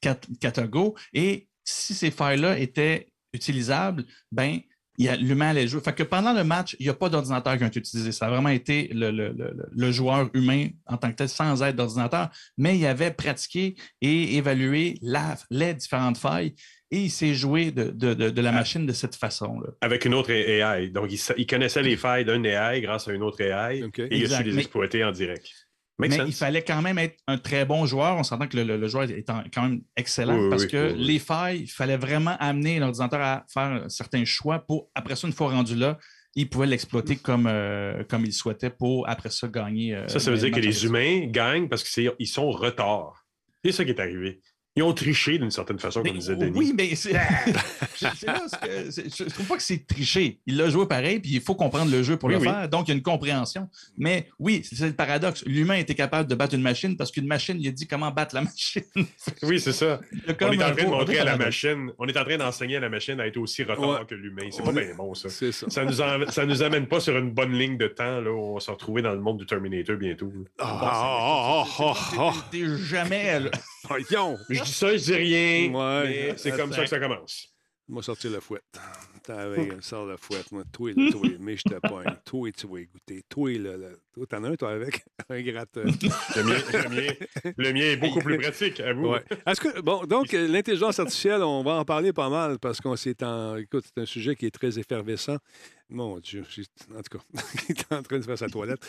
cat- 0.01 0.18
Catago 0.41 0.95
et 1.12 1.49
si 1.64 1.95
ces 1.95 2.11
failles-là 2.11 2.59
étaient 2.59 3.09
utilisables, 3.33 4.05
ben 4.30 4.61
l'humain 4.99 5.51
allait 5.51 5.66
jouer. 5.68 5.80
Fait 5.80 5.95
que 5.95 6.03
pendant 6.03 6.32
le 6.32 6.45
match, 6.45 6.76
il 6.78 6.84
n'y 6.86 6.90
a 6.90 6.95
pas 6.95 7.09
d'ordinateur 7.09 7.57
qui 7.57 7.64
ont 7.64 7.68
été 7.68 7.80
utilisés. 7.80 8.12
Ça 8.12 8.26
a 8.26 8.30
vraiment 8.30 8.49
été 8.51 8.88
le, 8.93 9.11
le- 9.11 9.32
le- 9.32 9.55
le 9.70 9.93
joueur 9.93 10.28
humain 10.34 10.68
en 10.86 10.97
tant 10.97 11.11
que 11.11 11.16
tel, 11.16 11.28
sans 11.28 11.62
aide 11.62 11.76
d'ordinateur, 11.76 12.28
mais 12.59 12.78
il 12.78 12.86
avait 12.86 13.11
pratiqué 13.11 13.74
et 14.01 14.36
évalué 14.36 14.99
la- 15.03 15.36
les 15.51 15.74
différentes 15.74 16.18
failles 16.18 16.55
et 16.90 17.05
il 17.05 17.11
s'est 17.11 17.34
joué 17.34 17.70
de, 17.70 17.84
de- 17.84 18.12
de- 18.12 18.28
de 18.30 18.40
la 18.43 18.53
machine 18.53 18.84
de 18.84 18.93
cette 18.93 19.16
façon-là. 19.16 19.70
Avec 19.80 20.05
une 20.05 20.12
autre 20.14 20.30
AI. 20.30 20.88
Donc, 20.88 21.11
il, 21.11 21.16
sa- 21.18 21.34
il 21.38 21.47
connaissait 21.47 21.82
les 21.82 21.97
failles 21.97 22.24
d'un 22.26 22.45
AI 22.45 22.80
grâce 22.82 23.09
à 23.09 23.12
une 23.12 23.22
autre 23.22 23.40
AI 23.40 23.78
et 23.80 24.16
il 24.18 24.32
a 24.32 24.36
su 24.38 24.43
les 24.45 24.53
Mais- 24.53 24.61
exploiter 24.62 25.03
en 25.03 25.11
direct. 25.12 25.49
Make 25.99 26.11
mais 26.11 26.16
sense. 26.16 26.28
il 26.28 26.32
fallait 26.34 26.62
quand 26.64 26.80
même 26.82 26.99
être 26.99 27.16
un 27.28 27.38
très 27.38 27.64
bon 27.64 27.84
joueur. 27.86 28.16
On 28.16 28.22
s'entend 28.22 28.47
que 28.49 28.57
le, 28.57 28.64
le- 28.64 28.76
le 28.78 28.88
joueur 28.88 29.05
est 29.11 29.28
en- 29.30 29.45
quand 29.53 29.62
même 29.62 29.82
excellent 29.97 30.38
Oui, 30.38 30.51
parce 30.51 30.62
oui, 30.64 30.68
que 30.70 30.93
oui, 30.93 30.99
les 30.99 31.18
failles, 31.18 31.61
il 31.62 31.66
fallait 31.70 31.97
vraiment 31.99 32.36
amener 32.40 32.78
l'ordinateur 32.78 33.20
à 33.20 33.45
faire 33.53 33.84
certains 33.88 34.24
choix 34.24 34.59
pour, 34.61 34.88
après 34.95 35.16
ça, 35.16 35.26
une 35.28 35.32
fois 35.34 35.51
rendu 35.51 35.76
là, 35.76 35.99
il 36.34 36.49
pouvait 36.49 36.66
l'exploiter 36.66 37.16
comme, 37.16 37.47
euh, 37.47 38.05
comme 38.09 38.24
il 38.24 38.32
souhaitait 38.32 38.70
pour, 38.70 39.07
après 39.09 39.28
ça, 39.28 39.49
gagner. 39.49 39.95
euh, 39.95 40.09
Ça, 40.09 40.18
ça 40.18 40.30
veut 40.30 40.38
dire 40.38 40.51
que 40.51 40.61
les 40.61 40.84
humains 40.86 41.26
gagnent 41.26 41.68
parce 41.68 41.84
qu'ils 41.84 42.26
sont 42.26 42.43
en 42.45 42.51
retard. 42.53 43.26
C'est 43.64 43.72
ça 43.72 43.84
qui 43.84 43.90
est 43.90 44.01
arrivé. 44.01 44.40
Ils 44.75 44.83
ont 44.83 44.95
triché 44.95 45.37
d'une 45.39 45.51
certaine 45.51 45.79
façon, 45.79 46.01
Mais 46.03 46.11
comme 46.11 46.18
disait 46.18 46.35
Denis. 46.35 46.57
oui, 46.59 46.73
mais 46.75 46.95
c'est. 46.95 47.12
c'est 47.95 48.27
là 48.27 48.41
ce 48.49 49.01
que- 49.03 49.25
je 49.25 49.25
trouve 49.31 49.47
pas 49.47 49.57
que 49.59 49.62
c'est 49.62 49.87
triché. 49.87 50.41
Il 50.47 50.57
l'a 50.57 50.70
joué 50.70 50.87
pareil, 50.89 51.20
puis 51.20 51.33
il 51.35 51.41
faut 51.43 51.55
comprendre 51.55 51.91
le 51.91 52.03
jeu 52.03 52.16
pour 52.16 52.29
Oui, 52.29 52.37
le 52.37 52.41
oui. 52.41 52.47
faire. 52.49 52.68
Donc, 52.70 52.89
il 52.89 52.93
y 52.93 52.95
a 52.95 52.97
une 52.97 53.03
compréhension. 53.03 53.68
Mais 53.99 54.29
oui, 54.39 54.62
c'est 54.64 54.77
c'est 54.77 54.87
le 54.87 54.95
paradoxe. 54.95 55.45
L'humain 55.45 55.75
était 55.75 55.95
capable 55.95 56.29
de 56.29 56.35
battre 56.35 56.55
une 56.55 56.62
machine 56.62 56.97
parce 56.97 57.11
qu'une 57.11 57.27
machine, 57.27 57.57
il 57.61 57.68
a 57.68 57.70
dit 57.70 57.87
comment 57.87 58.11
battre 58.11 58.35
la 58.35 58.41
machine. 58.45 58.83
Oui, 59.43 59.61
c'est 59.61 59.73
ça. 59.73 60.01
On 60.27 60.53
est 60.53 60.62
en 60.64 60.73
train 60.73 60.85
de 60.85 60.89
montrer 60.89 61.18
à 61.18 61.25
la 61.25 61.37
machine, 61.37 61.91
on 61.99 62.07
est 62.07 62.16
en 62.16 62.25
train 62.25 62.39
d'enseigner 62.39 62.77
à 62.77 62.81
la 62.81 62.89
machine 62.89 63.20
à 63.20 63.27
être 63.27 63.37
aussi 63.37 63.62
retard 63.64 63.81
Ouais. 64.01 64.07
que 64.09 64.14
l'humain. 64.14 64.49
C'est 64.51 64.62
pas 64.62 64.70
est- 64.70 64.87
bien 64.87 64.95
bon, 64.97 65.12
ça. 65.14 65.29
C'est 65.29 65.53
ça. 65.53 65.68
Ça 65.68 65.85
nous, 65.85 66.01
en- 66.01 66.31
ça 66.31 66.47
nous 66.47 66.62
amène 66.62 66.87
pas 66.87 67.01
sur 67.01 67.16
une 67.18 67.31
bonne 67.31 67.53
ligne 67.53 67.77
de 67.77 67.89
temps, 67.89 68.20
là, 68.23 68.31
où 68.33 68.39
on 68.39 68.55
va 68.55 68.61
se 68.61 68.70
retrouver 68.70 69.03
dans 69.03 69.12
le 69.12 69.20
monde 69.20 69.39
du 69.39 69.45
Terminator 69.47 69.97
bientôt. 69.97 70.33
Ah, 70.59 70.79
ah, 70.83 71.64
ah, 71.79 71.95
ah, 72.18 72.33
T'es 72.51 72.64
jamais. 72.79 73.41
Voyons. 73.89 74.39
Je 74.49 74.62
dis 74.62 74.72
ça, 74.72 74.97
je 74.97 75.03
dis 75.03 75.14
rien. 75.14 75.72
Ouais. 75.72 76.05
mais 76.05 76.35
c'est 76.37 76.53
comme 76.57 76.72
ça 76.72 76.83
que 76.83 76.89
ça 76.89 76.99
commence. 77.01 77.49
Moi, 77.89 78.03
sortir 78.03 78.30
la 78.30 78.41
fouette. 78.41 78.62
T'avais, 79.23 79.68
sors 79.81 80.07
la 80.07 80.16
fouette. 80.16 80.51
Moi, 80.53 80.64
toi, 80.73 80.91
là, 80.97 81.11
toi, 81.12 81.29
mais 81.41 81.57
je 81.57 81.62
te 81.62 81.75
pogne. 81.87 82.16
Toi, 82.25 82.51
tu 82.53 82.66
vas 82.66 82.79
écouter. 82.81 83.23
Toi, 83.29 83.59
là, 83.59 83.77
là. 83.77 83.89
Toi, 84.14 84.27
t'en 84.27 84.45
as 84.45 84.49
un, 84.51 84.57
toi, 84.57 84.70
avec? 84.73 85.05
Un 85.29 85.41
gratteur. 85.43 85.85
Le 85.85 86.43
mien, 86.43 86.55
le 86.73 86.89
mien- 86.91 87.53
le 87.57 87.73
mien 87.73 87.81
est 87.83 87.97
beaucoup 87.97 88.18
plus 88.20 88.39
pratique, 88.39 88.81
à 88.81 88.93
vous. 88.93 89.09
Ouais. 89.09 89.23
Est-ce 89.47 89.61
que, 89.61 89.81
bon, 89.81 90.05
donc, 90.05 90.35
euh, 90.35 90.47
l'intelligence 90.49 90.99
artificielle, 90.99 91.43
on 91.43 91.62
va 91.62 91.75
en 91.75 91.85
parler 91.85 92.12
pas 92.12 92.29
mal 92.29 92.59
parce 92.59 92.81
qu'on 92.81 92.97
s'est 92.97 93.23
en. 93.23 93.57
Écoute, 93.57 93.85
c'est 93.87 94.03
un 94.03 94.07
sujet 94.07 94.35
qui 94.35 94.47
est 94.47 94.51
très 94.51 94.79
effervescent. 94.79 95.39
Mon 95.89 96.18
Dieu, 96.20 96.43
en 96.97 97.03
tout 97.03 97.18
cas, 97.18 97.25
il 97.68 97.73
est 97.79 97.93
en 97.93 98.03
train 98.03 98.18
de 98.18 98.25
faire 98.25 98.39
sa 98.39 98.49
toilette. 98.49 98.81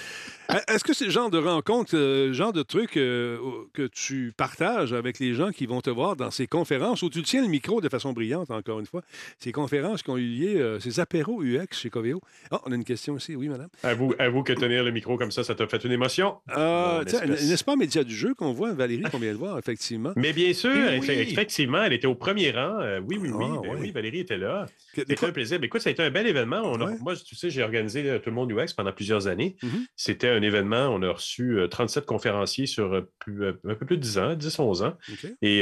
Est-ce 0.70 0.86
que 0.86 0.94
c'est 0.94 1.04
le 1.06 1.12
genre 1.12 1.30
de 1.30 1.38
rencontre, 1.38 1.96
le 1.96 2.02
euh, 2.30 2.34
genre 2.34 2.54
de 2.54 2.64
truc 2.64 2.96
euh, 2.96 3.38
que 3.74 3.88
tu 3.88 4.32
partages 4.38 4.94
avec 4.94 5.20
les 5.20 5.34
gens 5.34 5.52
qui 5.52 5.66
vont 5.66 5.82
te 5.82 5.90
voir 5.90 6.16
dans 6.16 6.32
ces 6.32 6.48
conférences 6.48 7.02
où 7.02 7.10
tu 7.10 7.22
tiens 7.22 7.42
le 7.42 7.50
micro 7.50 7.82
de 7.82 7.90
façon 7.90 8.14
brillante, 8.14 8.52
encore 8.52 8.80
une 8.80 8.86
fois, 8.86 9.02
ces 9.38 9.52
conférences 9.52 10.02
qui 10.02 10.12
ont 10.12 10.18
eu 10.18 10.23
lieu, 10.24 10.62
euh, 10.62 10.80
ces 10.80 11.00
apéros 11.00 11.44
UX 11.44 11.68
chez 11.72 11.90
Coveo? 11.90 12.22
Ah, 12.52 12.62
on 12.66 12.72
a 12.72 12.76
une 12.76 12.84
question 12.84 13.14
aussi, 13.14 13.36
oui, 13.36 13.50
madame. 13.50 13.70
À 13.84 13.94
vous, 13.94 14.14
à 14.20 14.30
vous 14.30 14.44
que 14.44 14.54
tenir 14.54 14.84
le 14.84 14.92
micro 14.92 15.18
comme 15.18 15.32
ça, 15.32 15.44
ça 15.44 15.56
t'a 15.56 15.68
fait 15.68 15.84
une 15.84 15.92
émotion? 15.92 16.38
N'est-ce 16.48 17.64
pas 17.64 17.74
un 17.74 17.78
média 17.78 18.04
du 18.04 18.16
jeu 18.16 18.34
qu'on 18.34 18.54
voit, 18.54 18.74
Valérie, 18.74 19.04
qu'on 19.04 19.20
vient 19.20 19.34
de 19.34 19.38
voir, 19.38 19.58
effectivement? 19.58 20.14
Mais 20.16 20.34
bien 20.34 20.54
sûr, 20.54 20.72
effectivement, 20.92 21.84
elle 21.84 21.94
était 21.94 22.08
au 22.08 22.16
premier 22.16 22.52
rang. 22.52 22.80
oui, 23.08 23.18
oui, 23.20 23.30
oui. 23.32 23.46
Ah, 23.46 23.76
oui, 23.80 23.92
Valérie 23.92 24.20
était 24.20 24.38
là. 24.38 24.66
C'était 24.94 25.26
un 25.26 25.32
plaisir. 25.32 25.60
Mais 25.60 25.68
écoute, 25.68 25.82
ça 25.82 25.90
a 25.90 25.92
été 25.92 26.04
un 26.04 26.10
bel 26.10 26.28
événement. 26.28 26.62
On 26.64 26.80
a, 26.82 26.96
moi, 27.00 27.16
tu 27.16 27.36
sais, 27.36 27.50
j'ai 27.50 27.64
organisé 27.64 28.10
euh, 28.10 28.20
Tout 28.20 28.30
le 28.30 28.36
monde 28.36 28.52
UX 28.52 28.74
pendant 28.76 28.92
plusieurs 28.92 29.28
années. 29.28 29.56
Mm-hmm. 29.64 29.86
C'était 29.96 30.30
un 30.30 30.42
événement, 30.42 30.88
on 30.88 31.02
a 31.02 31.12
reçu 31.12 31.58
37 31.70 32.04
euh, 32.04 32.06
conférenciers 32.06 32.66
sur 32.66 32.94
euh, 32.94 33.60
un 33.68 33.76
peu 33.76 33.86
plus 33.86 33.98
de 33.98 34.02
10 34.02 34.18
ans, 34.18 34.34
10, 34.36 34.60
11 34.60 34.84
ans. 34.84 34.98
Et 35.42 35.62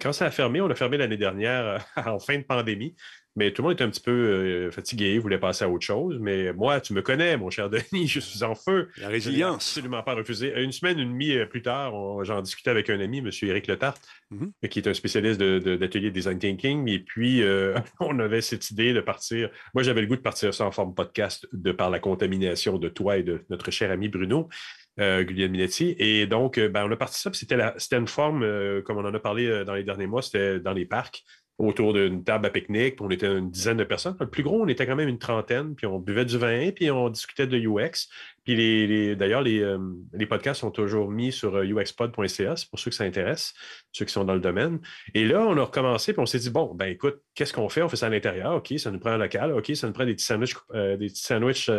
quand 0.00 0.12
ça 0.12 0.26
a 0.26 0.30
fermé, 0.30 0.60
on 0.60 0.70
a 0.70 0.74
fermé 0.74 0.96
l'année 0.96 1.16
dernière 1.16 1.84
en 2.06 2.18
fin 2.18 2.38
de 2.38 2.44
pandémie. 2.44 2.94
Mais 3.40 3.52
tout 3.52 3.62
le 3.62 3.68
monde 3.68 3.72
était 3.72 3.84
un 3.84 3.88
petit 3.88 4.02
peu 4.02 4.10
euh, 4.10 4.70
fatigué, 4.70 5.18
voulait 5.18 5.38
passer 5.38 5.64
à 5.64 5.70
autre 5.70 5.86
chose. 5.86 6.18
Mais 6.20 6.52
moi, 6.52 6.78
tu 6.78 6.92
me 6.92 7.00
connais, 7.00 7.38
mon 7.38 7.48
cher 7.48 7.70
Denis, 7.90 8.06
je 8.06 8.20
suis 8.20 8.44
en 8.44 8.54
feu. 8.54 8.90
La 8.98 9.08
résilience. 9.08 9.54
absolument 9.54 10.02
pas 10.02 10.12
refusé. 10.12 10.52
Une 10.62 10.72
semaine, 10.72 10.98
une 10.98 11.08
demie 11.08 11.32
euh, 11.32 11.46
plus 11.46 11.62
tard, 11.62 11.94
j'en 12.22 12.42
discutais 12.42 12.68
avec 12.68 12.90
un 12.90 13.00
ami, 13.00 13.20
M. 13.20 13.30
Éric 13.30 13.66
Letart, 13.66 13.94
mm-hmm. 14.30 14.68
qui 14.68 14.80
est 14.80 14.86
un 14.86 14.92
spécialiste 14.92 15.40
d'atelier 15.40 16.10
de, 16.10 16.14
design 16.14 16.38
thinking. 16.38 16.86
Et 16.90 16.98
puis, 16.98 17.42
euh, 17.42 17.78
on 18.00 18.18
avait 18.18 18.42
cette 18.42 18.70
idée 18.70 18.92
de 18.92 19.00
partir. 19.00 19.48
Moi, 19.72 19.84
j'avais 19.84 20.02
le 20.02 20.06
goût 20.06 20.16
de 20.16 20.20
partir 20.20 20.52
ça 20.52 20.66
en 20.66 20.70
forme 20.70 20.94
podcast 20.94 21.48
de 21.54 21.72
par 21.72 21.88
la 21.88 21.98
contamination 21.98 22.76
de 22.76 22.90
toi 22.90 23.16
et 23.16 23.22
de 23.22 23.40
notre 23.48 23.70
cher 23.70 23.90
ami 23.90 24.10
Bruno. 24.10 24.50
Euh, 24.98 25.24
Minetti. 25.24 25.94
Et 25.98 26.26
donc, 26.26 26.58
ben, 26.58 26.84
on 26.84 26.92
a 26.92 26.96
parti 26.96 27.18
ça, 27.18 27.30
c'était 27.32 27.96
une 27.96 28.08
forme, 28.08 28.44
comme 28.82 28.98
on 28.98 29.04
en 29.06 29.14
a 29.14 29.18
parlé 29.18 29.64
dans 29.64 29.72
les 29.72 29.84
derniers 29.84 30.08
mois, 30.08 30.20
c'était 30.20 30.60
dans 30.60 30.74
les 30.74 30.84
parcs 30.84 31.24
autour 31.60 31.92
d'une 31.92 32.24
table 32.24 32.46
à 32.46 32.50
pique-nique. 32.50 33.00
On 33.00 33.10
était 33.10 33.26
une 33.26 33.50
dizaine 33.50 33.76
de 33.76 33.84
personnes. 33.84 34.16
Le 34.18 34.28
plus 34.28 34.42
gros, 34.42 34.62
on 34.62 34.68
était 34.68 34.86
quand 34.86 34.96
même 34.96 35.08
une 35.08 35.18
trentaine, 35.18 35.74
puis 35.74 35.86
on 35.86 35.98
buvait 35.98 36.24
du 36.24 36.38
vin, 36.38 36.70
puis 36.70 36.90
on 36.90 37.10
discutait 37.10 37.46
de 37.46 37.58
UX. 37.58 38.08
Puis 38.44 38.56
les, 38.56 39.16
d'ailleurs, 39.16 39.44
euh, 39.46 39.78
les, 40.14 40.26
podcasts 40.26 40.60
sont 40.60 40.70
toujours 40.70 41.10
mis 41.10 41.30
sur 41.30 41.56
euh, 41.56 41.64
uxpod.ca, 41.64 42.56
c'est 42.56 42.70
pour 42.70 42.78
ceux 42.78 42.90
que 42.90 42.96
ça 42.96 43.04
intéresse, 43.04 43.52
ceux 43.92 44.06
qui 44.06 44.12
sont 44.12 44.24
dans 44.24 44.34
le 44.34 44.40
domaine. 44.40 44.80
Et 45.12 45.26
là, 45.26 45.42
on 45.46 45.56
a 45.58 45.62
recommencé, 45.62 46.14
puis 46.14 46.22
on 46.22 46.26
s'est 46.26 46.38
dit, 46.38 46.50
bon, 46.50 46.74
ben 46.74 46.86
écoute, 46.86 47.20
qu'est-ce 47.34 47.52
qu'on 47.52 47.68
fait? 47.68 47.82
On 47.82 47.88
fait 47.90 47.96
ça 47.96 48.06
à 48.06 48.10
l'intérieur, 48.10 48.54
OK, 48.54 48.72
ça 48.78 48.90
nous 48.90 48.98
prend 48.98 49.10
un 49.10 49.18
local, 49.18 49.52
OK, 49.52 49.70
ça 49.74 49.86
nous 49.86 49.92
prend 49.92 50.06
des 50.06 50.14
petits 50.14 50.24
sandwichs, 50.24 50.56
euh, 50.74 50.96
des 50.96 51.08
petits 51.08 51.22
sandwichs 51.22 51.70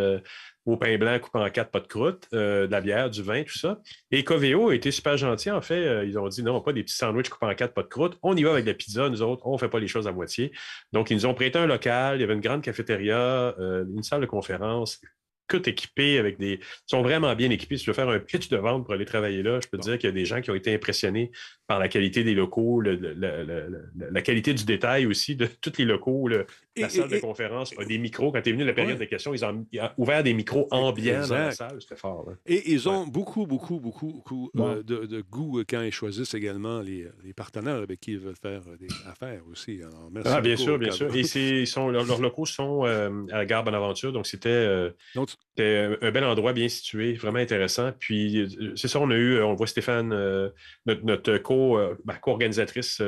au 0.66 0.78
pain 0.78 0.98
blanc 0.98 1.18
coupé 1.20 1.40
en 1.40 1.50
quatre, 1.50 1.72
pas 1.72 1.80
de 1.80 1.88
croûte, 1.88 2.28
de 2.32 2.68
la 2.70 2.82
bière, 2.82 3.10
du 3.10 3.24
vin, 3.24 3.44
tout 3.44 3.58
ça. 3.58 3.80
Et 4.12 4.24
Coveo 4.24 4.70
a 4.70 4.76
été 4.76 4.92
super 4.92 5.18
gentil, 5.18 5.52
en 5.52 5.62
fait. 5.62 6.08
ils 6.08 6.18
ont 6.18 6.28
dit 6.28 6.44
non, 6.44 6.62
pas 6.62 6.74
des 6.74 6.84
petits 6.84 6.96
sandwichs 6.96 7.30
coupés 7.30 7.48
en 7.48 7.56
quatre, 7.56 7.74
pas 7.74 7.84
de 7.84 7.88
croûte. 7.88 8.18
On 8.22 8.36
y 8.36 8.44
va 8.44 8.52
avec 8.52 8.66
la 8.66 8.74
pizza, 8.74 9.10
nous 9.10 9.22
autres, 9.22 9.46
on 9.46 9.54
ne 9.54 9.58
fait 9.58 9.70
pas 9.70 9.80
les 9.80 9.88
choses 9.88 10.08
à 10.08 10.12
moitié. 10.12 10.52
Donc, 10.94 11.10
ils 11.10 11.16
nous 11.16 11.26
ont 11.26 11.34
prêté 11.34 11.58
un 11.58 11.68
local, 11.68 12.18
il 12.18 12.22
y 12.22 12.24
avait 12.24 12.34
une 12.34 12.42
grande 12.42 12.62
cafétéria, 12.62 13.56
une 13.60 14.04
salle 14.04 14.22
de 14.22 14.26
conférence, 14.28 15.02
tout 15.52 15.68
équipés 15.68 16.18
avec 16.18 16.38
des. 16.38 16.54
Ils 16.54 16.62
sont 16.86 17.02
vraiment 17.02 17.36
bien 17.36 17.50
équipés. 17.50 17.78
Si 17.78 17.84
tu 17.84 17.90
veux 17.90 17.94
faire 17.94 18.10
un 18.10 18.20
pitch 18.20 18.50
de 18.50 18.58
vente 18.58 18.86
pour 18.86 18.94
aller 18.94 19.06
travailler 19.06 19.44
là, 19.44 19.60
je 19.62 19.68
peux 19.68 19.78
te 19.78 19.84
dire 19.84 19.98
qu'il 19.98 20.08
y 20.08 20.12
a 20.12 20.14
des 20.14 20.26
gens 20.26 20.42
qui 20.42 20.50
ont 20.50 20.56
été 20.56 20.74
impressionnés 20.74 21.32
par 21.72 21.80
la 21.80 21.88
qualité 21.88 22.26
des 22.26 22.34
locaux, 22.34 22.82
la 22.82 24.22
qualité 24.22 24.54
du 24.54 24.66
détail 24.66 25.06
aussi 25.06 25.38
de 25.38 25.48
tous 25.62 25.72
les 25.78 25.86
locaux. 25.86 26.28
la 26.28 26.90
salle 26.90 27.08
de 27.08 27.18
conférence 27.18 27.74
a 27.80 27.86
des 27.86 27.98
micros. 27.98 28.34
Quand 28.34 28.42
tu 28.42 28.50
es 28.50 28.52
venu 28.52 28.66
la 28.66 28.74
période 28.74 29.00
de 29.00 29.06
questions, 29.06 29.34
ils 29.34 29.46
ont, 29.46 29.66
ouvert 29.98 30.22
des 30.22 30.34
micros 30.34 30.68
ambiants 30.70 31.26
dans 31.26 31.36
la 31.36 31.52
salle. 31.54 31.78
C'était 31.80 31.96
fort. 31.96 32.28
Et 32.46 32.74
ils 32.74 32.90
ont 32.90 33.08
beaucoup, 33.08 33.46
beaucoup, 33.48 33.80
beaucoup, 33.80 34.12
beaucoup 34.12 34.52
euh, 34.58 34.84
de, 34.84 35.22
goût 35.22 35.60
euh, 35.60 35.64
quand 35.66 35.82
ils 35.82 35.94
choisissent 35.94 36.34
également 36.34 36.82
les, 36.82 37.08
partenaires 37.34 37.78
avec 37.78 38.02
qui 38.02 38.12
ils 38.12 38.20
veulent 38.20 38.36
faire 38.36 38.64
des 38.78 38.90
affaires 39.10 39.44
aussi. 39.50 39.80
ah, 40.26 40.42
bien 40.42 40.58
sûr, 40.58 40.78
bien 40.78 40.92
sûr. 40.92 41.16
Et 41.16 41.22
ils 41.22 41.68
sont, 41.68 41.88
leurs, 41.88 42.20
locaux 42.20 42.46
sont 42.46 42.86
euh, 42.86 43.10
à 43.32 43.38
la 43.38 43.46
gare 43.46 43.64
Bonaventure, 43.64 44.12
donc 44.12 44.28
c'était. 44.28 44.92
Un 45.60 46.12
bel 46.12 46.24
endroit 46.24 46.54
bien 46.54 46.70
situé, 46.70 47.14
vraiment 47.14 47.40
intéressant. 47.40 47.92
Puis, 48.00 48.40
euh, 48.40 48.74
c'est 48.76 48.88
ça, 48.88 49.00
on 49.00 49.10
a 49.12 49.16
eu, 49.16 49.36
euh, 49.36 49.46
on 49.46 49.54
voit 49.54 49.68
Stéphane, 49.68 50.12
euh, 50.14 50.50
notre, 50.86 51.32
ben, 51.32 51.40
co-organisatrice, 52.22 53.02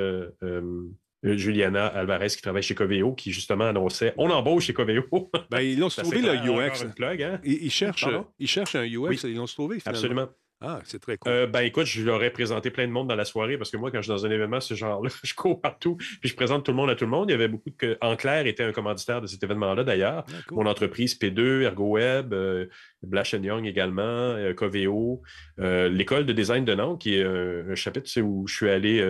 Juliana 1.23 1.87
Alvarez, 1.87 2.27
qui 2.27 2.41
travaille 2.41 2.63
chez 2.63 2.75
Coveo, 2.75 3.13
qui 3.13 3.31
justement 3.31 3.65
annonçait 3.65 4.13
on 4.17 4.29
embauche 4.29 4.65
chez 4.65 4.73
Coveo. 4.73 5.03
Ben, 5.49 5.61
ils 5.61 5.79
l'ont 5.79 5.87
trouvé, 5.89 6.21
le 6.21 6.35
UX. 6.35 6.83
Hein? 6.83 7.39
ils, 7.43 7.71
cherchent, 7.71 8.07
ils, 8.39 8.47
cherchent, 8.47 8.75
un 8.75 8.85
UX, 8.85 9.23
ils 9.23 9.35
l'ont 9.35 9.45
trouvé. 9.45 9.79
Finalement. 9.79 9.99
Absolument. 9.99 10.29
Ah, 10.65 10.79
c'est 10.85 10.99
très 10.99 11.17
cool. 11.17 11.29
Euh, 11.29 11.45
ben 11.45 11.59
écoute, 11.59 11.85
je 11.85 12.01
leur 12.05 12.23
ai 12.23 12.29
présenté 12.29 12.71
plein 12.71 12.87
de 12.87 12.91
monde 12.91 13.09
dans 13.09 13.15
la 13.15 13.25
soirée 13.25 13.57
parce 13.57 13.69
que 13.69 13.75
moi, 13.75 13.91
quand 13.91 13.97
je 13.97 14.03
suis 14.03 14.11
dans 14.11 14.25
un 14.25 14.31
événement 14.31 14.61
ce 14.61 14.75
genre-là, 14.75 15.09
je 15.23 15.33
cours 15.33 15.59
partout 15.59 15.97
puis 15.97 16.29
je 16.29 16.35
présente 16.35 16.63
tout 16.63 16.71
le 16.71 16.77
monde 16.77 16.89
à 16.89 16.95
tout 16.95 17.03
le 17.03 17.11
monde. 17.11 17.29
Il 17.29 17.33
y 17.33 17.35
avait 17.35 17.49
beaucoup 17.49 17.69
de. 17.81 17.97
En 17.99 18.15
clair, 18.15 18.47
était 18.47 18.63
un 18.63 18.71
commanditaire 18.71 19.19
de 19.19 19.27
cet 19.27 19.43
événement-là 19.43 19.83
d'ailleurs. 19.83 20.25
Ah, 20.25 20.33
Mon 20.51 20.65
entreprise 20.65 21.15
P2, 21.19 21.63
ErgoWeb, 21.63 22.33
euh, 22.33 22.67
Blash 23.01 23.33
Young 23.33 23.65
également, 23.65 24.01
euh, 24.03 24.53
Coveo, 24.53 25.21
euh, 25.59 25.89
l'école 25.89 26.25
de 26.25 26.31
design 26.31 26.63
de 26.63 26.73
Nantes, 26.73 27.01
qui 27.01 27.15
est 27.15 27.23
un, 27.23 27.75
chapitre 27.75 28.21
où 28.21 28.47
je 28.47 28.55
suis 28.55 28.69
allé 28.69 29.03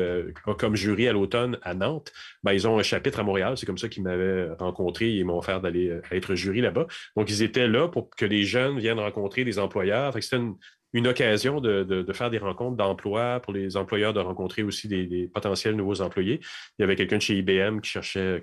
comme 0.57 0.75
jury 0.75 1.07
à 1.07 1.13
l'automne 1.13 1.59
à 1.61 1.75
Nantes. 1.75 2.11
Ben, 2.41 2.53
ils 2.53 2.67
ont 2.67 2.79
un 2.79 2.83
chapitre 2.83 3.19
à 3.19 3.23
Montréal. 3.23 3.57
C'est 3.57 3.67
comme 3.67 3.77
ça 3.77 3.89
qu'ils 3.89 4.03
m'avaient 4.03 4.49
rencontré 4.57 5.09
et 5.09 5.17
ils 5.17 5.25
m'ont 5.25 5.37
offert 5.37 5.61
d'aller 5.61 5.99
être 6.11 6.33
jury 6.33 6.61
là-bas. 6.61 6.87
Donc, 7.15 7.29
ils 7.29 7.43
étaient 7.43 7.67
là 7.67 7.87
pour 7.87 8.09
que 8.09 8.25
les 8.25 8.43
jeunes 8.43 8.79
viennent 8.79 8.99
rencontrer 8.99 9.43
des 9.43 9.59
employeurs. 9.59 10.13
C'était 10.19 10.37
une 10.37 10.55
une 10.93 11.07
occasion 11.07 11.59
de, 11.59 12.05
faire 12.13 12.29
des 12.29 12.37
rencontres 12.37 12.77
d'emploi 12.77 13.39
pour 13.39 13.53
les 13.53 13.77
employeurs 13.77 14.13
de 14.13 14.19
rencontrer 14.19 14.63
aussi 14.63 14.87
des, 14.87 15.29
potentiels 15.33 15.75
nouveaux 15.75 16.01
employés. 16.01 16.39
Il 16.77 16.81
y 16.81 16.83
avait 16.83 16.95
quelqu'un 16.95 17.17
de 17.17 17.21
chez 17.21 17.35
IBM 17.37 17.79
qui 17.79 17.89
cherchait 17.89 18.41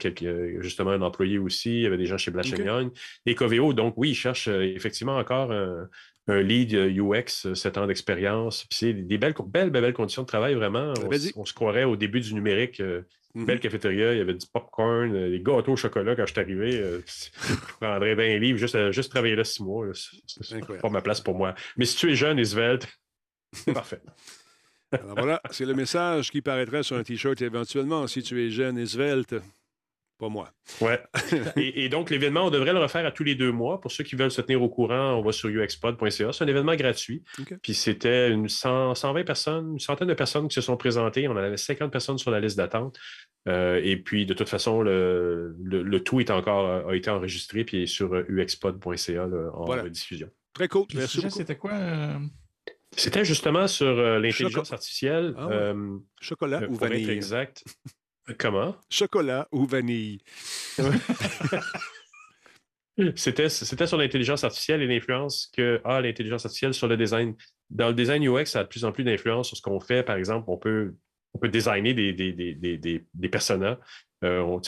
justement 0.59 0.91
un 0.91 1.03
employé 1.03 1.39
aussi. 1.39 1.71
Il 1.71 1.83
y 1.83 1.87
avait 1.87 1.97
des 1.97 2.07
gens 2.07 2.19
chez 2.19 2.31
Blash 2.31 2.51
Young. 2.51 2.91
Et 3.27 3.35
Coveo, 3.35 3.73
donc 3.73 3.95
oui, 3.97 4.11
ils 4.11 4.15
cherchent 4.15 4.49
euh, 4.49 4.63
effectivement 4.63 5.17
encore 5.17 5.53
un, 5.53 5.89
lead 6.29 6.75
UX, 6.75 7.55
7 7.55 7.79
ans 7.79 7.87
d'expérience. 7.89 8.65
c'est 8.71 8.93
des 8.93 9.19
belles, 9.19 9.35
belles, 9.47 9.71
belles, 9.71 9.93
conditions 9.93 10.23
de 10.23 10.29
travail, 10.29 10.55
vraiment. 10.55 10.95
On, 11.35 11.45
se 11.45 11.53
croirait 11.53 11.83
au 11.83 11.97
début 11.97 12.21
du 12.21 12.35
numérique 12.35 12.81
euh, 12.81 13.03
une 13.35 13.45
belle 13.45 13.61
cafétéria, 13.61 14.13
il 14.13 14.19
y 14.19 14.21
avait 14.21 14.35
du 14.35 14.47
popcorn, 14.53 15.15
euh, 15.15 15.31
des 15.31 15.41
gâteaux 15.41 15.73
au 15.73 15.77
chocolat 15.77 16.17
quand 16.17 16.27
je 16.27 16.33
suis 16.33 16.41
arrivé. 16.41 16.77
Euh, 16.77 17.01
je 17.07 17.55
prendrais 17.81 18.17
bien 18.17 18.37
un 18.37 18.39
livre, 18.39 18.59
juste, 18.59 18.75
euh, 18.75 18.93
juste 18.93 19.11
travailler 19.11 19.37
là 19.37 19.45
six 19.45 19.63
mois. 19.63 19.87
C'est 20.27 20.81
pas 20.81 20.89
ma 20.89 21.01
place 21.01 21.21
pour 21.21 21.37
moi. 21.37 21.55
Mais 21.77 21.85
si 21.85 21.97
tu 21.97 22.11
es 22.11 22.15
jeune 22.15 22.39
et 22.39 22.45
svelte, 22.45 22.89
c'est 23.53 23.73
parfait. 23.73 24.01
Alors 24.93 25.15
voilà, 25.15 25.41
c'est 25.51 25.67
le 25.67 25.75
message 25.75 26.31
qui 26.33 26.43
paraîtrait 26.43 26.83
sur 26.83 26.97
un 26.97 27.05
T-shirt 27.05 27.41
éventuellement. 27.43 28.09
Si 28.09 28.23
tu 28.23 28.45
es 28.45 28.51
jeune 28.51 28.77
et 28.77 28.87
svelte, 28.87 29.37
pas 30.21 30.29
moi. 30.29 30.53
Ouais. 30.81 31.01
et, 31.57 31.89
donc, 31.89 32.11
l'événement, 32.11 32.47
on 32.47 32.51
devrait 32.51 32.73
le 32.73 32.79
refaire 32.79 33.05
à 33.05 33.11
tous 33.11 33.25
les 33.25 33.35
deux 33.35 33.51
mois. 33.51 33.81
Pour 33.81 33.91
ceux 33.91 34.05
qui 34.05 34.15
veulent 34.15 34.31
se 34.31 34.41
tenir 34.41 34.63
au 34.63 34.69
courant, 34.69 35.15
on 35.15 35.23
va 35.23 35.33
sur 35.33 35.49
uxpod.ca. 35.49 36.33
C'est 36.33 36.45
un 36.45 36.47
événement 36.47 36.77
gratuit. 36.77 37.25
Puis 37.63 37.75
c'était 37.75 38.31
une 38.31 38.49
120 38.49 39.25
personnes, 39.25 39.73
une 39.73 39.81
centaine 39.81 40.09
de 40.09 40.15
personnes 40.15 40.47
qui 40.47 40.55
se 40.55 40.61
sont 40.61 40.77
présentées. 40.77 41.27
On 41.27 41.33
en 41.33 41.37
avait 41.39 41.57
50 41.57 41.91
personnes 41.91 42.19
sur 42.19 42.31
la 42.31 42.39
liste 42.39 42.57
d'attente. 42.57 42.99
Euh, 43.49 43.81
et 43.83 43.97
puis, 43.97 44.27
de 44.27 44.35
toute 44.35 44.49
façon, 44.49 44.83
le, 44.83 45.99
tout 46.05 46.21
est 46.21 46.31
encore, 46.31 46.89
a 46.89 46.95
été 46.95 47.11
enregistré 47.11 47.65
puis 47.65 47.83
est 47.83 47.87
sur 47.87 48.15
uxpod.ca 48.15 49.29
en 49.55 49.89
diffusion. 49.89 50.29
Très 50.53 50.69
cool. 50.69 50.87
C'était 51.07 51.57
quoi? 51.57 51.73
Euh? 51.73 52.19
C'était 52.97 53.25
justement 53.25 53.69
sur 53.69 53.87
euh, 53.87 54.19
l'intelligence 54.19 54.73
artificielle. 54.73 55.35
Ah 55.39 55.73
Chocolat 56.21 56.69
ou 56.69 56.75
vanille? 56.75 57.09
exact. 57.09 57.65
Comment? 58.39 58.77
Chocolat 58.89 59.49
ou 59.53 59.67
vanille? 59.67 60.21
C'était, 63.17 63.49
c'était 63.49 63.87
sur 63.87 63.97
l'intelligence 63.97 64.45
artificielle 64.45 64.83
et 64.83 64.87
l'influence 64.87 65.51
que 65.57 65.81
a 65.85 66.01
l'intelligence 66.01 66.45
artificielle 66.45 66.75
sur 66.75 66.87
le 66.87 66.97
design. 66.97 67.35
Dans 67.71 67.89
le 67.89 67.95
design 67.95 68.23
UX, 68.29 68.47
ça 68.47 68.61
a 68.61 68.65
de 68.65 68.69
plus 68.69 68.85
en 68.85 68.93
plus 68.93 69.05
d'influence 69.05 69.49
sur 69.49 69.57
ce 69.57 69.63
qu'on 69.63 69.81
fait. 69.81 70.03
Par 70.03 70.17
exemple, 70.17 70.51
on 70.51 70.59
peut, 70.59 70.95
on 71.33 71.39
peut 71.39 71.49
designer 71.49 71.95
des, 71.95 72.13
des, 72.13 72.33
des, 72.33 73.07
des, 73.15 73.29
personas. 73.29 73.79
Euh, 74.25 74.41
on, 74.41 74.61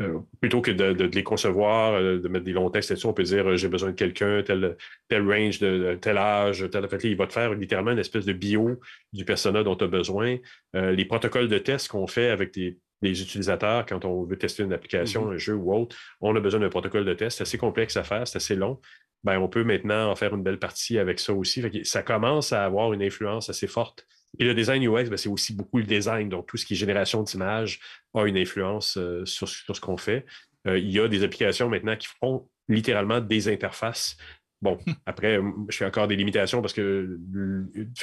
euh, 0.00 0.20
plutôt 0.40 0.62
que 0.62 0.70
de, 0.70 1.04
les 1.04 1.22
concevoir, 1.22 1.92
euh, 1.92 2.18
de 2.18 2.28
mettre 2.28 2.46
des 2.46 2.52
longs 2.52 2.70
textes 2.70 2.88
là-dessus, 2.88 3.06
on 3.06 3.12
peut 3.12 3.24
dire 3.24 3.46
euh, 3.46 3.56
j'ai 3.56 3.68
besoin 3.68 3.90
de 3.90 3.94
quelqu'un, 3.94 4.42
tel, 4.42 4.78
tel 5.08 5.28
range, 5.28 5.58
de, 5.58 5.98
tel 6.00 6.16
âge, 6.16 6.66
tel. 6.70 6.88
fait, 6.88 7.04
il 7.04 7.16
va 7.16 7.26
te 7.26 7.34
faire 7.34 7.52
littéralement 7.52 7.90
une 7.90 7.98
espèce 7.98 8.24
de 8.24 8.32
bio 8.32 8.80
du 9.12 9.26
persona 9.26 9.62
dont 9.62 9.76
tu 9.76 9.84
as 9.84 9.88
besoin. 9.88 10.38
les 10.72 11.04
protocoles 11.04 11.48
de 11.48 11.58
test 11.58 11.88
qu'on 11.88 12.06
fait 12.06 12.30
avec 12.30 12.54
des, 12.54 12.78
utilisateurs 13.02 13.84
quand 13.84 14.04
on 14.06 14.22
veut 14.22 14.38
tester 14.38 14.62
une 14.62 14.72
application, 14.72 15.26
mm-hmm. 15.26 15.34
un 15.34 15.36
jeu 15.36 15.54
ou 15.54 15.74
autre, 15.74 15.96
on 16.20 16.34
a 16.36 16.40
besoin 16.40 16.60
d'un 16.60 16.70
protocole 16.70 17.04
de 17.04 17.12
test. 17.12 17.38
C'est 17.38 17.42
assez 17.42 17.58
complexe 17.58 17.96
à 17.98 18.04
faire, 18.04 18.26
c'est 18.26 18.36
assez 18.36 18.56
long. 18.56 18.80
Ben, 19.24 19.38
on 19.38 19.48
peut 19.48 19.64
maintenant 19.64 20.10
en 20.10 20.16
faire 20.16 20.34
une 20.34 20.42
belle 20.42 20.58
partie 20.58 20.98
avec 20.98 21.20
ça 21.20 21.34
aussi. 21.34 21.62
ça 21.84 22.02
commence 22.02 22.52
à 22.52 22.64
avoir 22.64 22.92
une 22.94 23.02
influence 23.02 23.50
assez 23.50 23.66
forte 23.66 24.06
et 24.38 24.44
le 24.44 24.54
design 24.54 24.82
UX, 24.82 25.08
ben, 25.10 25.16
c'est 25.16 25.28
aussi 25.28 25.54
beaucoup 25.54 25.78
le 25.78 25.84
design. 25.84 26.28
Donc, 26.28 26.46
tout 26.46 26.56
ce 26.56 26.64
qui 26.64 26.74
est 26.74 26.76
génération 26.76 27.22
d'images 27.22 27.80
a 28.14 28.24
une 28.24 28.36
influence 28.36 28.96
euh, 28.96 29.24
sur, 29.26 29.48
ce 29.48 29.80
qu'on 29.80 29.96
fait. 29.96 30.24
Euh, 30.66 30.78
il 30.78 30.90
y 30.90 31.00
a 31.00 31.08
des 31.08 31.22
applications 31.22 31.68
maintenant 31.68 31.96
qui 31.96 32.08
font 32.20 32.48
littéralement 32.68 33.20
des 33.20 33.48
interfaces 33.48 34.16
Bon, 34.62 34.78
après, 35.06 35.40
je 35.68 35.76
fais 35.76 35.84
encore 35.84 36.06
des 36.06 36.14
limitations 36.14 36.62
parce 36.62 36.72
que 36.72 37.18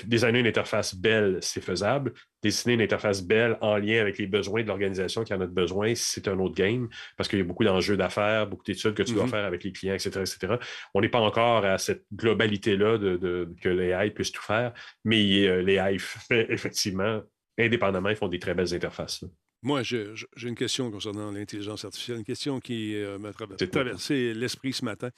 designer 0.03 0.41
une 0.41 0.47
interface 0.47 0.93
belle, 0.93 1.37
c'est 1.41 1.61
faisable. 1.61 2.13
Dessiner 2.43 2.73
une 2.73 2.81
interface 2.81 3.21
belle 3.21 3.57
en 3.61 3.77
lien 3.77 4.01
avec 4.01 4.17
les 4.17 4.27
besoins 4.27 4.61
de 4.61 4.67
l'organisation 4.67 5.23
qui 5.23 5.33
en 5.33 5.39
a 5.39 5.47
besoin, 5.47 5.93
c'est 5.95 6.27
un 6.27 6.37
autre 6.39 6.55
game 6.55 6.89
parce 7.15 7.29
qu'il 7.29 7.39
y 7.39 7.41
a 7.41 7.45
beaucoup 7.45 7.63
d'enjeux 7.63 7.95
d'affaires, 7.95 8.45
beaucoup 8.45 8.65
d'études 8.65 8.93
que 8.93 9.03
tu 9.03 9.13
dois 9.13 9.25
mm-hmm. 9.25 9.29
faire 9.29 9.45
avec 9.45 9.63
les 9.63 9.71
clients, 9.71 9.93
etc. 9.93 10.19
etc. 10.19 10.55
On 10.93 10.99
n'est 10.99 11.09
pas 11.09 11.21
encore 11.21 11.63
à 11.63 11.77
cette 11.77 12.03
globalité-là 12.13 12.97
de, 12.97 13.53
que 13.61 13.69
l'AI 13.69 14.11
puisse 14.11 14.33
tout 14.33 14.43
faire, 14.43 14.73
mais 15.05 15.47
euh, 15.47 15.61
l'AI 15.61 15.97
fait 15.99 16.45
effectivement, 16.51 17.21
indépendamment, 17.57 18.09
ils 18.09 18.17
font 18.17 18.27
des 18.27 18.39
très 18.39 18.53
belles 18.53 18.73
interfaces. 18.73 19.23
Moi, 19.61 19.83
j'ai 19.83 20.13
une 20.41 20.55
question 20.55 20.89
concernant 20.89 21.31
l'intelligence 21.31 21.83
artificielle, 21.83 22.19
une 22.19 22.23
question 22.23 22.61
qui 22.61 22.95
euh, 22.95 23.17
m'a 23.17 23.33
traversé 23.33 24.33
l'esprit 24.33 24.71
ce 24.71 24.85
matin 24.85 25.09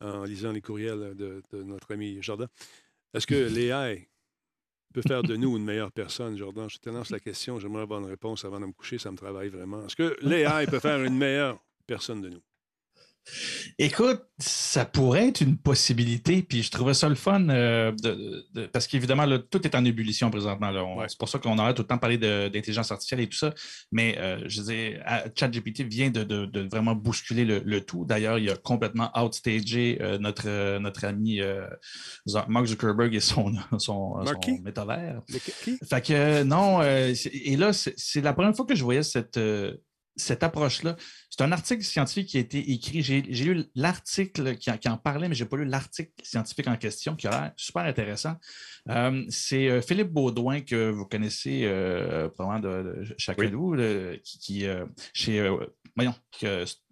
en 0.00 0.24
lisant 0.24 0.50
les 0.50 0.60
courriels 0.60 1.14
de, 1.14 1.42
notre 1.52 1.94
ami 1.94 2.18
Jordan. 2.20 2.48
Est-ce 3.12 3.26
que 3.26 3.34
l'AI 3.54 4.08
peut 4.92 5.02
faire 5.02 5.22
de 5.22 5.36
nous 5.36 5.56
une 5.56 5.64
meilleure 5.64 5.92
personne, 5.92 6.36
Jordan? 6.36 6.68
Je 6.68 6.78
te 6.78 6.90
lance 6.90 7.10
la 7.10 7.20
question, 7.20 7.60
j'aimerais 7.60 7.82
avoir 7.82 8.00
une 8.00 8.10
réponse 8.10 8.44
avant 8.44 8.58
de 8.58 8.66
me 8.66 8.72
coucher, 8.72 8.98
ça 8.98 9.12
me 9.12 9.16
travaille 9.16 9.48
vraiment. 9.48 9.86
Est-ce 9.86 9.96
que 9.96 10.16
l'AI 10.22 10.66
peut 10.66 10.80
faire 10.80 11.02
une 11.04 11.16
meilleure 11.16 11.60
personne 11.86 12.20
de 12.20 12.30
nous? 12.30 12.42
Écoute, 13.78 14.22
ça 14.38 14.84
pourrait 14.84 15.28
être 15.28 15.40
une 15.40 15.56
possibilité, 15.56 16.42
puis 16.42 16.62
je 16.62 16.70
trouvais 16.70 16.92
ça 16.92 17.08
le 17.08 17.14
fun, 17.14 17.48
euh, 17.48 17.92
parce 18.72 18.86
qu'évidemment, 18.86 19.26
tout 19.50 19.64
est 19.64 19.74
en 19.74 19.84
ébullition 19.84 20.30
présentement. 20.30 20.70
C'est 21.08 21.18
pour 21.18 21.28
ça 21.28 21.38
qu'on 21.38 21.58
aurait 21.58 21.74
tout 21.74 21.82
le 21.82 21.88
temps 21.88 21.98
parlé 21.98 22.18
d'intelligence 22.18 22.92
artificielle 22.92 23.20
et 23.20 23.28
tout 23.28 23.36
ça, 23.36 23.54
mais 23.92 24.16
euh, 24.18 24.40
je 24.46 24.60
disais, 24.60 25.00
ChatGPT 25.34 25.82
vient 25.82 26.10
de, 26.10 26.68
vraiment 26.68 26.94
bousculer 26.94 27.44
le, 27.44 27.80
tout. 27.80 28.04
D'ailleurs, 28.04 28.38
il 28.38 28.50
a 28.50 28.56
complètement 28.56 29.10
outstagé 29.16 29.98
euh, 30.00 30.18
notre, 30.18 30.78
notre 30.78 31.04
ami 31.04 31.40
Mark 32.48 32.66
Zuckerberg 32.66 33.14
et 33.14 33.20
son, 33.20 33.52
son, 33.78 34.16
métavers. 34.62 35.22
Fait 35.88 36.00
que 36.00 36.42
non, 36.42 36.82
et 36.82 37.56
là, 37.56 37.72
c'est 37.72 38.20
la 38.20 38.32
première 38.32 38.54
fois 38.54 38.66
que 38.66 38.74
je 38.74 38.84
voyais 38.84 39.02
cette 39.02 39.38
cette 40.16 40.42
approche-là. 40.42 40.96
C'est 41.36 41.42
un 41.42 41.50
article 41.50 41.82
scientifique 41.82 42.28
qui 42.28 42.36
a 42.36 42.40
été 42.40 42.70
écrit. 42.70 43.02
J'ai 43.02 43.22
lu 43.22 43.64
l'article 43.74 44.54
qui, 44.54 44.70
en 44.70 44.96
parlait, 44.96 45.28
mais 45.28 45.34
je 45.34 45.42
n'ai 45.42 45.50
pas 45.50 45.56
lu 45.56 45.64
l'article 45.64 46.12
scientifique 46.22 46.68
en 46.68 46.76
question, 46.76 47.16
qui 47.16 47.26
a 47.26 47.30
l'air 47.30 47.52
super 47.56 47.82
intéressant. 47.82 48.36
Euh, 48.88 49.24
c'est 49.30 49.68
euh, 49.68 49.80
Philippe 49.80 50.12
Baudouin, 50.12 50.60
que 50.60 50.90
vous 50.90 51.06
connaissez 51.06 51.62
euh, 51.64 52.28
probablement 52.28 52.84
de, 52.84 53.02
chacun 53.18 53.50
de 53.50 53.56
vous, 53.56 53.74
qui, 54.22 54.64
chez 55.12 55.50
voyons, 55.96 56.14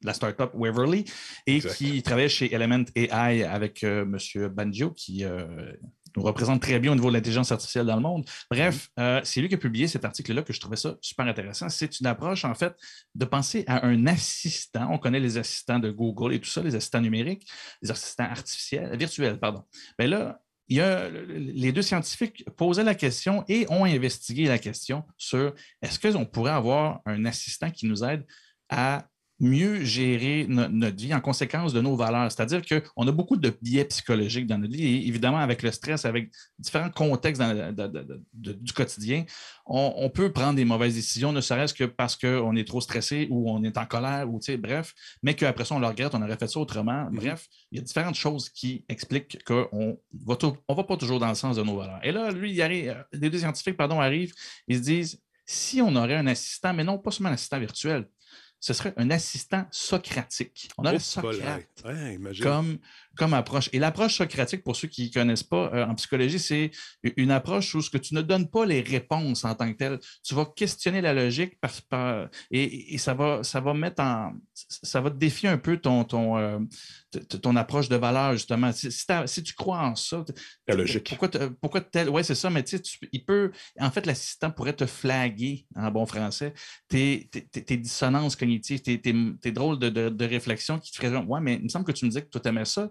la 0.02 0.12
startup 0.12 0.50
Waverly, 0.54 1.04
et 1.46 1.60
qui 1.60 2.02
travaille 2.02 2.28
chez 2.28 2.52
Element 2.52 2.86
AI 2.96 3.44
avec 3.44 3.84
M. 3.84 4.18
Banjo, 4.50 4.90
qui 4.90 5.24
nous 6.16 6.22
représente 6.22 6.60
très 6.60 6.78
bien 6.78 6.92
au 6.92 6.94
niveau 6.94 7.08
de 7.08 7.14
l'intelligence 7.14 7.52
artificielle 7.52 7.86
dans 7.86 7.96
le 7.96 8.02
monde. 8.02 8.24
Bref, 8.50 8.88
euh, 8.98 9.20
c'est 9.24 9.40
lui 9.40 9.48
qui 9.48 9.54
a 9.54 9.58
publié 9.58 9.88
cet 9.88 10.04
article-là 10.04 10.42
que 10.42 10.52
je 10.52 10.60
trouvais 10.60 10.76
ça 10.76 10.96
super 11.00 11.26
intéressant. 11.26 11.68
C'est 11.68 12.00
une 12.00 12.06
approche, 12.06 12.44
en 12.44 12.54
fait, 12.54 12.74
de 13.14 13.24
penser 13.24 13.64
à 13.66 13.86
un 13.86 14.06
assistant. 14.06 14.88
On 14.90 14.98
connaît 14.98 15.20
les 15.20 15.38
assistants 15.38 15.78
de 15.78 15.90
Google 15.90 16.34
et 16.34 16.40
tout 16.40 16.50
ça, 16.50 16.62
les 16.62 16.74
assistants 16.74 17.00
numériques, 17.00 17.48
les 17.82 17.90
assistants 17.90 18.24
artificiels, 18.24 18.96
virtuels, 18.96 19.38
pardon. 19.38 19.64
Mais 19.98 20.08
ben 20.08 20.10
là, 20.10 20.40
il 20.68 20.76
y 20.76 20.80
a, 20.80 21.08
les 21.08 21.72
deux 21.72 21.82
scientifiques 21.82 22.44
posaient 22.56 22.84
la 22.84 22.94
question 22.94 23.44
et 23.48 23.66
ont 23.68 23.84
investigué 23.84 24.46
la 24.46 24.58
question 24.58 25.04
sur 25.18 25.54
est-ce 25.82 25.98
qu'on 25.98 26.24
pourrait 26.24 26.52
avoir 26.52 27.00
un 27.04 27.24
assistant 27.24 27.70
qui 27.70 27.86
nous 27.86 28.04
aide 28.04 28.24
à 28.70 29.06
mieux 29.40 29.82
gérer 29.82 30.46
notre 30.48 30.96
vie 30.96 31.12
en 31.12 31.20
conséquence 31.20 31.72
de 31.72 31.80
nos 31.80 31.96
valeurs. 31.96 32.30
C'est-à-dire 32.30 32.62
qu'on 32.64 33.08
a 33.08 33.12
beaucoup 33.12 33.36
de 33.36 33.52
biais 33.60 33.84
psychologiques 33.86 34.46
dans 34.46 34.58
notre 34.58 34.72
vie 34.72 34.84
et 34.84 35.08
évidemment, 35.08 35.38
avec 35.38 35.62
le 35.62 35.72
stress, 35.72 36.04
avec 36.04 36.30
différents 36.58 36.90
contextes 36.90 37.42
du 38.32 38.72
quotidien, 38.72 39.24
on, 39.66 40.10
peut 40.10 40.32
prendre 40.32 40.54
des 40.54 40.64
mauvaises 40.64 40.94
décisions, 40.94 41.32
ne 41.32 41.40
serait-ce 41.40 41.74
que 41.74 41.84
parce 41.84 42.16
qu'on 42.16 42.54
est 42.56 42.66
trop 42.66 42.80
stressé 42.80 43.26
ou 43.30 43.50
on 43.50 43.62
est 43.64 43.76
en 43.78 43.86
colère, 43.86 44.28
ou 44.28 44.38
bref, 44.58 44.94
mais 45.22 45.34
qu'après 45.34 45.64
ça, 45.64 45.74
on 45.74 45.80
le 45.80 45.86
regrette, 45.86 46.14
on 46.14 46.22
aurait 46.22 46.36
fait 46.36 46.48
ça 46.48 46.60
autrement. 46.60 47.04
Mm-hmm. 47.04 47.16
Bref, 47.16 47.48
il 47.70 47.78
y 47.78 47.80
a 47.80 47.84
différentes 47.84 48.14
choses 48.14 48.48
qui 48.48 48.84
expliquent 48.88 49.42
qu'on 49.44 49.98
ne 50.12 50.26
va, 50.26 50.84
pas 50.84 50.96
toujours 50.96 51.18
dans 51.18 51.28
le 51.28 51.34
sens 51.34 51.56
de 51.56 51.62
nos 51.62 51.76
valeurs. 51.76 52.00
Et 52.02 52.12
là, 52.12 52.30
lui, 52.30 52.52
il 52.52 52.62
arrive, 52.62 52.90
euh, 52.90 53.02
les 53.12 53.30
deux 53.30 53.38
scientifiques 53.38 53.76
pardon, 53.76 54.00
arrivent, 54.00 54.34
ils 54.68 54.76
se 54.76 54.82
disent 54.82 55.20
si 55.44 55.80
on 55.82 55.94
aurait 55.96 56.16
un 56.16 56.26
assistant, 56.26 56.72
mais 56.72 56.84
non 56.84 56.98
pas 56.98 57.10
seulement 57.10 57.30
un 57.30 57.34
assistant 57.34 57.58
virtuel, 57.58 58.06
ce 58.62 58.72
serait 58.74 58.94
un 58.96 59.10
assistant 59.10 59.66
socratique. 59.72 60.70
On 60.78 60.84
a 60.84 60.92
le 60.92 61.00
Socrate 61.00 61.66
comme, 62.40 62.78
comme 63.16 63.34
approche. 63.34 63.68
Et 63.72 63.80
l'approche 63.80 64.14
socratique, 64.18 64.62
pour 64.62 64.76
ceux 64.76 64.86
qui 64.86 65.08
ne 65.08 65.12
connaissent 65.12 65.42
pas 65.42 65.68
euh, 65.74 65.84
en 65.84 65.96
psychologie, 65.96 66.38
c'est 66.38 66.70
une 67.16 67.32
approche 67.32 67.74
où 67.74 67.82
ce 67.82 67.90
que 67.90 67.98
tu 67.98 68.14
ne 68.14 68.22
donnes 68.22 68.48
pas 68.48 68.64
les 68.64 68.80
réponses 68.80 69.44
en 69.44 69.56
tant 69.56 69.70
que 69.72 69.76
telles. 69.76 69.98
Tu 70.22 70.36
vas 70.36 70.46
questionner 70.46 71.00
la 71.00 71.12
logique 71.12 71.58
par, 71.60 72.28
et, 72.52 72.96
ça, 72.98 73.14
va, 73.14 73.42
ça 73.42 73.60
va 73.60 73.74
mettre 73.74 74.00
en. 74.00 74.32
Ça 74.54 75.00
va 75.00 75.10
te 75.10 75.16
défier 75.16 75.48
un 75.48 75.58
peu 75.58 75.78
ton, 75.78 76.04
ton, 76.04 76.38
euh, 76.38 76.60
ton 77.42 77.56
approche 77.56 77.88
de 77.88 77.96
valeur, 77.96 78.34
justement. 78.34 78.70
Si, 78.70 78.92
si, 78.92 79.42
tu 79.42 79.54
crois 79.54 79.80
en 79.80 79.96
ça. 79.96 80.24
La 80.68 80.76
logique. 80.76 81.08
Pourquoi, 81.08 81.28
pourquoi 81.60 81.80
tel. 81.80 82.08
Oui, 82.08 82.22
c'est 82.22 82.36
ça, 82.36 82.48
mais 82.48 82.62
tu 82.62 82.76
sais, 82.76 82.82
il 83.10 83.24
peut. 83.24 83.50
En 83.80 83.90
fait, 83.90 84.06
l'assistant 84.06 84.52
pourrait 84.52 84.74
te 84.74 84.86
flaguer, 84.86 85.66
en 85.74 85.90
bon 85.90 86.06
français, 86.06 86.54
tes, 86.88 87.28
tes, 87.28 87.76
dissonances 87.76 88.36
cognitives, 88.36 88.51
tes, 88.60 89.00
tes 89.00 89.52
drôles 89.52 89.78
de, 89.78 89.88
de, 89.88 90.24
réflexion 90.24 90.78
qui 90.78 90.92
te 90.92 90.96
feraient. 90.96 91.16
Ouais, 91.16 91.40
mais 91.40 91.54
il 91.54 91.64
me 91.64 91.68
semble 91.68 91.84
que 91.84 91.92
tu 91.92 92.04
me 92.04 92.10
disais 92.10 92.22
que 92.22 92.28
toi, 92.28 92.40
tu 92.40 92.48
aimais 92.48 92.64
ça. 92.64 92.90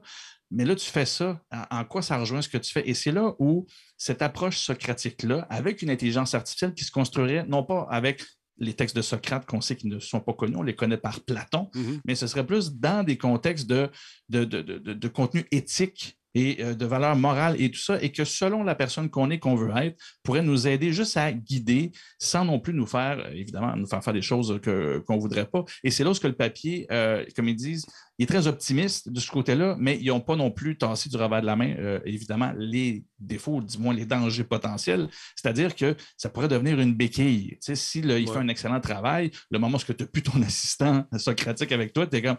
Mais 0.49 0.65
là, 0.65 0.75
tu 0.75 0.89
fais 0.89 1.05
ça. 1.05 1.41
En 1.69 1.85
quoi 1.85 2.01
ça 2.01 2.17
rejoint 2.17 2.41
ce 2.41 2.49
que 2.49 2.57
tu 2.57 2.71
fais? 2.71 2.87
Et 2.87 2.93
c'est 2.93 3.11
là 3.11 3.33
où 3.39 3.65
cette 3.97 4.21
approche 4.21 4.57
socratique-là, 4.57 5.47
avec 5.49 5.81
une 5.81 5.89
intelligence 5.89 6.33
artificielle 6.33 6.73
qui 6.73 6.83
se 6.83 6.91
construirait, 6.91 7.45
non 7.47 7.63
pas 7.63 7.87
avec 7.89 8.21
les 8.57 8.73
textes 8.73 8.95
de 8.95 9.01
Socrate 9.01 9.45
qu'on 9.45 9.61
sait 9.61 9.75
qu'ils 9.75 9.89
ne 9.89 9.99
sont 9.99 10.19
pas 10.19 10.33
connus, 10.33 10.55
on 10.55 10.61
les 10.61 10.75
connaît 10.75 10.97
par 10.97 11.19
Platon, 11.21 11.69
mm-hmm. 11.73 11.99
mais 12.05 12.15
ce 12.15 12.27
serait 12.27 12.45
plus 12.45 12.73
dans 12.73 13.03
des 13.03 13.17
contextes 13.17 13.67
de, 13.67 13.89
de, 14.29 14.43
de, 14.43 14.61
de 14.61 15.07
contenu 15.07 15.45
éthique 15.51 16.19
et 16.33 16.63
euh, 16.63 16.73
de 16.73 16.85
valeurs 16.85 17.15
morales 17.15 17.59
et 17.59 17.69
tout 17.69 17.79
ça, 17.79 18.01
et 18.01 18.11
que 18.11 18.23
selon 18.23 18.63
la 18.63 18.75
personne 18.75 19.09
qu'on 19.09 19.29
est, 19.29 19.39
qu'on 19.39 19.55
veut 19.55 19.71
être, 19.75 19.97
pourrait 20.23 20.41
nous 20.41 20.67
aider 20.67 20.93
juste 20.93 21.17
à 21.17 21.31
guider 21.31 21.91
sans 22.19 22.45
non 22.45 22.59
plus 22.59 22.73
nous 22.73 22.85
faire, 22.85 23.19
euh, 23.19 23.31
évidemment, 23.33 23.75
nous 23.75 23.87
faire 23.87 24.03
faire 24.03 24.13
des 24.13 24.21
choses 24.21 24.59
qu'on 24.63 25.15
ne 25.15 25.19
voudrait 25.19 25.45
pas. 25.45 25.63
Et 25.83 25.91
c'est 25.91 26.03
là 26.03 26.11
où 26.11 26.13
que 26.13 26.27
le 26.27 26.35
papier, 26.35 26.85
euh, 26.91 27.25
comme 27.35 27.47
ils 27.47 27.55
disent, 27.55 27.85
il 28.19 28.23
est 28.23 28.27
très 28.27 28.45
optimiste 28.45 29.11
de 29.11 29.19
ce 29.19 29.31
côté-là, 29.31 29.75
mais 29.79 29.97
ils 29.99 30.07
n'ont 30.07 30.21
pas 30.21 30.35
non 30.35 30.51
plus 30.51 30.77
tassé 30.77 31.09
du 31.09 31.17
revers 31.17 31.41
de 31.41 31.47
la 31.47 31.55
main, 31.55 31.73
évidemment, 32.05 32.53
les 32.55 33.03
défauts, 33.17 33.61
du 33.61 33.79
moins 33.79 33.95
les 33.95 34.05
dangers 34.05 34.43
potentiels. 34.43 35.09
C'est-à-dire 35.35 35.75
que 35.75 35.95
ça 36.17 36.29
pourrait 36.29 36.47
devenir 36.47 36.79
une 36.79 36.93
béquille. 36.93 37.51
Tu 37.53 37.57
sais, 37.61 37.75
s'il 37.75 38.11
il 38.11 38.29
fait 38.29 38.37
un 38.37 38.47
excellent 38.47 38.79
travail, 38.79 39.31
le 39.49 39.57
moment 39.57 39.77
où 39.77 39.81
tu 39.81 39.95
n'as 39.97 40.05
plus 40.05 40.21
ton 40.21 40.39
assistant 40.43 41.05
socratique 41.17 41.71
avec 41.71 41.93
toi, 41.93 42.05
tu 42.05 42.17
es 42.17 42.21
comme 42.21 42.37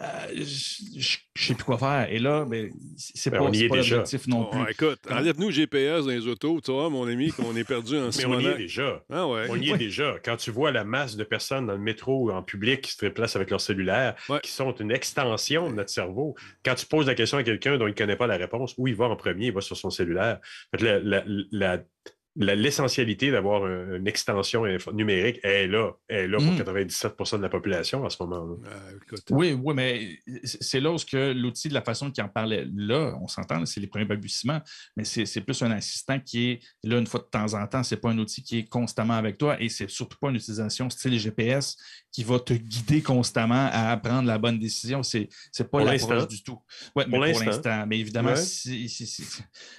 euh, 0.00 0.04
je 0.32 0.96
ne 0.96 1.02
sais 1.02 1.54
plus 1.54 1.64
quoi 1.64 1.78
faire. 1.78 2.08
Et 2.10 2.18
là, 2.18 2.44
ben, 2.44 2.70
c'est 2.96 3.30
ben, 3.30 3.38
pas, 3.38 3.50
pas 3.50 3.76
l'objectif 3.76 4.26
non 4.26 4.46
plus. 4.46 4.60
écoute, 4.68 4.98
enlève-nous 5.08 5.52
GPS 5.52 6.04
dans 6.04 6.10
les 6.10 6.26
autos, 6.26 6.60
tu 6.60 6.72
vois, 6.72 6.90
mon 6.90 7.06
ami, 7.06 7.30
qu'on 7.30 7.54
est 7.54 7.64
perdu 7.64 7.96
en 7.98 8.10
ce 8.12 8.26
moment. 8.26 8.38
Mais 8.38 8.46
on 8.46 8.50
y 8.50 8.52
est 8.52 8.58
déjà. 8.58 9.04
Ah 9.12 9.28
ouais. 9.28 9.46
On 9.50 9.56
y 9.56 9.70
est 9.70 9.78
déjà. 9.78 10.16
Quand 10.24 10.36
tu 10.36 10.50
vois 10.50 10.72
la 10.72 10.82
masse 10.84 11.16
de 11.16 11.22
personnes 11.22 11.66
dans 11.66 11.74
le 11.74 11.78
métro 11.78 12.24
ou 12.24 12.30
en 12.32 12.42
public 12.42 12.80
qui 12.82 12.92
se 12.92 13.04
déplacent 13.04 13.36
avec 13.36 13.50
leur 13.50 13.60
cellulaire, 13.60 14.16
qui 14.42 14.50
sont 14.50 14.74
une 14.74 14.90
extension 14.90 15.70
de 15.70 15.76
notre 15.76 15.90
cerveau, 15.90 16.34
quand 16.64 16.74
tu 16.74 16.86
poses 16.86 17.06
la 17.06 17.14
question 17.14 17.38
à 17.38 17.44
quelqu'un 17.44 17.78
dont 17.78 17.86
il 17.86 17.90
ne 17.90 17.96
connaît 17.96 18.16
pas 18.16 18.26
la 18.26 18.36
réponse, 18.36 18.74
où 18.78 18.88
il 18.88 18.96
va 18.96 19.06
en 19.06 19.16
premier, 19.16 19.46
il 19.46 19.52
va 19.52 19.60
sur 19.60 19.76
son 19.76 19.90
cellulaire. 19.90 20.40
la, 20.80 21.22
la 21.52 21.78
l'essentialité 22.36 23.30
d'avoir 23.30 23.66
une 23.66 24.08
extension 24.08 24.64
numérique 24.92 25.38
est 25.44 25.68
là, 25.68 25.92
est 26.08 26.26
là 26.26 26.38
pour 26.38 26.52
97% 26.52 27.34
hmm. 27.34 27.38
de 27.38 27.42
la 27.42 27.48
population 27.48 28.04
à 28.04 28.10
ce 28.10 28.22
moment-là. 28.24 28.56
Ah, 28.70 29.12
oui, 29.30 29.52
oui, 29.52 29.74
mais 29.74 30.18
c'est 30.44 30.80
là 30.80 30.90
où 30.90 30.96
l'outil, 31.12 31.68
de 31.68 31.74
la 31.74 31.82
façon 31.82 32.10
qu'il 32.10 32.24
en 32.24 32.28
parlait 32.28 32.66
là, 32.74 33.16
on 33.22 33.28
s'entend, 33.28 33.64
c'est 33.66 33.80
les 33.80 33.86
premiers 33.86 34.04
balbutiements, 34.04 34.60
mais 34.96 35.04
c'est 35.04 35.40
plus 35.42 35.62
un 35.62 35.70
assistant 35.70 36.18
qui 36.18 36.50
est 36.50 36.60
là 36.82 36.98
une 36.98 37.06
fois 37.06 37.20
de 37.20 37.26
temps 37.26 37.54
en 37.54 37.66
temps. 37.66 37.82
C'est 37.82 37.98
pas 37.98 38.10
un 38.10 38.18
outil 38.18 38.42
qui 38.42 38.58
est 38.58 38.68
constamment 38.68 39.14
avec 39.14 39.38
toi 39.38 39.60
et 39.60 39.68
c'est 39.68 39.88
surtout 39.88 40.18
pas 40.20 40.30
une 40.30 40.36
utilisation 40.36 40.90
style 40.90 41.18
GPS 41.18 41.76
qui 42.10 42.24
va 42.24 42.40
te 42.40 42.54
guider 42.54 43.02
constamment 43.02 43.68
à 43.72 43.96
prendre 43.96 44.26
la 44.26 44.38
bonne 44.38 44.58
décision. 44.58 45.02
C'est 45.02 45.28
pas 45.70 45.84
l'approche 45.84 46.28
du 46.28 46.42
tout. 46.42 46.58
Ouais, 46.96 47.06
pour 47.06 47.18
l'instant. 47.20 47.86
Mais 47.86 47.98
évidemment, 48.00 48.34
si, 48.34 48.90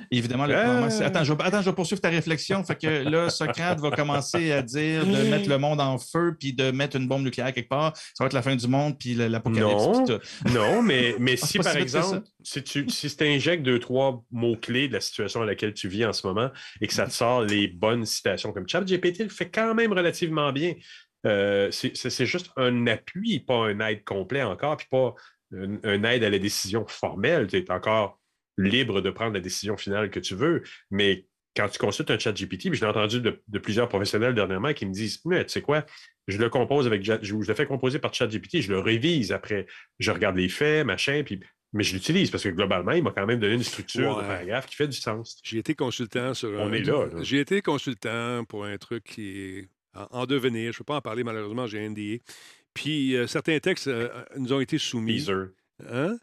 évidemment, 0.10 0.46
le 0.46 0.56
ah! 0.56 0.86
attends, 0.86 1.24
je, 1.24 1.34
attends, 1.34 1.62
je 1.62 1.70
vais 1.70 1.76
poursuivre 1.76 2.02
ta 2.02 2.10
réflexion 2.10 2.45
fait 2.64 2.80
que 2.80 3.10
là, 3.10 3.30
Socrate 3.30 3.80
va 3.80 3.92
commencer 3.92 4.52
à 4.52 4.62
dire 4.62 5.06
de 5.06 5.30
mettre 5.30 5.50
le 5.50 5.58
monde 5.58 5.82
en 5.82 5.98
feu 5.98 6.36
puis 6.40 6.54
de 6.54 6.72
mettre 6.72 6.98
une 6.98 7.08
bombe 7.08 7.24
nucléaire 7.24 7.54
quelque 7.54 7.70
part. 7.70 7.96
Ça 7.96 8.24
va 8.24 8.26
être 8.28 8.34
la 8.34 8.42
fin 8.42 8.56
du 8.56 8.68
monde 8.68 8.98
puis 8.98 9.14
l'apocalypse. 9.16 9.86
Non, 9.86 10.20
non, 10.54 10.82
mais, 10.82 11.16
mais 11.20 11.38
si 11.38 11.60
par 11.60 11.76
exemple, 11.76 12.22
si 12.44 12.64
tu 12.64 12.90
si 12.90 13.16
injectes 13.22 13.64
deux, 13.64 13.80
trois 13.80 14.24
mots-clés 14.32 14.88
de 14.88 14.94
la 14.94 15.02
situation 15.02 15.42
à 15.42 15.46
laquelle 15.46 15.74
tu 15.74 15.88
vis 15.88 16.06
en 16.06 16.14
ce 16.14 16.26
moment 16.28 16.50
et 16.82 16.88
que 16.88 16.94
ça 16.94 17.06
te 17.06 17.12
sort 17.12 17.42
les 17.44 17.68
bonnes 17.68 18.06
citations 18.06 18.52
comme 18.52 18.68
ChatGPT 18.68 19.20
le 19.20 19.30
fait 19.30 19.50
quand 19.50 19.74
même 19.74 19.94
relativement 19.94 20.52
bien. 20.52 20.74
Euh, 21.26 21.72
c'est 21.72 22.26
juste 22.26 22.52
un 22.56 22.86
appui, 22.88 23.40
pas 23.40 23.66
un 23.66 23.80
aide 23.80 24.04
complet 24.04 24.44
encore, 24.44 24.78
puis 24.78 24.88
pas 24.90 25.16
un, 25.52 26.04
aide 26.04 26.24
à 26.24 26.30
la 26.30 26.40
décision 26.40 26.86
formelle. 26.88 27.48
Tu 27.48 27.58
es 27.58 27.72
encore 27.72 28.20
libre 28.58 29.02
de 29.02 29.10
prendre 29.10 29.34
la 29.34 29.40
décision 29.40 29.76
finale 29.78 30.10
que 30.10 30.20
tu 30.20 30.36
veux, 30.36 30.64
mais 30.92 31.26
quand 31.56 31.70
tu 31.70 31.80
consultes 31.80 32.12
un 32.12 32.20
chat 32.20 32.34
GPT, 32.34 32.74
je 32.74 32.82
l'ai 32.82 32.88
entendu 32.88 33.22
de, 33.22 33.60
plusieurs 33.60 33.88
professionnels 33.88 34.34
dernièrement 34.34 34.74
qui 34.74 34.86
me 34.86 34.94
disent 34.94 35.22
Mais 35.26 35.46
tu 35.46 35.52
sais 35.52 35.62
quoi, 35.62 35.86
je 36.28 36.38
le 36.38 36.50
compose 36.50 36.88
avec 36.88 37.04
je, 37.04 37.36
le 37.36 37.54
fais 37.54 37.66
composer 37.66 38.00
par 38.00 38.14
chat 38.14 38.28
GPT, 38.28 38.62
je 38.62 38.72
le 38.72 38.80
révise 38.80 39.32
après, 39.32 39.68
je 40.00 40.12
regarde 40.12 40.36
les 40.36 40.50
faits, 40.50 40.86
machin, 40.86 41.24
puis 41.26 41.40
mais 41.74 41.84
je 41.84 41.94
l'utilise 41.94 42.32
parce 42.32 42.44
que 42.44 42.50
globalement, 42.50 42.94
il 42.94 43.04
m'a 43.04 43.12
quand 43.12 43.26
même 43.26 43.40
donné 43.40 43.56
une 43.56 43.64
structure 43.64 44.16
de 44.16 44.22
paragraphe 44.22 44.66
qui 44.66 44.78
fait 44.78 44.88
du 44.88 44.96
sens. 44.96 45.42
J'ai 45.44 45.58
été 45.58 45.76
consultant 45.76 46.34
sur 46.34 46.50
On 46.52 46.72
est 46.72 46.84
là. 46.84 47.08
J'ai 47.22 47.42
été 47.42 47.62
consultant 47.62 48.46
pour 48.46 48.64
un 48.64 48.78
truc 48.78 49.04
qui 49.04 49.42
est 49.42 49.70
en, 49.94 50.26
devenir. 50.26 50.72
Je 50.72 50.78
ne 50.78 50.80
peux 50.80 50.84
pas 50.86 50.96
en 50.96 51.02
parler, 51.02 51.26
malheureusement, 51.26 51.68
j'ai 51.68 51.86
un 51.86 51.90
NDA. 51.90 52.24
Puis 52.74 53.16
euh, 53.16 53.28
certains 53.28 53.60
textes 53.60 53.88
euh, 53.88 54.08
nous 54.38 54.54
ont 54.54 54.62
été 54.62 54.78
soumis. 54.78 55.18
Teaser. 55.18 55.48
Hein? 55.90 56.18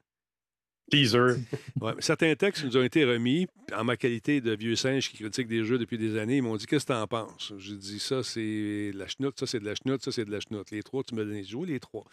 Certains 1.99 2.35
textes 2.35 2.65
nous 2.65 2.77
ont 2.77 2.83
été 2.83 3.05
remis 3.05 3.47
en 3.75 3.85
ma 3.85 3.97
qualité 3.97 4.41
de 4.41 4.55
vieux 4.55 4.77
singe 4.77 5.11
qui 5.11 5.17
critique 5.19 5.49
des 5.49 5.65
jeux 5.65 5.79
depuis 5.79 5.99
des 5.99 6.19
années. 6.19 6.37
Ils 6.37 6.43
m'ont 6.43 6.57
dit 6.57 6.67
Qu'est-ce 6.67 6.87
que 6.87 6.93
tu 6.93 6.99
en 6.99 7.07
penses? 7.07 7.53
J'ai 7.59 7.77
dit 7.77 7.99
Ça, 7.99 8.23
c'est 8.23 8.91
la 8.95 9.07
chenoute, 9.09 9.39
ça, 9.39 9.47
c'est 9.47 9.61
de 9.61 9.65
la 9.65 9.75
chenoute, 9.75 10.03
ça, 10.03 10.13
c'est 10.13 10.25
de 10.25 10.31
la 10.31 10.41
chenoute. 10.41 10.71
Les 10.71 10.83
trois, 10.83 11.03
tu 11.03 11.15
me 11.15 11.25
donnes 11.25 11.45
jouer 11.45 11.67
les 11.67 11.81
trois. 11.81 12.05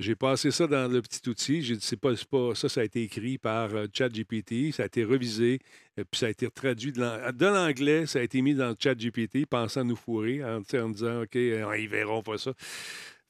J'ai 0.00 0.14
passé 0.14 0.52
ça 0.52 0.68
dans 0.68 0.90
le 0.90 1.02
petit 1.02 1.28
outil. 1.28 1.60
J'ai 1.60 1.74
dit, 1.74 1.84
c'est 1.84 1.96
pas, 1.96 2.14
ça, 2.54 2.68
ça 2.68 2.80
a 2.80 2.84
été 2.84 3.02
écrit 3.02 3.36
par 3.36 3.74
euh, 3.74 3.86
ChatGPT, 3.92 4.72
ça 4.72 4.84
a 4.84 4.86
été 4.86 5.02
revisé, 5.02 5.58
puis 5.96 6.04
ça 6.12 6.26
a 6.26 6.28
été 6.28 6.48
traduit 6.50 6.92
de 6.92 7.46
l'anglais, 7.46 8.06
ça 8.06 8.20
a 8.20 8.22
été 8.22 8.40
mis 8.40 8.54
dans 8.54 8.76
ChatGPT, 8.78 9.44
pensant 9.46 9.84
nous 9.84 9.96
fourrer, 9.96 10.44
en, 10.44 10.58
en 10.58 10.88
disant, 10.90 11.22
OK, 11.22 11.34
euh, 11.34 11.76
ils 11.78 11.88
verront 11.88 12.22
pas 12.22 12.38
ça. 12.38 12.52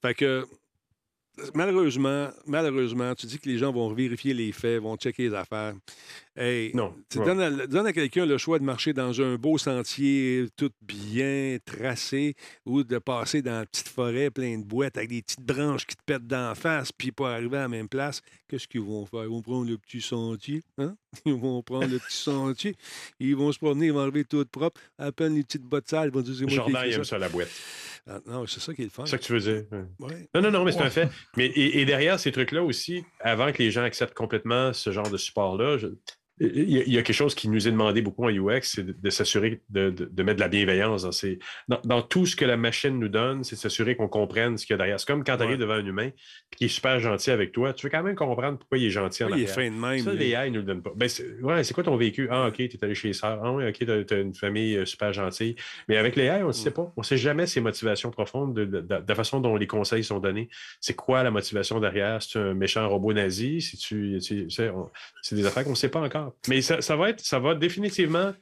Fait 0.03 0.13
que 0.13 0.45
malheureusement, 1.55 2.29
malheureusement, 2.47 3.15
tu 3.15 3.27
dis 3.27 3.39
que 3.39 3.49
les 3.49 3.59
gens 3.59 3.73
vont 3.73 3.93
vérifier 3.93 4.35
les 4.35 4.53
faits, 4.53 4.81
vont 4.83 4.97
checker 4.97 5.29
les 5.29 5.35
affaires. 5.35 5.75
Hey, 6.37 6.71
non. 6.75 6.95
Tu 7.11 7.19
donnes 7.19 7.87
à, 7.87 7.93
quelqu'un 7.93 8.25
le 8.25 8.39
choix 8.39 8.61
de 8.61 8.65
marcher 8.65 8.93
dans 8.93 9.21
un 9.21 9.35
beau 9.37 9.59
sentier 9.59 10.47
tout 10.57 10.71
bien 10.81 11.59
tracé 11.65 12.37
ou 12.65 12.85
de 12.85 12.99
passer 12.99 13.43
dans 13.43 13.61
une 13.61 13.67
petite 13.67 13.89
forêt 13.89 14.31
pleine 14.31 14.63
de 14.63 14.67
boîtes 14.67 14.97
avec 14.97 15.11
des 15.11 15.23
petites 15.23 15.45
branches 15.45 15.85
qui 15.85 15.97
te 15.97 16.03
pètent 16.07 16.29
d'en 16.29 16.55
face 16.55 16.93
puis 16.93 17.11
pas 17.11 17.35
arriver 17.35 17.57
à 17.57 17.63
la 17.63 17.69
même 17.69 17.89
place. 17.89 18.23
Qu'est-ce 18.49 18.69
qu'ils 18.69 18.83
vont 18.83 19.05
faire? 19.05 19.25
Ils 19.25 19.31
vont 19.31 19.43
prendre 19.43 19.69
le 19.69 19.79
petit 19.79 20.01
sentier. 20.01 20.63
Hein? 20.79 20.95
Ils 21.25 21.35
vont 21.35 21.63
prendre 21.63 21.87
le 21.87 21.99
petit 21.99 22.17
sentier. 22.17 22.77
Ils 23.21 23.37
vont 23.37 23.53
se 23.53 23.59
promener, 23.59 23.87
ils 23.87 23.93
vont 23.93 24.01
arriver 24.01 24.25
tout 24.25 24.45
propre. 24.45 24.81
À 24.99 25.13
peine 25.13 25.35
les 25.35 25.43
petites 25.43 25.63
bottes 25.63 25.89
sales, 25.89 26.09
ils 26.09 26.15
vont 26.15 26.21
dire 26.21 26.35
c'est 26.35 26.45
moi 26.45 26.55
Jordan, 26.55 26.83
il 26.87 26.95
aime 26.95 27.05
ça 27.05 27.19
la 27.19 27.29
boîte. 27.29 27.51
Ah, 28.07 28.21
non, 28.27 28.47
c'est 28.47 28.61
ça 28.61 28.73
qui 28.75 28.83
est 28.83 28.85
le 28.87 28.91
fun. 28.91 29.05
C'est 29.05 29.13
ça 29.13 29.19
que 29.19 29.25
tu 29.25 29.33
veux 29.33 29.41
dire. 29.41 29.65
Non, 30.35 30.41
non, 30.41 30.51
non, 30.51 30.65
mais 30.65 30.73
c'est 30.73 30.81
un 30.81 30.91
fait. 30.91 31.09
Mais, 31.37 31.47
et, 31.47 31.85
derrière 31.85 32.19
ces 32.19 32.33
trucs-là 32.33 32.63
aussi, 32.63 33.05
avant 33.21 33.53
que 33.53 33.63
les 33.63 33.71
gens 33.71 33.83
acceptent 33.83 34.15
complètement 34.15 34.73
ce 34.73 34.93
genre 34.93 35.11
de 35.11 35.19
support-là, 35.19 35.77
il 36.41 36.71
y, 36.71 36.99
a, 36.99 37.03
quelque 37.03 37.15
chose 37.15 37.35
qui 37.35 37.49
nous 37.49 37.67
est 37.67 37.71
demandé 37.71 38.01
beaucoup 38.01 38.25
en 38.25 38.31
UX, 38.31 38.61
c'est 38.63 38.85
de, 38.85 39.11
s'assurer 39.11 39.61
de, 39.71 39.91
mettre 40.23 40.37
de 40.37 40.41
la 40.41 40.49
bienveillance 40.49 41.03
dans, 41.69 41.81
dans, 41.85 42.03
tout 42.03 42.27
ce 42.27 42.37
que 42.37 42.45
la 42.45 42.57
machine 42.57 42.99
nous 42.99 43.09
donne, 43.09 43.45
c'est 43.45 43.57
de 43.57 43.61
s'assurer 43.61 43.97
qu'on 43.97 44.09
comprenne 44.09 44.57
ce 44.57 44.65
qu'il 44.65 44.75
y 44.75 44.77
a 44.77 44.79
derrière. 44.79 45.01
C'est 45.01 45.07
comme 45.07 45.25
quand 45.25 45.37
tu 45.37 45.43
arrives 45.43 45.59
devant 45.59 45.75
un 45.75 45.85
humain 45.85 46.11
qui 46.57 46.67
est 46.67 46.69
super 46.69 47.01
gentil 47.01 47.31
avec 47.31 47.53
toi, 47.53 47.73
tu 47.73 47.87
veux 47.87 47.91
quand 47.91 48.03
même 48.03 48.15
comprendre 48.15 48.59
pourquoi 48.59 48.79
il 48.79 48.87
est 48.87 48.91
gentil 48.91 49.25
en 49.25 49.29
oui, 49.29 49.39
Il 49.39 49.43
est 49.45 49.47
fin 49.47 49.69
de 49.69 49.75
même. 49.75 50.01
Ça, 50.01 50.13
les 50.13 50.31
AI 50.31 50.51
ne 50.51 50.55
nous 50.55 50.61
le 50.61 50.63
donnent 50.63 50.83
pas. 50.83 50.93
Ben, 50.95 51.09
c'est 51.09 51.75
quoi 51.75 51.85
ton 51.85 51.97
vécu? 51.97 52.29
Ah, 52.31 52.49
OK, 52.49 52.57
tu 52.57 52.65
es 52.65 52.85
allé 52.85 52.95
chez 52.95 53.13
ça. 53.13 53.41
Ah, 53.43 53.53
oui, 53.53 53.67
OK, 53.69 53.79
tu 53.79 53.91
as, 53.91 54.19
une 54.19 54.35
famille 54.35 54.77
euh, 54.77 54.85
super 54.85 55.13
gentille. 55.13 55.57
Mais 55.89 55.97
avec 55.97 56.17
les 56.17 56.25
AI, 56.25 56.43
on 56.43 56.49
ne 56.49 56.53
sait 56.53 56.71
mm. 56.71 56.75
pas. 56.75 56.93
On 56.97 57.01
ne 57.01 57.07
sait 57.07 57.17
jamais 57.17 57.47
ses 57.47 57.61
motivations 57.61 58.11
profondes, 58.11 58.55
de, 58.55 58.87
la 58.89 59.15
façon 59.15 59.41
dont 59.41 59.57
les 59.57 59.67
conseils 59.67 60.05
sont 60.05 60.21
donnés. 60.21 60.49
C'est 60.81 60.95
quoi 60.95 61.23
la 61.23 61.31
motivation 61.31 61.81
derrière? 61.81 62.23
C'est 62.23 62.39
un 62.39 62.55
méchant 62.55 62.89
robot 62.89 63.13
nazi? 63.13 63.61
C'est 63.61 65.35
des 65.35 65.47
affaires 65.47 65.65
qu'on 65.65 65.71
ne 65.71 65.75
sait 65.75 65.89
pas 65.89 66.01
encore. 66.01 66.28
Mais 66.49 66.61
ça, 66.63 66.97
va 66.97 67.11
être, 67.11 67.21
ça 67.21 67.39
va 67.39 67.55
définitivement 67.55 68.33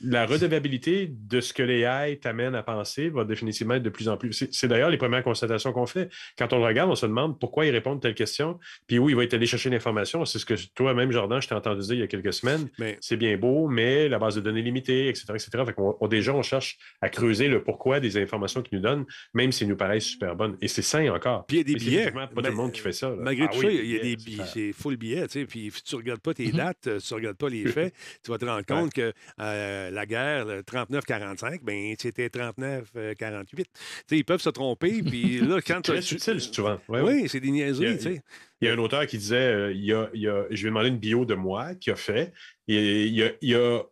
la 0.00 0.26
redevabilité 0.26 1.10
de 1.10 1.40
ce 1.40 1.52
que 1.52 1.62
les 1.62 1.80
AI 1.80 2.18
t'amènent 2.18 2.54
à 2.54 2.62
penser 2.62 3.08
va 3.08 3.24
définitivement 3.24 3.74
être 3.74 3.82
de 3.82 3.90
plus 3.90 4.08
en 4.08 4.16
plus. 4.16 4.46
C'est 4.50 4.68
d'ailleurs 4.68 4.90
les 4.90 4.96
premières 4.96 5.24
constatations 5.24 5.72
qu'on 5.72 5.86
fait. 5.86 6.08
Quand 6.38 6.52
on 6.52 6.58
le 6.58 6.64
regarde, 6.64 6.90
on 6.90 6.94
se 6.94 7.06
demande 7.06 7.38
pourquoi 7.38 7.66
ils 7.66 7.70
répondent 7.70 8.00
telle 8.00 8.14
question, 8.14 8.58
puis 8.86 8.98
où 8.98 9.08
il 9.08 9.16
va 9.16 9.24
être 9.24 9.34
allé 9.34 9.46
chercher 9.46 9.70
l'information. 9.70 10.24
C'est 10.24 10.38
ce 10.38 10.46
que 10.46 10.54
toi-même, 10.74 11.10
Jordan, 11.10 11.40
je 11.42 11.48
t'ai 11.48 11.54
entendu 11.54 11.80
dire 11.82 11.94
il 11.94 12.00
y 12.00 12.02
a 12.02 12.06
quelques 12.06 12.32
semaines. 12.32 12.68
C'est 13.00 13.16
bien 13.16 13.36
beau, 13.36 13.68
mais 13.68 14.08
la 14.08 14.18
base 14.18 14.36
de 14.36 14.40
données 14.40 14.62
limitée, 14.62 15.08
etc. 15.08 15.26
etc. 15.30 15.50
Fait 15.66 16.08
déjà, 16.08 16.34
on 16.34 16.42
cherche 16.42 16.78
à 17.00 17.08
creuser 17.08 17.48
le 17.48 17.62
pourquoi 17.62 18.00
des 18.00 18.16
informations 18.16 18.62
qu'ils 18.62 18.78
nous 18.78 18.84
donnent, 18.84 19.06
même 19.34 19.52
s'ils 19.52 19.68
nous 19.68 19.76
paraissent 19.76 20.04
super 20.04 20.36
bonnes. 20.36 20.56
Et 20.60 20.68
c'est 20.68 20.82
sain 20.82 21.08
encore. 21.12 21.46
Puis 21.46 21.58
il 21.58 21.60
y 21.60 21.60
a 21.60 21.64
des 21.64 21.84
billets. 21.84 22.10
pas 22.10 22.26
tout 22.28 22.42
le 22.42 22.50
monde 22.52 22.72
qui 22.72 22.80
fait 22.80 22.92
ça. 22.92 23.10
Malgré 23.10 23.46
ah 23.46 23.48
tout 23.52 23.62
ça, 23.62 23.70
il 23.70 23.90
y 23.90 23.98
a 23.98 24.02
des 24.02 24.16
billets. 24.16 24.44
C'est 24.52 24.72
full 24.72 24.96
billet. 24.96 25.26
Puis 25.26 25.72
tu 25.84 25.94
ne 25.94 26.00
regardes 26.00 26.20
pas 26.20 26.34
tes 26.34 26.48
mm-hmm. 26.48 26.56
dates, 26.56 26.82
tu 26.82 26.88
ne 26.88 27.14
regardes 27.14 27.36
pas 27.36 27.48
les 27.48 27.66
faits, 27.72 27.94
tu 28.24 28.30
vas 28.30 28.38
te 28.38 28.44
rendre 28.44 28.64
compte 28.64 28.92
que 28.92 29.12
euh, 29.40 29.87
la 29.90 30.06
guerre, 30.06 30.46
39-45, 30.62 31.60
ben 31.62 31.94
c'était 31.98 32.28
39-48. 32.28 33.64
ils 34.10 34.24
peuvent 34.24 34.40
se 34.40 34.50
tromper, 34.50 35.02
puis 35.06 35.40
là, 35.40 35.60
quand. 35.60 35.86
C'est 36.00 36.38
souvent. 36.40 36.78
oui, 36.88 37.28
c'est 37.28 37.40
des 37.40 37.50
niaiseries, 37.50 38.20
Il 38.60 38.68
y 38.68 38.70
a 38.70 38.74
un 38.74 38.78
auteur 38.78 39.06
qui 39.06 39.18
disait 39.18 39.36
euh, 39.36 39.72
il, 39.72 39.84
y 39.84 39.92
a, 39.92 40.08
il 40.14 40.20
y 40.20 40.28
a, 40.28 40.44
je 40.50 40.62
vais 40.62 40.68
demander 40.68 40.88
une 40.88 40.98
bio 40.98 41.24
de 41.24 41.34
moi 41.34 41.74
qui 41.74 41.90
a 41.90 41.96
fait. 41.96 42.32
Et, 42.66 43.06
il, 43.06 43.14
y 43.14 43.22
a, 43.22 43.30
il 43.40 43.50
y 43.50 43.54
a 43.54 43.82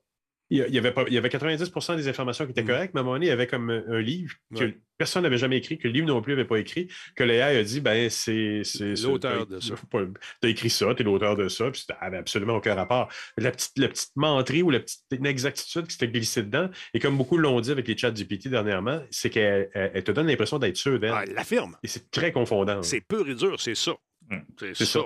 il 0.49 0.59
y, 0.59 0.79
avait 0.79 0.95
il 1.09 1.13
y 1.13 1.19
avait 1.19 1.29
90% 1.29 1.97
des 1.97 2.09
informations 2.09 2.45
qui 2.45 2.53
étaient 2.53 2.63
mm. 2.63 2.67
correctes, 2.67 2.95
mais 2.95 3.01
à 3.01 3.03
un 3.03 3.05
moment 3.05 3.17
donné, 3.17 3.27
il 3.27 3.31
y 3.31 3.33
avait 3.33 3.49
comme 3.49 3.71
un 3.71 3.99
livre 3.99 4.35
que 4.55 4.75
personne 4.97 5.25
n'avait 5.25 5.39
jamais 5.39 5.57
écrit, 5.57 5.77
que 5.77 5.89
le 5.89 5.95
livre 5.95 6.07
non 6.07 6.23
plus 6.23 6.35
n'avait 6.35 6.47
pas 6.47 6.59
écrit, 6.59 6.89
que 7.17 7.25
Léa 7.25 7.47
a 7.47 7.63
dit 7.63 7.81
ben 7.81 8.09
c'est 8.09 8.63
l'auteur 9.03 9.47
de 9.47 9.59
ça. 9.59 9.75
Tu 9.91 10.47
as 10.47 10.49
écrit 10.49 10.71
ça, 10.71 10.95
tu 10.95 11.03
es 11.03 11.05
l'auteur 11.05 11.37
de 11.37 11.49
ça, 11.49 11.71
puis 11.71 11.85
ça 11.87 11.99
n'avait 12.01 12.19
absolument 12.19 12.57
aucun 12.57 12.75
rapport. 12.75 13.09
La 13.37 13.51
petite, 13.51 13.77
la 13.77 13.89
petite 13.89 14.15
menterie 14.15 14.63
ou 14.63 14.71
la 14.71 14.81
petite 14.81 15.03
inexactitude 15.11 15.87
qui 15.87 15.93
s'était 15.93 16.09
glissée 16.09 16.45
dedans, 16.45 16.71
et 16.95 17.01
comme 17.01 17.17
beaucoup 17.17 17.39
l'ont 17.39 17.61
dit 17.61 17.73
avec 17.73 17.89
les 17.89 17.97
chats 17.97 18.13
GPT 18.13 18.49
dernièrement, 18.49 19.03
c'est 19.11 19.31
qu'elle 19.31 20.05
te 20.05 20.13
donne 20.13 20.29
l'impression 20.29 20.59
d'être 20.61 20.77
sûre 20.77 21.01
d'elle. 21.01 21.13
Ah, 21.13 21.25
elle 21.27 21.35
l'affirme. 21.35 21.77
Et 21.83 21.89
c'est 21.89 22.11
très 22.11 22.31
confondant. 22.31 22.83
C'est 22.83 23.01
pur 23.01 23.29
et 23.29 23.35
dur, 23.35 23.61
c'est 23.61 23.75
ça. 23.75 23.93
Mm. 24.31 24.39
C'est 24.75 24.85
ça. 24.85 25.01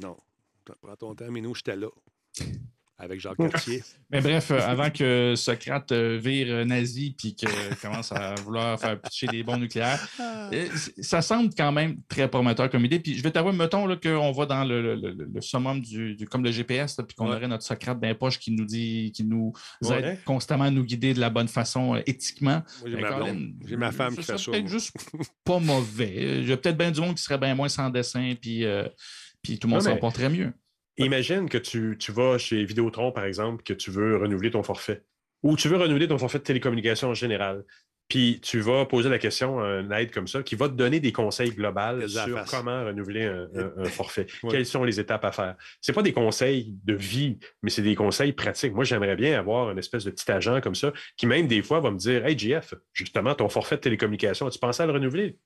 Non. 0.00 0.16
Prends 0.82 0.96
ton 0.96 1.14
temps, 1.14 1.30
mais 1.30 1.40
nous, 1.40 1.54
j'étais 1.54 1.76
là 1.76 1.88
avec 2.98 3.20
Jacques 3.20 3.36
Cartier. 3.36 3.82
Mais 4.10 4.20
bref, 4.20 4.50
euh, 4.50 4.58
avant 4.60 4.90
que 4.90 5.34
Socrate 5.36 5.92
euh, 5.92 6.18
vire 6.20 6.48
euh, 6.50 6.64
nazi 6.64 7.14
puis 7.16 7.34
qu'il 7.34 7.48
commence 7.80 8.10
à 8.10 8.34
vouloir 8.36 8.78
faire 8.80 9.00
pitcher 9.00 9.28
des 9.28 9.44
bombes 9.44 9.60
nucléaires, 9.60 10.04
ah. 10.18 10.50
ça 11.00 11.22
semble 11.22 11.50
quand 11.56 11.70
même 11.70 11.98
très 12.08 12.28
prometteur 12.28 12.68
comme 12.68 12.84
idée. 12.84 12.98
Puis 12.98 13.14
je 13.14 13.22
vais 13.22 13.30
t'avouer, 13.30 13.52
mettons 13.52 13.86
qu'on 13.96 14.32
va 14.32 14.46
dans 14.46 14.64
le, 14.64 15.40
summum 15.40 15.80
du, 15.80 16.16
comme 16.28 16.42
le 16.42 16.50
GPS, 16.50 16.96
puis 17.06 17.14
qu'on 17.14 17.28
aurait 17.28 17.46
notre 17.46 17.62
Socrate 17.62 18.00
bien 18.00 18.14
poche 18.14 18.38
qui 18.38 18.50
nous 18.50 18.64
dit, 18.64 19.12
qui 19.14 19.24
nous 19.24 19.52
aide 19.88 20.18
constamment 20.24 20.64
à 20.64 20.70
nous 20.70 20.84
guider 20.84 21.14
de 21.14 21.20
la 21.20 21.30
bonne 21.30 21.48
façon 21.48 22.00
éthiquement. 22.06 22.62
J'ai 22.84 23.76
ma, 23.76 23.92
femme 23.92 24.16
qui 24.16 24.24
fait 24.24 24.38
ça. 24.38 24.50
peut-être 24.50 24.66
juste 24.66 24.92
pas 25.44 25.60
mauvais. 25.60 26.40
Il 26.40 26.48
y 26.48 26.52
a 26.52 26.56
peut-être 26.56 26.76
bien 26.76 26.90
du 26.90 27.00
monde 27.00 27.14
qui 27.14 27.22
serait 27.22 27.38
bien 27.38 27.54
moins 27.54 27.68
sans 27.68 27.90
dessin, 27.90 28.34
puis, 28.40 28.64
puis 29.42 29.58
tout 29.58 29.68
le 29.68 29.74
monde 29.74 29.82
s'en 29.82 29.96
porterait 29.96 30.30
mieux. 30.30 30.52
Imagine 30.98 31.48
que 31.48 31.58
tu, 31.58 31.96
vas 32.12 32.38
chez 32.38 32.64
Vidéotron, 32.64 33.12
par 33.12 33.24
exemple, 33.24 33.62
que 33.62 33.72
tu 33.72 33.90
veux 33.90 34.16
renouveler 34.16 34.50
ton 34.50 34.62
forfait. 34.62 35.02
Ou 35.42 35.56
tu 35.56 35.68
veux 35.68 35.76
renouveler 35.76 36.08
ton 36.08 36.18
forfait 36.18 36.38
de 36.38 36.44
télécommunication 36.44 37.08
en 37.08 37.14
général. 37.14 37.64
Puis 38.08 38.40
tu 38.42 38.60
vas 38.60 38.86
poser 38.86 39.10
la 39.10 39.18
question 39.18 39.60
à 39.60 39.66
un 39.66 39.90
aide 39.90 40.10
comme 40.10 40.26
ça 40.26 40.42
qui 40.42 40.54
va 40.54 40.68
te 40.68 40.72
donner 40.72 40.98
des 40.98 41.12
conseils 41.12 41.50
globaux 41.50 42.08
sur 42.08 42.42
comment 42.46 42.86
renouveler 42.86 43.24
un, 43.24 43.84
forfait. 43.84 44.26
Quelles 44.50 44.64
sont 44.64 44.82
les 44.82 44.98
étapes 44.98 45.26
à 45.26 45.32
faire? 45.32 45.56
Ce 45.82 45.92
pas 45.92 46.02
des 46.02 46.14
conseils 46.14 46.74
de 46.84 46.94
vie, 46.94 47.38
mais 47.62 47.68
c'est 47.68 47.82
des 47.82 47.94
conseils 47.94 48.32
pratiques. 48.32 48.72
Moi, 48.72 48.84
j'aimerais 48.84 49.14
bien 49.14 49.38
avoir 49.38 49.70
une 49.70 49.78
espèce 49.78 50.04
de 50.04 50.10
petit 50.10 50.30
agent 50.32 50.62
comme 50.62 50.74
ça 50.74 50.92
qui, 51.18 51.26
même 51.26 51.46
des 51.46 51.62
fois, 51.62 51.80
va 51.80 51.90
me 51.90 51.98
dire 51.98 52.24
Hey, 52.24 52.38
JF, 52.38 52.74
justement, 52.94 53.34
ton 53.34 53.50
forfait 53.50 53.76
de 53.76 53.82
télécommunication, 53.82 54.48
tu 54.48 54.58
pensais 54.58 54.82
à 54.82 54.86
le 54.86 54.92
renouveler? 54.92 55.36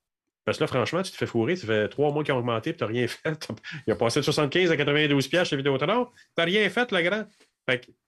Parce 0.45 0.59
que 0.59 0.65
là, 0.65 0.69
franchement, 0.69 1.03
tu 1.03 1.13
te 1.13 1.17
fais 1.17 1.27
fourrer, 1.27 1.55
ça 1.57 1.67
fait 1.67 1.89
trois 1.89 2.13
mois 2.13 2.25
qu'ils 2.25 2.35
ont 2.35 2.39
augmenté 2.39 2.71
et 2.71 2.75
tu 2.75 2.83
n'as 2.83 2.89
rien 2.89 3.07
fait. 3.07 3.49
Il 3.87 3.93
a 3.93 3.97
passé 3.97 4.21
de 4.21 4.25
75 4.25 4.71
à 4.71 4.77
92 4.77 5.29
pièces 5.29 5.49
chez 5.49 5.57
Vidéotron. 5.57 6.07
Tu 6.07 6.13
n'as 6.37 6.45
rien 6.45 6.69
fait, 6.69 6.91
le 6.91 7.03
grand. 7.03 7.27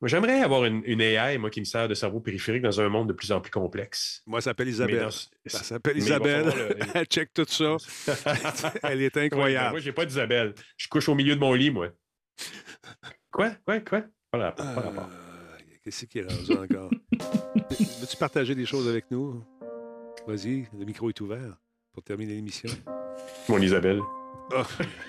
j'aimerais 0.02 0.40
avoir 0.40 0.64
une, 0.64 1.00
AI, 1.00 1.38
moi, 1.38 1.50
qui 1.50 1.60
me 1.60 1.64
sert 1.64 1.86
de 1.86 1.94
cerveau 1.94 2.20
périphérique 2.20 2.62
dans 2.62 2.80
un 2.80 2.88
monde 2.88 3.08
de 3.08 3.12
plus 3.12 3.30
en 3.30 3.40
plus 3.40 3.52
complexe. 3.52 4.22
Moi, 4.26 4.40
ça 4.40 4.50
s'appelle 4.50 4.68
Isabelle. 4.68 5.10
ça 5.46 5.62
s'appelle 5.62 5.96
Isabelle. 5.96 6.76
Elle 6.94 7.06
check 7.10 7.32
tout 7.32 7.46
ça. 7.46 7.76
Elle 8.82 9.02
est 9.02 9.16
incroyable. 9.16 9.70
moi, 9.70 9.80
j'ai 9.80 9.92
pas 9.92 10.04
d'Isabelle. 10.04 10.54
Je 10.76 10.88
couche 10.88 11.08
au 11.08 11.14
milieu 11.14 11.36
de 11.36 11.40
mon 11.40 11.54
lit, 11.54 11.70
moi. 11.70 11.90
Quoi? 13.30 13.50
Quoi? 13.64 13.80
Quoi? 13.80 14.02
Pas 14.32 14.38
rapport. 14.38 15.08
Qu'est-ce 15.84 16.06
qui 16.06 16.18
est 16.18 16.22
rendu 16.22 16.52
encore? 16.52 16.90
Veux-tu 17.70 18.16
partager 18.16 18.54
des 18.54 18.66
choses 18.66 18.88
avec 18.88 19.10
nous? 19.10 19.44
Vas-y, 20.26 20.66
le 20.76 20.84
micro 20.86 21.10
est 21.10 21.20
ouvert 21.20 21.58
pour 21.94 22.02
terminer 22.02 22.34
l'émission. 22.34 22.68
Mon 23.48 23.58
Isabelle. 23.58 24.00
Oh, 24.52 24.62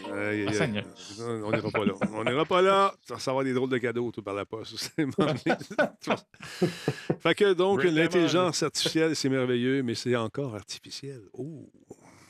on 0.10 1.52
n'ira 1.52 1.70
pas 1.70 1.84
là. 1.84 1.94
On 2.14 2.24
n'ira 2.24 2.45
pas 2.45 2.62
là. 2.62 2.95
Ça 3.03 3.16
va 3.16 3.32
avoir 3.32 3.44
des 3.44 3.53
drôles 3.53 3.70
de 3.70 3.78
cadeaux 3.78 4.10
tout 4.12 4.22
par 4.22 4.34
la 4.34 4.45
poste. 4.45 4.95
fait 7.20 7.36
que 7.36 7.53
donc, 7.53 7.84
l'intelligence 7.84 8.64
artificielle, 8.64 9.14
c'est 9.16 9.28
merveilleux, 9.30 9.84
mais 9.84 9.94
c'est 9.95 10.16
encore 10.16 10.56
artificiel. 10.56 11.22
Oh. 11.34 11.70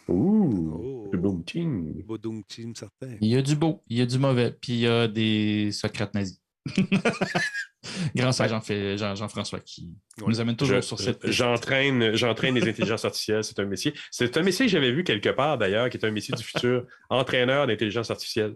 Ouh. 0.07 1.07
Oh. 1.07 1.09
Bodoum 1.11 1.43
Team. 1.43 2.73
Certain. 2.75 3.17
Il 3.21 3.27
y 3.29 3.35
a 3.37 3.41
du 3.41 3.55
beau, 3.55 3.83
il 3.87 3.97
y 3.97 4.01
a 4.01 4.05
du 4.05 4.17
mauvais, 4.17 4.51
puis 4.59 4.73
il 4.73 4.79
y 4.79 4.87
a 4.87 5.07
des 5.07 5.71
Socrates 5.71 6.13
nazis. 6.13 6.41
Grâce 8.15 8.41
à 8.41 8.47
Jean- 8.47 8.61
Jean- 8.97 9.15
Jean-François 9.15 9.59
qui 9.59 9.89
nous 10.25 10.39
amène 10.39 10.55
toujours 10.55 10.77
Je- 10.77 10.81
sur 10.81 10.99
cette. 10.99 11.29
J'entraîne, 11.29 12.15
j'entraîne 12.15 12.55
les 12.55 12.67
intelligences 12.67 13.05
artificielles. 13.05 13.43
C'est 13.43 13.59
un 13.59 13.65
métier. 13.65 13.93
C'est 14.11 14.35
un 14.37 14.41
métier 14.41 14.65
que 14.65 14.71
j'avais 14.71 14.91
vu 14.91 15.03
quelque 15.03 15.29
part 15.29 15.57
d'ailleurs, 15.57 15.89
qui 15.89 15.97
est 15.97 16.05
un 16.05 16.11
métier 16.11 16.33
du 16.35 16.43
futur. 16.43 16.85
Entraîneur 17.09 17.67
d'intelligence 17.67 18.09
artificielle. 18.09 18.55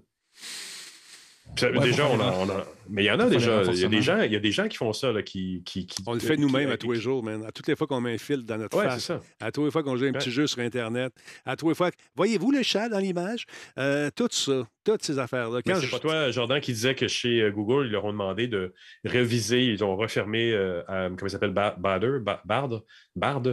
Puis 1.55 1.61
ça, 1.65 1.71
Ouais, 1.71 1.79
déjà, 1.79 2.07
on 2.07 2.19
a, 2.19 2.31
on 2.31 2.49
a- 2.49 2.65
Mais 2.89 3.03
il 3.03 3.07
y 3.07 3.11
en 3.11 3.19
a 3.19 3.27
déjà. 3.29 3.61
Il 3.63 3.79
y, 3.79 3.85
a 3.85 3.87
des 3.87 4.01
gens, 4.01 4.21
il 4.21 4.31
y 4.33 4.35
a 4.35 4.39
des 4.39 4.51
gens 4.51 4.67
qui 4.67 4.77
font 4.77 4.93
ça, 4.93 5.11
là, 5.11 5.21
qui, 5.21 5.61
qui, 5.65 5.85
qui- 5.85 6.03
On 6.07 6.13
le 6.13 6.19
fait 6.19 6.37
nous-mêmes 6.37 6.71
à 6.71 6.77
tous 6.77 6.91
les 6.91 6.99
jours, 6.99 7.23
man. 7.23 7.43
À 7.45 7.51
toutes 7.51 7.67
les 7.67 7.75
fois 7.75 7.87
qu'on 7.87 8.01
met 8.01 8.13
un 8.13 8.17
fil 8.17 8.43
dans 8.45 8.57
notre 8.57 8.77
Ouais, 8.77 8.85
face. 8.85 9.01
c'est 9.01 9.13
ça. 9.13 9.21
À 9.39 9.51
tous 9.51 9.65
les 9.65 9.71
fois 9.71 9.83
qu'on 9.83 9.95
joue 9.95 10.05
un 10.05 10.11
petit 10.13 10.31
jeu 10.31 10.47
sur 10.47 10.59
Internet. 10.59 11.13
À 11.45 11.55
tous 11.55 11.69
les 11.69 11.75
fois. 11.75 11.91
Voyez-vous 12.15 12.51
le 12.51 12.63
chat 12.63 12.89
dans 12.89 12.99
l'image? 12.99 13.45
Euh, 13.77 14.09
tout 14.15 14.27
ça. 14.31 14.67
Toutes 14.85 15.03
ces 15.03 15.19
affaires-là. 15.19 15.59
C'est 15.65 15.81
je- 15.81 15.91
pas 15.91 15.99
toi, 15.99 16.31
Jordan, 16.31 16.59
qui 16.61 16.73
disait 16.73 16.95
que 16.95 17.07
chez 17.07 17.41
euh, 17.41 17.51
Google, 17.51 17.85
ils 17.87 17.91
leur 17.91 18.05
ont 18.05 18.11
demandé 18.11 18.47
de 18.47 18.73
réviser, 19.05 19.65
ils 19.65 19.83
ont 19.83 19.95
refermé, 19.95 20.51
euh, 20.51 20.81
à- 20.87 21.09
comment 21.09 21.27
il 21.27 21.29
s'appelle, 21.29 21.51
Bard, 21.51 21.77
Bard, 21.77 23.43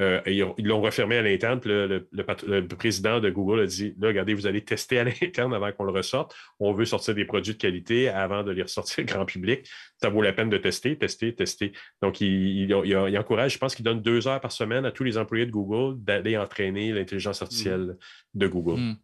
euh, 0.00 0.20
et 0.26 0.34
ils 0.34 0.42
ont- 0.42 0.54
ils 0.58 0.66
l'ont 0.66 0.80
refermé 0.82 1.16
à 1.16 1.22
l'interne. 1.22 1.60
puis 1.60 1.70
Le, 1.70 1.86
le- 2.10 2.26
le 2.60 2.66
président 2.68 3.20
de 3.20 3.30
Google 3.30 3.60
a 3.60 3.66
dit, 3.66 3.94
là, 4.00 4.08
regardez, 4.08 4.34
vous 4.34 4.46
allez 4.46 4.62
tester 4.64 4.98
à 4.98 5.04
l'interne 5.04 5.54
avant 5.54 5.70
qu'on 5.72 5.84
le 5.84 5.92
ressorte. 5.92 6.34
On 6.60 6.72
veut 6.72 6.84
sortir 6.84 7.14
des 7.14 7.24
produits 7.24 7.54
de 7.54 7.58
qualité 7.58 8.08
avant 8.08 8.42
de 8.42 8.50
les 8.50 8.62
ressortir 8.62 8.81
grand 9.04 9.24
public. 9.24 9.68
Ça 10.00 10.08
vaut 10.08 10.22
la 10.22 10.32
peine 10.32 10.50
de 10.50 10.58
tester, 10.58 10.96
tester, 10.98 11.34
tester. 11.34 11.72
Donc, 12.02 12.20
il, 12.20 12.28
il- 12.28 12.70
il- 12.84 13.08
il 13.10 13.18
encourage, 13.18 13.52
je 13.54 13.58
pense 13.58 13.74
qu'il 13.74 13.84
donne 13.84 14.02
deux 14.02 14.26
heures 14.28 14.40
par 14.40 14.52
semaine 14.52 14.84
à 14.84 14.90
tous 14.90 15.04
les 15.04 15.16
employés 15.18 15.46
de 15.46 15.50
Google 15.50 16.02
d'aller 16.02 16.36
entraîner 16.36 16.92
l'intelligence 16.92 17.40
artificielle 17.42 17.96
de 18.34 18.46
Google. 18.46 18.80
Mm. 18.80 18.96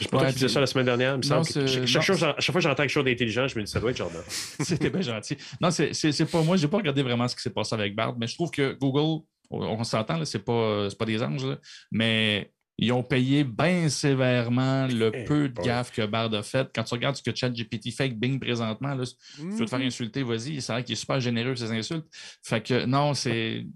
Je 0.00 0.08
toi 0.08 0.22
Ouais, 0.22 0.32
disais 0.32 0.48
ça 0.48 0.60
la 0.60 0.66
semaine 0.66 0.86
dernière. 0.86 1.12
Il 1.14 1.18
me 1.18 1.28
Non, 1.34 1.44
semble 1.44 1.66
que 1.66 1.66
chaque, 1.70 1.86
chaque 1.86 2.02
chose- 2.02 2.18
fois 2.20 2.34
que 2.34 2.60
j'entends 2.60 2.82
quelque 2.84 2.88
chose 2.90 3.04
d'intelligent, 3.04 3.46
je 3.48 3.58
me 3.58 3.64
dis 3.64 3.70
ça 3.70 3.80
doit 3.80 3.90
être 3.90 3.98
Jordan. 3.98 4.22
C'était 4.28 4.88
bien 4.88 5.02
gentil. 5.02 5.36
Non, 5.60 5.70
c'est 5.70 6.30
pas 6.30 6.42
moi. 6.42 6.56
Je 6.56 6.62
n'ai 6.64 6.70
pas 6.70 6.78
regardé 6.78 7.02
vraiment 7.02 7.28
ce 7.28 7.36
qui 7.36 7.42
s'est 7.42 7.50
passé 7.52 7.74
avec 7.74 7.94
Bard, 7.94 8.16
mais 8.18 8.26
je 8.26 8.34
trouve 8.34 8.50
que 8.50 8.72
Google, 8.80 9.22
on, 9.50 9.60
on 9.60 9.84
s'entend, 9.84 10.24
c'est 10.24 10.42
pas, 10.42 10.88
pas 10.98 11.04
des 11.04 11.22
anges, 11.22 11.44
là, 11.44 11.58
mais 11.90 12.50
ils 12.78 12.92
ont 12.92 13.02
payé 13.02 13.42
bien 13.44 13.88
sévèrement 13.88 14.86
le 14.86 15.10
Eh, 15.12 15.24
peu 15.24 15.48
de 15.48 15.58
ouais. 15.60 15.66
gaffes 15.66 15.90
que 15.92 16.06
Bard 16.06 16.32
a 16.32 16.42
fait. 16.42 16.68
Quand 16.74 16.84
tu 16.84 16.94
regardes 16.94 17.16
ce 17.16 17.22
que 17.22 17.34
ChatGPT 17.34 17.90
fait 17.90 18.04
avec 18.04 18.18
Bing 18.18 18.38
présentement, 18.38 18.94
là, 18.94 19.04
si 19.04 19.16
tu 19.36 19.42
veux 19.42 19.64
te 19.64 19.70
faire 19.70 19.78
Mhm. 19.80 19.86
insulter, 19.86 20.22
vas-y. 20.22 20.60
C'est 20.62 20.72
vrai 20.72 20.84
qu'il 20.84 20.92
est 20.92 20.96
super 20.96 21.18
généreux, 21.20 21.56
ses 21.56 21.72
insultes. 21.72 22.06
Fait 22.42 22.62
que 22.62 22.84
non, 22.86 23.14
c'est. 23.14 23.66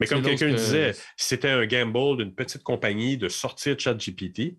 Mais 0.00 0.06
comme 0.06 0.22
quelqu'un 0.22 0.50
que- 0.50 0.56
disait, 0.56 0.94
c'était 1.16 1.50
un 1.50 1.66
gamble 1.66 2.16
d'une 2.18 2.34
petite 2.34 2.62
compagnie 2.62 3.16
de 3.18 3.28
sortir 3.28 3.78
ChatGPT, 3.78 4.56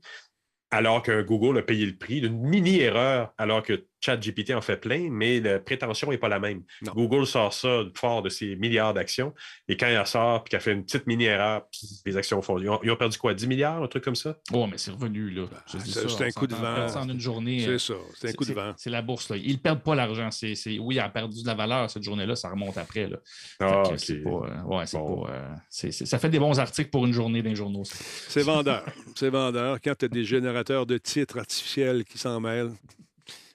alors 0.71 1.01
que 1.01 1.21
Google 1.21 1.59
a 1.59 1.61
payé 1.61 1.85
le 1.85 1.95
prix 1.97 2.19
d'une 2.21 2.39
mini-erreur, 2.39 3.33
alors 3.37 3.63
que 3.63 3.85
ChatGPT 4.03 4.51
en 4.53 4.61
fait 4.61 4.77
plein, 4.77 5.09
mais 5.09 5.39
la 5.39 5.59
prétention 5.59 6.09
n'est 6.09 6.17
pas 6.17 6.27
la 6.29 6.39
même. 6.39 6.63
Non. 6.81 6.91
Google 6.93 7.25
sort 7.25 7.53
ça 7.53 7.83
fort 7.95 8.21
de 8.21 8.29
ses 8.29 8.55
milliards 8.55 8.93
d'actions, 8.93 9.33
et 9.67 9.77
quand 9.77 9.87
il 9.87 10.05
sort 10.07 10.43
et 10.45 10.49
qu'il 10.49 10.57
a 10.57 10.59
fait 10.59 10.73
une 10.73 10.83
petite 10.83 11.07
mini-erreur, 11.07 11.63
les 12.05 12.17
actions 12.17 12.41
font. 12.41 12.57
Ils 12.59 12.69
ont, 12.69 12.79
ils 12.83 12.91
ont 12.91 12.95
perdu 12.95 13.17
quoi, 13.17 13.33
10 13.33 13.47
milliards, 13.47 13.81
un 13.81 13.87
truc 13.87 14.03
comme 14.03 14.15
ça? 14.15 14.37
Oh, 14.51 14.67
mais 14.67 14.77
c'est 14.77 14.91
revenu, 14.91 15.29
là. 15.29 15.43
Dis 15.73 15.91
c'est- 15.91 16.21
un 16.23 16.31
coup 16.31 16.47
de 16.47 16.53
vent. 16.55 16.61
perdre 16.75 16.89
ça 16.89 17.01
en 17.01 17.09
une 17.09 17.19
journée. 17.19 17.61
C'est 17.61 17.69
euh, 17.69 17.77
ça. 17.79 17.93
C'est 18.15 18.29
un 18.29 18.33
coup 18.33 18.45
de 18.45 18.53
vent. 18.53 18.73
C'est 18.77 18.89
la 18.89 19.01
bourse. 19.01 19.29
Là. 19.29 19.37
Ils 19.37 19.53
ne 19.53 19.57
perdent 19.57 19.81
pas 19.83 19.95
l'argent. 19.95 20.29
C'est, 20.31 20.53
Oui, 20.79 20.95
il 20.95 20.99
a 20.99 21.09
perdu 21.09 21.41
de 21.41 21.47
la 21.47 21.53
valeur 21.55 21.89
cette 21.89 22.03
journée-là. 22.03 22.35
Ça 22.35 22.49
remonte 22.49 22.77
après. 22.77 23.07
Là. 23.07 23.17
Ah, 23.59 23.83
c'est 23.97 24.17
pas, 24.23 24.29
euh, 24.29 24.61
ouais, 24.63 24.85
c'est 24.85 24.97
Bon. 24.97 25.23
pas, 25.23 25.31
euh, 25.31 25.91
ça 25.91 26.19
fait 26.19 26.29
des 26.29 26.39
bons 26.39 26.59
articles 26.59 26.89
pour 26.89 27.05
une 27.05 27.13
journée 27.13 27.41
d'un 27.41 27.55
journaux. 27.55 27.83
C'est 27.85 28.41
vendeur. 28.43 28.83
C'est 29.15 29.29
vendeur. 29.29 29.79
Quand 29.81 29.95
tu 29.97 30.05
as 30.05 30.09
des 30.09 30.23
générateurs 30.23 30.85
de 30.85 30.97
titres 30.97 31.37
artificiels 31.39 32.03
qui 32.05 32.17
s'en 32.17 32.39
mêlent, 32.39 32.71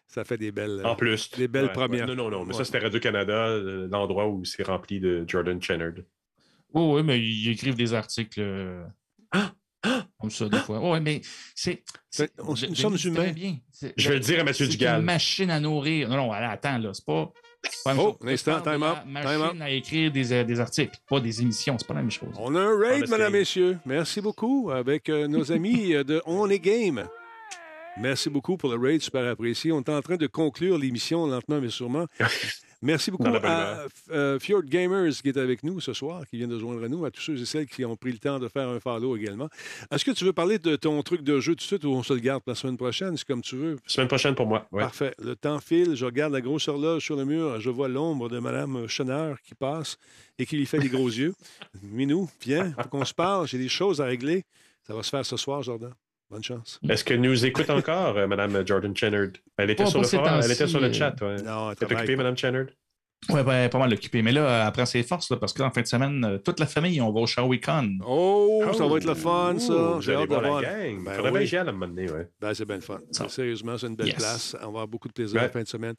ça 0.08 0.24
fait 0.24 0.36
des 0.38 0.50
belles. 0.50 0.80
En 0.84 0.96
plus. 0.96 1.30
Des 1.36 1.46
belles 1.48 1.66
Ouais, 1.66 1.72
premières. 1.72 2.08
ouais. 2.08 2.14
Non, 2.16 2.24
non, 2.24 2.30
non. 2.30 2.44
Mais 2.44 2.52
Ouais. 2.52 2.58
ça, 2.58 2.64
c'était 2.64 2.78
Radio-Canada, 2.80 3.32
euh, 3.48 3.88
l'endroit 3.90 4.26
où 4.28 4.44
c'est 4.44 4.62
rempli 4.66 4.98
de 5.00 5.24
Jordan 5.26 5.60
Chennard. 5.62 5.92
Oui, 6.74 6.82
oui, 6.96 7.02
mais 7.02 7.20
ils 7.20 7.50
écrivent 7.50 7.76
des 7.76 7.94
articles 7.94 8.40
euh, 8.40 8.82
comme 10.20 10.30
ça 10.30 10.48
des 10.48 10.58
fois. 10.58 10.80
Oui, 10.82 10.98
mais 11.00 11.20
c'est. 11.54 11.82
c'est- 12.10 12.32
nous 12.38 12.56
je 12.56 12.74
sommes 12.74 12.96
humains. 13.04 13.30
bien. 13.32 13.56
C'est- 13.70 13.94
Je 13.96 14.08
vais 14.08 14.14
le 14.16 14.20
dire 14.20 14.40
à 14.40 14.44
Mathieu 14.44 14.66
c'est 14.66 14.72
Dugal. 14.72 14.98
une 15.00 15.04
machine 15.06 15.50
à 15.50 15.60
nourrir. 15.60 16.08
Non, 16.08 16.16
non, 16.16 16.32
allez, 16.32 16.46
attends, 16.46 16.78
là. 16.78 16.90
C'est 16.92 17.04
pas. 17.04 17.32
c'est 17.64 17.90
Oh, 17.98 18.16
un 18.22 18.28
instant, 18.28 18.60
time 18.60 18.74
time 18.80 19.10
Machine 19.12 19.62
à 19.62 19.70
écrire 19.70 20.12
des, 20.12 20.32
euh, 20.32 20.44
des 20.44 20.60
articles, 20.60 20.96
pas 21.08 21.20
des 21.20 21.42
émissions. 21.42 21.76
C'est 21.78 21.86
pas 21.88 21.94
la 21.94 22.00
même 22.02 22.10
chose. 22.10 22.28
On 22.38 22.54
a 22.54 22.60
un 22.60 22.78
raid, 22.78 23.08
mesdames, 23.08 23.32
messieurs. 23.32 23.78
Merci 23.86 24.20
beaucoup 24.20 24.70
avec 24.70 25.08
euh, 25.08 25.26
nos 25.26 25.50
amis 25.52 25.90
de 25.90 26.22
On 26.26 26.48
est 26.50 26.58
Game. 26.60 27.06
Merci 28.00 28.30
beaucoup 28.30 28.56
pour 28.56 28.70
le 28.70 28.76
raid, 28.76 29.00
super 29.02 29.28
apprécié. 29.28 29.72
On 29.72 29.80
est 29.80 29.88
en 29.88 30.02
train 30.02 30.16
de 30.16 30.28
conclure 30.28 30.78
l'émission 30.78 31.26
lentement 31.26 31.60
mais 31.60 31.68
sûrement. 31.68 32.06
Merci 32.80 33.10
beaucoup 33.10 33.26
à 33.26 33.86
euh, 34.12 34.38
Fjord 34.38 34.62
Gamers 34.62 35.14
qui 35.20 35.28
est 35.30 35.36
avec 35.36 35.64
nous 35.64 35.80
ce 35.80 35.92
soir, 35.92 36.24
qui 36.28 36.36
vient 36.36 36.46
de 36.46 36.56
joindre 36.60 36.84
à 36.84 36.88
nous, 36.88 37.04
à 37.04 37.10
tous 37.10 37.20
ceux 37.20 37.36
et 37.36 37.44
celles 37.44 37.66
qui 37.66 37.84
ont 37.84 37.96
pris 37.96 38.12
le 38.12 38.18
temps 38.18 38.38
de 38.38 38.46
faire 38.46 38.68
un 38.68 38.78
follow 38.78 39.16
également. 39.16 39.48
Est-ce 39.90 40.04
que 40.04 40.12
tu 40.12 40.24
veux 40.24 40.32
parler 40.32 40.60
de 40.60 40.76
ton 40.76 41.02
truc 41.02 41.22
de 41.22 41.40
jeu 41.40 41.54
tout 41.54 41.56
de 41.56 41.62
suite 41.62 41.82
ou 41.82 41.88
on 41.88 42.04
se 42.04 42.12
le 42.12 42.20
garde 42.20 42.44
pour 42.44 42.52
la 42.52 42.54
semaine 42.54 42.76
prochaine? 42.76 43.16
C'est 43.16 43.26
comme 43.26 43.42
tu 43.42 43.56
veux? 43.56 43.76
Semaine 43.84 44.06
prochaine 44.06 44.36
pour 44.36 44.46
moi. 44.46 44.68
Ouais. 44.70 44.82
Parfait. 44.82 45.12
Le 45.20 45.34
temps 45.34 45.58
file. 45.58 45.96
Je 45.96 46.04
regarde 46.04 46.32
la 46.32 46.40
grosse 46.40 46.68
horloge 46.68 47.02
sur 47.04 47.16
le 47.16 47.24
mur. 47.24 47.60
Je 47.60 47.70
vois 47.70 47.88
l'ombre 47.88 48.28
de 48.28 48.38
Mme 48.38 48.86
Chenard 48.86 49.40
qui 49.42 49.56
passe 49.56 49.96
et 50.38 50.46
qui 50.46 50.56
lui 50.56 50.66
fait 50.66 50.78
des 50.78 50.88
gros 50.88 51.08
yeux. 51.10 51.34
Minou, 51.82 52.30
viens, 52.40 52.72
faut 52.80 52.88
qu'on 52.88 53.04
se 53.04 53.14
parle. 53.14 53.48
J'ai 53.48 53.58
des 53.58 53.68
choses 53.68 54.00
à 54.00 54.04
régler. 54.04 54.44
Ça 54.86 54.94
va 54.94 55.02
se 55.02 55.10
faire 55.10 55.26
ce 55.26 55.36
soir, 55.36 55.64
Jordan. 55.64 55.92
Bonne 56.30 56.42
chance. 56.42 56.78
Est-ce 56.88 57.04
que 57.04 57.14
nous 57.14 57.46
écoute 57.46 57.70
encore, 57.70 58.16
euh, 58.18 58.26
Mme 58.26 58.66
Jordan 58.66 58.94
Chennard? 58.94 59.28
Elle 59.56 59.70
était 59.70 59.86
sur 59.86 60.00
le 60.00 60.06
forum, 60.06 60.40
elle 60.44 60.50
était 60.52 60.66
sur 60.66 60.80
le 60.80 60.92
chat. 60.92 61.14
Ouais. 61.22 61.36
Non, 61.42 61.70
Elle 61.70 61.76
est 61.88 61.92
occupée, 61.94 62.16
Mme 62.16 62.36
Chennard? 62.36 62.66
Oui, 63.30 63.42
ben, 63.42 63.68
pas 63.68 63.78
mal 63.78 63.92
occupé. 63.92 64.22
Mais 64.22 64.30
là, 64.30 64.66
elle 64.66 64.72
prend 64.72 64.86
ses 64.86 65.02
forces, 65.02 65.28
là, 65.30 65.38
parce 65.38 65.52
qu'en 65.52 65.70
fin 65.72 65.80
de 65.82 65.86
semaine, 65.88 66.24
euh, 66.24 66.38
toute 66.38 66.60
la 66.60 66.66
famille, 66.66 67.00
on 67.00 67.10
va 67.12 67.20
au 67.20 67.26
Shawicon. 67.26 67.98
Oh, 68.06 68.62
ça 68.76 68.86
va 68.86 68.96
être 68.98 69.06
le 69.06 69.14
fun, 69.14 69.58
ça. 69.58 69.96
J'ai 70.00 70.14
hâte 70.14 70.28
de 70.30 70.34
voir 70.36 70.60
la 70.60 70.68
gang. 70.68 71.04
Ben 71.04 71.14
Faudrait 71.14 71.30
oui. 71.32 71.38
bien 71.40 71.48
y 71.48 71.56
aller 71.56 71.68
à 71.68 71.70
un 71.70 71.72
moment 71.72 71.88
donné, 71.88 72.08
ouais. 72.10 72.28
Ben, 72.40 72.54
c'est 72.54 72.64
bien 72.64 72.76
le 72.76 72.80
fun. 72.82 72.98
Ça. 73.10 73.28
Sérieusement, 73.28 73.76
c'est 73.76 73.88
une 73.88 73.96
belle 73.96 74.06
Yes. 74.08 74.16
place. 74.16 74.56
On 74.60 74.64
va 74.64 74.66
avoir 74.68 74.88
beaucoup 74.88 75.08
de 75.08 75.14
plaisir 75.14 75.34
Ouais. 75.36 75.46
la 75.46 75.48
fin 75.48 75.62
de 75.62 75.66
semaine. 75.68 75.94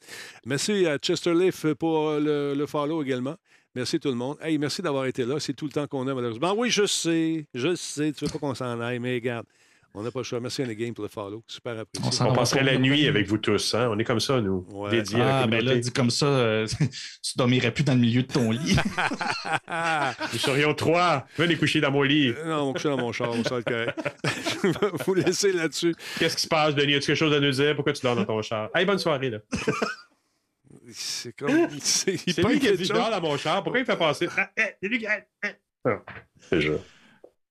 Merci 0.46 0.86
à 0.86 0.96
Chester 0.96 1.34
Leaf 1.34 1.66
pour 1.74 2.08
euh, 2.08 2.20
le, 2.20 2.58
le 2.58 2.66
follow 2.66 3.02
également. 3.02 3.34
Merci 3.74 4.00
tout 4.00 4.08
le 4.08 4.14
monde. 4.16 4.36
Hey, 4.40 4.56
merci 4.58 4.80
d'avoir 4.80 5.04
été 5.04 5.24
là. 5.26 5.38
C'est 5.40 5.52
tout 5.52 5.66
le 5.66 5.72
temps 5.72 5.86
qu'on 5.86 6.08
a, 6.08 6.14
malheureusement. 6.14 6.54
Oui, 6.56 6.70
je 6.70 6.86
sais. 6.86 7.46
Je 7.54 7.74
sais. 7.74 8.12
Tu 8.12 8.24
veux 8.24 8.30
pas 8.30 8.38
qu'on 8.38 8.54
s'en 8.54 8.80
aille, 8.80 8.98
mais 8.98 9.14
regarde. 9.14 9.46
On 9.92 10.02
n'a 10.04 10.10
pas 10.12 10.20
le 10.20 10.24
choix. 10.24 10.38
Merci 10.40 10.62
à 10.62 10.72
Game 10.74 10.94
pour 10.94 11.02
le 11.02 11.08
follow. 11.08 11.42
Super 11.48 11.76
apprécié. 11.78 12.22
On 12.24 12.30
On 12.30 12.32
passerait 12.32 12.62
la 12.62 12.78
nuit 12.78 13.08
avec 13.08 13.26
vous 13.26 13.38
tous. 13.38 13.74
Hein? 13.74 13.88
On 13.90 13.98
est 13.98 14.04
comme 14.04 14.20
ça, 14.20 14.40
nous. 14.40 14.64
Ouais. 14.70 14.90
Dédiés 14.90 15.20
à 15.20 15.24
la 15.24 15.38
Ah, 15.40 15.46
ben 15.46 15.50
là, 15.50 15.56
communauté. 15.58 15.80
dit 15.80 15.90
comme 15.92 16.10
ça, 16.10 16.26
euh, 16.26 16.66
tu 17.22 17.32
dormirais 17.36 17.72
plus 17.72 17.82
dans 17.82 17.94
le 17.94 18.00
milieu 18.00 18.22
de 18.22 18.28
ton 18.32 18.52
lit. 18.52 18.76
Nous 20.32 20.38
serions 20.38 20.74
trois. 20.74 21.26
Venez 21.36 21.56
coucher 21.56 21.80
dans 21.80 21.90
mon 21.90 22.02
lit. 22.02 22.32
Non, 22.44 22.62
on 22.62 22.66
va 22.68 22.72
coucher 22.74 22.88
dans 22.88 22.98
mon 22.98 23.12
char, 23.12 23.30
correct. 23.30 23.98
Je 24.62 24.68
vais 24.68 24.90
vous 25.04 25.14
laisser 25.14 25.52
là-dessus. 25.52 25.94
Qu'est-ce 26.18 26.36
qui 26.36 26.42
se 26.42 26.48
passe, 26.48 26.74
Denis? 26.76 26.94
As-tu 26.94 27.06
quelque 27.08 27.16
chose 27.16 27.32
à 27.34 27.40
nous 27.40 27.50
dire? 27.50 27.74
Pourquoi 27.74 27.92
tu 27.92 28.02
dors 28.02 28.14
dans 28.14 28.24
ton 28.24 28.42
char? 28.42 28.68
Hey, 28.74 28.84
bonne 28.86 28.98
soirée, 28.98 29.30
là. 29.30 29.38
C'est 30.92 31.32
comme. 31.36 31.68
C'est 31.80 32.14
il 32.26 32.32
C'est 32.34 32.42
lui 32.42 32.60
qui 32.60 32.68
a 32.68 32.76
dit 32.76 32.88
dors 32.88 33.10
dans 33.10 33.20
mon 33.20 33.36
char. 33.36 33.62
Pourquoi 33.62 33.80
il 33.80 33.86
fait 33.86 33.96
passer? 33.98 34.28
Ah, 34.36 34.50
eh, 34.56 34.62
c'est 34.80 34.88
lui 34.88 34.98
qui 34.98 35.06
a- 35.06 35.24
ah. 35.42 35.48
Ah, 35.84 36.02
Déjà. 36.52 36.72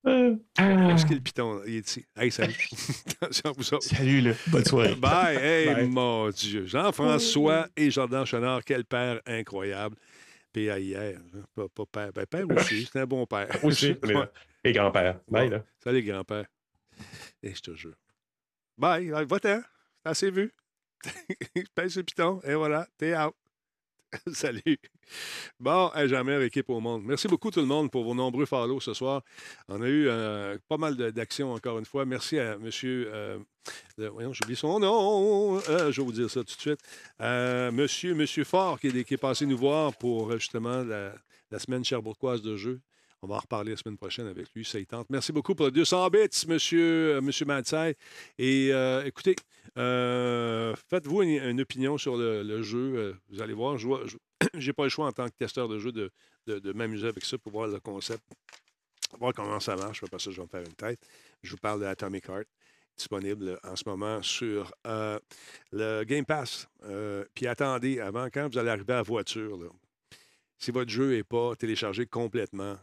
Est-ce 0.10 1.14
le 1.14 1.20
piton? 1.20 1.62
Il 1.66 1.76
est 1.78 1.88
ici. 1.88 2.06
Hey, 2.16 2.32
salut. 2.32 2.56
Attention 3.22 3.50
à 3.50 3.54
vous 3.54 3.74
autres. 3.74 3.86
Salut, 3.86 4.22
là. 4.22 4.32
Bonne 4.48 4.66
soirée. 4.66 4.96
Bye. 4.96 5.38
Hey, 5.38 5.74
Bye. 5.74 5.88
mon 5.88 6.30
Dieu. 6.30 6.66
Jean-François 6.66 7.68
et 7.76 7.92
Jordan 7.92 8.26
Chenard, 8.26 8.64
quel 8.64 8.86
père 8.86 9.22
incroyable. 9.26 9.96
À 10.56 10.78
hier, 10.78 11.18
hein, 11.18 11.44
pas, 11.56 11.70
pas 11.70 11.86
père. 11.86 12.12
Ben, 12.12 12.26
père 12.26 12.58
aussi, 12.58 12.90
c'est 12.92 13.00
un 13.00 13.06
bon 13.06 13.26
père. 13.26 13.48
Aussi. 13.64 13.96
là. 14.04 14.30
Et 14.62 14.74
grand-père. 14.74 15.22
Bye, 15.30 15.50
là. 15.50 15.64
Salut, 15.82 16.04
grand-père. 16.04 16.48
Et 17.42 17.56
je 17.56 17.62
te 17.62 17.74
jure. 17.76 17.96
Bye. 18.78 19.10
Va-t'en. 19.10 19.62
C'est 20.04 20.10
assez 20.10 20.32
vu. 20.32 20.52
Pèse 21.76 21.96
le 21.96 22.04
piton. 22.04 22.42
Et 22.44 22.56
voilà. 22.56 22.86
T'es 22.98 23.16
out. 23.18 23.34
Salut. 24.34 24.80
Bon, 25.60 25.92
meilleure 26.24 26.42
équipe 26.44 26.70
au 26.70 26.80
monde. 26.80 27.04
Merci 27.06 27.28
beaucoup 27.28 27.52
tout 27.52 27.60
le 27.60 27.66
monde 27.66 27.92
pour 27.92 28.04
vos 28.04 28.16
nombreux 28.16 28.46
follow 28.46 28.80
ce 28.80 28.94
soir. 28.94 29.22
On 29.68 29.82
a 29.82 29.88
eu 29.88 30.08
euh, 30.08 30.58
pas 30.68 30.78
mal 30.78 30.96
d'actions 30.96 31.54
encore 31.54 31.78
une 31.80 31.86
fois. 31.86 32.06
Merci 32.06 32.40
à 32.40 32.58
monsieur. 32.58 33.10
euh, 33.14 33.38
j'oublie 34.34 34.56
son 34.56 34.80
nom. 34.80 35.58
Euh, 35.70 35.92
je 35.92 36.02
vais 36.02 36.06
vous 36.06 36.12
dire 36.12 36.30
ça 36.30 36.44
tout 36.44 36.56
de 36.56 36.62
suite. 36.62 36.80
Monsieur, 37.20 38.16
monsieur 38.16 38.44
Fort 38.44 38.80
qui 38.80 38.88
est, 38.88 39.18
passé 39.18 39.46
nous 39.46 39.58
voir 39.58 39.96
pour 39.96 40.32
justement 40.34 40.84
la, 40.84 41.14
la 41.52 41.60
semaine 41.60 41.84
cherbourgoise 41.84 42.42
de 42.42 42.56
jeu. 42.56 42.80
On 43.22 43.28
va 43.28 43.36
en 43.36 43.40
reparler 43.40 43.72
la 43.72 43.78
semaine 43.78 43.98
prochaine 43.98 44.28
avec 44.28 44.48
lui, 44.56 44.64
ça 44.64 44.80
y 44.80 44.86
tente. 44.86 45.08
Merci 45.10 45.34
beaucoup 45.34 45.54
pour 45.54 45.66
le 45.66 45.72
200 45.74 46.10
bits, 46.10 46.46
monsieur, 46.48 47.18
euh. 47.18 47.94
Et 48.38 48.70
euh, 48.72 49.04
écoutez, 49.04 49.36
euh, 49.78 50.74
faites-vous 50.90 51.24
une, 51.24 51.60
opinion 51.60 51.98
sur 51.98 52.16
le, 52.16 52.62
jeu. 52.62 53.18
Vous 53.30 53.42
allez 53.42 53.54
voir, 53.54 53.78
je 53.78 53.88
j'ai 54.54 54.72
pas 54.72 54.84
le 54.84 54.90
choix 54.90 55.08
en 55.08 55.12
tant 55.12 55.28
que 55.28 55.36
testeur 55.36 55.68
de 55.68 55.80
jeu 55.80 55.92
de, 55.92 56.72
m'amuser 56.72 57.08
avec 57.10 57.26
ça 57.26 57.38
pour 57.38 57.52
voir 57.52 57.68
le 57.68 57.82
concept, 57.82 58.24
voir 59.20 59.34
comment 59.34 59.60
ça 59.60 59.76
marche. 59.76 60.02
Après 60.02 60.20
ça, 60.20 60.32
je 60.32 60.38
vais 60.38 60.44
me 60.44 60.48
faire 60.48 60.62
une 60.62 60.76
tête. 60.76 61.06
Je 61.44 61.52
vous 61.52 61.58
parle 61.58 61.82
de 61.82 61.86
Atomic 61.86 62.30
Heart. 62.30 62.48
disponible 62.96 63.60
en 63.64 63.76
ce 63.76 63.84
moment 63.86 64.22
sur 64.24 64.72
le 64.86 66.04
Game 66.06 66.26
Pass. 66.26 66.70
Puis 67.36 67.48
attendez, 67.48 68.00
avant, 68.00 68.28
quand 68.28 68.50
vous 68.50 68.58
allez 68.58 68.70
arriver 68.70 68.94
à 68.94 68.98
la 68.98 69.04
voiture, 69.04 69.60
si 70.58 70.72
votre 70.72 70.90
jeu 70.90 71.12
n'est 71.18 71.24
pas 71.24 71.54
téléchargé 71.58 72.06
complètement 72.06 72.78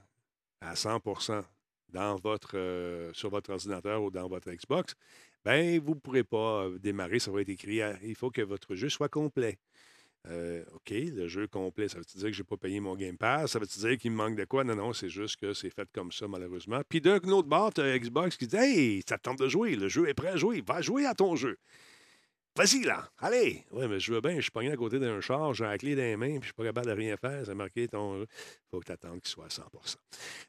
à 0.60 0.74
100% 0.74 1.42
dans 1.88 2.16
votre, 2.16 2.56
euh, 2.56 3.12
sur 3.12 3.30
votre 3.30 3.50
ordinateur 3.50 4.02
ou 4.02 4.10
dans 4.10 4.28
votre 4.28 4.50
Xbox, 4.50 4.94
ben 5.44 5.80
vous 5.80 5.94
ne 5.94 6.00
pourrez 6.00 6.24
pas 6.24 6.64
euh, 6.64 6.78
démarrer. 6.78 7.18
Ça 7.18 7.30
va 7.30 7.40
être 7.40 7.48
écrit. 7.48 7.80
Il 8.02 8.14
faut 8.14 8.30
que 8.30 8.42
votre 8.42 8.74
jeu 8.74 8.88
soit 8.88 9.08
complet. 9.08 9.58
Euh, 10.28 10.64
OK, 10.74 10.90
le 10.90 11.28
jeu 11.28 11.46
complet, 11.46 11.88
ça 11.88 11.98
veut 11.98 12.04
dire 12.04 12.28
que 12.28 12.32
je 12.32 12.40
n'ai 12.40 12.44
pas 12.44 12.56
payé 12.56 12.80
mon 12.80 12.96
Game 12.96 13.16
Pass? 13.16 13.52
Ça 13.52 13.60
veut 13.60 13.66
dire 13.66 13.96
qu'il 13.96 14.10
me 14.10 14.16
manque 14.16 14.36
de 14.36 14.44
quoi? 14.44 14.64
Non, 14.64 14.74
non, 14.74 14.92
c'est 14.92 15.08
juste 15.08 15.36
que 15.36 15.54
c'est 15.54 15.70
fait 15.70 15.88
comme 15.92 16.10
ça, 16.10 16.26
malheureusement. 16.26 16.80
Puis 16.88 17.00
d'un 17.00 17.18
autre 17.18 17.48
bord, 17.48 17.72
tu 17.72 17.80
as 17.80 17.98
Xbox 17.98 18.36
qui 18.36 18.48
dit 18.48 18.56
Hey, 18.56 19.02
ça 19.08 19.18
te 19.18 19.22
tente 19.22 19.38
de 19.38 19.48
jouer, 19.48 19.76
le 19.76 19.88
jeu 19.88 20.08
est 20.08 20.14
prêt 20.14 20.28
à 20.28 20.36
jouer, 20.36 20.64
va 20.66 20.80
jouer 20.80 21.06
à 21.06 21.14
ton 21.14 21.36
jeu. 21.36 21.56
Vas-y, 22.56 22.84
là, 22.84 23.06
allez! 23.18 23.66
Oui, 23.70 23.86
mais 23.86 24.00
je 24.00 24.10
veux 24.14 24.20
bien, 24.22 24.36
je 24.36 24.40
suis 24.40 24.50
pogné 24.50 24.72
à 24.72 24.76
côté 24.76 24.98
d'un 24.98 25.20
char, 25.20 25.52
j'ai 25.52 25.64
la 25.64 25.76
clé 25.76 25.94
dans 25.94 26.00
les 26.00 26.16
mains, 26.16 26.38
puis 26.38 26.40
je 26.40 26.44
suis 26.46 26.54
pas 26.54 26.64
capable 26.64 26.86
de 26.86 26.92
rien 26.92 27.14
faire. 27.18 27.44
C'est 27.44 27.54
marqué 27.54 27.86
ton 27.86 28.20
jeu. 28.20 28.26
faut 28.70 28.80
que 28.80 28.86
tu 28.86 28.92
attendes 28.92 29.20
qu'il 29.20 29.28
soit 29.28 29.44
à 29.44 29.50
100 29.50 29.64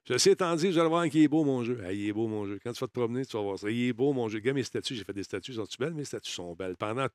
Ceci 0.07 0.29
étant 0.29 0.55
dit, 0.55 0.69
vous 0.69 0.77
allez 0.79 0.87
voir 0.87 1.09
qu'il 1.09 1.21
est 1.21 1.27
beau, 1.27 1.43
mon 1.43 1.65
jeu. 1.65 1.81
Ah, 1.83 1.91
il 1.91 2.07
est 2.07 2.13
beau, 2.13 2.27
mon 2.27 2.45
jeu. 2.45 2.59
Quand 2.63 2.71
tu 2.71 2.79
vas 2.79 2.87
te 2.87 2.93
promener, 2.93 3.25
tu 3.25 3.35
vas 3.35 3.43
voir 3.43 3.59
ça. 3.59 3.69
Il 3.69 3.89
est 3.89 3.93
beau, 3.93 4.13
mon 4.13 4.29
jeu. 4.29 4.37
Regarde 4.37 4.55
mes 4.55 4.63
statues, 4.63 4.95
j'ai 4.95 5.03
fait 5.03 5.11
des 5.11 5.23
statues, 5.23 5.53
sont-tu 5.53 5.77
belles? 5.77 5.93
Mes 5.93 6.05
statues 6.05 6.31
sont 6.31 6.55
belles. 6.55 6.77
Pendant 6.77 7.09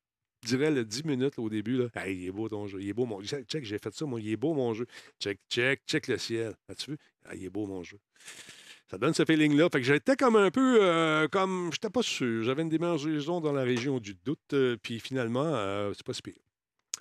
je 0.44 0.56
dirais 0.56 0.70
le 0.70 0.84
10 0.84 1.04
minutes 1.04 1.38
au 1.38 1.48
début, 1.48 1.78
là, 1.78 1.86
Hey, 1.94 2.16
il 2.16 2.26
est 2.26 2.32
beau 2.32 2.48
ton 2.48 2.66
jeu, 2.66 2.82
il 2.82 2.88
est 2.88 2.92
beau 2.92 3.06
mon. 3.06 3.22
Check, 3.22 3.64
j'ai 3.64 3.78
fait 3.78 3.94
ça, 3.94 4.04
moi, 4.04 4.20
il 4.20 4.28
est 4.28 4.36
beau 4.36 4.52
mon 4.54 4.74
jeu. 4.74 4.86
Check, 5.20 5.38
check, 5.48 5.80
check 5.86 6.08
le 6.08 6.18
ciel. 6.18 6.54
As-tu 6.68 6.92
vu? 6.92 6.98
Ah, 7.24 7.34
il 7.34 7.44
est 7.44 7.50
beau 7.50 7.66
mon 7.66 7.82
jeu. 7.82 7.98
Ça 8.92 8.98
donne 8.98 9.14
ce 9.14 9.24
feeling-là. 9.24 9.70
Fait 9.72 9.78
que 9.80 9.86
j'étais 9.86 10.16
comme 10.16 10.36
un 10.36 10.50
peu 10.50 10.78
euh, 10.82 11.26
comme. 11.28 11.70
J'étais 11.72 11.88
pas 11.88 12.02
sûr. 12.02 12.42
J'avais 12.44 12.60
une 12.60 12.68
démangeaison 12.68 13.40
dans 13.40 13.52
la 13.52 13.62
région 13.62 13.98
du 13.98 14.14
doute. 14.22 14.38
euh, 14.52 14.76
puis 14.82 15.00
finalement, 15.00 15.46
euh, 15.46 15.92
c'est 15.96 16.04
pas 16.04 16.12
si 16.12 16.20
pire. 16.20 16.34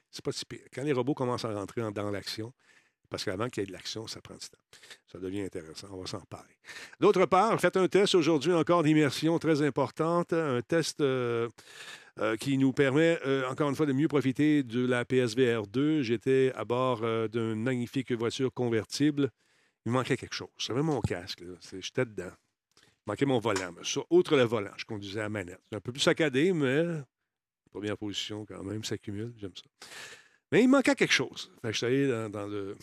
C'est 0.09 0.23
pas 0.23 0.31
si 0.31 0.45
pire. 0.45 0.61
Quand 0.73 0.83
les 0.83 0.93
robots 0.93 1.13
commencent 1.13 1.43
à 1.43 1.53
rentrer 1.53 1.81
en- 1.81 1.91
dans 1.91 2.09
l'action, 2.09 2.53
parce 3.09 3.25
qu'avant 3.25 3.49
qu'il 3.49 3.61
y 3.61 3.63
ait 3.65 3.67
de 3.67 3.73
l'action, 3.73 4.07
ça 4.07 4.21
prend 4.21 4.35
du 4.35 4.47
temps. 4.47 4.57
Ça 5.11 5.19
devient 5.19 5.41
intéressant. 5.41 5.89
On 5.91 5.99
va 5.99 6.07
s'en 6.07 6.21
parler. 6.21 6.53
D'autre 7.01 7.25
part, 7.25 7.59
faites 7.59 7.75
un 7.75 7.89
test 7.89 8.15
aujourd'hui 8.15 8.53
encore 8.53 8.83
d'immersion 8.83 9.37
très 9.37 9.61
importante. 9.61 10.31
Un 10.31 10.61
test 10.61 11.01
euh, 11.01 11.49
euh, 12.19 12.37
qui 12.37 12.57
nous 12.57 12.71
permet, 12.71 13.19
encore 13.49 13.69
une 13.69 13.75
fois, 13.75 13.85
de 13.85 13.91
mieux 13.91 14.07
profiter 14.07 14.63
de 14.63 14.85
la 14.85 15.03
PSVR 15.03 15.67
2. 15.67 16.03
J'étais 16.03 16.53
à 16.55 16.63
bord 16.63 17.01
d'une 17.27 17.61
magnifique 17.61 18.13
voiture 18.13 18.53
convertible. 18.53 19.29
Il 19.85 19.91
manquait 19.91 20.17
quelque 20.17 20.35
chose. 20.35 20.49
J'avais 20.57 20.83
mon 20.83 21.01
casque. 21.01 21.43
J'étais 21.79 22.05
dedans. 22.05 22.31
Il 22.81 23.07
manquait 23.07 23.25
mon 23.25 23.39
volant. 23.39 23.71
Mais 23.71 23.83
ça, 23.83 24.01
outre 24.09 24.35
le 24.35 24.43
volant, 24.43 24.73
je 24.77 24.85
conduisais 24.85 25.21
à 25.21 25.29
manette. 25.29 25.61
C'est 25.69 25.77
un 25.77 25.81
peu 25.81 25.91
plus 25.91 26.01
saccadé, 26.01 26.53
mais 26.53 27.01
première 27.71 27.97
position 27.97 28.45
quand 28.45 28.63
même, 28.63 28.83
ça 28.83 28.97
cumule. 28.97 29.33
J'aime 29.37 29.55
ça. 29.55 29.63
Mais 30.51 30.63
il 30.63 30.67
manquait 30.67 30.95
quelque 30.95 31.13
chose. 31.13 31.51
Je 31.63 31.71
suis 31.71 31.85
allé 31.85 32.07
dans, 32.29 32.47
le 32.47 32.77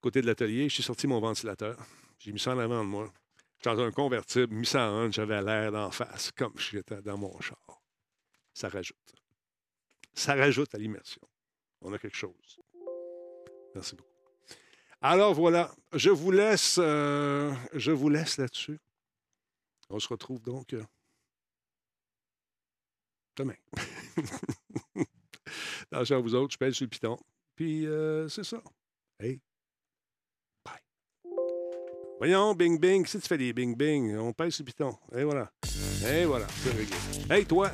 côté 0.00 0.22
de 0.22 0.26
l'atelier. 0.26 0.68
Suis 0.68 0.82
sorti 0.82 1.06
mon 1.06 1.20
ventilateur. 1.20 1.76
J'ai 2.18 2.32
mis 2.32 2.40
ça 2.40 2.54
en 2.54 2.58
avant 2.58 2.82
de 2.82 2.88
moi. 2.88 3.12
J'étais 3.58 3.76
dans 3.76 3.82
un 3.82 3.92
convertible, 3.92 4.54
mis 4.54 4.66
ça 4.66 4.90
en 4.90 5.10
j'avais 5.10 5.42
l'air 5.42 5.70
d'en 5.70 5.90
face, 5.90 6.32
comme 6.32 6.58
si 6.58 6.70
j'étais 6.70 7.02
dans 7.02 7.18
mon 7.18 7.38
char. 7.40 7.82
Ça 8.54 8.70
rajoute. 8.70 8.96
Ça 10.14 10.34
rajoute 10.34 10.74
à 10.74 10.78
l'immersion. 10.78 11.22
On 11.82 11.92
a 11.92 11.98
quelque 11.98 12.16
chose. 12.16 12.60
Merci 13.74 13.96
beaucoup. 13.96 14.09
Alors 15.02 15.32
voilà, 15.32 15.74
je 15.94 16.10
vous 16.10 16.30
laisse, 16.30 16.76
euh, 16.78 17.54
je 17.72 17.90
vous 17.90 18.10
laisse 18.10 18.36
là-dessus. 18.36 18.78
On 19.88 19.98
se 19.98 20.08
retrouve 20.08 20.42
donc 20.42 20.74
euh, 20.74 20.84
demain. 23.36 23.54
Attention 25.90 26.16
à 26.16 26.20
vous 26.20 26.34
autres, 26.34 26.52
je 26.52 26.58
pèse 26.58 26.74
sur 26.74 26.84
le 26.84 26.90
piton. 26.90 27.18
Puis 27.54 27.86
euh, 27.86 28.28
c'est 28.28 28.44
ça. 28.44 28.62
Hey. 29.18 29.40
Voyons, 32.20 32.54
bing 32.54 32.78
bing. 32.78 33.06
Si 33.06 33.18
tu 33.18 33.26
fais 33.26 33.38
des 33.38 33.52
bing 33.54 33.74
bing, 33.74 34.14
on 34.18 34.32
pèse 34.34 34.58
le 34.58 34.64
piton. 34.66 34.94
Et 35.16 35.24
voilà. 35.24 35.50
Et 36.06 36.24
voilà, 36.26 36.46
c'est 36.62 36.70
réglé. 36.70 36.94
Hey, 37.30 37.46
toi, 37.46 37.70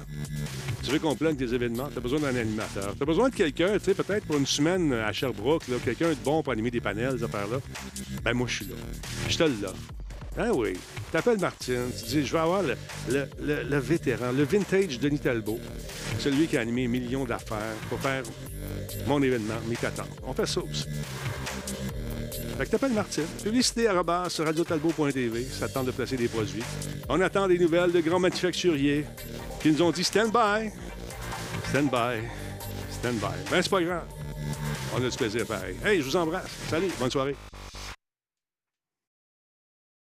tu 0.85 0.90
veux 0.93 1.01
qu'on 1.01 1.16
plug 1.16 1.36
des 1.36 1.52
événements, 1.52 1.89
tu 1.90 1.98
as 1.98 2.01
besoin 2.01 2.20
d'un 2.20 2.36
animateur. 2.36 2.94
Tu 2.97 3.02
as 3.02 3.06
besoin 3.06 3.28
de 3.28 3.35
quelqu'un, 3.35 3.77
tu 3.78 3.85
sais, 3.86 3.94
peut-être 3.94 4.24
pour 4.24 4.36
une 4.36 4.47
semaine 4.47 4.93
à 4.93 5.12
Sherbrooke, 5.12 5.64
quelqu'un 5.85 6.10
de 6.10 6.14
bon 6.24 6.43
pour 6.44 6.52
animer 6.52 6.70
des 6.70 6.81
panels, 6.81 7.18
ces 7.18 7.24
affaires-là. 7.24 7.59
Ben, 8.23 8.35
moi, 8.35 8.47
je 8.48 8.55
suis 8.56 8.66
là. 8.66 8.74
Je 9.28 9.36
te 9.36 9.43
l'offre. 9.43 9.74
Ah 10.39 10.52
oui. 10.55 10.74
T'appelles 11.10 11.40
Martine, 11.40 11.89
tu 11.98 12.05
dis, 12.05 12.27
je 12.27 12.32
vais 12.32 12.39
avoir 12.39 12.62
le, 12.62 12.77
le- 13.09 13.27
le- 13.40 13.62
le 13.62 13.78
vétéran, 13.78 14.32
le 14.32 14.44
vintage 14.44 15.01
Denis 15.01 15.18
Talbot, 15.18 15.59
celui 16.18 16.47
qui 16.47 16.56
a 16.56 16.60
animé 16.60 16.86
millions 16.89 17.24
d'affaires 17.24 17.74
pour 17.89 17.98
faire 18.01 18.23
mon 19.09 19.23
événement, 19.23 19.55
mes 19.66 19.77
14. 19.77 20.06
On 20.24 20.35
fait 20.35 20.47
ça 20.47 20.60
aussi. 20.60 20.85
Fait 22.56 22.64
que 22.64 22.70
t'appelles 22.70 22.92
Martine. 22.92 23.26
Publicité 23.42 23.86
arobase 23.86 24.32
sur 24.32 24.44
radiotalbot.tv. 24.46 25.44
Ça 25.44 25.68
te 25.68 25.74
tente 25.74 25.86
de 25.86 25.90
placer 25.90 26.16
des 26.16 26.28
produits. 26.28 26.62
On 27.08 27.20
attend 27.20 27.46
des 27.48 27.58
nouvelles 27.58 27.92
de 27.92 28.00
grands 28.00 28.18
manufacturiers 28.18 29.04
qui 29.60 29.70
nous 29.70 29.82
ont 29.82 29.90
dit 29.90 30.04
stand 30.04 30.32
by. 30.32 30.70
Stand 31.68 31.90
by. 31.90 32.26
Stand 32.90 33.16
by. 33.16 33.50
Ben, 33.50 33.60
c'est 33.60 33.70
pas 33.70 33.82
grave. 33.82 34.04
On 34.94 35.04
a 35.04 35.08
du 35.10 35.16
plaisir 35.16 35.44
pareil. 35.46 35.76
Hey, 35.84 36.00
je 36.00 36.04
vous 36.04 36.16
embrasse. 36.16 36.50
Salut. 36.70 36.88
Bonne 36.98 37.10
soirée. 37.10 37.36